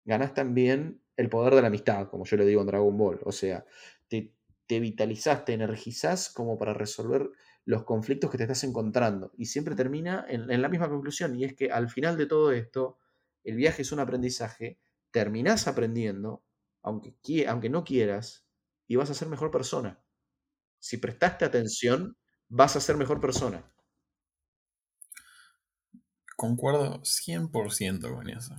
ganás 0.04 0.34
también 0.34 1.02
el 1.16 1.28
poder 1.28 1.54
de 1.54 1.62
la 1.62 1.68
amistad, 1.68 2.08
como 2.08 2.24
yo 2.24 2.36
le 2.36 2.46
digo 2.46 2.60
en 2.60 2.66
Dragon 2.66 2.96
Ball. 2.96 3.20
O 3.24 3.32
sea, 3.32 3.64
te, 4.08 4.34
te 4.66 4.80
vitalizás, 4.80 5.44
te 5.44 5.52
energizás 5.52 6.30
como 6.30 6.58
para 6.58 6.74
resolver 6.74 7.30
los 7.64 7.84
conflictos 7.84 8.30
que 8.30 8.38
te 8.38 8.44
estás 8.44 8.64
encontrando. 8.64 9.32
Y 9.36 9.46
siempre 9.46 9.74
termina 9.74 10.24
en, 10.28 10.50
en 10.50 10.62
la 10.62 10.68
misma 10.68 10.88
conclusión, 10.88 11.36
y 11.36 11.44
es 11.44 11.54
que 11.54 11.70
al 11.70 11.90
final 11.90 12.16
de 12.16 12.26
todo 12.26 12.52
esto, 12.52 12.98
el 13.44 13.56
viaje 13.56 13.82
es 13.82 13.92
un 13.92 14.00
aprendizaje, 14.00 14.78
terminás 15.10 15.68
aprendiendo, 15.68 16.44
aunque, 16.82 17.14
aunque 17.46 17.68
no 17.68 17.84
quieras, 17.84 18.46
y 18.86 18.96
vas 18.96 19.10
a 19.10 19.14
ser 19.14 19.28
mejor 19.28 19.50
persona. 19.50 20.02
Si 20.78 20.96
prestaste 20.96 21.44
atención, 21.44 22.16
vas 22.48 22.76
a 22.76 22.80
ser 22.80 22.96
mejor 22.96 23.20
persona. 23.20 23.70
Concuerdo 26.38 27.00
100% 27.02 28.14
con 28.14 28.30
eso. 28.30 28.54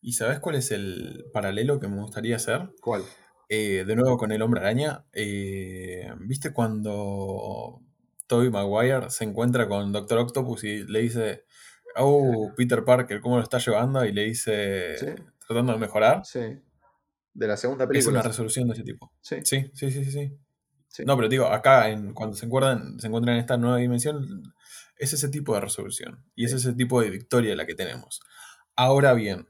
¿Y 0.00 0.14
sabes 0.14 0.40
cuál 0.40 0.56
es 0.56 0.72
el 0.72 1.26
paralelo 1.32 1.78
que 1.78 1.86
me 1.86 2.00
gustaría 2.00 2.34
hacer? 2.34 2.70
¿Cuál? 2.80 3.04
Eh, 3.48 3.84
de 3.86 3.94
nuevo 3.94 4.16
con 4.18 4.32
el 4.32 4.42
hombre 4.42 4.60
araña. 4.60 5.04
eh, 5.12 6.12
¿Viste 6.18 6.52
cuando 6.52 7.80
Tobey 8.26 8.50
Maguire 8.50 9.08
se 9.10 9.22
encuentra 9.22 9.68
con 9.68 9.92
Doctor 9.92 10.18
Octopus 10.18 10.64
y 10.64 10.82
le 10.82 11.02
dice, 11.02 11.44
oh, 11.96 12.50
Peter 12.56 12.84
Parker, 12.84 13.20
¿cómo 13.20 13.36
lo 13.36 13.44
está 13.44 13.58
llevando? 13.58 14.04
Y 14.04 14.10
le 14.12 14.24
dice, 14.24 14.96
Sí. 14.98 15.06
tratando 15.46 15.74
de 15.74 15.78
mejorar. 15.78 16.24
Sí. 16.24 16.40
De 17.34 17.46
la 17.46 17.56
segunda 17.56 17.84
Es 17.84 17.88
película. 17.88 18.18
una 18.18 18.28
resolución 18.28 18.66
de 18.66 18.74
ese 18.74 18.82
tipo. 18.82 19.12
Sí. 19.20 19.36
Sí, 19.44 19.70
sí, 19.74 19.92
sí, 19.92 20.04
sí. 20.06 20.10
sí. 20.10 20.32
sí. 20.88 21.04
No, 21.06 21.14
pero 21.16 21.28
digo, 21.28 21.46
acá 21.46 21.88
en, 21.88 22.14
cuando 22.14 22.34
se 22.34 22.46
encuentran, 22.46 22.98
se 22.98 23.06
encuentran 23.06 23.36
en 23.36 23.40
esta 23.42 23.56
nueva 23.56 23.76
dimensión, 23.76 24.52
es 25.02 25.12
ese 25.12 25.28
tipo 25.28 25.54
de 25.54 25.60
resolución. 25.60 26.24
Y 26.34 26.44
es 26.44 26.52
ese 26.52 26.72
tipo 26.72 27.00
de 27.00 27.10
victoria 27.10 27.54
la 27.56 27.66
que 27.66 27.74
tenemos. 27.74 28.20
Ahora 28.76 29.12
bien, 29.14 29.48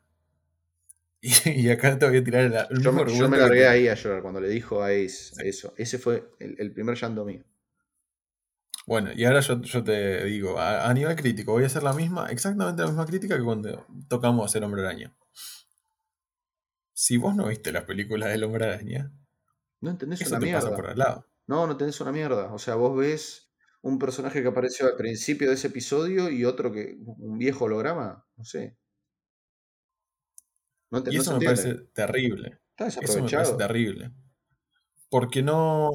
y, 1.21 1.31
y 1.51 1.71
acá 1.71 1.99
te 1.99 2.09
voy 2.09 2.19
a 2.19 2.25
tirar 2.25 2.43
el, 2.45 2.55
el 2.55 2.83
Yo, 2.83 2.93
me, 2.93 3.05
yo 3.15 3.29
me 3.29 3.37
que 3.37 3.43
largué 3.43 3.69
ahí 3.69 3.89
a 3.89 3.95
llorar 3.95 4.23
cuando 4.23 4.41
le 4.41 4.49
dijo 4.49 4.83
a 4.83 4.89
Ace 4.89 5.33
eso. 5.45 5.73
Ese 5.77 5.99
fue 5.99 6.31
el, 6.41 6.57
el 6.59 6.73
primer 6.73 6.97
llanto 6.97 7.25
mío. 7.25 7.45
Bueno, 8.87 9.11
y 9.15 9.25
ahora 9.25 9.41
yo, 9.41 9.61
yo 9.63 9.85
te 9.85 10.25
digo, 10.25 10.59
a, 10.59 10.89
a 10.89 10.95
nivel 10.95 11.15
crítico, 11.15 11.53
voy 11.53 11.63
a 11.63 11.67
hacer 11.67 11.85
la 11.85 11.93
misma, 11.93 12.27
exactamente 12.31 12.83
la 12.83 12.89
misma 12.89 13.07
crítica 13.07 13.37
que 13.37 13.45
cuando 13.45 13.87
tocamos 14.09 14.45
hacer 14.47 14.65
Hombre 14.65 14.83
Araña. 14.83 15.15
Si 16.93 17.17
vos 17.17 17.35
no 17.37 17.47
viste 17.49 17.71
las 17.73 17.85
películas 17.85 18.31
del 18.31 18.43
Hombre 18.45 18.65
Araña, 18.67 19.13
No 19.81 19.91
entendés 19.91 20.21
eso 20.23 20.31
una 20.37 20.41
te 20.41 20.53
pasa 20.53 20.71
mierda. 20.71 20.77
por 20.77 20.91
al 20.91 20.99
lado. 20.99 21.27
No, 21.47 21.67
no 21.67 21.77
tenés 21.77 22.01
una 22.01 22.11
mierda. 22.13 22.53
O 22.53 22.59
sea, 22.59 22.75
vos 22.77 22.97
ves 22.97 23.42
un 23.83 23.99
personaje 23.99 24.43
que 24.43 24.49
apareció 24.49 24.87
al 24.87 24.97
principio 24.97 25.49
de 25.49 25.55
ese 25.55 25.69
episodio 25.69 26.31
y 26.31 26.45
otro 26.45 26.73
que. 26.73 26.97
un 27.05 27.39
viejo 27.39 27.67
holograma. 27.67 28.27
No 28.37 28.45
sé. 28.45 28.77
No, 30.91 30.99
ent- 30.99 31.13
Y 31.13 31.17
eso 31.17 31.39
me 31.39 31.45
parece 31.45 31.75
terrible. 31.95 32.61
Está 32.71 32.87
Eso 32.87 33.23
me 33.23 33.31
parece 33.31 33.55
terrible. 33.55 34.13
Porque 35.09 35.43
no, 35.43 35.91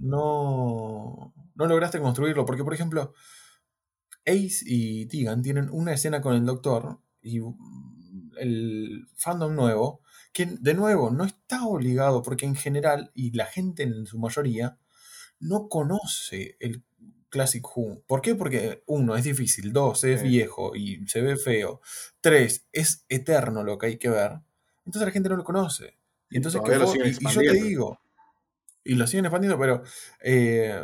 no, 0.00 1.34
no 1.54 1.66
lograste 1.66 2.00
construirlo. 2.00 2.44
Porque, 2.44 2.64
por 2.64 2.74
ejemplo, 2.74 3.14
Ace 4.26 4.64
y 4.66 5.06
Tegan 5.06 5.42
tienen 5.42 5.68
una 5.70 5.92
escena 5.92 6.20
con 6.20 6.34
el 6.34 6.44
Doctor 6.44 7.00
y 7.22 7.40
el 8.38 9.06
fandom 9.16 9.54
nuevo, 9.54 10.00
que 10.32 10.46
de 10.46 10.74
nuevo 10.74 11.10
no 11.10 11.24
está 11.24 11.64
obligado, 11.66 12.22
porque 12.22 12.46
en 12.46 12.56
general, 12.56 13.12
y 13.14 13.30
la 13.32 13.46
gente 13.46 13.84
en 13.84 14.06
su 14.06 14.18
mayoría, 14.18 14.78
no 15.38 15.68
conoce 15.68 16.56
el 16.60 16.82
Classic 17.34 17.64
Who. 17.76 18.02
¿Por 18.06 18.20
qué? 18.22 18.34
Porque 18.34 18.82
uno, 18.86 19.16
es 19.16 19.24
difícil, 19.24 19.72
dos, 19.72 20.04
es 20.04 20.22
Sí. 20.22 20.28
viejo 20.28 20.74
y 20.76 21.06
se 21.08 21.20
ve 21.20 21.36
feo, 21.36 21.80
tres, 22.20 22.66
es 22.72 23.04
eterno 23.08 23.64
lo 23.64 23.76
que 23.78 23.86
hay 23.86 23.98
que 23.98 24.08
ver. 24.08 24.40
Entonces 24.86 25.06
la 25.08 25.12
gente 25.12 25.28
no 25.28 25.36
lo 25.36 25.44
conoce. 25.44 25.98
Y 26.30 26.36
entonces 26.38 26.60
que 26.62 26.78
vos- 26.78 26.96
y, 26.96 27.08
y 27.28 27.28
yo 27.32 27.40
te 27.42 27.52
digo, 27.54 27.98
y 28.84 28.94
lo 28.96 29.06
siguen 29.06 29.26
expandiendo, 29.26 29.58
pero 29.58 29.82
eh, 30.20 30.80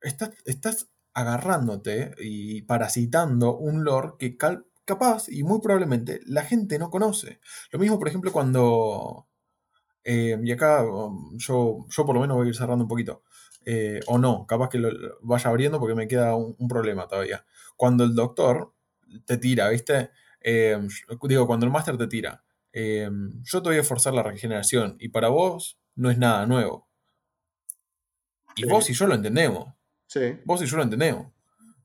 estás, 0.00 0.30
estás 0.44 0.88
agarrándote 1.14 2.14
y 2.18 2.62
parasitando 2.62 3.56
un 3.56 3.84
lore 3.84 4.12
que 4.18 4.36
cal- 4.36 4.66
capaz 4.84 5.28
y 5.28 5.42
muy 5.44 5.60
probablemente 5.60 6.20
la 6.26 6.42
gente 6.44 6.78
no 6.78 6.90
conoce. 6.90 7.40
Lo 7.70 7.78
mismo, 7.78 7.98
por 7.98 8.08
ejemplo, 8.08 8.32
cuando... 8.32 9.28
eh, 10.04 10.38
y 10.42 10.52
acá 10.52 10.84
um, 10.84 11.36
yo, 11.38 11.86
yo 11.88 12.04
por 12.06 12.14
lo 12.14 12.20
menos 12.20 12.36
voy 12.36 12.46
a 12.46 12.50
ir 12.50 12.56
cerrando 12.56 12.84
un 12.84 12.88
poquito. 12.88 13.24
Eh, 13.66 14.00
o 14.06 14.18
no, 14.18 14.46
capaz 14.46 14.68
que 14.68 14.78
lo, 14.78 14.90
lo 14.90 15.18
vaya 15.22 15.50
abriendo 15.50 15.78
porque 15.80 15.94
me 15.94 16.08
queda 16.08 16.34
un, 16.36 16.54
un 16.58 16.68
problema 16.68 17.06
todavía. 17.08 17.44
Cuando 17.76 18.04
el 18.04 18.14
doctor 18.14 18.72
te 19.26 19.36
tira, 19.38 19.68
¿viste? 19.68 20.10
Eh, 20.40 20.78
digo, 21.22 21.46
cuando 21.46 21.66
el 21.66 21.72
máster 21.72 21.96
te 21.96 22.06
tira. 22.06 22.42
eh, 22.72 23.08
yo 23.44 23.62
te 23.62 23.68
voy 23.68 23.78
a 23.78 23.84
forzar 23.84 24.14
la 24.14 24.22
regeneración 24.24 24.96
y 24.98 25.08
para 25.08 25.28
vos 25.28 25.78
no 25.94 26.10
es 26.10 26.18
nada 26.18 26.44
nuevo. 26.46 26.88
Y 28.56 28.62
Sí. 28.62 28.68
vos 28.68 28.90
y 28.90 28.94
yo 28.94 29.06
lo 29.06 29.14
entendemos. 29.14 29.72
Sí, 30.06 30.38
Vos 30.44 30.62
y 30.62 30.66
yo 30.66 30.76
lo 30.76 30.82
entendemos. 30.84 31.32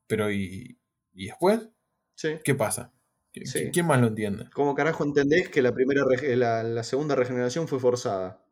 Pero 0.06 0.30
¿y, 0.30 0.78
y 1.14 1.26
después? 1.26 1.68
sí. 2.14 2.38
¿Qué 2.44 2.54
pasa? 2.54 2.92
¿Qui- 3.32 3.46
Sí. 3.46 3.70
¿Quién 3.72 3.86
más 3.86 4.00
lo 4.00 4.08
entiende? 4.08 4.48
¿Cómo 4.52 4.74
carajo 4.74 5.04
entendés 5.04 5.48
que 5.48 5.62
la 5.62 5.72
primera 5.72 6.04
la 6.36 6.82
segunda 6.82 7.14
regeneración 7.14 7.66
fue 7.68 7.78
forzada? 7.80 8.44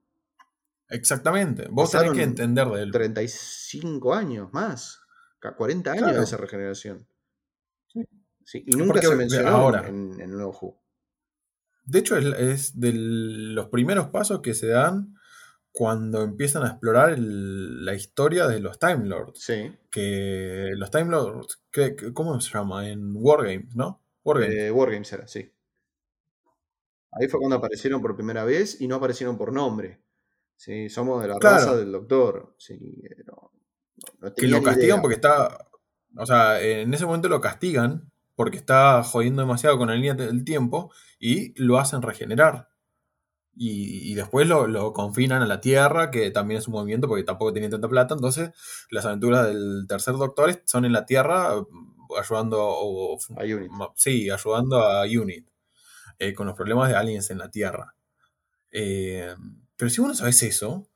Exactamente. 0.91 1.67
Vos 1.71 1.91
tenés 1.91 2.13
que 2.13 2.23
entender 2.23 2.67
del... 2.69 2.91
35 2.93 4.15
años 4.15 4.53
más. 4.53 5.01
ca- 5.39 5.55
40 5.55 5.91
años 5.93 6.03
Claro. 6.05 6.19
de 6.19 6.25
esa 6.25 6.37
regeneración. 6.37 7.07
Sí. 7.89 8.05
Sí, 8.45 8.65
y 8.67 8.77
nunca 8.77 9.01
se 9.03 9.15
mencionó 9.15 9.49
ahora- 9.51 9.87
en, 9.89 10.15
en 10.15 10.21
el 10.21 10.31
nuevo 10.33 10.57
Who. 10.61 10.83
De 11.85 11.99
hecho, 12.01 12.17
es, 12.17 12.25
es 12.39 12.81
de 12.81 12.93
los 12.95 13.69
primeros 13.69 14.09
pasos 14.09 14.41
que 14.41 14.55
se 14.55 14.69
dan 14.69 15.15
cuando 15.73 16.23
empiezan 16.23 16.65
a 16.65 16.69
explorar 16.69 17.11
el- 17.11 17.85
la 17.85 17.95
historia 17.95 18.47
de 18.49 18.61
los 18.61 18.79
Time 18.79 19.05
Lords. 19.07 19.41
Sí. 19.41 19.71
Que 19.91 20.71
los 20.77 20.91
Time 20.91 21.11
Lords, 21.11 21.63
que- 21.71 21.95
que- 21.95 22.13
¿cómo 22.15 22.41
se 22.41 22.53
llama? 22.53 22.89
En 22.89 23.13
Wargames, 23.15 23.77
¿no? 23.77 24.03
Wargames. 24.25 24.55
Eh, 24.57 24.71
Wargames 24.71 25.13
era, 25.13 25.29
sí. 25.29 25.53
Ahí 27.13 27.29
fue 27.29 27.41
cuando 27.41 27.57
aparecieron 27.57 28.01
por 28.03 28.15
primera 28.17 28.45
vez 28.45 28.81
y 28.81 28.89
no 28.89 28.97
aparecieron 28.97 29.37
por 29.39 29.53
nombre. 29.53 30.01
Sí, 30.59 30.89
somos 30.91 31.23
de 31.23 31.29
la 31.29 31.39
Claro. 31.39 31.57
raza 31.57 31.77
del 31.77 31.93
doctor. 31.93 32.55
Sí, 32.59 32.79
no, 33.27 33.53
no 34.21 34.35
que 34.35 34.49
lo 34.49 34.61
castigan 34.63 34.89
idea. 34.97 35.01
porque 35.01 35.15
está. 35.15 35.69
O 36.17 36.27
sea, 36.27 36.61
en 36.61 36.93
ese 36.93 37.07
momento 37.07 37.29
lo 37.29 37.41
castigan 37.41 38.11
porque 38.35 38.57
está 38.57 39.03
jodiendo 39.05 39.41
demasiado 39.43 39.79
con 39.79 39.87
la 39.89 39.95
línea 39.95 40.15
del 40.15 40.45
tiempo 40.45 40.93
y 41.21 41.55
lo 41.63 41.79
hacen 41.79 42.03
regenerar. 42.03 42.69
Y, 43.55 44.11
y 44.11 44.15
después 44.15 44.47
lo, 44.49 44.67
lo 44.67 44.93
confinan 44.93 45.43
a 45.43 45.47
la 45.47 45.61
Tierra, 45.61 46.11
que 46.11 46.31
también 46.33 46.59
es 46.59 46.67
un 46.69 46.75
movimiento 46.75 47.07
porque 47.09 47.25
tampoco 47.25 47.53
tienen 47.53 47.71
tanta 47.71 47.89
plata. 47.89 48.15
Entonces, 48.15 48.51
las 48.91 49.05
aventuras 49.07 49.47
del 49.47 49.87
tercer 49.89 50.15
doctor 50.15 50.61
son 50.65 50.85
en 50.85 50.93
la 50.93 51.07
Tierra 51.07 51.55
mm, 51.61 52.13
ayudando. 52.21 52.59
o- 52.61 53.17
A 53.37 53.43
Unit. 53.45 53.71
sí, 53.95 54.29
ayudando 54.31 54.81
a 54.83 55.03
Unit 55.05 55.49
eh, 56.19 56.35
con 56.35 56.49
los 56.49 56.57
problemas 56.57 56.89
de 56.89 56.97
aliens 56.97 57.31
en 57.31 57.39
la 57.39 57.49
Tierra. 57.51 57.95
Eh, 58.73 59.35
pero 59.79 59.91
si 59.91 60.01
vos 60.03 60.09
no 60.11 60.15
sabes 60.17 60.43
eso, 60.43 60.91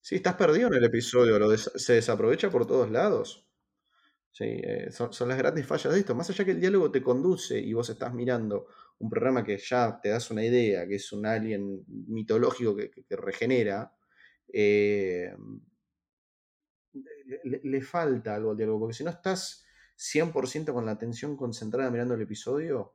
Sí, 0.00 0.16
estás 0.16 0.34
perdido 0.34 0.68
en 0.68 0.74
el 0.74 0.84
episodio, 0.84 1.38
lo 1.38 1.56
se 1.56 1.94
desaprovecha 1.94 2.50
por 2.50 2.66
todos 2.66 2.90
lados. 2.90 3.48
Sí, 4.32 4.44
eh, 4.46 4.90
son, 4.92 5.12
son 5.12 5.28
las 5.28 5.38
grandes 5.38 5.66
fallas 5.66 5.92
de 5.94 6.00
esto. 6.00 6.14
Más 6.14 6.30
allá 6.30 6.44
que 6.44 6.52
el 6.52 6.60
diálogo 6.60 6.90
te 6.92 7.02
conduce 7.02 7.58
y 7.60 7.72
vos 7.74 7.90
estás 7.90 8.14
mirando 8.14 8.68
un 8.98 9.10
programa 9.10 9.44
que 9.44 9.58
ya 9.58 10.00
te 10.02 10.10
das 10.10 10.30
una 10.30 10.44
idea, 10.44 10.86
que 10.88 10.96
es 10.96 11.12
un 11.12 11.26
alien 11.26 11.84
mitológico 11.88 12.76
que, 12.76 12.90
regenera, 13.16 13.94
eh, 14.52 15.34
le, 17.26 17.40
le- 17.44 17.60
le 17.64 17.80
falta 17.82 18.34
algo 18.34 18.50
al 18.50 18.56
diálogo, 18.56 18.80
porque 18.80 18.94
si 18.94 19.04
no 19.04 19.10
estás 19.10 19.64
100% 19.96 20.72
con 20.74 20.86
la 20.86 20.92
atención 20.92 21.36
concentrada 21.36 21.90
mirando 21.90 22.14
el 22.14 22.22
episodio, 22.22 22.94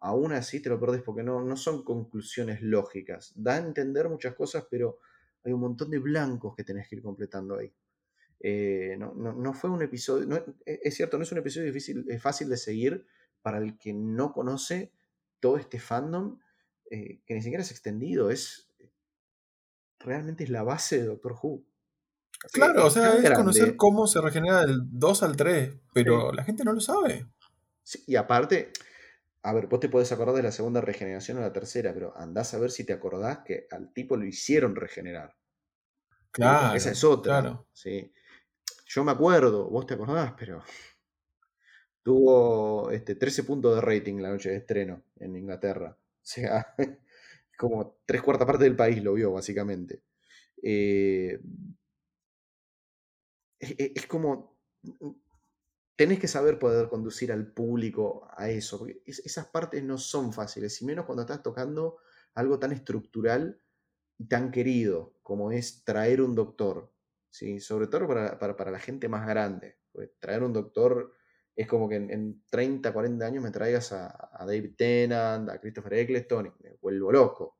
aún 0.00 0.32
así 0.32 0.60
te 0.60 0.68
lo 0.68 0.78
perdés 0.80 1.02
porque 1.02 1.22
no, 1.22 1.42
no 1.42 1.56
son 1.56 1.84
conclusiones 1.84 2.62
lógicas. 2.62 3.32
Da 3.36 3.54
a 3.54 3.58
entender 3.58 4.08
muchas 4.08 4.34
cosas, 4.34 4.66
pero 4.70 4.98
hay 5.44 5.52
un 5.52 5.60
montón 5.60 5.90
de 5.90 5.98
blancos 5.98 6.54
que 6.56 6.64
tenés 6.64 6.88
que 6.88 6.96
ir 6.96 7.02
completando 7.02 7.56
ahí. 7.58 7.72
Eh, 8.40 8.96
no, 8.98 9.14
no- 9.14 9.32
no 9.32 9.52
fue 9.54 9.70
un 9.70 9.82
episodio, 9.82 10.26
no- 10.26 10.44
es 10.64 10.94
cierto, 10.94 11.16
no 11.16 11.24
es 11.24 11.32
un 11.32 11.38
episodio 11.38 11.66
difícil, 11.66 12.04
es 12.08 12.22
fácil 12.22 12.48
de 12.48 12.56
seguir 12.56 13.06
para 13.42 13.58
el 13.58 13.78
que 13.78 13.92
no 13.92 14.32
conoce 14.32 14.92
todo 15.40 15.56
este 15.56 15.78
fandom, 15.80 16.38
eh, 16.90 17.20
que 17.26 17.34
ni 17.34 17.42
siquiera 17.42 17.62
es 17.62 17.70
extendido, 17.70 18.30
es 18.30 18.68
realmente 20.00 20.44
es 20.44 20.50
la 20.50 20.62
base 20.62 20.98
de 20.98 21.04
Doctor 21.06 21.34
Who. 21.42 21.64
Así 22.44 22.52
claro, 22.60 22.86
o 22.86 22.90
sea, 22.90 23.16
es 23.16 23.30
conocer 23.32 23.76
cómo 23.76 24.06
se 24.06 24.20
regenera 24.20 24.64
del 24.64 24.80
2 24.84 25.22
al 25.24 25.36
3, 25.36 25.74
pero 25.92 26.32
la 26.32 26.44
gente 26.44 26.62
no 26.64 26.72
lo 26.72 26.80
sabe. 26.80 27.26
Sí, 27.82 28.04
y 28.06 28.14
aparte, 28.16 28.70
a 29.42 29.52
ver, 29.52 29.66
vos 29.66 29.80
te 29.80 29.88
podés 29.88 30.10
acordar 30.12 30.34
de 30.34 30.42
la 30.42 30.52
segunda 30.52 30.80
regeneración 30.80 31.38
o 31.38 31.40
la 31.40 31.52
tercera, 31.52 31.92
pero 31.94 32.16
andás 32.16 32.54
a 32.54 32.58
ver 32.58 32.70
si 32.70 32.84
te 32.84 32.92
acordás 32.92 33.40
que 33.44 33.66
al 33.70 33.92
tipo 33.92 34.16
lo 34.16 34.24
hicieron 34.24 34.74
regenerar. 34.74 35.36
Claro, 36.30 36.76
esa 36.76 36.90
es 36.90 37.04
otra. 37.04 37.40
claro. 37.40 37.68
¿sí? 37.72 38.12
Yo 38.86 39.04
me 39.04 39.12
acuerdo, 39.12 39.68
vos 39.68 39.86
te 39.86 39.94
acordás, 39.94 40.34
pero 40.38 40.62
tuvo 42.02 42.90
este, 42.90 43.14
13 43.14 43.44
puntos 43.44 43.74
de 43.74 43.80
rating 43.80 44.16
la 44.20 44.30
noche 44.30 44.50
de 44.50 44.56
estreno 44.56 45.04
en 45.16 45.36
Inglaterra. 45.36 45.96
O 46.28 46.30
sea, 46.30 46.74
como 47.56 48.00
tres 48.04 48.20
cuartas 48.20 48.46
partes 48.46 48.64
del 48.64 48.76
país 48.76 49.02
lo 49.02 49.14
vio, 49.14 49.32
básicamente. 49.32 50.02
Eh, 50.62 51.40
es, 53.58 54.06
como. 54.06 54.58
Tenés 55.98 56.20
que 56.20 56.28
saber 56.28 56.60
poder 56.60 56.88
conducir 56.88 57.32
al 57.32 57.50
público 57.50 58.28
a 58.36 58.48
eso, 58.48 58.78
porque 58.78 59.02
esas 59.04 59.48
partes 59.48 59.82
no 59.82 59.98
son 59.98 60.32
fáciles, 60.32 60.80
y 60.80 60.84
menos 60.84 61.06
cuando 61.06 61.22
estás 61.22 61.42
tocando 61.42 61.96
algo 62.36 62.60
tan 62.60 62.70
estructural 62.70 63.60
y 64.16 64.28
tan 64.28 64.52
querido 64.52 65.18
como 65.24 65.50
es 65.50 65.82
traer 65.82 66.22
un 66.22 66.36
doctor, 66.36 66.92
¿sí? 67.30 67.58
sobre 67.58 67.88
todo 67.88 68.06
para, 68.06 68.70
la 68.70 68.78
gente 68.78 69.08
más 69.08 69.26
grande. 69.26 69.80
traer 70.20 70.44
un 70.44 70.52
doctor 70.52 71.14
es 71.56 71.66
como 71.66 71.88
que 71.88 71.96
en, 71.96 72.44
30, 72.48 72.92
40 72.92 73.26
años 73.26 73.42
me 73.42 73.50
traigas 73.50 73.92
a, 73.92 74.44
David 74.46 74.76
Tennant, 74.76 75.50
a 75.50 75.60
Christopher 75.60 75.94
Eccleston 75.94 76.46
y 76.46 76.62
me 76.62 76.74
vuelvo 76.80 77.10
loco. 77.10 77.58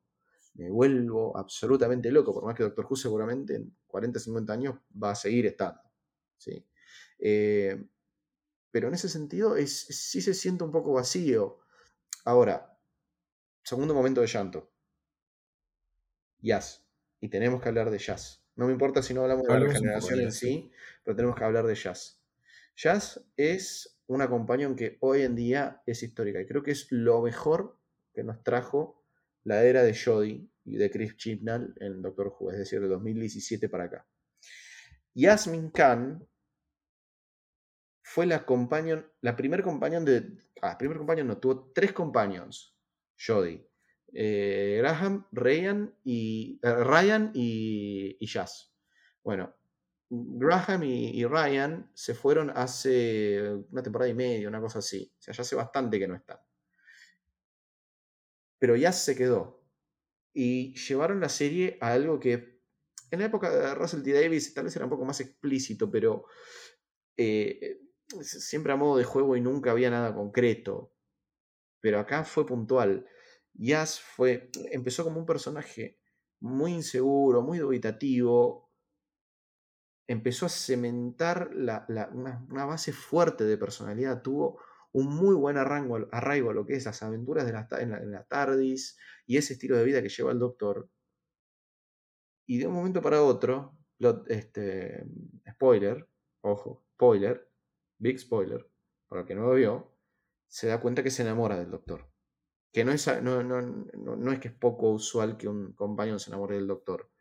Me 0.53 0.69
vuelvo 0.69 1.35
absolutamente 1.35 2.09
loco, 2.09 2.33
por 2.33 2.45
más 2.45 2.55
que 2.55 2.63
Doctor 2.63 2.87
Who 2.89 2.95
seguramente 2.95 3.55
en 3.55 3.75
40, 3.85 4.17
50 4.17 4.53
años 4.53 4.75
va 5.03 5.11
a 5.11 5.15
seguir 5.15 5.45
estando. 5.47 5.81
¿sí? 6.37 6.65
Eh, 7.19 7.77
pero 8.71 8.87
en 8.87 8.93
ese 8.93 9.09
sentido 9.09 9.55
es, 9.55 9.79
sí 9.79 10.21
se 10.21 10.33
siente 10.33 10.63
un 10.63 10.71
poco 10.71 10.93
vacío. 10.93 11.59
Ahora, 12.25 12.77
segundo 13.63 13.93
momento 13.93 14.21
de 14.21 14.27
llanto. 14.27 14.71
Jazz. 16.41 16.85
Y 17.21 17.29
tenemos 17.29 17.61
que 17.61 17.69
hablar 17.69 17.89
de 17.89 17.97
jazz. 17.97 18.43
No 18.55 18.67
me 18.67 18.71
importa 18.73 19.01
si 19.01 19.13
no 19.13 19.21
hablamos 19.21 19.47
de 19.47 19.53
la 19.53 19.59
regeneración 19.59 20.21
en 20.21 20.31
sí, 20.31 20.71
pero 21.03 21.15
tenemos 21.15 21.35
que 21.35 21.43
hablar 21.43 21.65
de 21.65 21.75
jazz. 21.75 22.21
Jazz 22.75 23.25
es 23.35 23.99
una 24.07 24.29
compañía 24.29 24.73
que 24.75 24.97
hoy 25.01 25.21
en 25.23 25.35
día 25.35 25.81
es 25.85 26.01
histórica 26.03 26.41
y 26.41 26.45
creo 26.45 26.63
que 26.63 26.71
es 26.71 26.91
lo 26.91 27.21
mejor 27.21 27.77
que 28.13 28.23
nos 28.23 28.43
trajo 28.43 29.03
la 29.43 29.63
era 29.63 29.83
de 29.83 29.95
Jodie 29.95 30.47
y 30.65 30.77
de 30.77 30.89
Chris 30.89 31.15
Chibnall 31.17 31.73
en 31.79 32.01
Doctor 32.01 32.35
Who, 32.37 32.51
es 32.51 32.57
decir, 32.57 32.81
de 32.81 32.87
2017 32.87 33.69
para 33.69 33.85
acá. 33.85 34.07
Yasmin 35.13 35.71
Khan 35.71 36.27
fue 38.09 38.25
la 38.25 38.43
companion, 38.43 39.05
la 39.21 39.35
primer 39.35 39.61
companion 39.61 40.03
de. 40.03 40.35
Ah, 40.63 40.79
primer 40.79 40.97
companion 40.97 41.27
no, 41.27 41.37
tuvo 41.37 41.71
tres 41.75 41.93
companions. 41.93 42.75
Jodie, 43.15 43.69
eh, 44.11 44.77
Graham, 44.79 45.27
Ryan 45.31 45.93
y. 46.03 46.59
Eh, 46.63 46.83
Ryan 46.83 47.31
y, 47.35 48.17
y 48.19 48.25
Jazz. 48.25 48.73
Bueno, 49.23 49.53
Graham 50.09 50.83
y, 50.85 51.23
Ryan 51.23 51.91
se 51.93 52.15
fueron 52.15 52.49
hace 52.49 53.53
una 53.71 53.83
temporada 53.83 54.09
y 54.09 54.15
media, 54.15 54.47
una 54.47 54.59
cosa 54.59 54.79
así. 54.79 55.13
O 55.19 55.21
sea, 55.21 55.35
ya 55.35 55.43
hace 55.43 55.55
bastante 55.55 55.99
que 55.99 56.07
no 56.07 56.15
están. 56.15 56.39
Pero 58.57 58.75
ya 58.75 58.91
se 58.91 59.15
quedó. 59.15 59.63
Y 60.33 60.73
llevaron 60.79 61.19
la 61.19 61.29
serie 61.29 61.77
a 61.79 61.93
algo 61.93 62.19
que 62.19 62.59
en 63.11 63.19
la 63.19 63.25
época 63.25 63.51
de 63.51 63.75
Russell 63.75 64.01
T. 64.01 64.13
Davis 64.13 64.51
tal 64.51 64.65
vez 64.65 64.75
era 64.75 64.85
un 64.85 64.91
poco 64.91 65.05
más 65.05 65.19
explícito, 65.19 65.91
pero 65.91 66.25
eh, 67.15 67.88
siempre 68.21 68.73
a 68.73 68.75
modo 68.75 68.97
de 68.97 69.03
juego 69.03 69.35
y 69.35 69.41
nunca 69.41 69.71
había 69.71 69.89
nada 69.89 70.13
concreto. 70.13 70.93
Pero 71.81 71.99
acá 71.99 72.23
fue 72.23 72.45
puntual. 72.45 73.05
Jazz 73.53 73.99
fue, 73.99 74.49
empezó 74.71 75.03
como 75.03 75.19
un 75.19 75.25
personaje 75.25 75.99
muy 76.39 76.73
inseguro, 76.73 77.41
muy 77.41 77.59
dubitativo, 77.59 78.69
empezó 80.07 80.45
a 80.47 80.49
cementar 80.49 81.51
una, 81.53 82.65
base 82.65 82.93
fuerte 82.93 83.43
de 83.43 83.57
personalidad, 83.57 84.21
tuvo 84.21 84.59
un 84.91 85.07
muy 85.07 85.35
buen 85.35 85.57
arraigo, 85.57 85.99
arraigo 86.11 86.49
a 86.49 86.53
lo 86.53 86.65
que 86.65 86.73
es 86.73 86.85
las 86.85 87.03
aventuras 87.03 87.45
de 87.45 87.53
la, 87.53 87.67
en, 87.79 88.11
la, 88.11 88.23
TARDIS 88.23 88.97
y 89.27 89.37
ese 89.37 89.53
estilo 89.53 89.77
de 89.77 89.83
vida 89.83 90.01
que 90.01 90.09
lleva 90.09 90.31
el 90.31 90.39
Doctor. 90.39 90.89
Y 92.47 92.57
de 92.57 92.67
un 92.67 92.73
momento 92.73 93.01
para 93.01 93.21
otro, 93.21 93.77
este, 94.27 95.05
spoiler, 95.47 96.07
ojo, 96.41 96.83
spoiler, 96.95 97.48
big 97.99 98.19
spoiler, 98.19 98.67
para 99.07 99.21
el 99.21 99.27
que 99.27 99.35
no 99.35 99.45
lo 99.45 99.53
vio, 99.53 99.95
se 100.47 100.67
da 100.67 100.81
cuenta 100.81 101.03
que 101.03 101.11
se 101.11 101.21
enamora 101.21 101.59
del 101.59 101.69
Doctor. 101.69 102.11
Que 102.71 102.83
no 102.83 102.91
es, 102.91 103.07
no, 103.21 103.43
no 103.43 104.31
es 104.31 104.39
que 104.39 104.47
es 104.47 104.53
poco 104.53 104.89
usual 104.89 105.37
que 105.37 105.47
un 105.47 105.73
compañero 105.73 106.17
se 106.17 106.31
enamore 106.31 106.55
del 106.55 106.67
Doctor. 106.67 107.11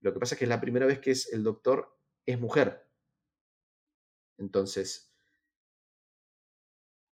Lo 0.00 0.12
que 0.12 0.20
pasa 0.20 0.34
es 0.34 0.38
que 0.38 0.44
es 0.44 0.48
la 0.48 0.60
primera 0.60 0.86
vez 0.86 1.00
que 1.00 1.10
es 1.10 1.32
el 1.32 1.42
Doctor 1.42 1.98
es 2.24 2.38
mujer. 2.38 2.88
Entonces, 4.38 5.12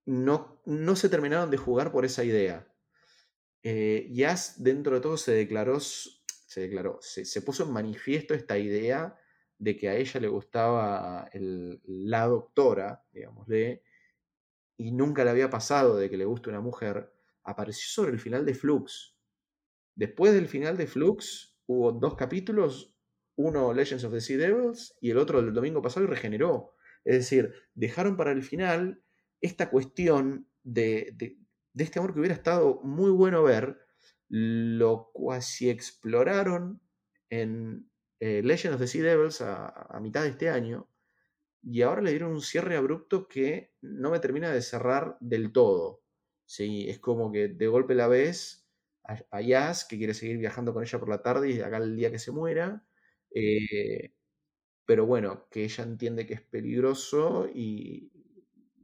no, 0.07 0.61
no 0.67 0.97
se 0.97 1.09
terminaron 1.09 1.51
de 1.51 1.57
jugar 1.57 1.93
por 1.93 2.05
esa 2.05 2.25
idea. 2.25 2.69
Eh, 3.63 4.09
Yas, 4.13 4.63
dentro 4.63 4.95
de 4.95 5.01
todo, 5.01 5.17
se 5.17 5.33
declaró, 5.33 5.81
se, 5.81 6.61
declaró 6.61 6.99
se, 7.01 7.43
puso 7.43 7.65
en 7.65 7.73
manifiesto 7.73 8.35
esta 8.35 8.59
idea 8.59 9.19
de 9.59 9.77
que 9.77 9.89
a 9.89 9.97
ella 9.97 10.21
le 10.21 10.29
gustaba 10.29 11.29
la 11.33 12.27
doctora, 12.27 13.05
digámosle, 13.13 13.83
y 14.77 14.93
nunca 14.93 15.25
le 15.25 15.31
había 15.31 15.51
pasado 15.51 15.97
de 15.97 16.11
que 16.11 16.17
le 16.17 16.25
guste 16.25 16.51
una 16.51 16.61
mujer, 16.61 17.13
apareció 17.45 17.87
sobre 17.89 18.13
el 18.13 18.19
final 18.19 18.45
de 18.45 18.55
Flux. 18.55 19.17
Después 19.95 20.33
del 20.33 20.49
final 20.49 20.77
de 20.77 20.87
Flux 20.87 21.57
hubo 21.67 21.93
dos 21.93 22.17
capítulos 22.17 22.95
uno 23.37 23.73
Legends 23.73 24.05
of 24.05 24.13
the 24.13 24.21
Sea 24.21 24.37
Devils 24.37 24.97
y 25.01 25.11
el 25.11 25.19
otro 25.19 25.41
el 25.41 25.53
domingo 25.53 25.83
pasado 25.83 26.07
y 26.07 26.09
regeneró. 26.09 26.75
Es 27.05 27.17
decir, 27.17 27.53
dejaron 27.75 28.17
para 28.17 28.33
el 28.33 28.43
final 28.43 29.03
esta 29.41 29.71
cuestión 29.71 30.49
de, 30.63 31.37
este 31.75 31.99
amor 31.99 32.15
que 32.15 32.21
hubiera 32.21 32.35
estado 32.35 32.81
muy 32.83 33.11
bueno 33.11 33.43
ver, 33.43 33.79
lo 34.29 35.11
cuasi 35.13 35.69
exploraron 35.69 36.81
en 37.29 37.91
eh, 38.21 38.43
Legends 38.43 38.75
of 38.75 38.81
the 38.81 38.87
Sea 38.87 39.03
Devils 39.03 39.41
a, 39.41 39.99
mitad 40.01 40.23
de 40.23 40.31
este 40.31 40.49
año 40.51 40.89
y 41.63 41.83
ahora 41.83 42.03
le 42.03 42.11
dieron 42.11 42.33
un 42.33 42.43
cierre 42.43 42.77
abrupto 42.77 43.29
que 43.29 43.73
no 43.81 44.11
me 44.11 44.21
termina 44.21 44.51
de 44.51 44.63
cerrar 44.63 45.17
del 45.21 45.53
todo. 45.53 46.03
¿sí? 46.45 46.89
Es 46.89 46.99
como 46.99 47.33
que 47.33 47.49
de 47.49 47.67
golpe 47.69 47.95
la 47.95 48.09
ves 48.09 48.69
a, 49.05 49.19
a 49.31 49.41
Yas, 49.41 49.85
que 49.85 49.99
quiere 49.99 50.15
seguir 50.15 50.39
viajando 50.39 50.75
con 50.75 50.83
ella 50.83 50.99
por 50.99 51.09
la 51.09 51.23
tarde 51.23 51.51
y 51.51 51.61
acá 51.61 51.79
el 51.79 51.97
día 51.97 52.11
que 52.11 52.19
se 52.19 52.33
muera, 52.33 52.87
eh, 53.35 54.15
pero 54.87 55.07
bueno, 55.07 55.49
que 55.51 55.65
ella 55.65 55.85
entiende 55.85 56.27
que 56.27 56.35
es 56.35 56.43
peligroso 56.43 57.49
y 57.53 58.13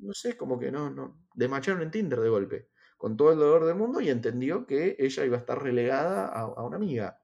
no 0.01 0.15
sé, 0.15 0.36
como 0.36 0.59
que 0.59 0.73
no, 0.73 0.90
no, 0.90 1.20
desmacharon 1.35 1.82
en 1.82 1.90
Tinder 1.90 2.20
de 2.20 2.28
golpe, 2.28 2.69
con 2.97 3.16
todo 3.16 3.32
el 3.32 3.39
dolor 3.39 3.66
del 3.66 3.77
mundo 3.77 4.01
y 4.01 4.11
entendió 4.11 4.66
que 4.66 4.97
ella 4.98 5.24
iba 5.24 5.36
a 5.36 5.40
estar 5.40 5.62
relegada 5.62 6.27
a, 6.27 6.65
una 6.65 6.77
amiga. 6.77 7.20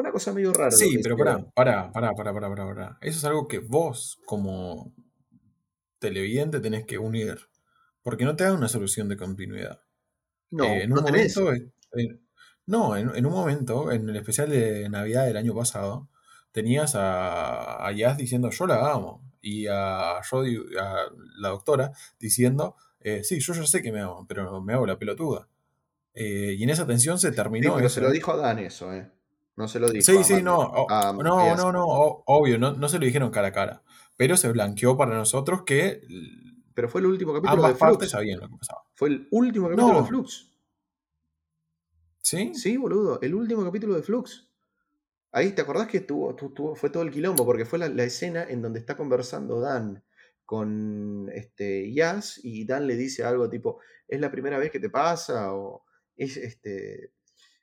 Fue 0.00 0.06
una 0.08 0.12
cosa 0.12 0.32
medio 0.32 0.54
rara. 0.54 0.70
Sí, 0.70 0.98
pero 1.02 1.14
pará, 1.14 1.44
pará, 1.54 1.92
pará, 1.92 2.14
pará, 2.14 2.32
pará, 2.32 2.48
pará, 2.48 2.98
Eso 3.02 3.18
es 3.18 3.24
algo 3.26 3.46
que 3.46 3.58
vos, 3.58 4.18
como 4.24 4.94
televidente, 5.98 6.60
tenés 6.60 6.86
que 6.86 6.96
unir. 6.96 7.38
Porque 8.00 8.24
no 8.24 8.34
te 8.34 8.44
da 8.44 8.54
una 8.54 8.68
solución 8.68 9.10
de 9.10 9.18
continuidad. 9.18 9.82
No, 10.50 10.64
eh, 10.64 10.84
en 10.84 10.92
un 10.94 11.02
momento. 11.02 11.52
no, 12.64 12.96
en, 12.96 13.26
un 13.26 13.32
momento, 13.32 13.92
en 13.92 14.08
el 14.08 14.16
especial 14.16 14.48
de 14.48 14.88
Navidad 14.88 15.26
del 15.26 15.36
año 15.36 15.54
pasado, 15.54 16.08
tenías 16.50 16.94
a, 16.94 17.86
a 17.86 17.92
Jazz 17.92 18.16
diciendo 18.16 18.48
yo 18.48 18.66
la 18.66 18.92
amo 18.92 19.22
y 19.42 19.66
a 19.66 20.16
a 20.16 20.22
la 21.36 21.48
doctora, 21.50 21.92
diciendo 22.18 22.74
eh, 23.00 23.22
sí, 23.22 23.38
yo 23.38 23.52
ya 23.52 23.66
sé 23.66 23.82
que 23.82 23.92
me 23.92 24.00
amo, 24.00 24.24
pero 24.26 24.62
me 24.62 24.72
hago 24.72 24.86
la 24.86 24.98
pelotuda. 24.98 25.46
Eh, 26.14 26.54
y 26.58 26.62
en 26.62 26.70
esa 26.70 26.86
tensión 26.86 27.18
se 27.18 27.32
terminó. 27.32 27.76
pero 27.76 27.90
se 27.90 28.00
lo 28.00 28.10
dijo 28.10 28.32
a 28.32 28.38
Dan 28.38 28.60
eso, 28.60 28.94
¿eh? 28.94 29.10
No 29.60 29.68
se 29.68 29.78
lo 29.78 29.90
dijo. 29.90 30.02
Sí, 30.02 30.24
sí, 30.24 30.42
no. 30.42 30.86
no, 30.88 31.54
no, 31.54 31.70
no, 31.70 31.84
obvio, 31.84 32.56
no, 32.56 32.72
no 32.72 32.88
se 32.88 32.98
lo 32.98 33.04
dijeron 33.04 33.30
cara 33.30 33.48
a 33.48 33.52
cara. 33.52 33.82
Pero 34.16 34.38
se 34.38 34.50
blanqueó 34.50 34.96
para 34.96 35.14
nosotros 35.14 35.64
que. 35.66 36.00
Pero 36.72 36.88
fue 36.88 37.02
el 37.02 37.08
último 37.08 37.34
capítulo 37.34 37.68
de 37.68 37.74
Flux. 37.74 38.08
sabían 38.08 38.40
lo 38.40 38.48
que 38.48 38.56
pasaba. 38.56 38.80
Fue 38.94 39.10
el 39.10 39.28
último 39.30 39.68
capítulo 39.68 40.00
de 40.00 40.08
Flux. 40.08 40.50
¿Sí? 42.22 42.54
Sí, 42.54 42.78
boludo. 42.78 43.20
El 43.20 43.34
último 43.34 43.62
capítulo 43.62 43.94
de 43.96 44.02
Flux. 44.02 44.48
Ahí, 45.30 45.52
¿te 45.52 45.60
acordás 45.60 45.88
que 45.88 45.98
estuvo, 45.98 46.34
fue 46.74 46.88
todo 46.88 47.02
el 47.02 47.10
quilombo? 47.10 47.44
Porque 47.44 47.66
fue 47.66 47.78
la, 47.78 48.02
escena 48.02 48.44
en 48.44 48.62
donde 48.62 48.80
está 48.80 48.96
conversando 48.96 49.60
Dan 49.60 50.02
con 50.46 51.30
este, 51.34 51.92
Yas 51.92 52.40
y 52.42 52.64
Dan 52.64 52.86
le 52.86 52.96
dice 52.96 53.24
algo 53.24 53.50
tipo, 53.50 53.80
¿es 54.08 54.18
la 54.20 54.30
primera 54.30 54.56
vez 54.56 54.70
que 54.70 54.80
te 54.80 54.88
pasa? 54.88 55.52
O 55.52 55.84
es 56.16 56.38
este. 56.38 57.12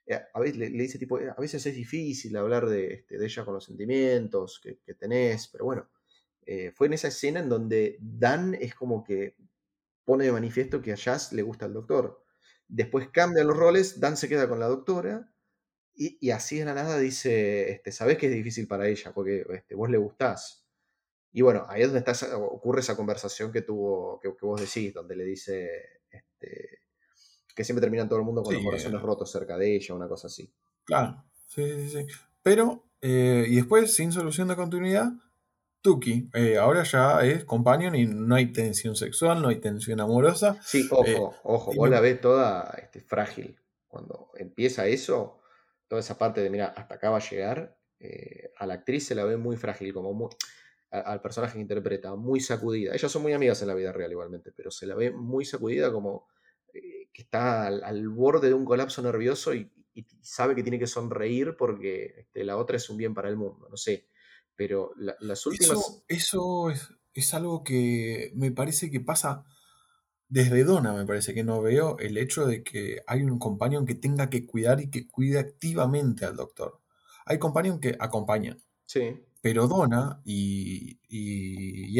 Eh, 0.08 0.18
a 0.32 0.40
veces 0.40 0.56
le, 0.56 0.70
dice 0.70 0.98
tipo, 0.98 1.18
a 1.18 1.40
veces 1.40 1.64
es 1.66 1.74
difícil 1.74 2.34
hablar 2.36 2.66
de, 2.66 2.94
este, 2.94 3.22
ella 3.22 3.44
con 3.44 3.54
los 3.54 3.64
sentimientos 3.64 4.58
que, 4.58 4.94
tenés, 4.94 5.48
pero 5.48 5.66
bueno, 5.66 5.90
eh, 6.46 6.72
fue 6.74 6.86
en 6.86 6.94
esa 6.94 7.08
escena 7.08 7.40
en 7.40 7.50
donde 7.50 7.98
Dan 8.00 8.54
es 8.54 8.74
como 8.74 9.04
que 9.04 9.36
pone 10.04 10.24
de 10.24 10.32
manifiesto 10.32 10.80
que 10.80 10.92
a 10.92 10.96
Jazz 10.96 11.34
le 11.34 11.42
gusta 11.42 11.66
el 11.66 11.74
doctor. 11.74 12.24
Después 12.66 13.10
cambian 13.10 13.46
los 13.46 13.56
roles, 13.56 14.00
Dan 14.00 14.16
se 14.16 14.28
queda 14.30 14.48
con 14.48 14.58
la 14.58 14.66
doctora 14.66 15.30
y, 15.94 16.30
así 16.30 16.58
de 16.58 16.64
la 16.64 16.74
nada 16.74 16.98
dice, 16.98 17.70
este, 17.72 17.92
sabes 17.92 18.18
que 18.18 18.26
es 18.28 18.32
difícil 18.32 18.68
para 18.68 18.86
ella, 18.88 19.12
porque 19.12 19.44
este, 19.50 19.74
vos 19.74 19.90
le 19.90 19.98
gustás. 19.98 20.64
Y 21.32 21.42
bueno, 21.42 21.66
ahí 21.68 21.82
es 21.82 21.92
donde 21.92 22.10
está, 22.10 22.36
ocurre 22.38 22.80
esa 22.80 22.96
conversación 22.96 23.52
que 23.52 23.62
tuvo, 23.62 24.20
que, 24.20 24.28
vos 24.40 24.60
decís, 24.60 24.94
donde 24.94 25.16
le 25.16 25.24
dice 25.24 25.68
este, 26.10 26.82
que 27.58 27.64
siempre 27.64 27.80
termina 27.80 28.08
todo 28.08 28.20
el 28.20 28.24
mundo 28.24 28.44
con 28.44 28.54
los 28.54 28.62
corazones 28.62 29.02
rotos 29.02 29.32
cerca 29.32 29.58
de 29.58 29.74
ella, 29.74 29.92
una 29.92 30.06
cosa 30.06 30.28
así. 30.28 30.48
Claro, 30.84 31.24
sí, 31.48 31.68
sí, 31.72 31.90
sí. 31.90 32.06
Pero 32.40 32.84
Eh, 33.00 33.46
y 33.48 33.56
después, 33.56 33.94
sin 33.94 34.12
solución 34.12 34.48
de 34.48 34.56
continuidad, 34.56 35.12
Tuki. 35.80 36.28
Eh, 36.34 36.56
ahora 36.56 36.82
ya 36.82 37.20
es 37.22 37.44
companion 37.44 37.94
y 37.94 38.06
no 38.06 38.34
hay 38.34 38.52
tensión 38.52 38.96
sexual, 38.96 39.40
no 39.40 39.48
hay 39.48 39.56
tensión 39.56 40.00
amorosa. 40.00 40.60
Sí, 40.62 40.86
ojo, 40.90 41.34
ojo, 41.42 41.72
vos 41.74 41.90
la 41.90 42.00
ves 42.00 42.20
toda 42.20 42.74
este, 42.82 43.00
frágil. 43.00 43.58
Cuando 43.86 44.30
empieza 44.36 44.86
eso, 44.86 45.40
toda 45.88 46.00
esa 46.00 46.18
parte 46.18 46.40
de, 46.42 46.50
mira, 46.50 46.66
hasta 46.66 46.94
acá 46.94 47.10
va 47.10 47.18
a 47.18 47.30
llegar, 47.30 47.76
a 48.56 48.66
la 48.66 48.74
actriz 48.74 49.06
se 49.06 49.14
la 49.14 49.24
ve 49.24 49.36
muy 49.36 49.56
frágil, 49.56 49.92
como 49.92 50.12
muy, 50.12 50.28
al 50.90 51.20
personaje 51.20 51.54
que 51.54 51.60
interpreta, 51.60 52.14
muy 52.14 52.40
sacudida. 52.40 52.94
Ellas 52.94 53.10
son 53.10 53.22
muy 53.22 53.32
amigas 53.32 53.62
en 53.62 53.68
la 53.68 53.74
vida 53.74 53.92
real 53.92 54.10
igualmente, 54.12 54.52
pero 54.52 54.70
se 54.70 54.86
la 54.86 54.94
ve 54.94 55.10
muy 55.10 55.44
sacudida 55.44 55.90
como 55.90 56.28
eh, 56.28 56.37
que 57.18 57.22
está 57.22 57.66
al, 57.66 58.08
borde 58.10 58.46
de 58.46 58.54
un 58.54 58.64
colapso 58.64 59.02
nervioso 59.02 59.52
y, 59.52 59.68
sabe 60.22 60.54
que 60.54 60.62
tiene 60.62 60.78
que 60.78 60.86
sonreír 60.86 61.56
porque 61.58 62.14
este, 62.18 62.44
la 62.44 62.56
otra 62.56 62.76
es 62.76 62.88
un 62.88 62.96
bien 62.96 63.12
para 63.12 63.28
el 63.28 63.36
mundo, 63.36 63.66
no 63.68 63.76
sé. 63.76 64.06
Pero 64.54 64.92
las 64.96 65.44
últimas... 65.44 66.04
Eso, 66.06 66.70
es, 66.70 66.88
es, 67.14 67.34
algo 67.34 67.64
que 67.64 68.30
me 68.36 68.52
parece 68.52 68.92
que 68.92 69.00
pasa 69.00 69.44
desde 70.28 70.62
Donna, 70.62 70.92
me 70.92 71.04
parece 71.04 71.34
que 71.34 71.42
no 71.42 71.60
veo 71.60 71.98
el 71.98 72.16
hecho 72.16 72.46
de 72.46 72.62
que 72.62 73.02
hay 73.08 73.24
un 73.24 73.40
compañero 73.40 73.84
que 73.84 73.96
tenga 73.96 74.30
que 74.30 74.46
cuidar 74.46 74.80
y 74.80 74.88
que 74.88 75.08
cuide 75.08 75.40
activamente 75.40 76.24
al 76.24 76.36
doctor. 76.36 76.80
Hay 77.26 77.40
compañeros 77.40 77.80
que 77.80 77.96
acompañan. 77.98 78.62
Sí. 78.86 79.20
Pero 79.40 79.66
Donna 79.66 80.22
y, 80.24 81.00
y 81.08 81.92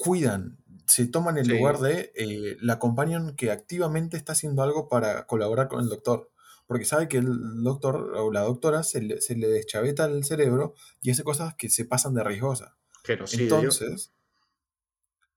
cuidan, 0.00 0.56
se 0.86 1.06
toman 1.06 1.36
el 1.36 1.46
lugar 1.46 1.78
de 1.78 2.10
eh, 2.16 2.56
la 2.60 2.78
companion 2.78 3.36
que 3.36 3.50
activamente 3.50 4.16
está 4.16 4.32
haciendo 4.32 4.62
algo 4.62 4.88
para 4.88 5.26
colaborar 5.26 5.68
con 5.68 5.80
el 5.80 5.88
doctor. 5.88 6.30
Porque 6.66 6.84
sabe 6.84 7.08
que 7.08 7.18
el 7.18 7.62
doctor 7.62 8.12
o 8.16 8.32
la 8.32 8.42
doctora 8.42 8.82
se 8.82 9.02
le, 9.02 9.20
se 9.20 9.36
le 9.36 9.48
deschaveta 9.48 10.06
el 10.06 10.24
cerebro 10.24 10.74
y 11.02 11.10
hace 11.10 11.22
cosas 11.22 11.54
que 11.54 11.68
se 11.68 11.84
pasan 11.84 12.14
de 12.14 12.24
riesgosa. 12.24 12.76
Entonces, 13.06 14.12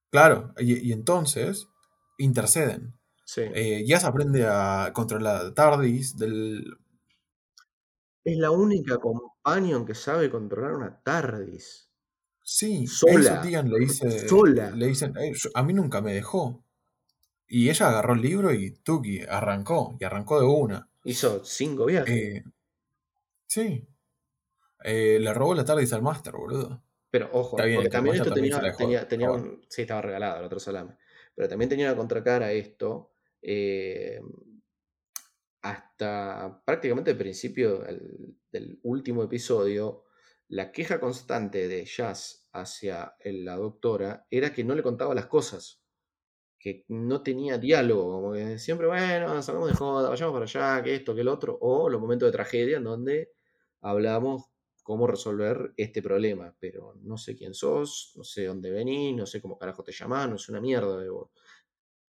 claro, 0.09 0.53
y, 0.57 0.91
entonces 0.91 1.67
interceden. 2.17 2.97
Sí. 3.25 3.41
Eh, 3.53 3.83
ya 3.85 3.99
se 3.99 4.07
aprende 4.07 4.45
a 4.47 4.91
controlar 4.93 5.53
TARDIS 5.53 6.17
del... 6.17 6.77
Es 8.23 8.37
la 8.37 8.51
única 8.51 8.97
companion 8.97 9.85
que 9.85 9.95
sabe 9.95 10.29
controlar 10.29 10.73
una 10.73 11.01
TARDIS. 11.01 11.89
Sí, 12.43 12.87
sola. 12.87 13.41
le 13.43 13.79
dice, 13.79 14.27
sola. 14.27 14.71
Le 14.71 14.87
dicen, 14.87 15.13
a 15.53 15.63
mí 15.63 15.73
nunca 15.73 16.01
me 16.01 16.13
dejó. 16.13 16.63
Y 17.47 17.69
ella 17.69 17.89
agarró 17.89 18.13
el 18.13 18.21
libro 18.21 18.53
y 18.53 18.71
Tuki 18.71 19.21
arrancó, 19.21 19.95
y 19.99 20.03
arrancó 20.03 20.39
de 20.39 20.45
una. 20.45 20.89
Hizo 21.05 21.43
cinco 21.45 21.85
viajes. 21.85 22.15
Eh, 22.15 22.43
sí. 23.47 23.87
Eh, 24.83 25.17
le 25.19 25.33
robó 25.33 25.55
la 25.55 25.63
tarde 25.63 25.87
al 25.91 26.01
Master, 26.01 26.33
boludo. 26.33 26.83
Pero 27.09 27.29
ojo, 27.31 27.57
porque 27.57 27.89
también 27.89 28.15
esto 28.15 28.33
tenía, 28.33 29.07
tenía, 29.07 29.31
un, 29.31 29.63
Sí, 29.69 29.83
estaba 29.83 30.01
regalado 30.01 30.39
el 30.39 30.45
otro 30.45 30.59
salame. 30.59 30.97
Pero 31.35 31.47
también 31.47 31.69
tenía 31.69 31.87
una 31.87 31.95
contracara 31.95 32.51
esto. 32.51 33.11
Eh, 33.41 34.19
hasta 35.61 36.61
prácticamente 36.65 37.11
el 37.11 37.17
principio 37.17 37.83
del 38.51 38.79
último 38.83 39.23
episodio, 39.23 40.05
la 40.53 40.71
queja 40.71 40.99
constante 40.99 41.67
de 41.67 41.83
Jazz 41.83 42.47
hacia 42.51 43.15
la 43.23 43.55
doctora 43.55 44.27
era 44.29 44.53
que 44.53 44.63
no 44.63 44.75
le 44.75 44.83
contaba 44.83 45.15
las 45.15 45.25
cosas, 45.25 45.81
que 46.59 46.85
no 46.89 47.23
tenía 47.23 47.57
diálogo, 47.57 48.11
como 48.11 48.33
que 48.33 48.59
siempre, 48.59 48.85
bueno, 48.85 49.41
salgamos 49.41 49.69
de 49.69 49.75
joda, 49.75 50.09
vayamos 50.09 50.33
para 50.33 50.45
allá, 50.45 50.83
que 50.83 50.93
esto, 50.93 51.15
que 51.15 51.21
el 51.21 51.27
otro, 51.27 51.57
o 51.59 51.89
los 51.89 51.99
momentos 51.99 52.27
de 52.27 52.33
tragedia 52.33 52.77
en 52.77 52.83
donde 52.83 53.31
hablamos 53.81 54.43
cómo 54.83 55.07
resolver 55.07 55.73
este 55.75 56.03
problema, 56.03 56.55
pero 56.59 56.93
no 57.01 57.17
sé 57.17 57.35
quién 57.35 57.55
sos, 57.55 58.13
no 58.15 58.23
sé 58.23 58.45
dónde 58.45 58.69
venís, 58.69 59.15
no 59.15 59.25
sé 59.25 59.41
cómo 59.41 59.57
carajo 59.57 59.83
te 59.83 59.91
llamás, 59.91 60.29
no 60.29 60.35
es 60.35 60.47
una 60.49 60.61
mierda 60.61 60.99
de 60.99 61.09
vos. 61.09 61.31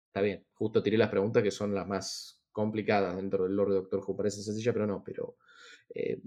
Está 0.07 0.21
bien, 0.21 0.47
justo 0.53 0.81
tiré 0.81 0.97
las 0.97 1.09
preguntas 1.09 1.43
que 1.43 1.51
son 1.51 1.75
las 1.75 1.85
más 1.85 2.41
complicadas 2.51 3.15
dentro 3.15 3.43
del 3.43 3.55
Lord 3.55 3.73
Doctor 3.73 4.03
Who, 4.03 4.17
parece 4.17 4.41
sencilla, 4.41 4.73
pero 4.73 4.87
no, 4.87 5.03
pero 5.03 5.37
eh, 5.93 6.19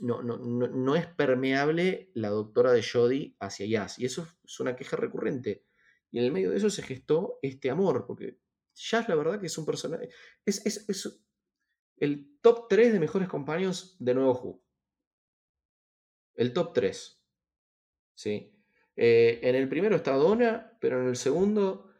no, 0.00 0.22
no, 0.22 0.38
no, 0.38 0.96
es 0.96 1.06
permeable 1.06 2.10
la 2.14 2.28
doctora 2.28 2.72
de 2.72 2.82
Jodie 2.82 3.36
hacia 3.40 3.66
Jazz. 3.66 3.98
Y 3.98 4.04
eso 4.04 4.26
es 4.44 4.60
una 4.60 4.76
queja 4.76 4.96
recurrente. 4.96 5.64
Y 6.10 6.18
en 6.18 6.24
el 6.24 6.32
medio 6.32 6.50
de 6.50 6.56
eso 6.56 6.70
se 6.70 6.82
gestó 6.82 7.38
este 7.42 7.70
amor, 7.70 8.06
porque 8.06 8.38
Jazz 8.74 9.08
la 9.08 9.14
verdad 9.14 9.40
que 9.40 9.46
es 9.46 9.58
un 9.58 9.66
personaje... 9.66 10.08
Es, 10.44 10.64
es, 10.66 11.22
el 11.98 12.38
top 12.42 12.68
3 12.68 12.92
de 12.92 13.00
mejores 13.00 13.28
compañeros 13.28 13.96
de 13.98 14.14
Nuevo 14.14 14.32
Who. 14.32 14.62
El 16.34 16.52
top 16.52 16.74
3. 16.74 17.22
¿Sí? 18.14 18.52
Eh, 18.96 19.40
en 19.42 19.54
el 19.54 19.68
primero 19.68 19.96
está 19.96 20.12
Donna, 20.12 20.76
pero 20.80 21.00
en 21.00 21.08
el 21.08 21.16
segundo 21.16 21.90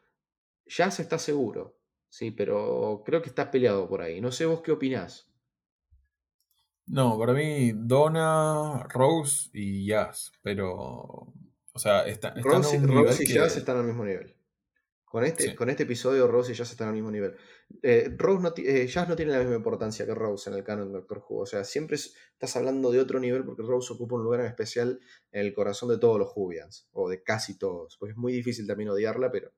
Jazz 0.66 1.00
está 1.00 1.18
seguro. 1.18 1.78
Sí, 2.08 2.30
pero 2.30 3.02
creo 3.04 3.22
que 3.22 3.28
está 3.28 3.50
peleado 3.50 3.88
por 3.88 4.02
ahí. 4.02 4.20
No 4.20 4.32
sé 4.32 4.46
vos 4.46 4.62
qué 4.62 4.72
opinás. 4.72 5.30
No, 6.86 7.18
para 7.18 7.32
mí 7.32 7.72
Donna, 7.74 8.86
Rose 8.88 9.50
y 9.52 9.86
Jazz, 9.86 10.32
pero. 10.42 11.32
O 11.72 11.78
sea, 11.78 12.06
está, 12.06 12.34
Rose, 12.36 12.76
y 13.24 13.26
Jazz 13.26 13.56
están 13.56 13.78
al 13.78 13.84
mismo 13.84 14.04
nivel. 14.04 14.36
Con 15.04 15.24
este, 15.24 15.54
con 15.54 15.70
este 15.70 15.84
episodio, 15.84 16.26
Rose 16.26 16.52
y 16.52 16.54
Jazz 16.54 16.72
están 16.72 16.88
al 16.88 16.94
mismo 16.94 17.10
nivel. 17.10 17.36
Eh, 17.82 18.14
Rose 18.16 18.42
no 18.42 18.52
eh, 18.56 18.86
Jazz 18.86 19.08
no 19.08 19.16
tiene 19.16 19.32
la 19.32 19.38
misma 19.38 19.56
importancia 19.56 20.04
que 20.04 20.14
Rose 20.14 20.50
en 20.50 20.56
el 20.56 20.64
canon 20.64 20.88
de 20.88 20.98
Doctor 20.98 21.24
Who. 21.28 21.42
O 21.42 21.46
sea, 21.46 21.64
siempre 21.64 21.96
estás 21.96 22.56
hablando 22.56 22.90
de 22.90 23.00
otro 23.00 23.18
nivel 23.20 23.44
porque 23.44 23.62
Rose 23.62 23.92
ocupa 23.92 24.16
un 24.16 24.24
lugar 24.24 24.40
en 24.40 24.46
especial 24.46 25.00
en 25.32 25.46
el 25.46 25.54
corazón 25.54 25.88
de 25.90 25.98
todos 25.98 26.18
los 26.18 26.32
Whovians, 26.34 26.88
o 26.92 27.08
de 27.08 27.22
casi 27.22 27.58
todos. 27.58 27.96
Porque 27.98 28.12
es 28.12 28.18
muy 28.18 28.32
difícil 28.32 28.66
también 28.66 28.90
odiarla, 28.90 29.30
pero 29.30 29.52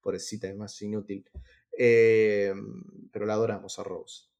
pobrecita 0.00 0.48
es 0.48 0.56
más 0.56 0.80
inútil. 0.82 1.28
Eh, 1.76 2.52
pero 3.10 3.26
la 3.26 3.34
adoramos 3.34 3.78
a 3.78 3.84
Rose. 3.84 4.31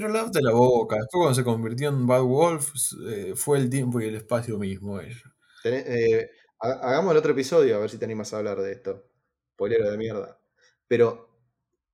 Pero 0.00 0.30
de 0.30 0.42
la 0.42 0.52
boca. 0.52 0.96
Después 0.96 1.20
cuando 1.20 1.34
se 1.34 1.44
convirtió 1.44 1.88
en 1.88 2.06
Bad 2.06 2.22
Wolf, 2.22 2.72
eh, 3.08 3.32
fue 3.34 3.58
el 3.58 3.68
tiempo 3.68 4.00
y 4.00 4.06
el 4.06 4.14
espacio 4.14 4.58
mismo 4.58 5.00
ella. 5.00 5.34
Eh, 5.64 6.30
hagamos 6.60 7.12
el 7.12 7.18
otro 7.18 7.32
episodio 7.32 7.76
a 7.76 7.80
ver 7.80 7.90
si 7.90 7.98
te 7.98 8.04
animas 8.04 8.32
a 8.32 8.38
hablar 8.38 8.60
de 8.60 8.72
esto. 8.72 9.08
Polero 9.56 9.90
de 9.90 9.98
mierda. 9.98 10.38
Pero 10.86 11.28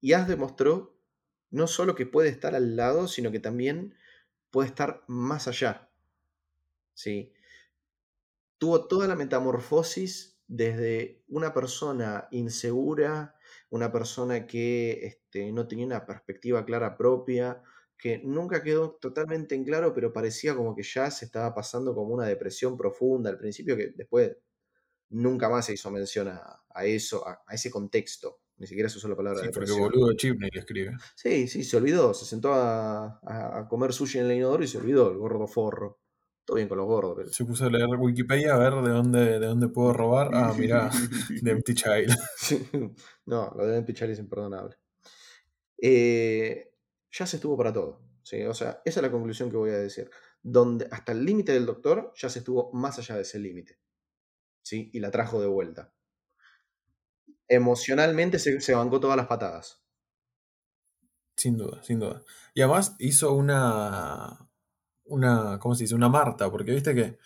Yas 0.02 0.28
demostró 0.28 0.94
no 1.50 1.66
solo 1.66 1.94
que 1.94 2.04
puede 2.04 2.28
estar 2.28 2.54
al 2.54 2.76
lado, 2.76 3.08
sino 3.08 3.30
que 3.30 3.40
también 3.40 3.94
puede 4.50 4.68
estar 4.68 5.04
más 5.06 5.48
allá. 5.48 5.88
¿Sí? 6.92 7.32
Tuvo 8.58 8.86
toda 8.86 9.08
la 9.08 9.16
metamorfosis 9.16 10.38
desde 10.46 11.22
una 11.28 11.54
persona 11.54 12.28
insegura, 12.32 13.36
una 13.70 13.90
persona 13.92 14.46
que 14.46 15.06
este, 15.06 15.52
no 15.52 15.66
tenía 15.66 15.86
una 15.86 16.06
perspectiva 16.06 16.64
clara 16.64 16.96
propia, 16.96 17.62
que 17.98 18.18
nunca 18.18 18.62
quedó 18.62 18.92
totalmente 19.00 19.54
en 19.54 19.64
claro, 19.64 19.94
pero 19.94 20.12
parecía 20.12 20.54
como 20.54 20.74
que 20.74 20.82
ya 20.82 21.10
se 21.10 21.24
estaba 21.24 21.54
pasando 21.54 21.94
como 21.94 22.14
una 22.14 22.26
depresión 22.26 22.76
profunda 22.76 23.30
al 23.30 23.38
principio, 23.38 23.76
que 23.76 23.92
después 23.96 24.36
nunca 25.10 25.48
más 25.48 25.66
se 25.66 25.74
hizo 25.74 25.90
mención 25.90 26.28
a, 26.28 26.84
eso, 26.84 27.26
a, 27.26 27.42
ese 27.50 27.70
contexto. 27.70 28.40
Ni 28.56 28.66
siquiera 28.66 28.88
se 28.88 28.98
usó 28.98 29.08
la 29.08 29.16
palabra 29.16 29.42
sí, 29.42 29.48
porque 29.52 29.72
boludo 29.72 30.14
Chipney 30.14 30.48
le 30.52 30.60
escribe. 30.60 30.92
Sí, 31.16 31.48
sí, 31.48 31.64
se 31.64 31.76
olvidó. 31.76 32.14
Se 32.14 32.24
sentó 32.24 32.52
a, 32.54 33.66
comer 33.68 33.92
sushi 33.92 34.18
en 34.18 34.26
el 34.26 34.36
inodoro 34.36 34.62
y 34.62 34.68
se 34.68 34.78
olvidó, 34.78 35.10
el 35.10 35.18
gordo 35.18 35.46
forro. 35.46 36.00
Todo 36.44 36.56
bien 36.56 36.68
con 36.68 36.76
los 36.76 36.86
gordos. 36.86 37.34
Se 37.34 37.44
puso 37.44 37.64
a 37.64 37.70
leer 37.70 37.88
Wikipedia 37.98 38.54
a 38.54 38.58
ver 38.58 38.74
de 38.74 38.90
dónde, 38.90 39.40
de 39.40 39.46
dónde 39.46 39.68
puedo 39.68 39.94
robar. 39.94 40.28
Ah, 40.34 40.54
mirá, 40.56 40.90
de 41.42 41.50
Empty 41.50 41.74
Child. 41.74 42.14
no, 43.26 43.50
lo 43.56 43.66
de 43.66 43.78
Empty 43.78 43.94
Child 43.94 44.10
es 44.10 44.18
imperdonable. 44.18 44.76
Eh, 45.78 46.73
ya 47.16 47.26
se 47.26 47.36
estuvo 47.36 47.56
para 47.56 47.72
todo. 47.72 48.00
¿sí? 48.22 48.42
O 48.44 48.54
sea, 48.54 48.82
esa 48.84 49.00
es 49.00 49.02
la 49.02 49.10
conclusión 49.10 49.50
que 49.50 49.56
voy 49.56 49.70
a 49.70 49.78
decir. 49.78 50.10
Donde 50.42 50.88
hasta 50.90 51.12
el 51.12 51.24
límite 51.24 51.52
del 51.52 51.66
doctor 51.66 52.12
ya 52.16 52.28
se 52.28 52.40
estuvo 52.40 52.72
más 52.72 52.98
allá 52.98 53.16
de 53.16 53.22
ese 53.22 53.38
límite. 53.38 53.78
¿sí? 54.62 54.90
Y 54.92 55.00
la 55.00 55.10
trajo 55.10 55.40
de 55.40 55.46
vuelta. 55.46 55.92
Emocionalmente 57.46 58.38
se, 58.38 58.74
bancó 58.74 59.00
todas 59.00 59.16
las 59.16 59.26
patadas. 59.26 59.82
Sin 61.36 61.56
duda, 61.56 61.82
sin 61.82 62.00
duda. 62.00 62.22
Y 62.54 62.62
además 62.62 62.96
hizo 62.98 63.32
una. 63.34 64.48
Una. 65.04 65.58
¿Cómo 65.58 65.74
se 65.74 65.84
dice? 65.84 65.94
Una 65.94 66.08
Marta, 66.08 66.50
porque 66.50 66.72
viste 66.72 66.94
que. 66.94 67.18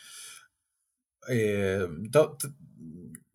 Eh, 1.30 1.86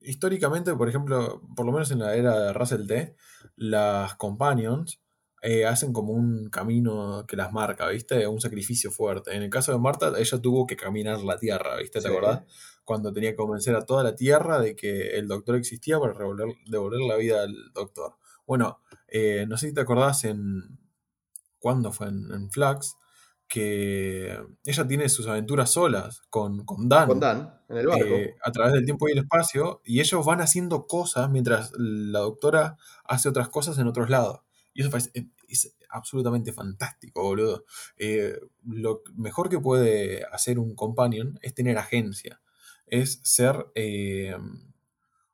históricamente, 0.01 0.73
por 0.75 0.89
ejemplo, 0.89 1.41
por 1.55 1.65
lo 1.65 1.71
menos 1.71 1.91
en 1.91 1.99
la 1.99 2.15
era 2.15 2.37
de 2.37 2.53
Russell 2.53 2.87
T, 2.87 3.15
las 3.55 4.15
companions 4.15 5.02
eh, 5.43 5.65
hacen 5.65 5.91
como 5.91 6.13
un 6.13 6.49
camino 6.49 7.25
que 7.27 7.35
las 7.35 7.51
marca, 7.51 7.89
¿viste? 7.89 8.25
Un 8.25 8.39
sacrificio 8.39 8.89
fuerte. 8.91 9.35
En 9.35 9.43
el 9.43 9.49
caso 9.49 9.73
de 9.73 9.77
Marta, 9.77 10.13
ella 10.17 10.41
tuvo 10.41 10.65
que 10.65 10.77
caminar 10.77 11.21
la 11.21 11.37
tierra, 11.37 11.75
¿viste? 11.77 11.99
¿Te 11.99 12.07
acordás? 12.07 12.43
Cuando 12.85 13.11
tenía 13.11 13.31
que 13.31 13.35
convencer 13.35 13.75
a 13.75 13.85
toda 13.85 14.03
la 14.03 14.15
tierra 14.15 14.59
de 14.59 14.75
que 14.75 15.17
el 15.17 15.27
doctor 15.27 15.55
existía 15.57 15.99
para 15.99 16.13
devolver 16.13 17.01
la 17.01 17.17
vida 17.17 17.43
al 17.43 17.53
doctor. 17.73 18.15
Bueno, 18.47 18.79
eh, 19.07 19.45
no 19.47 19.57
sé 19.57 19.67
si 19.67 19.73
te 19.73 19.81
acordás 19.81 20.23
en. 20.23 20.79
¿Cuándo 21.59 21.91
fue? 21.91 22.07
En, 22.07 22.31
en 22.33 22.49
Flax, 22.49 22.95
que 23.47 24.37
ella 24.65 24.87
tiene 24.87 25.09
sus 25.09 25.27
aventuras 25.27 25.71
solas 25.71 26.23
con, 26.29 26.65
con 26.65 26.89
Dan. 26.89 27.07
Con 27.07 27.19
Dan, 27.19 27.61
en 27.69 27.77
el 27.77 27.87
barco. 27.87 28.05
eh, 28.05 28.35
a 28.43 28.51
través 28.51 28.73
del 28.73 28.85
tiempo 28.85 29.07
y 29.07 29.11
el 29.11 29.19
espacio, 29.19 29.81
y 29.85 29.99
ellos 29.99 30.25
van 30.25 30.41
haciendo 30.41 30.87
cosas 30.87 31.29
mientras 31.29 31.71
la 31.77 32.19
doctora 32.19 32.77
hace 33.05 33.29
otras 33.29 33.49
cosas 33.49 33.77
en 33.77 33.87
otros 33.87 34.09
lados. 34.09 34.39
Y 34.73 34.81
eso 34.81 34.89
parece- 34.91 35.11
es, 35.47 35.65
es 35.65 35.77
absolutamente 35.89 36.51
fantástico, 36.53 37.21
boludo. 37.23 37.65
Eh, 37.97 38.39
lo 38.65 39.01
mejor 39.15 39.49
que 39.49 39.59
puede 39.59 40.23
hacer 40.31 40.59
un 40.59 40.75
companion 40.75 41.37
es 41.41 41.53
tener 41.53 41.77
agencia, 41.77 42.41
es 42.87 43.19
ser 43.23 43.67
eh, 43.75 44.35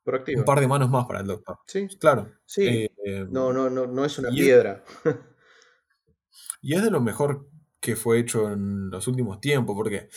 Proactivo. 0.04 0.40
un 0.40 0.44
par 0.44 0.60
de 0.60 0.68
manos 0.68 0.90
más 0.90 1.06
para 1.06 1.20
el 1.20 1.26
doctor. 1.26 1.58
Sí, 1.66 1.88
Claro. 1.98 2.30
sí. 2.44 2.66
eh, 2.66 2.90
eh, 3.04 3.26
no, 3.30 3.52
no, 3.52 3.70
no, 3.70 3.86
no 3.86 4.04
es 4.04 4.18
una 4.18 4.28
es- 4.30 4.34
piedra. 4.34 4.84
Y 6.62 6.74
es 6.74 6.82
de 6.82 6.90
lo 6.90 7.00
mejor 7.00 7.48
que 7.80 7.96
fue 7.96 8.18
hecho 8.18 8.50
en 8.52 8.90
los 8.90 9.08
últimos 9.08 9.40
tiempos, 9.40 9.74
porque, 9.74 10.08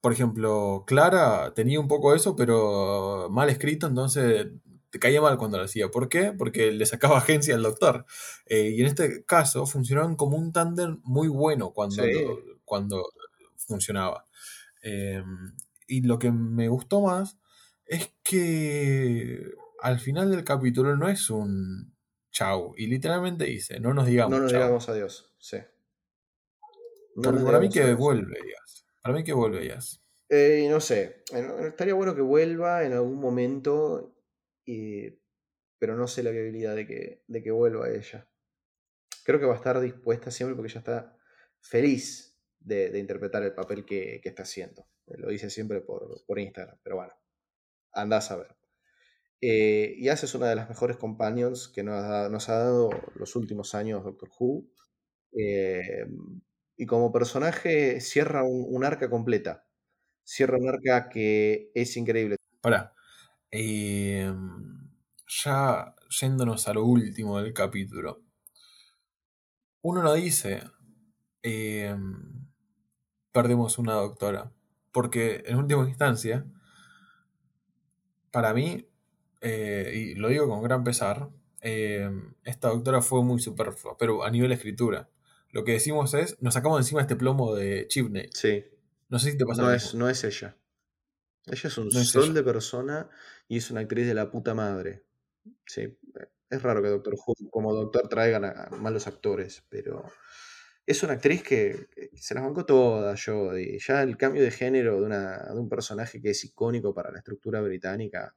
por 0.00 0.12
ejemplo, 0.12 0.84
Clara 0.86 1.54
tenía 1.54 1.80
un 1.80 1.88
poco 1.88 2.14
eso, 2.14 2.36
pero 2.36 3.28
mal 3.30 3.48
escrito, 3.48 3.86
entonces 3.86 4.48
te 4.94 5.00
caía 5.00 5.20
mal 5.20 5.36
cuando 5.38 5.58
lo 5.58 5.64
hacía. 5.64 5.88
¿Por 5.90 6.08
qué? 6.08 6.32
Porque 6.32 6.70
le 6.70 6.86
sacaba 6.86 7.18
agencia 7.18 7.56
al 7.56 7.64
doctor. 7.64 8.06
Eh, 8.46 8.70
y 8.76 8.80
en 8.80 8.86
este 8.86 9.24
caso 9.24 9.66
funcionaron 9.66 10.14
como 10.14 10.36
un 10.36 10.52
tándem 10.52 11.00
muy 11.02 11.26
bueno 11.26 11.72
cuando, 11.72 12.04
Sí. 12.04 12.12
lo- 12.12 12.38
cuando 12.64 13.04
funcionaba. 13.56 14.28
Eh, 14.84 15.20
y 15.88 16.02
lo 16.02 16.20
que 16.20 16.30
me 16.30 16.68
gustó 16.68 17.00
más 17.00 17.36
es 17.86 18.14
que 18.22 19.42
al 19.80 19.98
final 19.98 20.30
del 20.30 20.44
capítulo 20.44 20.96
no 20.96 21.08
es 21.08 21.28
un 21.28 21.92
chau, 22.30 22.72
y 22.76 22.86
literalmente 22.86 23.44
dice, 23.46 23.80
no 23.80 23.92
nos 23.94 24.06
digamos 24.06 24.30
No 24.30 24.42
nos 24.42 24.52
chau. 24.52 24.60
digamos 24.62 24.88
adiós. 24.88 25.34
Sí. 25.38 25.56
No 27.16 27.22
Porque 27.30 27.44
para 27.44 27.58
mí 27.60 27.68
que 27.68 27.82
adiós. 27.82 27.98
vuelve 27.98 28.38
Díaz. 28.44 28.86
Para 29.02 29.14
mí 29.16 29.24
que 29.24 29.32
vuelve 29.32 29.60
Díaz. 29.60 30.00
Eh, 30.30 30.66
no 30.70 30.80
sé, 30.80 31.22
estaría 31.66 31.94
bueno 31.94 32.14
que 32.14 32.22
vuelva 32.22 32.84
en 32.84 32.92
algún 32.94 33.20
momento, 33.20 34.13
y- 34.64 35.10
pero 35.78 35.96
no 35.96 36.06
sé 36.08 36.22
la 36.22 36.30
viabilidad 36.30 36.76
de 36.76 36.86
que, 36.86 37.22
de 37.26 37.42
que 37.42 37.50
vuelva 37.50 37.90
ella. 37.90 38.28
Creo 39.24 39.40
que 39.40 39.46
va 39.46 39.54
a 39.54 39.56
estar 39.56 39.80
dispuesta 39.80 40.30
siempre 40.30 40.54
porque 40.56 40.70
ella 40.72 40.80
está 40.80 41.16
feliz 41.60 42.38
de, 42.60 42.98
interpretar 42.98 43.42
el 43.42 43.54
papel 43.54 43.84
que, 43.84 44.20
que 44.22 44.28
está 44.28 44.42
haciendo. 44.42 44.86
Eh, 45.06 45.16
Lo 45.18 45.28
dice 45.30 45.50
siempre 45.50 45.80
por, 45.80 46.24
por 46.26 46.38
Instagram, 46.38 46.78
pero 46.82 46.96
bueno, 46.96 47.14
andás 47.92 48.30
a 48.30 48.36
ver. 48.36 48.56
Eh, 49.40 49.94
y 49.98 50.08
es 50.08 50.34
una 50.34 50.48
de 50.48 50.56
las 50.56 50.68
mejores 50.68 50.96
companions 50.96 51.68
que 51.68 51.82
nos 51.82 52.02
ha, 52.02 52.28
nos 52.30 52.48
ha 52.48 52.58
dado 52.58 52.90
los 53.16 53.36
últimos 53.36 53.74
años 53.74 54.04
Doctor 54.04 54.30
Who. 54.38 54.66
Eh, 55.38 56.06
y 56.76 56.86
como 56.86 57.12
personaje 57.12 58.00
cierra 58.00 58.44
un, 58.44 58.64
un 58.68 58.84
arca 58.84 59.10
completa. 59.10 59.66
Cierra 60.24 60.58
un 60.58 60.68
arca 60.68 61.08
que 61.10 61.70
es 61.74 61.96
increíble. 61.96 62.36
Pará. 62.62 62.93
Eh, 63.56 64.34
ya 65.44 65.94
yéndonos 66.20 66.66
a 66.66 66.74
lo 66.74 66.84
último 66.84 67.40
del 67.40 67.52
capítulo. 67.54 68.20
Uno 69.82 70.02
no 70.02 70.12
dice. 70.14 70.64
eh, 71.42 71.94
perdemos 73.32 73.78
una 73.78 73.94
doctora. 73.94 74.52
Porque 74.92 75.42
en 75.46 75.56
última 75.58 75.86
instancia. 75.88 76.44
Para 78.32 78.52
mí. 78.54 78.88
eh, 79.40 79.92
y 79.94 80.14
lo 80.14 80.28
digo 80.28 80.48
con 80.48 80.62
gran 80.62 80.82
pesar. 80.84 81.28
eh, 81.60 82.10
esta 82.44 82.68
doctora 82.68 83.02
fue 83.02 83.22
muy 83.22 83.40
superflua. 83.40 83.96
Pero 83.98 84.24
a 84.24 84.30
nivel 84.30 84.50
escritura. 84.52 85.08
Lo 85.50 85.62
que 85.64 85.72
decimos 85.72 86.12
es. 86.14 86.40
Nos 86.42 86.54
sacamos 86.54 86.80
encima 86.80 87.02
este 87.02 87.14
plomo 87.14 87.54
de 87.54 87.86
Chipney. 87.88 88.28
Sí, 88.32 88.64
No 89.08 89.18
sé 89.20 89.30
si 89.30 89.38
te 89.38 89.46
pasa 89.46 89.62
no 89.62 89.70
es, 89.72 89.94
no 89.94 90.08
es 90.08 90.24
ella. 90.24 90.56
Ella 91.46 91.68
es 91.68 91.78
un 91.78 91.88
No 91.90 92.02
sol 92.04 92.32
de 92.34 92.42
persona 92.42 93.10
y 93.48 93.58
es 93.58 93.70
una 93.70 93.80
actriz 93.80 94.06
de 94.06 94.14
la 94.14 94.30
puta 94.30 94.54
madre. 94.54 95.04
Sí, 95.66 95.98
es 96.50 96.62
raro 96.62 96.82
que 96.82 96.88
Doctor 96.88 97.14
Who 97.14 97.34
como 97.50 97.74
doctor 97.74 98.08
traigan 98.08 98.44
a, 98.44 98.68
malos 98.78 99.06
actores, 99.06 99.64
pero 99.68 100.04
es 100.86 101.02
una 101.02 101.14
actriz 101.14 101.42
que, 101.42 101.86
que 101.94 102.10
se 102.16 102.34
las 102.34 102.44
bancó 102.44 102.64
todas, 102.64 103.22
Jodie. 103.24 103.78
Ya 103.78 104.02
el 104.02 104.16
cambio 104.16 104.42
de 104.42 104.50
género 104.50 105.00
de, 105.00 105.06
una, 105.06 105.38
de 105.52 105.58
un 105.58 105.68
personaje 105.68 106.20
que 106.20 106.30
es 106.30 106.44
icónico 106.44 106.94
para 106.94 107.10
la 107.10 107.18
estructura 107.18 107.60
británica, 107.60 108.34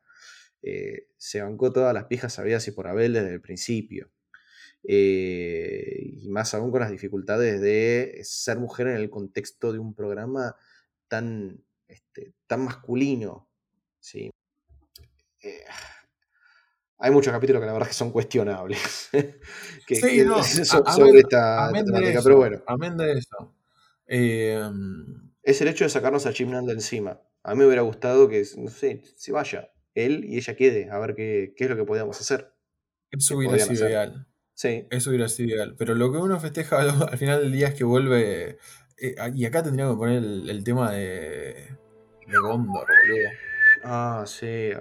eh, 0.62 1.08
se 1.18 1.42
bancó 1.42 1.72
todas 1.72 1.94
las 1.94 2.06
pijas 2.06 2.34
sabidas 2.34 2.68
y 2.68 2.72
por 2.72 2.88
haber 2.88 3.12
desde 3.12 3.34
el 3.34 3.42
principio. 3.42 4.12
Eh, 4.84 6.14
y 6.24 6.30
más 6.30 6.54
aún 6.54 6.72
con 6.72 6.82
las 6.82 6.92
dificultades 6.92 7.60
de 7.62 8.20
ser 8.24 8.58
mujer 8.60 8.88
en 8.88 8.96
el 8.96 9.10
contexto 9.10 9.74
de 9.74 9.80
un 9.80 9.94
programa 9.94 10.56
tan, 11.08 11.64
este, 11.88 12.34
tan 12.48 12.64
masculino. 12.64 13.50
¿sí? 14.00 14.32
Eh, 15.44 15.64
hay 17.00 17.12
muchos 17.12 17.32
capítulos 17.32 17.62
que 17.62 17.68
la 17.68 17.74
verdad 17.74 17.88
que 17.88 17.94
son 17.94 18.12
cuestionables 18.12 19.10
que, 19.88 19.96
Sí, 19.96 20.02
que 20.18 20.24
no, 20.26 20.42
so- 20.44 20.84
a- 20.86 20.94
sobre 20.94 21.20
esta 21.20 21.68
amén 21.68 21.86
de 21.86 21.92
temática, 21.92 22.20
eso, 22.20 22.24
pero 22.24 22.38
bueno, 22.38 22.64
amén 22.68 22.98
de 22.98 23.14
eso. 23.14 23.56
Eh, 24.08 24.62
es 25.44 25.62
el 25.62 25.68
hecho 25.68 25.84
de 25.84 25.90
sacarnos 25.90 26.26
a 26.26 26.32
Nall 26.46 26.66
de 26.66 26.74
encima. 26.74 27.22
A 27.44 27.54
mí 27.54 27.60
me 27.60 27.66
hubiera 27.66 27.82
gustado 27.84 28.28
que, 28.28 28.44
no 28.58 28.70
sé, 28.70 29.04
se 29.16 29.32
vaya 29.32 29.72
él 29.94 30.26
y 30.26 30.38
ella 30.38 30.56
quede, 30.56 30.90
a 30.92 31.00
ver 31.00 31.16
qué, 31.16 31.54
qué 31.56 31.64
es 31.66 31.70
lo 31.70 31.76
que 31.76 31.84
podíamos 31.86 32.20
hacer. 32.20 32.54
eso 33.12 33.38
hubiera 33.38 33.58
sido 33.60 33.74
hacer. 33.74 33.88
ideal. 33.90 34.28
Sí, 34.54 34.88
Eso 34.90 35.12
hubiera 35.12 35.28
sido 35.30 35.56
ideal. 35.56 35.76
Pero 35.78 35.94
lo 35.94 36.12
que 36.12 36.18
uno 36.18 36.40
festeja 36.40 36.80
al, 36.82 36.90
al 37.12 37.18
final 37.18 37.42
del 37.42 37.52
día 37.52 37.68
es 37.68 37.76
que 37.76 37.84
vuelve. 37.84 38.58
eh, 38.98 39.16
y 39.36 39.46
acá 39.46 39.62
tendríamos 39.64 39.96
que 39.96 40.00
poner 40.00 40.18
el, 40.18 40.50
el 40.50 40.64
tema 40.64 40.92
de. 40.92 41.54
de 42.28 42.38
Gondor, 42.42 42.86
boludo. 42.88 43.30
ah, 43.84 44.24
sí. 44.26 44.72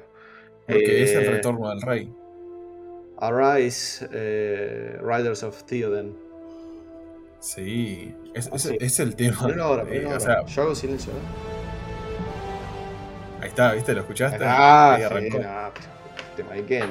Porque 0.67 1.03
es 1.05 1.13
el 1.15 1.25
Eh, 1.25 1.31
retorno 1.31 1.69
del 1.71 1.81
rey. 1.83 2.13
Arise, 3.19 4.07
eh, 4.13 4.99
Riders 5.03 5.43
of 5.43 5.63
Theoden. 5.65 6.15
Sí. 7.41 8.15
Es, 8.35 8.51
es- 8.53 9.01
el 9.01 9.15
tema. 9.17 9.49
Eh, 9.89 10.07
o 10.07 10.21
sea, 10.21 10.45
Yo 10.47 10.63
hago 10.63 10.75
silencio. 10.75 11.13
¿eh? 11.13 11.17
ahí 13.43 13.49
está, 13.49 13.73
¿viste? 13.75 13.93
¿Lo 13.95 14.01
escuchaste? 14.01 14.39
Ah, 14.45 14.95
Ahí 14.95 15.01
sí, 15.01 15.05
arrancó. 15.05 15.39
no, 15.39 15.71
te 16.37 16.45
Maiken. 16.45 16.91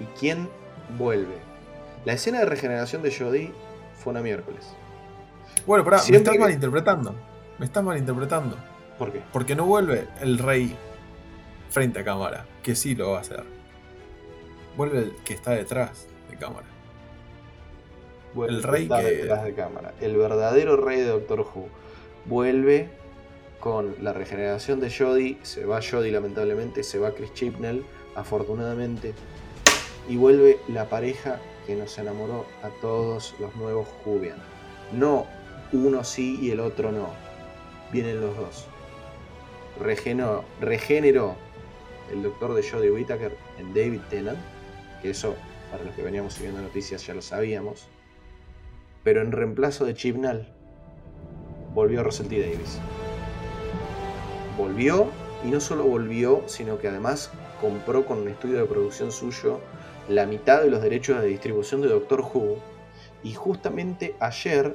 ¿Y 0.00 0.04
quién 0.18 0.48
vuelve? 0.98 1.34
La 2.04 2.12
escena 2.12 2.40
de 2.40 2.46
regeneración 2.46 3.02
de 3.02 3.14
Jodie 3.16 3.52
fue 3.96 4.10
una 4.12 4.20
miércoles. 4.20 4.66
Bueno, 5.66 5.84
pará, 5.84 5.96
me 5.98 6.02
Siempre 6.02 6.18
estás 6.18 6.32
que- 6.34 6.40
malinterpretando. 6.40 7.14
Me 7.58 7.64
estás 7.66 7.82
malinterpretando. 7.84 8.56
¿Por 8.98 9.12
qué? 9.12 9.22
Porque 9.32 9.54
no 9.56 9.64
vuelve 9.64 10.06
el 10.20 10.38
rey 10.38 10.76
frente 11.74 11.98
a 11.98 12.04
cámara, 12.04 12.46
que 12.62 12.76
sí 12.76 12.94
lo 12.94 13.10
va 13.10 13.18
a 13.18 13.20
hacer. 13.22 13.42
Vuelve 14.76 14.98
el 15.00 15.16
que 15.24 15.34
está 15.34 15.50
detrás 15.50 16.06
de 16.30 16.36
cámara. 16.36 16.66
Vuelve 18.32 18.54
El 18.56 18.62
rey 18.62 18.82
está 18.84 19.00
que- 19.00 19.10
detrás 19.10 19.42
de 19.44 19.54
cámara. 19.54 19.92
El 20.00 20.16
verdadero 20.16 20.76
rey 20.76 21.00
de 21.00 21.06
Doctor 21.08 21.40
Who. 21.40 21.66
Vuelve 22.26 22.90
con 23.58 23.96
la 24.00 24.12
regeneración 24.12 24.78
de 24.78 24.88
Jodie. 24.96 25.38
Se 25.42 25.64
va 25.66 25.80
Jodie 25.82 26.12
lamentablemente. 26.12 26.84
Se 26.84 27.00
va 27.00 27.10
Chris 27.12 27.32
Chibnall 27.34 27.84
afortunadamente. 28.14 29.12
Y 30.08 30.14
vuelve 30.16 30.60
la 30.68 30.88
pareja 30.88 31.40
que 31.66 31.74
nos 31.74 31.98
enamoró 31.98 32.46
a 32.62 32.68
todos 32.80 33.34
los 33.40 33.54
nuevos 33.56 33.88
Whovian. 34.06 34.38
No 34.92 35.26
uno 35.72 36.04
sí 36.04 36.38
y 36.40 36.52
el 36.52 36.60
otro 36.60 36.92
no. 36.92 37.08
Vienen 37.90 38.20
los 38.20 38.36
dos. 38.36 38.66
Regenó, 39.80 40.44
regeneró 40.60 41.34
el 42.12 42.22
doctor 42.22 42.54
de 42.54 42.62
Jodie 42.62 42.90
Whittaker 42.90 43.36
en 43.58 43.74
David 43.74 44.00
Tennant. 44.10 44.38
Que 45.02 45.10
eso, 45.10 45.34
para 45.70 45.84
los 45.84 45.94
que 45.94 46.02
veníamos 46.02 46.34
siguiendo 46.34 46.62
noticias, 46.62 47.06
ya 47.06 47.14
lo 47.14 47.22
sabíamos. 47.22 47.86
Pero 49.02 49.20
en 49.20 49.32
reemplazo 49.32 49.84
de 49.84 49.94
Chibnall, 49.94 50.48
volvió 51.74 52.02
Russell. 52.02 52.28
Davis. 52.28 52.78
Volvió, 54.56 55.08
y 55.44 55.48
no 55.48 55.60
solo 55.60 55.84
volvió, 55.84 56.42
sino 56.46 56.78
que 56.78 56.88
además 56.88 57.30
compró 57.60 58.06
con 58.06 58.18
un 58.18 58.28
estudio 58.28 58.58
de 58.58 58.64
producción 58.64 59.12
suyo 59.12 59.60
la 60.08 60.26
mitad 60.26 60.62
de 60.62 60.70
los 60.70 60.82
derechos 60.82 61.20
de 61.20 61.28
distribución 61.28 61.80
de 61.80 61.88
Doctor 61.88 62.20
Who. 62.20 62.56
Y 63.22 63.34
justamente 63.34 64.14
ayer, 64.20 64.74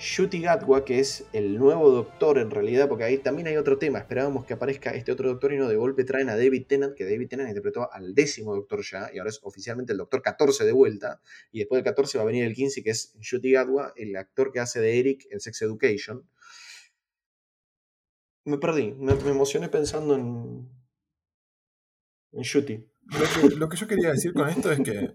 Shuti 0.00 0.40
Gatwa, 0.40 0.82
que 0.86 0.98
es 0.98 1.26
el 1.34 1.58
nuevo 1.58 1.90
doctor 1.90 2.38
en 2.38 2.50
realidad, 2.50 2.88
porque 2.88 3.04
ahí 3.04 3.18
también 3.18 3.48
hay 3.48 3.58
otro 3.58 3.76
tema, 3.76 3.98
esperábamos 3.98 4.46
que 4.46 4.54
aparezca 4.54 4.94
este 4.94 5.12
otro 5.12 5.28
doctor 5.28 5.52
y 5.52 5.58
no 5.58 5.68
de 5.68 5.76
golpe 5.76 6.04
traen 6.04 6.30
a 6.30 6.36
David 6.36 6.66
Tennant, 6.66 6.96
que 6.96 7.04
David 7.04 7.28
Tennant 7.28 7.50
interpretó 7.50 7.92
al 7.92 8.14
décimo 8.14 8.54
doctor 8.54 8.82
ya, 8.82 9.10
y 9.12 9.18
ahora 9.18 9.28
es 9.28 9.40
oficialmente 9.42 9.92
el 9.92 9.98
doctor 9.98 10.22
14 10.22 10.64
de 10.64 10.72
vuelta, 10.72 11.20
y 11.52 11.58
después 11.58 11.76
del 11.76 11.84
14 11.84 12.16
va 12.16 12.22
a 12.22 12.26
venir 12.26 12.44
el 12.44 12.54
15, 12.54 12.82
que 12.82 12.88
es 12.88 13.14
Shuti 13.20 13.52
Gatwa, 13.52 13.92
el 13.94 14.16
actor 14.16 14.52
que 14.52 14.60
hace 14.60 14.80
de 14.80 14.98
Eric 14.98 15.26
en 15.30 15.38
Sex 15.38 15.60
Education. 15.60 16.26
Me 18.46 18.56
perdí, 18.56 18.94
me, 18.94 19.12
emocioné 19.12 19.68
pensando 19.68 20.14
en. 20.14 20.66
en 22.32 22.42
Shuti. 22.42 22.86
Lo 23.58 23.68
que 23.68 23.76
yo 23.76 23.86
quería 23.86 24.12
decir 24.12 24.32
con 24.32 24.48
esto 24.48 24.72
es 24.72 24.80
que. 24.80 25.14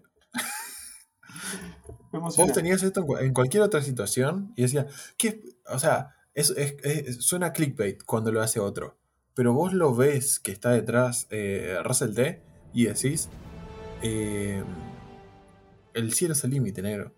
Vos 2.20 2.54
tenías 2.54 2.84
esto 2.84 3.06
en 3.20 3.34
cualquier 3.34 3.64
otra 3.64 3.82
situación 3.82 4.54
y 4.56 4.64
decía, 4.64 4.88
¿qué? 5.18 5.44
O 5.68 5.80
sea, 5.80 6.16
es, 6.34 6.54
suena 7.20 7.54
clickbait 7.54 8.04
cuando 8.04 8.32
lo 8.32 8.42
hace 8.42 8.60
otro. 8.60 8.98
Pero 9.34 9.54
vos 9.54 9.74
lo 9.74 9.96
ves 9.96 10.40
que 10.40 10.52
está 10.52 10.72
detrás 10.72 11.28
eh, 11.30 11.78
Russell 11.84 12.14
T 12.14 12.42
y 12.74 12.86
decís, 12.86 13.30
eh, 14.02 14.64
el 15.94 16.14
cielo 16.14 16.34
es 16.34 16.44
el 16.44 16.52
límite, 16.52 16.82
negro. 16.82 17.14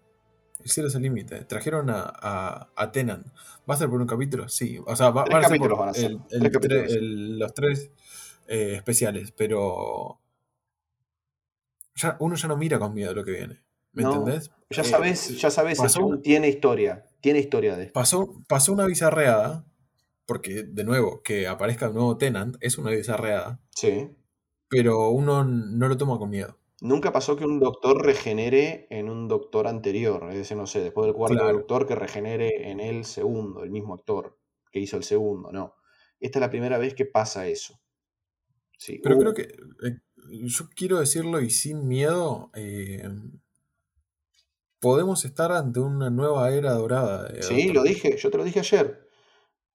El 0.64 0.70
cielo 0.70 0.90
es 0.90 0.96
el 0.96 1.04
límite. 1.04 1.46
Trajeron 1.46 1.90
a, 1.90 2.70
a, 2.76 2.92
Tenant. 2.92 3.28
¿Va 3.70 3.76
a 3.76 3.78
ser 3.78 3.90
por 3.90 4.02
un 4.02 4.08
capítulo? 4.08 4.50
Sí. 4.50 4.80
O 4.86 4.96
sea, 4.96 5.12
va, 5.12 5.24
a 5.24 5.48
ser 5.48 5.60
por 5.60 5.72
los 5.72 7.54
tres 7.54 7.92
eh, 8.48 8.74
especiales, 8.76 9.32
pero 9.32 10.20
ya, 11.96 12.18
uno 12.20 12.36
ya 12.36 12.48
no 12.48 12.58
mira 12.58 12.80
con 12.80 12.94
miedo 12.94 13.14
lo 13.14 13.24
que 13.24 13.32
viene. 13.32 13.62
¿Me 13.98 14.04
entendés? 14.04 14.52
Ya 14.70 14.84
sabes, 14.84 15.40
ya 15.40 15.50
sabes, 15.50 15.80
tiene 16.22 16.50
historia. 16.50 17.06
Tiene 17.20 17.40
historia 17.40 17.76
de 17.76 17.86
esto. 17.86 17.94
Pasó, 17.94 18.44
pasó 18.48 18.74
una 18.74 18.86
bizarreada, 18.86 19.66
porque 20.26 20.64
de 20.64 20.84
nuevo, 20.84 21.22
que 21.24 21.48
aparezca 21.48 21.90
un 21.90 21.96
nuevo 21.96 22.18
Tenant 22.18 22.58
es 22.62 22.78
una 22.78 22.92
bizarreada. 22.92 23.60
Sí. 23.72 24.10
Pero 24.70 25.10
uno 25.10 25.44
no 25.44 25.88
lo 25.88 25.98
toma 25.98 26.20
con 26.20 26.30
miedo. 26.30 26.60
Nunca 26.80 27.12
pasó 27.12 27.36
que 27.36 27.46
un 27.46 27.60
doctor 27.60 28.06
regenere 28.06 28.86
en 28.92 29.10
un 29.10 29.28
doctor 29.28 29.68
anterior. 29.68 30.28
Es 30.30 30.38
decir, 30.38 30.58
no 30.58 30.68
sé, 30.68 30.82
después 30.82 31.08
del 31.08 31.16
cuarto 31.16 31.44
doctor 31.52 31.88
que 31.88 31.96
regenere 31.96 32.70
en 32.70 32.80
el 32.80 33.06
segundo, 33.06 33.64
el 33.64 33.72
mismo 33.72 33.96
actor 33.96 34.38
que 34.72 34.80
hizo 34.80 34.96
el 34.98 35.04
segundo. 35.04 35.52
No. 35.52 35.74
Esta 36.20 36.38
es 36.38 36.42
la 36.42 36.52
primera 36.52 36.78
vez 36.78 36.94
que 36.94 37.06
pasa 37.06 37.48
eso. 37.48 37.80
Sí, 38.78 39.00
Pero 39.02 39.18
creo 39.18 39.34
que. 39.34 39.44
Eh, 39.44 40.02
yo 40.44 40.70
quiero 40.76 41.00
decirlo 41.00 41.42
y 41.42 41.50
sin 41.50 41.88
miedo. 41.88 42.52
Eh, 42.54 43.02
podemos 44.80 45.26
estar 45.26 45.52
ante 45.52 45.80
una 45.80 46.10
nueva 46.10 46.52
era 46.52 46.74
dorada. 46.74 47.30
sí, 47.42 47.70
lo 47.70 47.84
dije, 47.84 48.18
yo 48.18 48.30
te 48.30 48.38
lo 48.38 48.44
dije 48.44 48.60
ayer. 48.60 49.08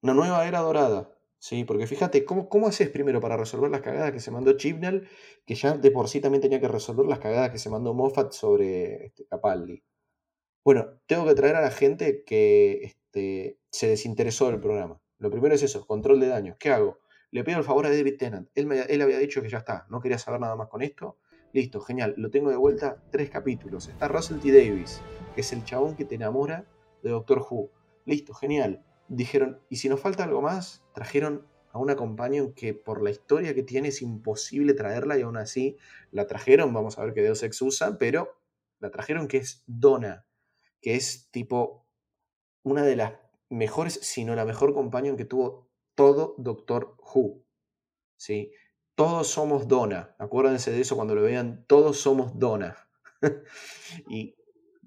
Una 0.02 0.14
nueva 0.14 0.46
era 0.46 0.60
dorada. 0.60 1.12
Sí, 1.38 1.64
porque 1.64 1.88
fíjate, 1.88 2.24
¿cómo, 2.24 2.48
¿cómo 2.48 2.68
haces 2.68 2.88
primero 2.88 3.20
para 3.20 3.36
resolver 3.36 3.68
las 3.68 3.80
cagadas 3.80 4.12
que 4.12 4.20
se 4.20 4.30
mandó 4.30 4.56
Chibnall, 4.56 5.08
que 5.44 5.56
ya 5.56 5.76
de 5.76 5.90
por 5.90 6.08
sí 6.08 6.20
también 6.20 6.40
tenía 6.40 6.60
que 6.60 6.68
resolver 6.68 7.04
las 7.06 7.18
cagadas 7.18 7.50
que 7.50 7.58
se 7.58 7.68
mandó 7.68 7.94
Moffat 7.94 8.32
sobre 8.32 9.06
este, 9.06 9.26
Capaldi? 9.26 9.82
Bueno, 10.64 11.00
tengo 11.06 11.26
que 11.26 11.34
traer 11.34 11.56
a 11.56 11.62
la 11.62 11.72
gente 11.72 12.22
que 12.24 12.80
este, 12.84 13.58
se 13.72 13.88
desinteresó 13.88 14.46
del 14.46 14.60
programa. 14.60 15.00
Lo 15.18 15.30
primero 15.30 15.54
es 15.54 15.64
eso, 15.64 15.84
control 15.84 16.20
de 16.20 16.28
daños. 16.28 16.56
¿Qué 16.60 16.70
hago? 16.70 17.00
Le 17.32 17.42
pido 17.42 17.58
el 17.58 17.64
favor 17.64 17.86
a 17.86 17.90
David 17.90 18.18
Tennant. 18.18 18.48
Él, 18.54 18.66
me, 18.66 18.80
él 18.82 19.02
había 19.02 19.18
dicho 19.18 19.42
que 19.42 19.48
ya 19.48 19.58
está, 19.58 19.86
no 19.90 20.00
quería 20.00 20.18
saber 20.18 20.38
nada 20.40 20.54
más 20.54 20.68
con 20.68 20.82
esto. 20.82 21.18
Listo, 21.52 21.80
genial. 21.80 22.14
Lo 22.16 22.30
tengo 22.30 22.50
de 22.50 22.56
vuelta 22.56 23.02
tres 23.10 23.30
capítulos. 23.30 23.88
Está 23.88 24.08
Russell 24.08 24.38
T. 24.38 24.52
Davis, 24.52 25.02
que 25.34 25.42
es 25.42 25.52
el 25.52 25.64
chabón 25.64 25.96
que 25.96 26.04
te 26.04 26.14
enamora 26.14 26.66
de 27.02 27.10
Doctor 27.10 27.44
Who. 27.48 27.70
Listo, 28.04 28.34
genial 28.34 28.84
dijeron, 29.08 29.60
¿y 29.68 29.76
si 29.76 29.88
nos 29.88 30.00
falta 30.00 30.24
algo 30.24 30.40
más? 30.40 30.82
Trajeron 30.94 31.46
a 31.70 31.78
una 31.78 31.96
companion 31.96 32.52
que 32.54 32.74
por 32.74 33.02
la 33.02 33.10
historia 33.10 33.54
que 33.54 33.62
tiene 33.62 33.88
es 33.88 34.02
imposible 34.02 34.74
traerla 34.74 35.18
y 35.18 35.22
aún 35.22 35.36
así 35.36 35.76
la 36.10 36.26
trajeron, 36.26 36.72
vamos 36.72 36.98
a 36.98 37.04
ver 37.04 37.14
qué 37.14 37.22
Deus 37.22 37.42
Ex 37.42 37.60
usa, 37.62 37.98
pero 37.98 38.38
la 38.78 38.90
trajeron 38.90 39.28
que 39.28 39.38
es 39.38 39.62
Donna, 39.66 40.26
que 40.80 40.96
es 40.96 41.28
tipo 41.30 41.86
una 42.62 42.84
de 42.84 42.96
las 42.96 43.14
mejores, 43.48 43.94
si 44.02 44.24
no 44.24 44.34
la 44.34 44.44
mejor 44.44 44.74
companion 44.74 45.16
que 45.16 45.24
tuvo 45.24 45.68
todo 45.94 46.34
Doctor 46.38 46.96
Who. 46.98 47.42
¿sí? 48.16 48.52
Todos 48.94 49.28
somos 49.28 49.68
Donna, 49.68 50.14
acuérdense 50.18 50.70
de 50.70 50.80
eso 50.80 50.96
cuando 50.96 51.14
lo 51.14 51.22
vean, 51.22 51.64
todos 51.66 51.98
somos 51.98 52.38
Donna. 52.38 52.76
y 54.08 54.34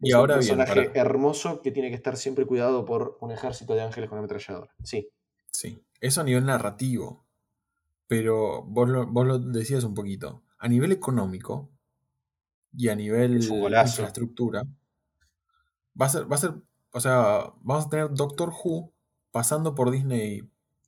y 0.02 0.11
ahora 0.11 0.36
un 0.36 0.40
personaje 0.40 0.91
hermoso 0.94 1.61
que 1.61 1.72
tiene 1.72 1.90
que 1.90 1.95
estar 1.95 2.18
siempre 2.18 2.45
cuidado 2.45 2.86
por 2.86 3.18
un 3.22 3.32
ejército 3.32 3.73
de 3.73 3.82
ángeles 3.82 4.10
con 4.10 4.19
ametralladora. 4.19 4.73
Sí. 4.84 5.10
Sí. 5.52 5.82
Eso 6.02 6.22
a 6.22 6.23
nivel 6.23 6.45
narrativo. 6.45 7.26
Pero 8.07 8.64
vos 8.64 8.90
lo, 8.90 9.07
vos 9.07 9.26
lo 9.26 9.40
decías 9.40 9.84
un 9.84 9.94
poquito. 9.94 10.44
A 10.60 10.68
nivel 10.68 10.91
económico 10.91 11.72
y 12.77 12.90
a 12.90 12.95
nivel 12.95 13.38
infraestructura, 13.38 14.64
va 15.99 16.06
a 16.06 16.10
ser, 16.10 16.30
va 16.30 16.36
a 16.36 16.40
ser, 16.40 16.53
o 16.91 16.99
sea, 16.99 17.53
vamos 17.61 17.86
a 17.86 17.90
tener 17.90 18.10
Doctor 18.11 18.49
Who 18.49 18.91
pasando 19.32 19.76
por 19.76 19.91
Disney 19.91 20.44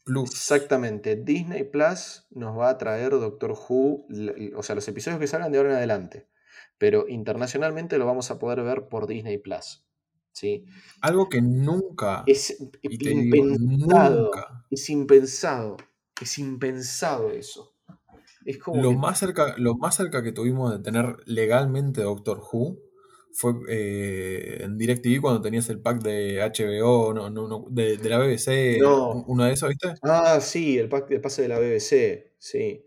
Plus. 0.07 0.31
Exactamente. 0.31 1.17
Disney 1.17 1.65
Plus 1.65 2.25
nos 2.31 2.57
va 2.57 2.69
a 2.69 2.77
traer 2.79 3.11
Doctor 3.11 3.51
Who, 3.51 4.07
o 4.55 4.63
sea, 4.63 4.73
los 4.73 4.87
episodios 4.87 5.19
que 5.19 5.27
salgan 5.27 5.51
de 5.51 5.59
ahora 5.59 5.71
en 5.71 5.77
adelante 5.77 6.27
pero 6.77 7.07
internacionalmente 7.07 7.97
lo 7.97 8.05
vamos 8.05 8.31
a 8.31 8.39
poder 8.39 8.63
ver 8.63 8.87
por 8.87 9.07
Disney 9.07 9.37
Plus. 9.37 9.83
¿sí? 10.31 10.65
Algo 11.01 11.29
que 11.29 11.41
nunca. 11.41 12.23
Es 12.27 12.57
impensado. 12.81 14.31
Es 14.69 14.89
impensado. 14.89 15.77
Es 16.21 16.37
impensado 16.37 17.31
eso. 17.31 17.73
Es 18.45 18.59
como 18.59 18.81
lo, 18.81 18.93
más 18.93 19.19
cerca, 19.19 19.55
lo 19.57 19.75
más 19.75 19.95
cerca 19.95 20.23
que 20.23 20.31
tuvimos 20.31 20.71
de 20.71 20.79
tener 20.79 21.17
legalmente 21.25 22.01
Doctor 22.01 22.39
Who 22.39 22.77
fue 23.37 23.53
eh, 23.69 24.63
en 24.63 24.79
DirecTV 24.79 25.21
cuando 25.21 25.41
tenías 25.41 25.69
el 25.69 25.79
pack 25.79 26.01
de 26.01 26.41
HBO, 26.41 27.13
no, 27.13 27.29
no, 27.29 27.67
de, 27.69 27.97
la 28.09 28.17
BBC, 28.17 28.81
uno 29.27 29.45
de 29.45 29.53
esos, 29.53 29.69
¿viste? 29.69 29.93
Ah, 30.01 30.39
sí, 30.41 30.79
el 30.79 30.89
pack 30.89 31.07
de 31.07 31.19
pase 31.19 31.43
de 31.43 31.47
la 31.47 31.59
BBC, 31.59 32.33
sí. 32.39 32.83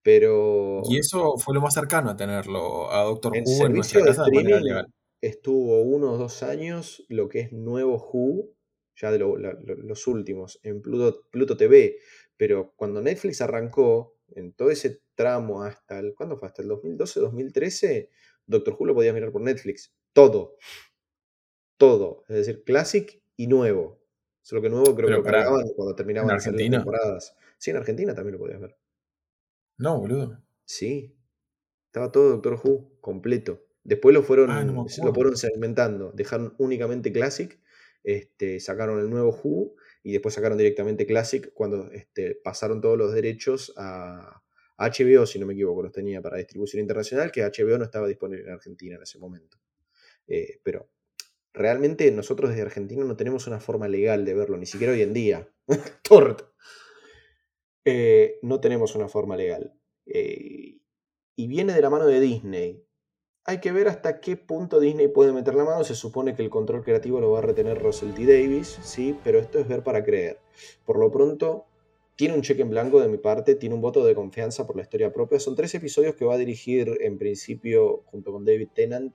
Pero. 0.00 0.82
Y 0.88 0.98
eso 0.98 1.36
fue 1.36 1.52
lo 1.52 1.60
más 1.60 1.74
cercano 1.74 2.10
a 2.10 2.16
tenerlo, 2.16 2.92
a 2.92 3.02
Doctor 3.02 3.32
Who 3.44 3.66
en 3.66 3.72
nuestra 3.72 4.04
casa 4.04 4.24
de, 4.24 4.30
manera 4.30 4.86
Estuvo 5.20 5.82
uno 5.82 6.12
o 6.12 6.16
dos 6.16 6.44
años 6.44 7.04
lo 7.08 7.28
que 7.28 7.40
es 7.40 7.52
nuevo 7.52 7.96
Who, 7.96 8.54
ya 8.94 9.10
de 9.10 9.18
los 9.18 10.06
últimos, 10.06 10.60
en 10.62 10.80
Pluto, 10.80 11.26
Pluto 11.32 11.56
TV. 11.56 11.96
Pero 12.36 12.72
cuando 12.76 13.02
Netflix 13.02 13.40
arrancó, 13.40 14.14
en 14.36 14.52
todo 14.52 14.70
ese 14.70 15.00
tramo 15.16 15.64
hasta 15.64 15.98
el. 15.98 16.14
¿Cuándo 16.14 16.36
fue? 16.36 16.46
Hasta 16.46 16.62
el 16.62 16.68
2012, 16.68 17.18
2013, 17.18 18.10
Doctor 18.48 18.76
Who 18.78 18.86
lo 18.86 18.94
podías 18.94 19.14
mirar 19.14 19.30
por 19.30 19.42
Netflix. 19.42 19.94
Todo. 20.12 20.56
Todo. 21.76 22.24
Es 22.28 22.36
decir, 22.36 22.64
Classic 22.64 23.22
y 23.36 23.46
nuevo. 23.46 24.02
Solo 24.42 24.62
que 24.62 24.70
nuevo 24.70 24.96
creo 24.96 25.08
que 25.08 25.14
lo 25.14 25.22
cargaban 25.22 25.68
cuando 25.76 25.94
terminaban 25.94 26.34
las 26.34 26.44
temporadas. 26.44 27.36
Sí, 27.58 27.70
en 27.70 27.76
Argentina 27.76 28.14
también 28.14 28.32
lo 28.32 28.38
podías 28.38 28.60
ver. 28.60 28.76
No, 29.76 30.00
boludo. 30.00 30.42
Sí. 30.64 31.14
Estaba 31.86 32.10
todo 32.10 32.30
Doctor 32.30 32.58
Who 32.64 32.98
completo. 33.00 33.64
Después 33.84 34.14
lo 34.14 34.22
fueron, 34.22 34.50
ah, 34.50 34.64
lo 34.64 35.14
fueron 35.14 35.36
segmentando. 35.36 36.12
Dejaron 36.12 36.54
únicamente 36.58 37.12
Classic, 37.12 37.58
este, 38.02 38.60
sacaron 38.60 39.00
el 39.00 39.08
nuevo 39.10 39.30
Who 39.30 39.74
y 40.02 40.12
después 40.12 40.34
sacaron 40.34 40.58
directamente 40.58 41.06
Classic 41.06 41.52
cuando 41.54 41.90
este, 41.92 42.34
pasaron 42.34 42.80
todos 42.80 42.98
los 42.98 43.12
derechos 43.12 43.72
a 43.76 44.42
HBO, 44.78 45.26
si 45.26 45.38
no 45.38 45.46
me 45.46 45.54
equivoco, 45.54 45.82
los 45.82 45.92
tenía 45.92 46.22
para 46.22 46.38
distribución 46.38 46.80
internacional, 46.80 47.32
que 47.32 47.42
HBO 47.42 47.78
no 47.78 47.84
estaba 47.84 48.06
disponible 48.06 48.44
en 48.44 48.52
Argentina 48.52 48.96
en 48.96 49.02
ese 49.02 49.18
momento. 49.18 49.58
Eh, 50.26 50.60
pero 50.62 50.88
realmente 51.52 52.10
nosotros 52.12 52.50
desde 52.50 52.62
Argentina 52.62 53.04
no 53.04 53.16
tenemos 53.16 53.46
una 53.46 53.58
forma 53.58 53.88
legal 53.88 54.24
de 54.24 54.34
verlo, 54.34 54.56
ni 54.56 54.66
siquiera 54.66 54.92
hoy 54.92 55.02
en 55.02 55.12
día. 55.12 55.48
Tort. 56.02 56.42
Eh, 57.84 58.38
no 58.42 58.60
tenemos 58.60 58.94
una 58.94 59.08
forma 59.08 59.36
legal. 59.36 59.74
Eh, 60.06 60.78
y 61.36 61.46
viene 61.46 61.72
de 61.72 61.80
la 61.80 61.90
mano 61.90 62.06
de 62.06 62.20
Disney. 62.20 62.84
Hay 63.44 63.60
que 63.60 63.72
ver 63.72 63.88
hasta 63.88 64.20
qué 64.20 64.36
punto 64.36 64.78
Disney 64.78 65.08
puede 65.08 65.32
meter 65.32 65.54
la 65.54 65.64
mano. 65.64 65.82
Se 65.82 65.94
supone 65.94 66.36
que 66.36 66.42
el 66.42 66.50
control 66.50 66.84
creativo 66.84 67.18
lo 67.18 67.30
va 67.30 67.38
a 67.38 67.42
retener 67.42 67.82
Russell 67.82 68.12
T. 68.12 68.26
Davis, 68.26 68.78
sí, 68.82 69.18
pero 69.24 69.38
esto 69.38 69.58
es 69.58 69.66
ver 69.66 69.82
para 69.82 70.04
creer. 70.04 70.38
Por 70.84 70.98
lo 70.98 71.10
pronto, 71.10 71.66
tiene 72.18 72.34
un 72.34 72.42
cheque 72.42 72.62
en 72.62 72.70
blanco 72.70 73.00
de 73.00 73.06
mi 73.06 73.16
parte, 73.16 73.54
tiene 73.54 73.76
un 73.76 73.80
voto 73.80 74.04
de 74.04 74.12
confianza 74.12 74.66
por 74.66 74.74
la 74.74 74.82
historia 74.82 75.12
propia. 75.12 75.38
Son 75.38 75.54
tres 75.54 75.72
episodios 75.76 76.16
que 76.16 76.24
va 76.24 76.34
a 76.34 76.38
dirigir 76.38 76.98
en 77.00 77.16
principio 77.16 78.02
junto 78.06 78.32
con 78.32 78.44
David 78.44 78.70
Tennant 78.74 79.14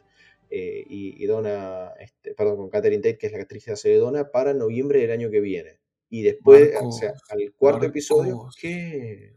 eh, 0.49 0.85
y, 0.87 1.25
Donna, 1.25 1.91
este, 1.99 2.33
perdón, 2.33 2.55
con 2.55 2.69
Catherine 2.69 3.03
Tate, 3.03 3.17
que 3.17 3.27
es 3.27 3.33
la 3.33 3.39
actriz 3.39 3.65
que 3.65 3.71
hace 3.73 3.89
de 3.89 3.97
Donna, 3.97 4.31
para 4.31 4.53
noviembre 4.53 5.01
del 5.01 5.11
año 5.11 5.29
que 5.29 5.41
viene. 5.41 5.81
Y 6.09 6.21
después, 6.21 6.71
o 6.81 6.93
sea, 6.93 7.13
al 7.27 7.53
cuarto 7.57 7.87
episodio, 7.87 8.47
¿qué? 8.57 9.33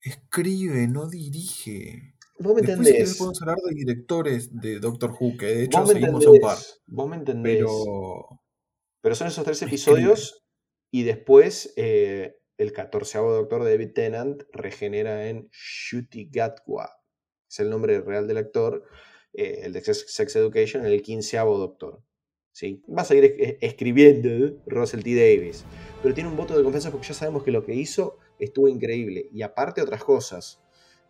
Escribe, 0.00 0.88
no 0.88 1.06
dirige. 1.06 2.14
Vos 2.38 2.54
me 2.54 2.60
entendés. 2.60 2.94
Después 2.94 3.18
podemos 3.18 3.42
hablar 3.42 3.58
de 3.58 3.74
directores 3.74 4.58
de 4.58 4.78
Doctor 4.78 5.10
Who, 5.10 5.36
que 5.36 5.46
de 5.46 5.64
hecho 5.64 5.84
seguimos 5.86 6.24
a 6.24 6.30
un 6.30 6.40
par. 6.40 6.56
Vos 6.86 7.10
me 7.10 7.16
entendés. 7.16 7.58
Pero, 7.58 8.40
pero 9.02 9.14
son 9.14 9.26
esos 9.26 9.44
tres 9.44 9.60
episodios 9.60 10.46
y 10.90 11.02
después 11.02 11.74
eh, 11.76 12.38
el 12.62 12.72
catorceavo 12.72 13.32
Doctor 13.32 13.64
de 13.64 13.72
David 13.72 13.92
Tennant 13.92 14.42
regenera 14.52 15.28
en 15.28 15.48
Shuti 15.50 16.28
Gatwa. 16.30 16.90
Es 17.48 17.60
el 17.60 17.70
nombre 17.70 18.00
real 18.00 18.26
del 18.26 18.38
actor, 18.38 18.84
eh, 19.34 19.60
el 19.64 19.72
de 19.72 19.82
Sex 19.82 20.36
Education, 20.36 20.86
el 20.86 21.02
quinceavo 21.02 21.58
Doctor. 21.58 22.02
¿sí? 22.52 22.82
Va 22.88 23.02
a 23.02 23.04
seguir 23.04 23.58
escribiendo 23.60 24.62
Russell 24.66 25.02
T. 25.02 25.14
Davis, 25.14 25.64
pero 26.02 26.14
tiene 26.14 26.30
un 26.30 26.36
voto 26.36 26.56
de 26.56 26.62
confianza 26.62 26.90
porque 26.90 27.08
ya 27.08 27.14
sabemos 27.14 27.42
que 27.42 27.50
lo 27.50 27.64
que 27.64 27.74
hizo 27.74 28.18
estuvo 28.38 28.68
increíble. 28.68 29.28
Y 29.32 29.42
aparte 29.42 29.82
otras 29.82 30.04
cosas, 30.04 30.60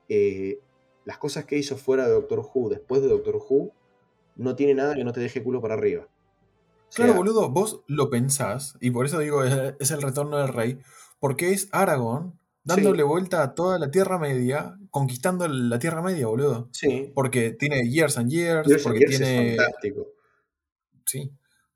eh, 0.08 0.60
las 1.04 1.18
cosas 1.18 1.44
que 1.44 1.58
hizo 1.58 1.76
fuera 1.76 2.06
de 2.06 2.12
Doctor 2.12 2.40
Who, 2.40 2.70
después 2.70 3.02
de 3.02 3.08
Doctor 3.08 3.36
Who, 3.36 3.72
no 4.36 4.56
tiene 4.56 4.74
nada 4.74 4.94
que 4.94 5.04
no 5.04 5.12
te 5.12 5.20
deje 5.20 5.42
culo 5.42 5.60
para 5.60 5.74
arriba. 5.74 6.08
Claro, 6.94 7.14
boludo, 7.14 7.48
vos 7.48 7.82
lo 7.86 8.10
pensás, 8.10 8.76
y 8.80 8.90
por 8.90 9.06
eso 9.06 9.18
digo, 9.18 9.42
es, 9.44 9.90
el 9.90 10.02
retorno 10.02 10.36
del 10.36 10.48
rey, 10.48 10.78
porque 11.22 11.52
es 11.52 11.68
Aragorn 11.70 12.36
dándole 12.64 13.04
vuelta 13.04 13.44
a 13.44 13.54
toda 13.54 13.78
la 13.78 13.92
Tierra 13.92 14.18
Media, 14.18 14.76
conquistando 14.90 15.46
la 15.46 15.78
Tierra 15.78 16.02
Media, 16.02 16.26
boludo. 16.26 16.68
Sí. 16.72 17.12
Porque 17.14 17.52
tiene 17.52 17.88
Years 17.88 18.18
and 18.18 18.28
Years, 18.28 18.82
porque 18.82 19.04
tiene... 19.04 19.52
Es 19.52 19.56
fantástico. 19.56 20.08
Sí. 21.06 21.30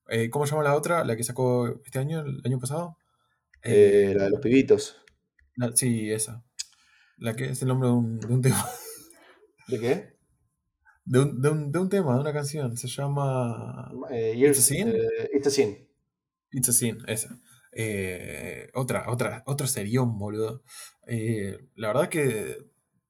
Eh, 0.09 0.31
¿Cómo 0.31 0.47
se 0.47 0.51
llama 0.51 0.65
la 0.65 0.75
otra? 0.75 1.05
La 1.05 1.15
que 1.15 1.23
sacó 1.23 1.81
este 1.85 2.01
año, 2.01 2.23
el 2.23 2.43
año 2.45 2.59
pasado. 2.59 2.99
Eh, 3.63 4.15
la 4.17 4.25
de 4.25 4.31
los 4.31 4.41
pibitos. 4.41 4.97
sí, 5.77 6.11
esa. 6.11 6.45
La 7.19 7.37
que 7.37 7.51
es 7.51 7.63
el 7.63 7.69
nombre 7.69 7.89
de 7.89 7.95
un, 7.95 8.43
tema. 8.43 8.69
¿De 9.69 9.79
qué? 9.79 10.17
De 11.05 11.21
un, 11.21 11.41
de, 11.41 11.51
un, 11.51 11.71
de 11.71 11.79
un, 11.79 11.89
tema, 11.89 12.15
de 12.15 12.21
una 12.21 12.33
canción. 12.33 12.77
Se 12.77 12.89
llama. 12.89 13.93
Eh, 14.11 14.35
It's 14.37 14.59
a 14.59 14.63
Sin. 14.63 14.93
It's 15.33 15.47
a 15.47 15.51
Sin. 15.51 15.89
It's 16.51 16.69
a 16.69 16.73
Sin, 16.73 16.99
esa. 17.07 17.39
Otra, 18.75 19.11
otra, 19.11 19.43
otro 19.47 19.67
serión, 19.67 20.19
boludo. 20.19 20.63
la 21.07 21.89
verdad 21.89 22.09
que, 22.09 22.59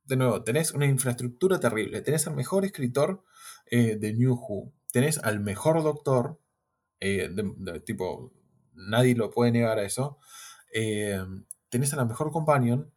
de 0.05 0.17
nuevo, 0.17 0.43
tenés 0.43 0.73
una 0.73 0.87
infraestructura 0.87 1.61
terrible. 1.61 2.01
Tenés 2.03 2.27
al 2.27 2.35
mejor 2.35 2.65
escritor 2.65 3.25
de 3.71 4.15
New 4.15 4.35
Who. 4.35 4.73
Tenés 4.93 5.19
al 5.19 5.41
mejor 5.41 5.83
doctor 5.83 6.41
eh, 7.01 7.31
tipo, 7.85 8.33
nadie 8.75 9.15
lo 9.15 9.31
puede 9.31 9.53
negar 9.53 9.79
a 9.79 9.85
eso. 9.85 10.19
Eh, 10.73 11.21
tenés 11.69 11.93
a 11.93 11.97
la 11.97 12.05
mejor 12.05 12.33
companion. 12.33 12.93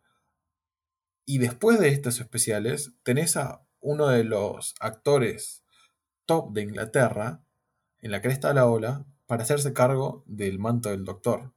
Y 1.25 1.37
después 1.37 1.79
de 1.79 1.89
estos 1.89 2.19
especiales, 2.19 2.93
tenés 3.03 3.37
a 3.37 3.63
uno 3.81 4.07
de 4.07 4.23
los 4.23 4.73
actores 4.79 5.63
top 6.25 6.53
de 6.53 6.63
Inglaterra 6.63 7.43
en 8.01 8.11
la 8.11 8.21
cresta 8.21 8.49
de 8.49 8.55
la 8.55 8.65
ola 8.65 9.05
para 9.27 9.43
hacerse 9.43 9.73
cargo 9.73 10.23
del 10.25 10.59
manto 10.59 10.89
del 10.89 11.05
doctor. 11.05 11.53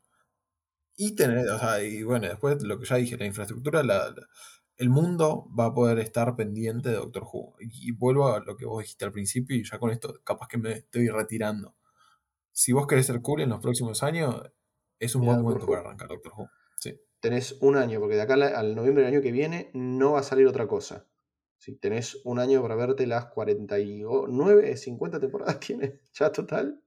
Y 0.94 1.14
tener, 1.14 1.48
o 1.48 1.58
sea, 1.58 1.82
y 1.82 2.02
bueno, 2.02 2.28
después 2.28 2.62
lo 2.62 2.78
que 2.78 2.86
ya 2.86 2.96
dije, 2.96 3.16
la 3.16 3.26
infraestructura, 3.26 3.82
el 4.76 4.90
mundo 4.90 5.48
va 5.58 5.66
a 5.66 5.74
poder 5.74 5.98
estar 5.98 6.36
pendiente 6.36 6.90
de 6.90 6.96
Doctor 6.96 7.24
Who. 7.24 7.54
Y, 7.60 7.92
vuelvo 7.92 8.32
a 8.32 8.40
lo 8.40 8.56
que 8.56 8.66
vos 8.66 8.82
dijiste 8.82 9.04
al 9.04 9.12
principio, 9.12 9.56
y 9.56 9.64
ya 9.64 9.78
con 9.78 9.90
esto 9.90 10.20
capaz 10.24 10.48
que 10.48 10.58
me 10.58 10.72
estoy 10.72 11.08
retirando 11.08 11.74
si 12.52 12.72
vos 12.72 12.86
querés 12.86 13.06
ser 13.06 13.20
cool 13.22 13.40
en 13.40 13.48
los 13.48 13.60
próximos 13.60 14.02
años, 14.02 14.42
es 14.98 15.14
un 15.14 15.24
buen 15.24 15.42
momento 15.42 15.66
para 15.66 15.80
arrancar 15.80 16.08
Doctor 16.08 16.32
Who. 16.36 16.50
Sí. 16.78 17.00
Tenés 17.20 17.56
un 17.60 17.76
año, 17.76 17.98
porque 17.98 18.16
de 18.16 18.22
acá 18.22 18.34
al 18.34 18.74
noviembre 18.74 19.04
del 19.04 19.14
año 19.14 19.22
que 19.22 19.32
viene 19.32 19.70
no 19.74 20.12
va 20.12 20.20
a 20.20 20.24
salir 20.24 20.46
otra 20.46 20.66
cosa. 20.66 21.06
Si 21.62 21.76
tenés 21.76 22.20
un 22.24 22.40
año 22.40 22.60
para 22.60 22.74
verte 22.74 23.06
las 23.06 23.26
49, 23.26 24.76
50 24.76 25.20
temporadas 25.20 25.60
tiene 25.64 26.00
ya 26.12 26.32
total. 26.32 26.82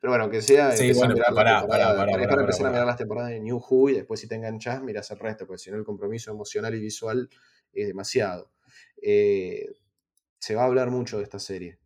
Pero 0.00 0.10
bueno, 0.12 0.30
que 0.30 0.40
sea. 0.40 0.74
Sí, 0.74 0.94
bueno, 0.94 1.14
para, 1.34 1.66
para, 1.66 1.94
para, 1.94 2.40
empezar 2.40 2.68
a 2.68 2.70
mirar 2.70 2.86
las 2.86 2.96
temporadas 2.96 3.32
de 3.32 3.40
New 3.40 3.58
Who 3.58 3.90
y 3.90 3.92
después 3.96 4.18
si 4.18 4.26
te 4.26 4.36
enganchás, 4.36 4.82
mirás 4.82 5.10
el 5.10 5.18
resto, 5.18 5.46
porque 5.46 5.58
si 5.58 5.70
no 5.70 5.76
el 5.76 5.84
compromiso 5.84 6.30
emocional 6.30 6.74
y 6.74 6.80
visual 6.80 7.28
es 7.70 7.86
demasiado. 7.86 8.50
Eh, 9.02 9.66
se 10.38 10.54
va 10.54 10.62
a 10.62 10.66
hablar 10.68 10.90
mucho 10.90 11.18
de 11.18 11.24
esta 11.24 11.38
serie. 11.38 11.78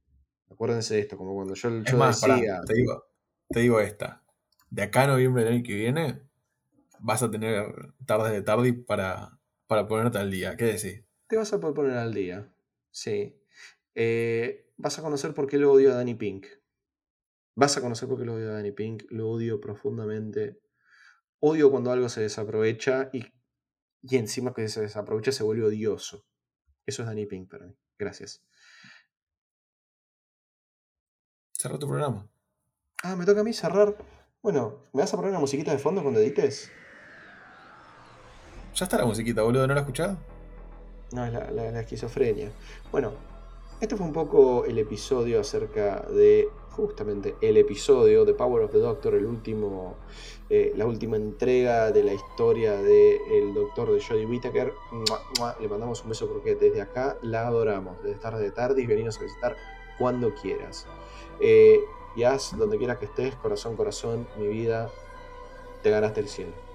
Acuérdense 0.49 0.95
de 0.95 1.01
esto, 1.01 1.17
como 1.17 1.35
cuando 1.35 1.55
yo, 1.55 1.83
yo 1.83 1.97
más, 1.97 2.21
decía. 2.21 2.61
te 2.65 2.75
digo, 2.75 3.05
te 3.49 3.59
digo 3.59 3.81
esta. 3.81 4.23
De 4.71 4.83
acá 4.83 5.03
a 5.03 5.07
noviembre 5.09 5.43
del 5.43 5.55
año 5.55 5.65
que 5.65 5.75
viene, 5.75 6.21
vas 7.01 7.21
a 7.21 7.33
tener 7.33 7.67
tardes 8.07 8.31
de 8.31 8.43
tarde 8.43 8.75
para, 8.75 9.41
para 9.67 9.89
ponerte 9.89 10.19
al 10.19 10.31
día. 10.31 10.57
¿Qué 10.57 10.67
decís? 10.67 11.08
Te 11.29 11.37
vas 11.37 11.53
a 11.53 11.61
poder 11.61 11.75
poner 11.75 11.99
al 11.99 12.15
día. 12.15 12.51
Sí. 12.91 13.39
Eh, 13.95 14.73
vas 14.79 14.99
a 14.99 15.03
conocer 15.03 15.35
por 15.35 15.47
qué 15.47 15.59
lo 15.59 15.71
odio 15.73 15.93
a 15.93 15.97
Danny 15.97 16.15
Pink. 16.15 16.47
Vas 17.55 17.77
a 17.77 17.83
conocer 17.83 18.09
por 18.09 18.19
qué 18.19 18.25
lo 18.25 18.35
odio 18.35 18.51
a 18.51 18.55
Danny 18.55 18.73
Pink. 18.73 19.05
Lo 19.11 19.29
odio 19.29 19.61
profundamente. 19.61 20.59
Odio 21.41 21.71
cuando 21.71 21.93
algo 21.93 22.09
se 22.09 22.23
desaprovecha 22.23 23.11
y, 23.13 23.27
y 24.03 24.17
encima 24.17 24.55
que 24.55 24.69
se 24.69 24.81
desaprovecha 24.81 25.31
se 25.31 25.45
vuelve 25.45 25.67
odioso. 25.67 26.25
Eso 26.87 27.03
es 27.03 27.09
Danny 27.09 27.27
Pink 27.27 27.51
para 27.51 27.67
mí. 27.67 27.77
Gracias. 27.99 28.43
Cerra 31.53 31.79
tu 31.79 31.87
programa. 31.87 32.27
Ah, 33.03 33.17
me 33.17 33.27
toca 33.27 33.41
a 33.41 33.45
mí 33.45 33.53
cerrar. 33.53 33.97
Bueno, 34.41 34.85
¿me 34.95 35.03
vas 35.03 35.13
a 35.13 35.17
poner 35.17 35.31
una 35.31 35.41
musiquita 35.41 35.73
de 35.73 35.79
fondo 35.79 36.01
cuando 36.01 36.21
edites? 36.21 36.71
Ya 38.75 38.85
está 38.85 38.97
la 38.97 39.05
musiquita, 39.05 39.43
boludo, 39.43 39.67
¿no 39.67 39.75
la 39.75 39.81
escuchado? 39.81 40.38
No, 41.13 41.25
es 41.25 41.33
la, 41.33 41.81
esquizofrenia. 41.81 42.53
Bueno, 42.93 43.13
este 43.81 43.97
fue 43.97 44.07
un 44.07 44.13
poco 44.13 44.65
el 44.67 44.79
episodio 44.79 45.41
acerca 45.41 46.03
de 46.11 46.49
justamente 46.73 47.35
el 47.41 47.57
episodio 47.57 48.25
de 48.25 48.35
Power 48.35 48.65
of 48.65 48.73
the 48.73 48.79
Doctor, 48.79 49.15
el 49.15 49.25
último, 49.25 49.97
eh, 50.51 50.73
la 50.77 50.87
última 50.87 51.17
entrega 51.17 51.91
de 51.91 52.05
la 52.05 52.13
historia 52.13 52.77
del 52.77 53.55
doctor 53.55 53.93
de 53.93 54.03
Jodie 54.03 54.27
Whittaker. 54.27 54.73
Le 55.61 55.69
mandamos 55.69 56.03
un 56.03 56.11
beso 56.11 56.29
porque 56.29 56.55
desde 56.55 56.83
acá 56.83 57.17
la 57.23 57.47
adoramos, 57.47 58.03
desde 58.03 58.19
tarde 58.21 58.43
de 58.43 58.51
tarde 58.51 58.83
y 58.83 58.87
venimos 58.87 59.19
a 59.19 59.23
visitar 59.23 59.57
cuando 59.99 60.35
quieras. 60.35 60.87
Eh, 61.41 61.81
y 62.17 62.25
haz 62.25 62.57
donde 62.57 62.79
quiera 62.79 62.99
que 62.99 63.07
estés, 63.07 63.35
corazón, 63.37 63.77
corazón, 63.77 64.29
mi 64.37 64.49
vida, 64.49 64.91
te 65.83 65.91
ganaste 65.91 66.21
el 66.21 66.29
cielo. 66.29 66.68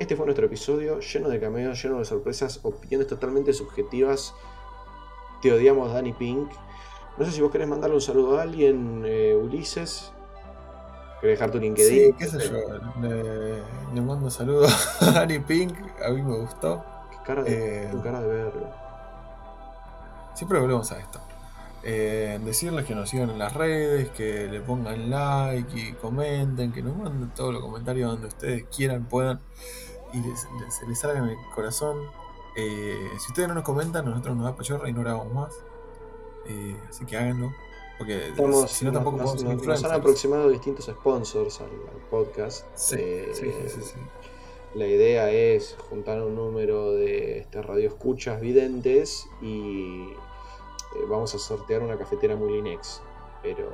Este 0.00 0.16
fue 0.16 0.24
nuestro 0.24 0.46
episodio 0.46 0.98
lleno 1.00 1.28
de 1.28 1.38
cameos, 1.38 1.82
lleno 1.82 1.98
de 1.98 2.06
sorpresas, 2.06 2.60
opiniones 2.62 3.06
totalmente 3.06 3.52
subjetivas. 3.52 4.34
Te 5.42 5.52
odiamos, 5.52 5.92
Danny 5.92 6.14
Pink. 6.14 6.50
No 7.18 7.26
sé 7.26 7.32
si 7.32 7.42
vos 7.42 7.52
querés 7.52 7.68
mandarle 7.68 7.96
un 7.96 8.00
saludo 8.00 8.38
a 8.38 8.42
alguien, 8.42 9.02
eh, 9.04 9.36
Ulises. 9.36 10.10
¿Querés 11.20 11.38
dejar 11.38 11.50
tu 11.50 11.58
LinkedIn? 11.58 11.98
Sí, 12.06 12.14
qué 12.18 12.26
sé 12.26 12.38
yo. 12.48 12.56
Le, 13.02 14.00
mando 14.00 14.24
un 14.24 14.30
saludo 14.30 14.66
a 15.00 15.10
Danny 15.10 15.38
Pink. 15.38 15.76
A 16.02 16.08
mí 16.08 16.22
me 16.22 16.38
gustó. 16.38 16.82
Qué 17.10 17.16
cara 17.22 17.42
de, 17.42 17.84
eh, 17.84 17.90
cara 18.02 18.22
de 18.22 18.26
verlo. 18.26 18.70
Siempre 20.32 20.60
volvemos 20.60 20.90
a 20.92 20.98
esto. 20.98 21.20
Eh, 21.82 22.40
decirles 22.42 22.86
que 22.86 22.94
nos 22.94 23.10
sigan 23.10 23.28
en 23.28 23.38
las 23.38 23.52
redes, 23.52 24.08
que 24.10 24.48
le 24.48 24.60
pongan 24.60 25.10
like 25.10 25.78
y 25.78 25.92
comenten, 25.92 26.72
que 26.72 26.82
nos 26.82 26.96
manden 26.96 27.28
todos 27.34 27.52
los 27.52 27.62
comentarios 27.62 28.12
donde 28.12 28.28
ustedes 28.28 28.64
quieran, 28.74 29.04
puedan 29.04 29.40
y 30.12 30.70
se 30.70 30.86
les 30.86 30.98
salga 30.98 31.18
en 31.18 31.26
el 31.26 31.38
corazón. 31.54 31.98
Eh, 32.56 33.10
si 33.18 33.28
ustedes 33.28 33.48
no 33.48 33.54
nos 33.54 33.64
comentan, 33.64 34.04
nosotros 34.04 34.36
nos 34.36 34.44
da 34.44 34.56
pachorra 34.56 34.88
y 34.88 34.92
no 34.92 35.00
grabamos 35.00 35.32
más. 35.32 35.64
Eh, 36.46 36.76
así 36.88 37.04
que 37.04 37.16
háganlo. 37.16 37.52
Porque 37.98 38.32
si 38.68 38.86
no, 38.86 38.92
tampoco 38.92 39.18
nos, 39.18 39.44
nos, 39.44 39.84
han 39.84 39.92
aproximado 39.92 40.48
distintos 40.48 40.86
sponsors 40.86 41.60
al, 41.60 41.68
podcast. 42.10 42.66
Sí, 42.74 42.96
sí, 43.34 43.52
sí, 43.68 44.00
La 44.74 44.86
idea 44.86 45.30
es 45.30 45.76
juntar 45.90 46.22
un 46.22 46.34
número 46.34 46.92
de 46.92 47.40
este, 47.40 47.60
radioescuchas 47.60 48.40
videntes 48.40 49.28
y 49.42 50.14
eh, 50.94 51.04
vamos 51.10 51.34
a 51.34 51.38
sortear 51.38 51.82
una 51.82 51.98
cafetera 51.98 52.36
muy 52.36 52.54
Linex. 52.54 53.02
Pero 53.42 53.70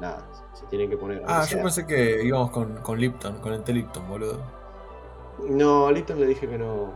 nada, 0.00 0.28
se 0.52 0.66
tiene 0.66 0.88
que 0.88 0.96
poner. 0.96 1.22
Ah, 1.24 1.46
yo 1.48 1.62
pensé 1.62 1.86
que 1.86 2.24
íbamos 2.24 2.50
con, 2.50 2.78
con 2.78 2.98
Lipton, 2.98 3.40
con 3.40 3.52
el 3.52 3.62
té 3.62 3.72
Lipton, 3.72 4.08
boludo. 4.08 4.59
No, 5.48 5.86
a 5.86 5.92
Lipton 5.92 6.20
le 6.20 6.26
dije 6.26 6.48
que 6.48 6.58
no. 6.58 6.92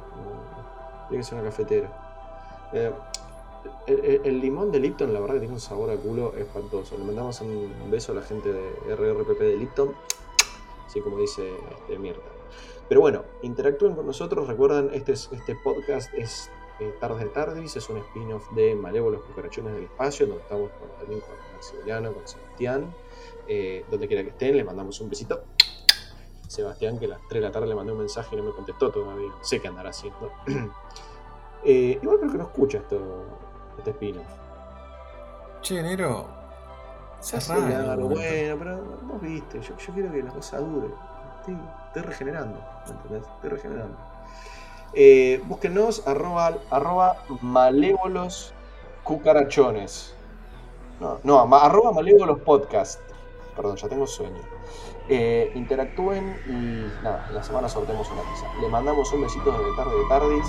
tiene 1.09 1.23
que 1.23 1.29
ser 1.29 1.39
una 1.39 1.49
cafetera. 1.49 2.71
Eh, 2.73 2.93
el, 3.87 4.41
limón 4.41 4.73
de 4.73 4.81
Lipton, 4.81 5.13
la 5.13 5.21
verdad 5.21 5.35
que 5.35 5.41
tiene 5.41 5.55
un 5.55 5.61
sabor 5.61 5.91
a 5.91 5.97
culo 5.97 6.35
espantoso. 6.37 6.97
Le 6.99 7.05
mandamos 7.05 7.41
un 7.41 7.91
beso 7.91 8.13
a 8.13 8.17
la 8.17 8.23
gente 8.23 8.53
de 8.53 8.97
RRPP 8.97 9.39
de 9.39 9.57
Lipton, 9.57 9.95
así 10.87 11.01
como 11.01 11.19
dice 11.19 11.49
este, 11.71 11.99
Mirta. 11.99 12.31
Pero 12.89 13.01
bueno, 13.01 13.23
interactúen 13.43 13.95
con 13.95 14.07
nosotros. 14.07 14.47
Recuerden, 14.47 14.91
este, 14.93 15.13
este 15.13 15.57
podcast 15.63 16.13
es 16.15 16.51
eh, 16.81 16.93
Tardes 16.99 17.21
de 17.21 17.27
Tardis 17.27 17.77
es 17.77 17.89
un 17.89 17.99
spin-off 17.99 18.51
de 18.51 18.75
Malévolos 18.75 19.23
Cucarachones 19.23 19.75
del 19.75 19.85
Espacio, 19.85 20.27
donde 20.27 20.43
estamos 20.43 20.71
también 20.99 21.21
con 21.21 21.31
Maximiliano, 21.55 22.13
con 22.13 22.27
Sebastián, 22.27 22.93
eh, 23.47 23.85
donde 23.91 24.09
quiera 24.09 24.25
que 24.25 24.31
estén, 24.31 24.57
le 24.57 24.65
mandamos 24.65 25.01
un 25.01 25.09
besito. 25.09 25.45
Sebastián, 26.49 26.99
que 26.99 27.07
a 27.07 27.09
las 27.09 27.21
3 27.29 27.41
de 27.43 27.49
la 27.49 27.53
tarde 27.53 27.67
le 27.67 27.75
mandé 27.75 27.93
un 27.93 27.99
mensaje 27.99 28.35
y 28.35 28.39
no 28.39 28.45
me 28.45 28.53
contestó 28.53 28.91
todavía, 28.91 29.29
no 29.29 29.45
sé 29.45 29.61
qué 29.61 29.69
andará 29.69 29.91
haciendo. 29.91 30.31
eh, 31.65 31.99
igual 32.03 32.19
creo 32.19 32.33
que 32.33 32.39
no 32.39 32.45
escucha 32.45 32.79
esto, 32.79 33.01
este 33.79 33.91
spin-off. 33.91 34.27
Che, 35.63 35.81
enero. 35.81 36.27
Se 37.21 37.41
raro, 37.41 38.09
bueno, 38.09 38.57
pero 38.59 38.83
vos 39.03 39.21
viste, 39.23 39.59
yo, 39.63 39.75
yo, 39.79 39.95
quiero 39.95 40.13
que 40.13 40.23
la 40.23 40.31
cosa 40.31 40.59
dure. 40.59 40.89
Estoy, 41.41 41.57
estoy 41.87 42.03
regenerando, 42.03 42.61
¿me 42.87 42.93
entendés? 42.93 43.23
Estoy 43.37 43.51
regenerando. 43.51 43.97
Eh, 44.93 45.43
búsquenos 45.47 46.07
arroba, 46.07 46.59
arroba 46.71 47.17
malévolos 47.41 48.53
cucarachones. 49.03 50.15
No, 51.01 51.19
no, 51.25 51.57
arroba 51.57 51.93
malévolos 51.93 52.41
podcast. 52.41 53.01
Perdón, 53.57 53.77
ya 53.77 53.89
tengo 53.89 54.07
sueño. 54.07 54.54
Eh, 55.09 55.53
interactúen 55.55 56.35
y 56.47 57.03
nada, 57.03 57.27
en 57.29 57.35
la 57.35 57.43
semana 57.43 57.69
sortemos 57.69 58.11
una 58.11 58.23
pizza. 58.23 58.47
Le 58.61 58.69
mandamos 58.69 59.13
un 59.13 59.23
besito 59.23 59.53
de 59.53 59.77
tarde 59.77 59.97
de 59.97 60.09
tardis. 60.09 60.47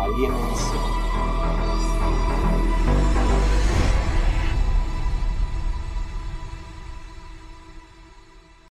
Aliénense. 0.00 0.76